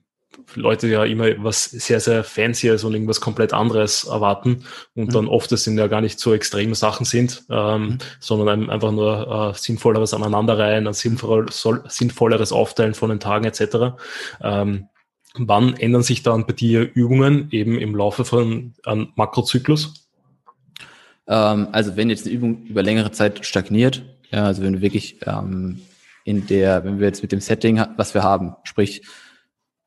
Leute 0.54 0.88
ja 0.88 1.04
immer 1.04 1.26
was 1.38 1.64
sehr, 1.64 2.00
sehr 2.00 2.24
Fancyes 2.24 2.84
und 2.84 2.94
irgendwas 2.94 3.20
komplett 3.20 3.52
anderes 3.52 4.04
erwarten 4.04 4.64
und 4.94 5.08
mhm. 5.08 5.12
dann 5.12 5.28
oft 5.28 5.50
es 5.52 5.64
sind 5.64 5.78
ja 5.78 5.86
gar 5.86 6.00
nicht 6.00 6.18
so 6.18 6.32
extreme 6.34 6.74
Sachen 6.74 7.04
sind, 7.04 7.44
ähm, 7.50 7.82
mhm. 7.82 7.98
sondern 8.18 8.70
einfach 8.70 8.92
nur 8.92 9.52
äh, 9.54 9.58
sinnvolleres 9.58 10.14
Aneinanderreihen, 10.14 10.86
ein 10.86 10.94
sinnvoll, 10.94 11.46
sinnvolleres 11.50 12.52
Aufteilen 12.52 12.94
von 12.94 13.10
den 13.10 13.20
Tagen 13.20 13.44
etc. 13.44 13.96
Ähm, 14.42 14.88
Wann 15.34 15.76
ändern 15.76 16.02
sich 16.02 16.22
dann 16.22 16.44
bei 16.46 16.52
dir 16.52 16.90
Übungen 16.92 17.48
eben 17.52 17.78
im 17.78 17.94
Laufe 17.94 18.24
von 18.24 18.74
einem 18.84 19.12
Makrozyklus? 19.14 20.08
Ähm, 21.28 21.68
also 21.70 21.96
wenn 21.96 22.10
jetzt 22.10 22.26
eine 22.26 22.34
Übung 22.34 22.64
über 22.64 22.82
längere 22.82 23.12
Zeit 23.12 23.46
stagniert, 23.46 24.02
ja, 24.32 24.44
also 24.44 24.62
wenn 24.62 24.74
wir 24.74 24.82
wirklich 24.82 25.18
ähm, 25.26 25.82
in 26.24 26.46
der, 26.46 26.84
wenn 26.84 26.98
wir 26.98 27.06
jetzt 27.06 27.22
mit 27.22 27.32
dem 27.32 27.40
Setting, 27.40 27.82
was 27.96 28.14
wir 28.14 28.22
haben, 28.24 28.56
sprich 28.64 29.02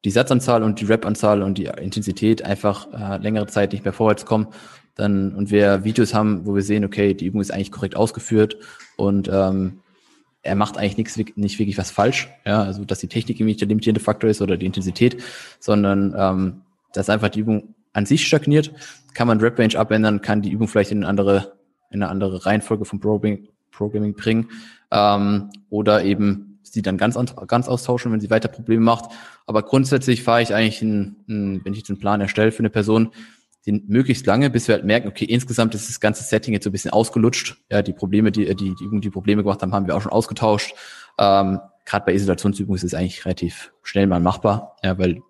die 0.06 0.12
Satzanzahl 0.12 0.64
und 0.64 0.82
die 0.82 0.86
Rep-Anzahl 0.86 1.42
und 1.42 1.58
die 1.58 1.66
Intensität 1.66 2.44
einfach 2.44 2.88
äh, 2.94 3.18
längere 3.18 3.48
Zeit 3.48 3.74
nicht 3.74 3.86
mehr 3.86 3.94
vorwärts 3.94 4.26
kommen, 4.26 4.48
dann 4.96 5.34
und 5.34 5.50
wir 5.50 5.84
Videos 5.84 6.14
haben, 6.14 6.46
wo 6.46 6.56
wir 6.56 6.62
sehen, 6.62 6.86
okay, 6.86 7.14
die 7.14 7.26
Übung 7.26 7.42
ist 7.42 7.52
eigentlich 7.52 7.72
korrekt 7.72 7.96
ausgeführt 7.96 8.58
und 8.98 9.30
ähm, 9.32 9.80
er 10.44 10.56
macht 10.56 10.78
eigentlich 10.78 10.98
nichts, 10.98 11.38
nicht 11.38 11.58
wirklich 11.58 11.78
was 11.78 11.90
falsch, 11.90 12.30
ja, 12.46 12.62
also 12.64 12.84
dass 12.84 13.00
die 13.00 13.08
Technik 13.08 13.40
irgendwie 13.40 13.56
der 13.56 13.68
limitierende 13.70 14.02
Faktor 14.02 14.30
ist 14.30 14.42
oder 14.42 14.58
die 14.58 14.66
Intensität, 14.66 15.24
sondern 15.60 16.14
ähm, 16.18 16.62
dass 16.94 17.10
einfach 17.10 17.30
die 17.30 17.40
Übung 17.40 17.76
an 17.94 18.06
sich 18.06 18.28
stagniert, 18.28 18.72
kann 19.14 19.28
man 19.28 19.40
Rep 19.40 19.58
Range 19.58 19.78
abändern, 19.78 20.22
kann 20.22 20.42
die 20.42 20.52
Übung 20.52 20.68
vielleicht 20.68 20.92
in 20.92 21.00
eine 21.00 21.08
andere, 21.08 21.54
in 21.92 22.04
eine 22.04 22.12
andere 22.12 22.46
Reihenfolge 22.46 22.86
vom 22.86 23.00
Programming, 23.00 23.48
Programming 23.72 24.16
bringen 24.16 24.50
ähm, 24.92 25.50
oder 25.70 26.04
eben 26.04 26.60
sie 26.64 26.82
dann 26.82 26.98
ganz, 26.98 27.18
ganz 27.48 27.68
austauschen, 27.68 28.12
wenn 28.12 28.20
sie 28.20 28.30
weiter 28.30 28.48
Probleme 28.48 28.84
macht. 28.84 29.12
Aber 29.46 29.64
grundsätzlich 29.64 30.24
fahre 30.24 30.42
ich 30.42 30.54
eigentlich, 30.54 30.82
ein, 30.82 31.18
ein, 31.28 31.62
wenn 31.64 31.74
ich 31.74 31.80
jetzt 31.80 31.90
einen 31.90 32.00
Plan 32.00 32.22
erstelle 32.22 32.52
für 32.52 32.60
eine 32.60 32.70
Person, 32.70 33.12
den 33.66 33.86
möglichst 33.88 34.26
lange, 34.26 34.50
bis 34.50 34.68
wir 34.68 34.76
halt 34.76 34.86
merken, 34.86 35.08
okay, 35.08 35.26
insgesamt 35.26 35.74
ist 35.74 35.88
das 35.90 36.00
ganze 36.00 36.24
Setting 36.24 36.54
jetzt 36.54 36.66
so 36.66 36.70
ein 36.70 36.74
bisschen 36.74 36.92
ausgelutscht. 36.92 37.58
Ja, 37.72 37.82
die 37.82 37.94
Probleme, 37.94 38.32
die 38.32 38.46
die, 38.56 38.76
die 38.76 38.84
Übungen, 38.84 39.02
die 39.02 39.10
Probleme 39.10 39.44
gemacht 39.44 39.62
haben, 39.62 39.74
haben 39.74 39.88
wir 39.88 39.96
auch 39.96 40.02
schon 40.02 40.12
ausgetauscht. 40.12 40.74
Ähm, 41.18 41.60
Gerade 41.86 42.06
bei 42.06 42.14
Isolationsübungen 42.14 42.78
ist 42.78 42.84
es 42.84 42.94
eigentlich 42.94 43.26
relativ 43.26 43.74
schnell 43.84 44.08
mal 44.08 44.20
machbar, 44.20 44.78
ja, 44.84 44.98
weil 44.98 45.22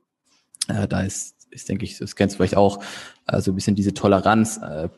äh, 0.68 0.88
da 0.88 1.02
ist, 1.02 1.36
ist, 1.50 1.70
denke 1.70 1.86
ich, 1.86 1.98
das 1.98 2.16
kennst 2.16 2.36
du 2.36 2.38
vielleicht 2.38 2.58
auch, 2.58 2.84
äh, 3.28 3.42
so 3.42 3.52
ein 3.52 3.56
bisschen 3.56 3.76
diese 3.76 3.94
Toleranz, 3.94 4.58
äh, 4.58 4.90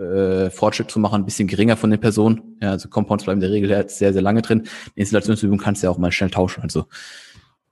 äh, 0.00 0.50
Fortschritt 0.50 0.90
zu 0.90 0.98
machen, 0.98 1.22
ein 1.22 1.24
bisschen 1.24 1.48
geringer 1.48 1.76
von 1.76 1.90
den 1.90 2.00
Personen. 2.00 2.56
Ja, 2.60 2.70
also 2.70 2.88
Compounds 2.88 3.24
bleiben 3.24 3.40
in 3.40 3.48
der 3.48 3.50
Regel 3.50 3.88
sehr, 3.88 4.12
sehr 4.12 4.22
lange 4.22 4.42
drin. 4.42 4.66
Die 4.96 5.00
Installationsübung 5.00 5.58
kannst 5.58 5.82
du 5.82 5.86
ja 5.86 5.90
auch 5.90 5.98
mal 5.98 6.12
schnell 6.12 6.30
tauschen. 6.30 6.62
Also 6.62 6.86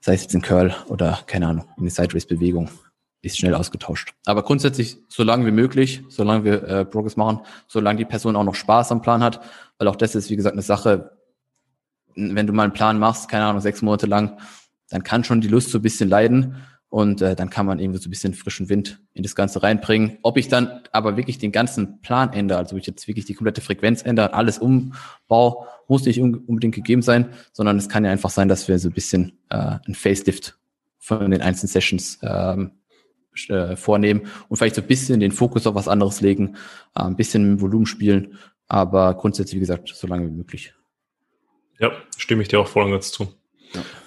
sei 0.03 0.15
es 0.15 0.23
jetzt 0.23 0.35
ein 0.35 0.43
Curl 0.43 0.75
oder, 0.89 1.21
keine 1.27 1.47
Ahnung, 1.47 1.65
eine 1.79 1.91
Sideways-Bewegung 1.91 2.69
ist 3.23 3.39
schnell 3.39 3.55
ausgetauscht. 3.55 4.15
Aber 4.27 4.43
grundsätzlich, 4.43 4.99
so 5.09 5.23
lange 5.23 5.47
wie 5.47 5.53
möglich, 5.53 6.03
solange 6.09 6.43
wir 6.45 6.65
äh, 6.65 6.85
Progress 6.85 7.17
machen, 7.17 7.41
solange 7.69 7.99
die 7.99 8.05
Person 8.05 8.35
auch 8.35 8.43
noch 8.43 8.57
Spaß 8.57 8.91
am 8.91 9.01
Plan 9.01 9.23
hat, 9.23 9.41
weil 9.79 9.87
auch 9.87 9.95
das 9.95 10.17
ist, 10.17 10.29
wie 10.29 10.35
gesagt, 10.35 10.55
eine 10.55 10.63
Sache, 10.63 11.17
wenn 12.17 12.49
du 12.49 12.53
mal 12.53 12.65
einen 12.65 12.73
Plan 12.73 12.99
machst, 12.99 13.29
keine 13.29 13.45
Ahnung, 13.45 13.61
sechs 13.61 13.81
Monate 13.81 14.07
lang, 14.07 14.39
dann 14.91 15.05
kann 15.05 15.23
schon 15.23 15.41
die 15.41 15.49
Lust 15.49 15.71
so 15.71 15.79
ein 15.79 15.83
bisschen 15.83 16.09
leiden 16.09 16.57
und 16.93 17.23
äh, 17.23 17.35
dann 17.35 17.49
kann 17.49 17.65
man 17.65 17.79
irgendwie 17.79 17.99
so 17.99 18.09
ein 18.09 18.11
bisschen 18.11 18.35
frischen 18.35 18.69
Wind 18.69 19.01
in 19.15 19.23
das 19.23 19.35
Ganze 19.35 19.63
reinbringen. 19.63 20.19
Ob 20.21 20.37
ich 20.37 20.49
dann 20.49 20.83
aber 20.93 21.17
wirklich 21.17 21.39
den 21.39 21.51
ganzen 21.51 22.03
Plan 22.03 22.35
ändere, 22.35 22.59
also 22.59 22.77
ich 22.77 22.87
jetzt 22.87 23.09
wirklich 23.09 23.25
die 23.25 23.33
komplette 23.33 23.63
Frequenz 23.63 24.03
ändere, 24.03 24.35
alles 24.35 24.59
umbau, 24.59 25.67
muss 25.89 26.05
nicht 26.05 26.21
unbedingt 26.21 26.75
gegeben 26.75 27.01
sein, 27.01 27.31
sondern 27.55 27.79
es 27.79 27.89
kann 27.89 28.05
ja 28.05 28.11
einfach 28.11 28.29
sein, 28.29 28.47
dass 28.47 28.69
wir 28.69 28.79
so 28.79 28.91
ein 28.91 28.93
bisschen 28.93 29.39
äh, 29.49 29.79
ein 29.87 29.95
Facelift 29.95 30.59
von 30.99 31.31
den 31.31 31.41
einzelnen 31.41 31.71
Sessions 31.71 32.19
ähm, 32.21 32.73
äh, 33.49 33.75
vornehmen 33.75 34.27
und 34.51 34.59
vielleicht 34.59 34.75
so 34.75 34.83
ein 34.83 34.87
bisschen 34.87 35.19
den 35.19 35.33
Fokus 35.33 35.67
auf 35.67 35.75
was 35.75 35.89
anderes 35.89 36.21
legen, 36.21 36.57
äh, 36.95 37.05
ein 37.05 37.17
bisschen 37.17 37.53
mit 37.53 37.63
Volumen 37.63 37.87
spielen, 37.87 38.37
aber 38.69 39.15
grundsätzlich, 39.15 39.57
wie 39.57 39.61
gesagt, 39.61 39.89
so 39.89 40.07
lange 40.07 40.27
wie 40.27 40.37
möglich. 40.37 40.75
Ja, 41.79 41.91
stimme 42.19 42.43
ich 42.43 42.49
dir 42.49 42.61
auch 42.61 42.69
voll 42.69 42.85
und 42.85 42.91
ganz 42.91 43.13
zu. 43.13 43.33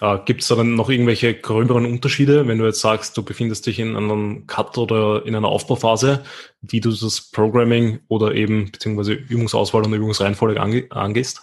Ja. 0.01 0.15
Äh, 0.15 0.19
Gibt 0.25 0.41
es 0.41 0.47
dann 0.47 0.75
noch 0.75 0.89
irgendwelche 0.89 1.33
gröberen 1.33 1.85
Unterschiede, 1.85 2.47
wenn 2.47 2.57
du 2.57 2.65
jetzt 2.65 2.81
sagst, 2.81 3.17
du 3.17 3.23
befindest 3.23 3.65
dich 3.65 3.79
in 3.79 3.95
einem 3.95 4.47
Cut 4.47 4.77
oder 4.77 5.25
in 5.25 5.35
einer 5.35 5.47
Aufbauphase, 5.47 6.23
wie 6.61 6.81
du 6.81 6.91
das 6.91 7.31
Programming 7.31 7.99
oder 8.07 8.33
eben 8.35 8.71
beziehungsweise 8.71 9.13
Übungsauswahl 9.13 9.83
und 9.83 9.93
Übungsreihenfolge 9.93 10.59
ange 10.59 10.85
angehst? 10.89 11.41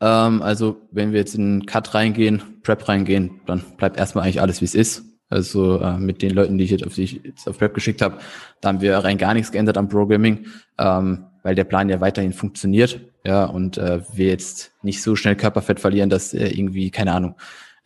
Ähm, 0.00 0.42
also 0.42 0.76
wenn 0.90 1.12
wir 1.12 1.20
jetzt 1.20 1.34
in 1.34 1.66
Cut 1.66 1.94
reingehen, 1.94 2.60
Prep 2.62 2.88
reingehen, 2.88 3.40
dann 3.46 3.60
bleibt 3.76 3.98
erstmal 3.98 4.24
eigentlich 4.24 4.40
alles, 4.40 4.60
wie 4.60 4.66
es 4.66 4.74
ist. 4.74 5.04
Also 5.28 5.80
äh, 5.80 5.98
mit 5.98 6.22
den 6.22 6.30
Leuten, 6.30 6.56
die 6.56 6.64
ich 6.64 6.70
jetzt 6.70 6.86
auf, 6.86 6.94
die 6.94 7.02
ich 7.02 7.20
jetzt 7.24 7.48
auf 7.48 7.58
Prep 7.58 7.74
geschickt 7.74 8.00
habe, 8.00 8.18
da 8.60 8.68
haben 8.68 8.80
wir 8.80 8.96
rein 8.98 9.18
gar 9.18 9.34
nichts 9.34 9.50
geändert 9.50 9.76
am 9.76 9.88
Programming, 9.88 10.46
ähm, 10.78 11.26
weil 11.46 11.54
der 11.54 11.62
Plan 11.62 11.88
ja 11.88 12.00
weiterhin 12.00 12.32
funktioniert. 12.32 12.98
Ja, 13.24 13.44
und 13.44 13.78
äh, 13.78 14.00
wir 14.12 14.26
jetzt 14.26 14.72
nicht 14.82 15.00
so 15.00 15.14
schnell 15.14 15.36
Körperfett 15.36 15.78
verlieren, 15.78 16.10
dass 16.10 16.34
äh, 16.34 16.48
irgendwie, 16.48 16.90
keine 16.90 17.12
Ahnung, 17.12 17.36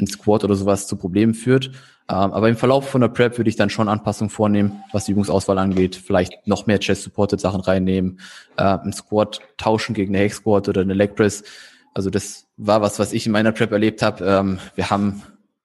ein 0.01 0.07
Squat 0.07 0.45
oder 0.45 0.55
sowas 0.55 0.87
zu 0.87 0.97
Problemen 0.97 1.35
führt. 1.35 1.67
Ähm, 2.09 2.33
aber 2.33 2.49
im 2.49 2.57
Verlauf 2.57 2.89
von 2.89 3.03
der 3.03 3.09
Prep 3.09 3.37
würde 3.37 3.51
ich 3.51 3.57
dann 3.57 3.69
schon 3.69 3.91
Anpassungen 3.91 4.31
vornehmen, 4.31 4.83
was 4.93 5.05
die 5.05 5.13
Übungsauswahl 5.13 5.59
angeht. 5.59 5.95
Vielleicht 5.95 6.47
noch 6.47 6.67
mehr 6.67 6.81
Chest-Supported 6.81 7.39
Sachen 7.39 7.61
reinnehmen, 7.61 8.21
äh, 8.57 8.63
einen 8.63 8.95
Squat 8.95 9.41
tauschen 9.59 9.95
gegen 9.95 10.15
eine 10.15 10.25
Hex 10.25 10.37
Squat 10.37 10.67
oder 10.67 10.81
eine 10.81 10.95
Leg 10.95 11.15
Press. 11.15 11.45
Also 11.93 12.09
das 12.09 12.47
war 12.57 12.81
was, 12.81 12.99
was 12.99 13.13
ich 13.13 13.27
in 13.27 13.33
meiner 13.33 13.53
Prep 13.53 13.73
erlebt 13.73 14.01
habe. 14.01 14.25
Ähm, 14.25 14.59
wir 14.75 14.89
haben 14.89 15.23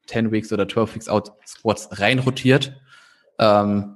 10 0.07 0.33
Weeks 0.33 0.51
oder 0.51 0.67
12 0.67 0.95
Weeks 0.95 1.07
Out 1.07 1.31
Squats 1.47 1.87
rein 1.93 2.19
rotiert, 2.19 2.75
ähm, 3.39 3.95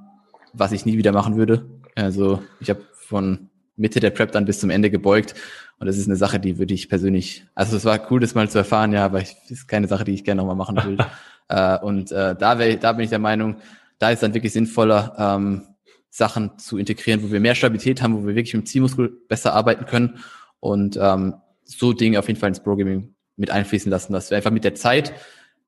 was 0.54 0.72
ich 0.72 0.86
nie 0.86 0.98
wieder 0.98 1.12
machen 1.12 1.36
würde. 1.36 1.66
Also 1.96 2.42
ich 2.62 2.70
habe 2.70 2.80
von 2.94 3.50
Mitte 3.80 4.00
der 4.00 4.12
Prep 4.12 4.32
dann 4.32 4.46
bis 4.46 4.60
zum 4.60 4.70
Ende 4.70 4.90
gebeugt 4.90 5.36
und 5.80 5.88
das 5.88 5.98
ist 5.98 6.08
eine 6.08 6.18
Sache, 6.18 6.40
die 6.40 6.58
würde 6.58 6.74
ich 6.74 6.90
persönlich, 6.90 7.46
also 7.56 7.78
es 7.78 7.86
war 7.86 8.12
cool, 8.12 8.20
das 8.20 8.36
mal 8.36 8.50
zu 8.50 8.58
erfahren, 8.58 8.92
ja, 8.92 9.06
aber 9.06 9.22
es 9.22 9.36
ist 9.50 9.68
keine 9.68 9.88
Sache, 9.88 10.04
die 10.04 10.14
ich 10.14 10.24
gerne 10.24 10.42
nochmal 10.42 10.56
machen 10.56 10.76
will. 10.76 10.98
äh, 11.48 11.80
und 11.80 12.12
äh, 12.12 12.36
da, 12.36 12.60
wär, 12.60 12.76
da 12.76 12.94
bin 12.94 13.06
ich 13.06 13.10
der 13.10 13.20
Meinung, 13.20 13.56
da 13.98 14.12
ist 14.12 14.22
dann 14.22 14.34
wirklich 14.34 14.54
sinnvoller, 14.54 15.16
ähm, 15.18 15.64
Sachen 16.10 16.58
zu 16.58 16.78
integrieren, 16.78 17.24
wo 17.24 17.32
wir 17.32 17.40
mehr 17.40 17.56
Stabilität 17.56 18.02
haben, 18.02 18.16
wo 18.16 18.28
wir 18.28 18.36
wirklich 18.36 18.54
mit 18.54 18.64
dem 18.64 18.66
Zielmuskel 18.66 19.10
besser 19.28 19.54
arbeiten 19.54 19.86
können 19.86 20.20
und 20.60 20.98
ähm, 21.00 21.36
so 21.64 21.94
Dinge 21.94 22.20
auf 22.20 22.28
jeden 22.28 22.40
Fall 22.40 22.50
ins 22.50 22.62
Programming 22.62 23.14
mit 23.38 23.52
einfließen 23.52 23.92
lassen, 23.92 24.12
dass 24.12 24.32
wir 24.32 24.38
einfach 24.38 24.52
mit 24.52 24.64
der 24.64 24.76
Zeit 24.76 25.14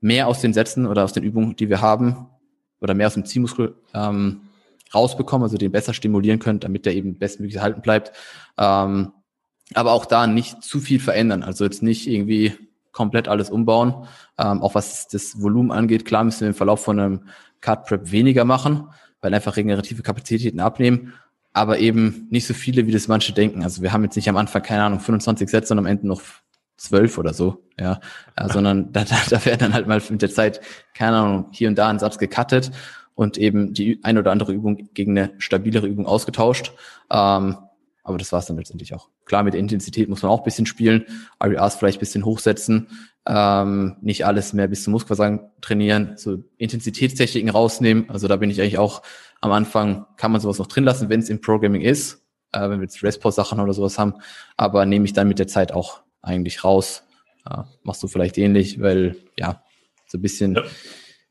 mehr 0.01 0.27
aus 0.27 0.41
den 0.41 0.53
Sätzen 0.53 0.87
oder 0.87 1.03
aus 1.03 1.13
den 1.13 1.23
Übungen, 1.23 1.55
die 1.55 1.69
wir 1.69 1.79
haben, 1.79 2.27
oder 2.81 2.95
mehr 2.95 3.07
aus 3.07 3.13
dem 3.13 3.25
Zielmuskel 3.25 3.75
ähm, 3.93 4.41
rausbekommen, 4.93 5.43
also 5.43 5.57
den 5.57 5.71
besser 5.71 5.93
stimulieren 5.93 6.39
können, 6.39 6.59
damit 6.59 6.85
der 6.85 6.95
eben 6.95 7.17
bestmöglich 7.17 7.57
erhalten 7.57 7.81
bleibt. 7.81 8.11
Ähm, 8.57 9.13
aber 9.73 9.93
auch 9.93 10.05
da 10.05 10.27
nicht 10.27 10.63
zu 10.63 10.79
viel 10.79 10.99
verändern. 10.99 11.43
Also 11.43 11.63
jetzt 11.63 11.81
nicht 11.81 12.07
irgendwie 12.07 12.53
komplett 12.91 13.27
alles 13.27 13.49
umbauen. 13.49 14.07
Ähm, 14.37 14.61
auch 14.61 14.75
was 14.75 15.07
das 15.07 15.41
Volumen 15.41 15.71
angeht, 15.71 16.05
klar 16.05 16.23
müssen 16.23 16.41
wir 16.41 16.49
im 16.49 16.53
Verlauf 16.53 16.83
von 16.83 16.99
einem 16.99 17.21
Card 17.61 17.85
Prep 17.85 18.11
weniger 18.11 18.43
machen, 18.43 18.89
weil 19.21 19.33
einfach 19.33 19.55
regenerative 19.55 20.03
Kapazitäten 20.03 20.59
abnehmen, 20.59 21.13
aber 21.53 21.79
eben 21.79 22.27
nicht 22.29 22.47
so 22.47 22.53
viele, 22.53 22.87
wie 22.87 22.91
das 22.91 23.07
manche 23.07 23.33
denken. 23.33 23.63
Also 23.63 23.81
wir 23.81 23.93
haben 23.93 24.03
jetzt 24.03 24.15
nicht 24.15 24.29
am 24.29 24.37
Anfang, 24.37 24.63
keine 24.63 24.83
Ahnung, 24.83 24.99
25 24.99 25.49
Sätze 25.49 25.73
und 25.73 25.79
am 25.79 25.85
Ende 25.85 26.07
noch 26.07 26.21
zwölf 26.75 27.17
oder 27.17 27.33
so, 27.33 27.63
ja, 27.79 27.99
äh, 28.35 28.49
sondern 28.49 28.91
da, 28.93 29.03
da, 29.03 29.15
da 29.29 29.45
werden 29.45 29.59
dann 29.59 29.73
halt 29.73 29.87
mal 29.87 30.01
mit 30.09 30.21
der 30.21 30.31
Zeit, 30.31 30.59
keine 30.93 31.17
Ahnung, 31.17 31.47
hier 31.51 31.69
und 31.69 31.77
da 31.77 31.87
ein 31.87 31.99
Satz 31.99 32.17
gecuttet 32.17 32.71
und 33.21 33.37
eben 33.37 33.71
die 33.75 33.99
ein 34.01 34.17
oder 34.17 34.31
andere 34.31 34.51
Übung 34.51 34.89
gegen 34.95 35.15
eine 35.15 35.35
stabilere 35.37 35.85
Übung 35.85 36.07
ausgetauscht. 36.07 36.71
Ähm, 37.11 37.55
aber 38.03 38.17
das 38.17 38.31
war 38.31 38.39
es 38.39 38.47
dann 38.47 38.57
letztendlich 38.57 38.95
auch. 38.95 39.09
Klar, 39.25 39.43
mit 39.43 39.53
der 39.53 39.59
Intensität 39.59 40.09
muss 40.09 40.23
man 40.23 40.31
auch 40.31 40.39
ein 40.39 40.43
bisschen 40.43 40.65
spielen, 40.65 41.05
RERs 41.39 41.75
vielleicht 41.75 41.97
ein 41.97 41.99
bisschen 41.99 42.25
hochsetzen, 42.25 42.87
ähm, 43.27 43.95
nicht 44.01 44.25
alles 44.25 44.53
mehr 44.53 44.67
bis 44.67 44.83
zum 44.83 44.93
Muskelversagen 44.93 45.51
trainieren, 45.61 46.13
so 46.15 46.39
Intensitätstechniken 46.57 47.51
rausnehmen. 47.51 48.09
Also 48.09 48.27
da 48.27 48.37
bin 48.37 48.49
ich 48.49 48.59
eigentlich 48.59 48.79
auch 48.79 49.03
am 49.39 49.51
Anfang, 49.51 50.07
kann 50.17 50.31
man 50.31 50.41
sowas 50.41 50.57
noch 50.57 50.65
drin 50.65 50.83
lassen, 50.83 51.09
wenn 51.09 51.19
es 51.19 51.29
im 51.29 51.41
Programming 51.41 51.81
ist, 51.81 52.25
äh, 52.53 52.61
wenn 52.61 52.79
wir 52.79 52.85
jetzt 52.85 53.03
Restpause-Sachen 53.03 53.59
oder 53.59 53.73
sowas 53.73 53.99
haben, 53.99 54.15
aber 54.57 54.87
nehme 54.87 55.05
ich 55.05 55.13
dann 55.13 55.27
mit 55.27 55.37
der 55.37 55.47
Zeit 55.47 55.73
auch 55.73 56.01
eigentlich 56.23 56.63
raus. 56.63 57.03
Äh, 57.47 57.61
machst 57.83 58.01
du 58.01 58.07
vielleicht 58.07 58.39
ähnlich, 58.39 58.81
weil 58.81 59.15
ja, 59.37 59.61
so 60.07 60.17
ein 60.17 60.23
bisschen 60.23 60.55
ja. 60.55 60.63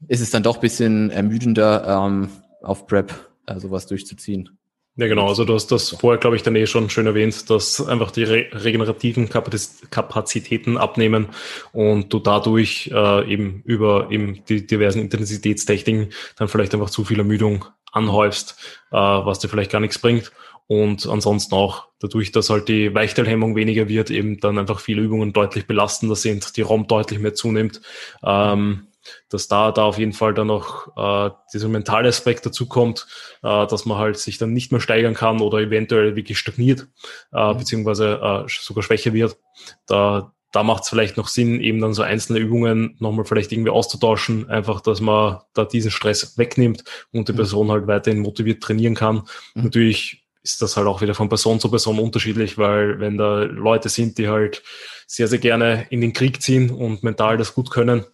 Ist 0.08 0.20
es 0.20 0.30
dann 0.30 0.42
doch 0.42 0.56
ein 0.56 0.60
bisschen 0.60 1.10
ermüdender, 1.10 1.86
ähm, 1.86 2.28
auf 2.62 2.86
Prep 2.86 3.12
äh, 3.46 3.58
sowas 3.58 3.86
durchzuziehen. 3.86 4.58
Ja, 4.96 5.06
genau. 5.06 5.28
Also 5.28 5.44
du 5.44 5.54
hast 5.54 5.68
das 5.68 5.90
vorher, 5.90 6.18
glaube 6.18 6.36
ich, 6.36 6.42
dann 6.42 6.56
eh 6.56 6.66
schon 6.66 6.90
schön 6.90 7.06
erwähnt, 7.06 7.48
dass 7.48 7.86
einfach 7.86 8.10
die 8.10 8.24
re 8.24 8.46
regenerativen 8.52 9.30
Kapazitäten 9.30 10.76
abnehmen 10.76 11.28
und 11.72 12.12
du 12.12 12.18
dadurch 12.18 12.90
äh, 12.92 13.32
eben 13.32 13.62
über 13.64 14.08
eben 14.10 14.44
die 14.48 14.66
diversen 14.66 15.00
Intensitätstechniken 15.00 16.10
dann 16.36 16.48
vielleicht 16.48 16.74
einfach 16.74 16.90
zu 16.90 17.04
viel 17.04 17.18
Ermüdung 17.18 17.64
anhäufst, 17.92 18.56
äh, 18.90 18.96
was 18.96 19.38
dir 19.38 19.48
vielleicht 19.48 19.70
gar 19.70 19.80
nichts 19.80 19.98
bringt. 19.98 20.32
Und 20.66 21.06
ansonsten 21.06 21.54
auch 21.54 21.88
dadurch, 21.98 22.30
dass 22.30 22.50
halt 22.50 22.68
die 22.68 22.94
Weichteilhemmung 22.94 23.56
weniger 23.56 23.88
wird, 23.88 24.10
eben 24.10 24.38
dann 24.38 24.58
einfach 24.58 24.80
viele 24.80 25.02
Übungen 25.02 25.32
deutlich 25.32 25.66
belastender 25.66 26.14
sind, 26.14 26.56
die 26.56 26.62
ROM 26.62 26.86
deutlich 26.86 27.18
mehr 27.20 27.34
zunimmt. 27.34 27.80
Ähm, 28.22 28.86
dass 29.28 29.48
da, 29.48 29.72
da 29.72 29.84
auf 29.84 29.98
jeden 29.98 30.12
Fall 30.12 30.34
dann 30.34 30.48
noch 30.48 30.96
äh, 30.96 31.30
dieser 31.52 31.68
mentale 31.68 32.08
Aspekt 32.08 32.44
dazu 32.46 32.66
kommt, 32.66 33.06
äh, 33.42 33.66
dass 33.66 33.84
man 33.84 33.98
halt 33.98 34.18
sich 34.18 34.38
dann 34.38 34.52
nicht 34.52 34.72
mehr 34.72 34.80
steigern 34.80 35.14
kann 35.14 35.40
oder 35.40 35.58
eventuell 35.58 36.16
wirklich 36.16 36.38
stagniert, 36.38 36.88
äh, 37.32 37.52
mhm. 37.52 37.58
beziehungsweise 37.58 38.20
äh, 38.22 38.48
sogar 38.48 38.82
schwächer 38.82 39.12
wird. 39.12 39.36
Da, 39.86 40.32
da 40.52 40.62
macht 40.62 40.82
es 40.82 40.88
vielleicht 40.88 41.16
noch 41.16 41.28
Sinn, 41.28 41.60
eben 41.60 41.80
dann 41.80 41.94
so 41.94 42.02
einzelne 42.02 42.40
Übungen 42.40 42.96
nochmal 42.98 43.24
vielleicht 43.24 43.52
irgendwie 43.52 43.70
auszutauschen, 43.70 44.48
einfach, 44.48 44.80
dass 44.80 45.00
man 45.00 45.40
da 45.54 45.64
diesen 45.64 45.90
Stress 45.90 46.36
wegnimmt 46.38 46.84
und 47.12 47.28
die 47.28 47.32
mhm. 47.32 47.36
Person 47.36 47.70
halt 47.70 47.86
weiterhin 47.86 48.20
motiviert 48.20 48.62
trainieren 48.62 48.94
kann. 48.94 49.22
Mhm. 49.54 49.64
Natürlich 49.64 50.26
ist 50.42 50.62
das 50.62 50.76
halt 50.76 50.86
auch 50.86 51.02
wieder 51.02 51.14
von 51.14 51.28
Person 51.28 51.60
zu 51.60 51.70
Person 51.70 51.98
unterschiedlich, 51.98 52.56
weil 52.56 52.98
wenn 52.98 53.18
da 53.18 53.42
Leute 53.42 53.88
sind, 53.88 54.18
die 54.18 54.28
halt 54.28 54.62
sehr, 55.06 55.28
sehr 55.28 55.38
gerne 55.38 55.86
in 55.90 56.00
den 56.00 56.12
Krieg 56.12 56.40
ziehen 56.40 56.70
und 56.70 57.02
mental 57.02 57.36
das 57.36 57.54
gut 57.54 57.70
können, 57.70 58.06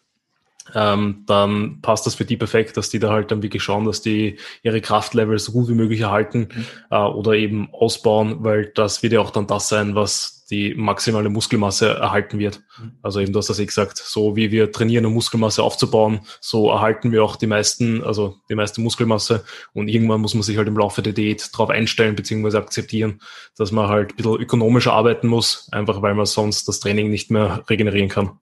ähm, 0.74 1.24
dann 1.26 1.80
passt 1.80 2.06
das 2.06 2.14
für 2.14 2.24
die 2.24 2.36
perfekt, 2.36 2.76
dass 2.76 2.90
die 2.90 2.98
da 2.98 3.10
halt 3.10 3.30
dann 3.30 3.42
wirklich 3.42 3.62
schauen, 3.62 3.84
dass 3.84 4.02
die 4.02 4.38
ihre 4.62 4.80
Kraftlevel 4.80 5.38
so 5.38 5.52
gut 5.52 5.68
wie 5.68 5.74
möglich 5.74 6.00
erhalten 6.00 6.48
mhm. 6.54 6.66
äh, 6.90 6.96
oder 6.96 7.32
eben 7.32 7.68
ausbauen, 7.72 8.38
weil 8.40 8.66
das 8.74 9.02
wird 9.02 9.12
ja 9.12 9.20
auch 9.20 9.30
dann 9.30 9.46
das 9.46 9.68
sein, 9.68 9.94
was 9.94 10.36
die 10.50 10.74
maximale 10.74 11.28
Muskelmasse 11.28 11.88
erhalten 11.88 12.38
wird. 12.38 12.62
Mhm. 12.78 12.92
Also 13.02 13.20
eben, 13.20 13.32
du 13.32 13.38
hast 13.38 13.50
das 13.50 13.58
eh 13.58 13.66
gesagt, 13.66 13.98
so 13.98 14.36
wie 14.36 14.50
wir 14.50 14.70
trainieren, 14.70 15.06
um 15.06 15.14
Muskelmasse 15.14 15.62
aufzubauen, 15.62 16.20
so 16.40 16.70
erhalten 16.70 17.10
wir 17.10 17.24
auch 17.24 17.36
die 17.36 17.48
meisten, 17.48 18.04
also 18.04 18.36
die 18.48 18.54
meiste 18.54 18.80
Muskelmasse 18.80 19.44
und 19.72 19.88
irgendwann 19.88 20.20
muss 20.20 20.34
man 20.34 20.42
sich 20.42 20.56
halt 20.56 20.68
im 20.68 20.76
Laufe 20.76 21.02
der 21.02 21.12
Diät 21.12 21.52
darauf 21.52 21.70
einstellen 21.70 22.14
bzw. 22.14 22.56
akzeptieren, 22.58 23.20
dass 23.56 23.72
man 23.72 23.88
halt 23.88 24.12
ein 24.12 24.16
bisschen 24.16 24.36
ökonomischer 24.36 24.92
arbeiten 24.92 25.26
muss, 25.26 25.68
einfach 25.72 26.02
weil 26.02 26.14
man 26.14 26.26
sonst 26.26 26.68
das 26.68 26.80
Training 26.80 27.10
nicht 27.10 27.30
mehr 27.30 27.64
regenerieren 27.68 28.08
kann. 28.08 28.38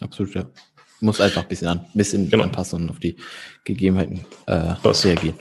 Absolut, 0.00 0.34
ja. 0.34 0.46
Muss 1.00 1.20
einfach 1.20 1.42
ein 1.42 1.48
bisschen, 1.48 1.68
an, 1.68 1.86
bisschen 1.94 2.28
genau. 2.28 2.44
anpassen 2.44 2.82
und 2.82 2.90
auf 2.90 2.98
die 2.98 3.16
Gegebenheiten 3.64 4.24
äh, 4.46 4.74
reagieren. 4.84 5.38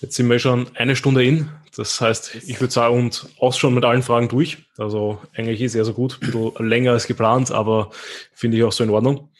Jetzt 0.00 0.16
sind 0.16 0.30
wir 0.30 0.38
schon 0.38 0.66
eine 0.76 0.96
Stunde 0.96 1.24
in. 1.24 1.50
Das 1.76 2.00
heißt, 2.00 2.34
ich 2.46 2.60
würde 2.60 2.72
sagen, 2.72 2.96
und 2.96 3.28
auch 3.38 3.54
schon 3.54 3.74
mit 3.74 3.84
allen 3.84 4.02
Fragen 4.02 4.28
durch. 4.28 4.58
Also 4.76 5.20
eigentlich 5.34 5.60
ist 5.60 5.72
sehr, 5.72 5.84
sehr 5.84 5.94
gut. 5.94 6.18
Ein 6.22 6.32
bisschen 6.32 6.68
länger 6.68 6.92
als 6.92 7.06
geplant, 7.06 7.50
aber 7.50 7.90
finde 8.32 8.56
ich 8.56 8.64
auch 8.64 8.72
so 8.72 8.82
in 8.82 8.90
Ordnung. 8.90 9.30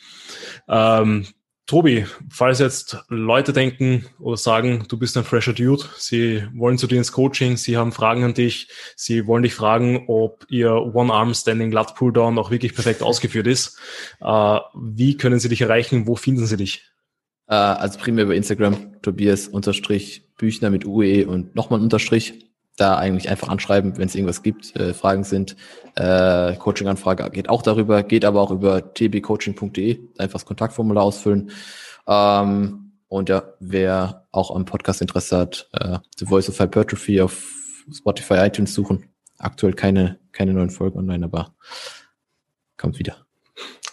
Ähm, 0.69 1.27
Tobi, 1.67 2.05
falls 2.29 2.59
jetzt 2.59 2.99
Leute 3.09 3.53
denken 3.53 4.07
oder 4.19 4.37
sagen, 4.37 4.87
du 4.89 4.99
bist 4.99 5.17
ein 5.17 5.25
fresher 5.25 5.53
Dude, 5.53 5.85
sie 5.97 6.45
wollen 6.53 6.79
zu 6.79 6.89
dir 6.89 6.99
ins 6.99 7.13
Coaching, 7.13 7.57
sie 7.57 7.77
haben 7.77 7.93
Fragen 7.93 8.25
an 8.25 8.35
dich, 8.35 8.69
sie 8.97 9.27
wollen 9.27 9.45
dich 9.45 9.55
fragen, 9.55 10.05
ob 10.09 10.45
ihr 10.49 10.73
One-Arm-Standing 10.73 11.71
Lat 11.71 11.95
Pulldown 11.95 12.39
auch 12.39 12.51
wirklich 12.51 12.75
perfekt 12.75 13.03
ausgeführt 13.03 13.47
ist. 13.47 13.79
Äh, 14.21 14.59
wie 14.75 15.17
können 15.17 15.39
sie 15.39 15.49
dich 15.49 15.61
erreichen? 15.61 16.09
Wo 16.09 16.17
finden 16.17 16.47
sie 16.47 16.57
dich? 16.57 16.91
Äh, 17.47 17.55
also 17.55 18.01
primär 18.01 18.25
über 18.25 18.35
Instagram, 18.35 19.01
Tobias 19.03 19.47
unterstrich 19.47 20.29
Büchner 20.37 20.71
mit 20.71 20.85
UE 20.87 21.27
und 21.27 21.55
nochmal 21.55 21.81
Unterstrich 21.81 22.50
da 22.81 22.97
eigentlich 22.97 23.29
einfach 23.29 23.49
anschreiben, 23.49 23.99
wenn 23.99 24.09
es 24.09 24.15
irgendwas 24.15 24.43
gibt, 24.43 24.75
äh, 24.77 24.95
Fragen 24.95 25.25
sind. 25.25 25.57
Äh, 25.97 26.57
Coaching-Anfrage 26.57 27.31
geht 27.31 27.49
auch 27.49 27.63
darüber, 27.63 28.03
geht 28.03 28.25
aber 28.25 28.41
auch 28.41 28.51
über 28.51 28.95
tbcoaching.de, 28.95 30.01
einfach 30.19 30.39
das 30.39 30.47
Kontaktformular 30.47 31.05
ausfüllen. 31.05 31.51
Ähm, 32.07 32.93
und 33.09 33.29
ja, 33.29 33.43
wer 33.59 34.27
auch 34.31 34.55
am 34.55 34.65
Podcast 34.65 35.01
Interesse 35.01 35.37
hat, 35.37 35.69
äh, 35.73 35.99
The 36.17 36.27
Voice 36.27 36.49
of 36.49 36.59
Hypertrophy 36.59 37.21
auf 37.21 37.45
Spotify, 37.93 38.35
iTunes 38.47 38.73
suchen. 38.73 39.11
Aktuell 39.39 39.75
keine, 39.75 40.19
keine 40.33 40.55
neuen 40.55 40.71
Folgen 40.71 40.99
online, 40.99 41.25
aber 41.25 41.55
kommt 42.77 42.99
wieder. 42.99 43.27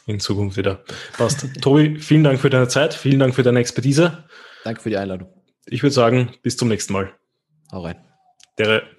In 0.05 0.19
Zukunft 0.19 0.55
wieder. 0.55 0.83
Passt. 1.17 1.45
Tobi, 1.61 1.99
vielen 1.99 2.23
Dank 2.23 2.39
für 2.39 2.49
deine 2.49 2.67
Zeit, 2.67 2.93
vielen 2.93 3.19
Dank 3.19 3.35
für 3.35 3.43
deine 3.43 3.59
Expertise. 3.59 4.23
Danke 4.63 4.81
für 4.81 4.89
die 4.89 4.97
Einladung. 4.97 5.29
Ich 5.65 5.83
würde 5.83 5.93
sagen, 5.93 6.31
bis 6.43 6.55
zum 6.55 6.69
nächsten 6.69 6.93
Mal. 6.93 7.11
Hau 7.71 7.81
rein. 7.81 8.06
Der 8.57 8.96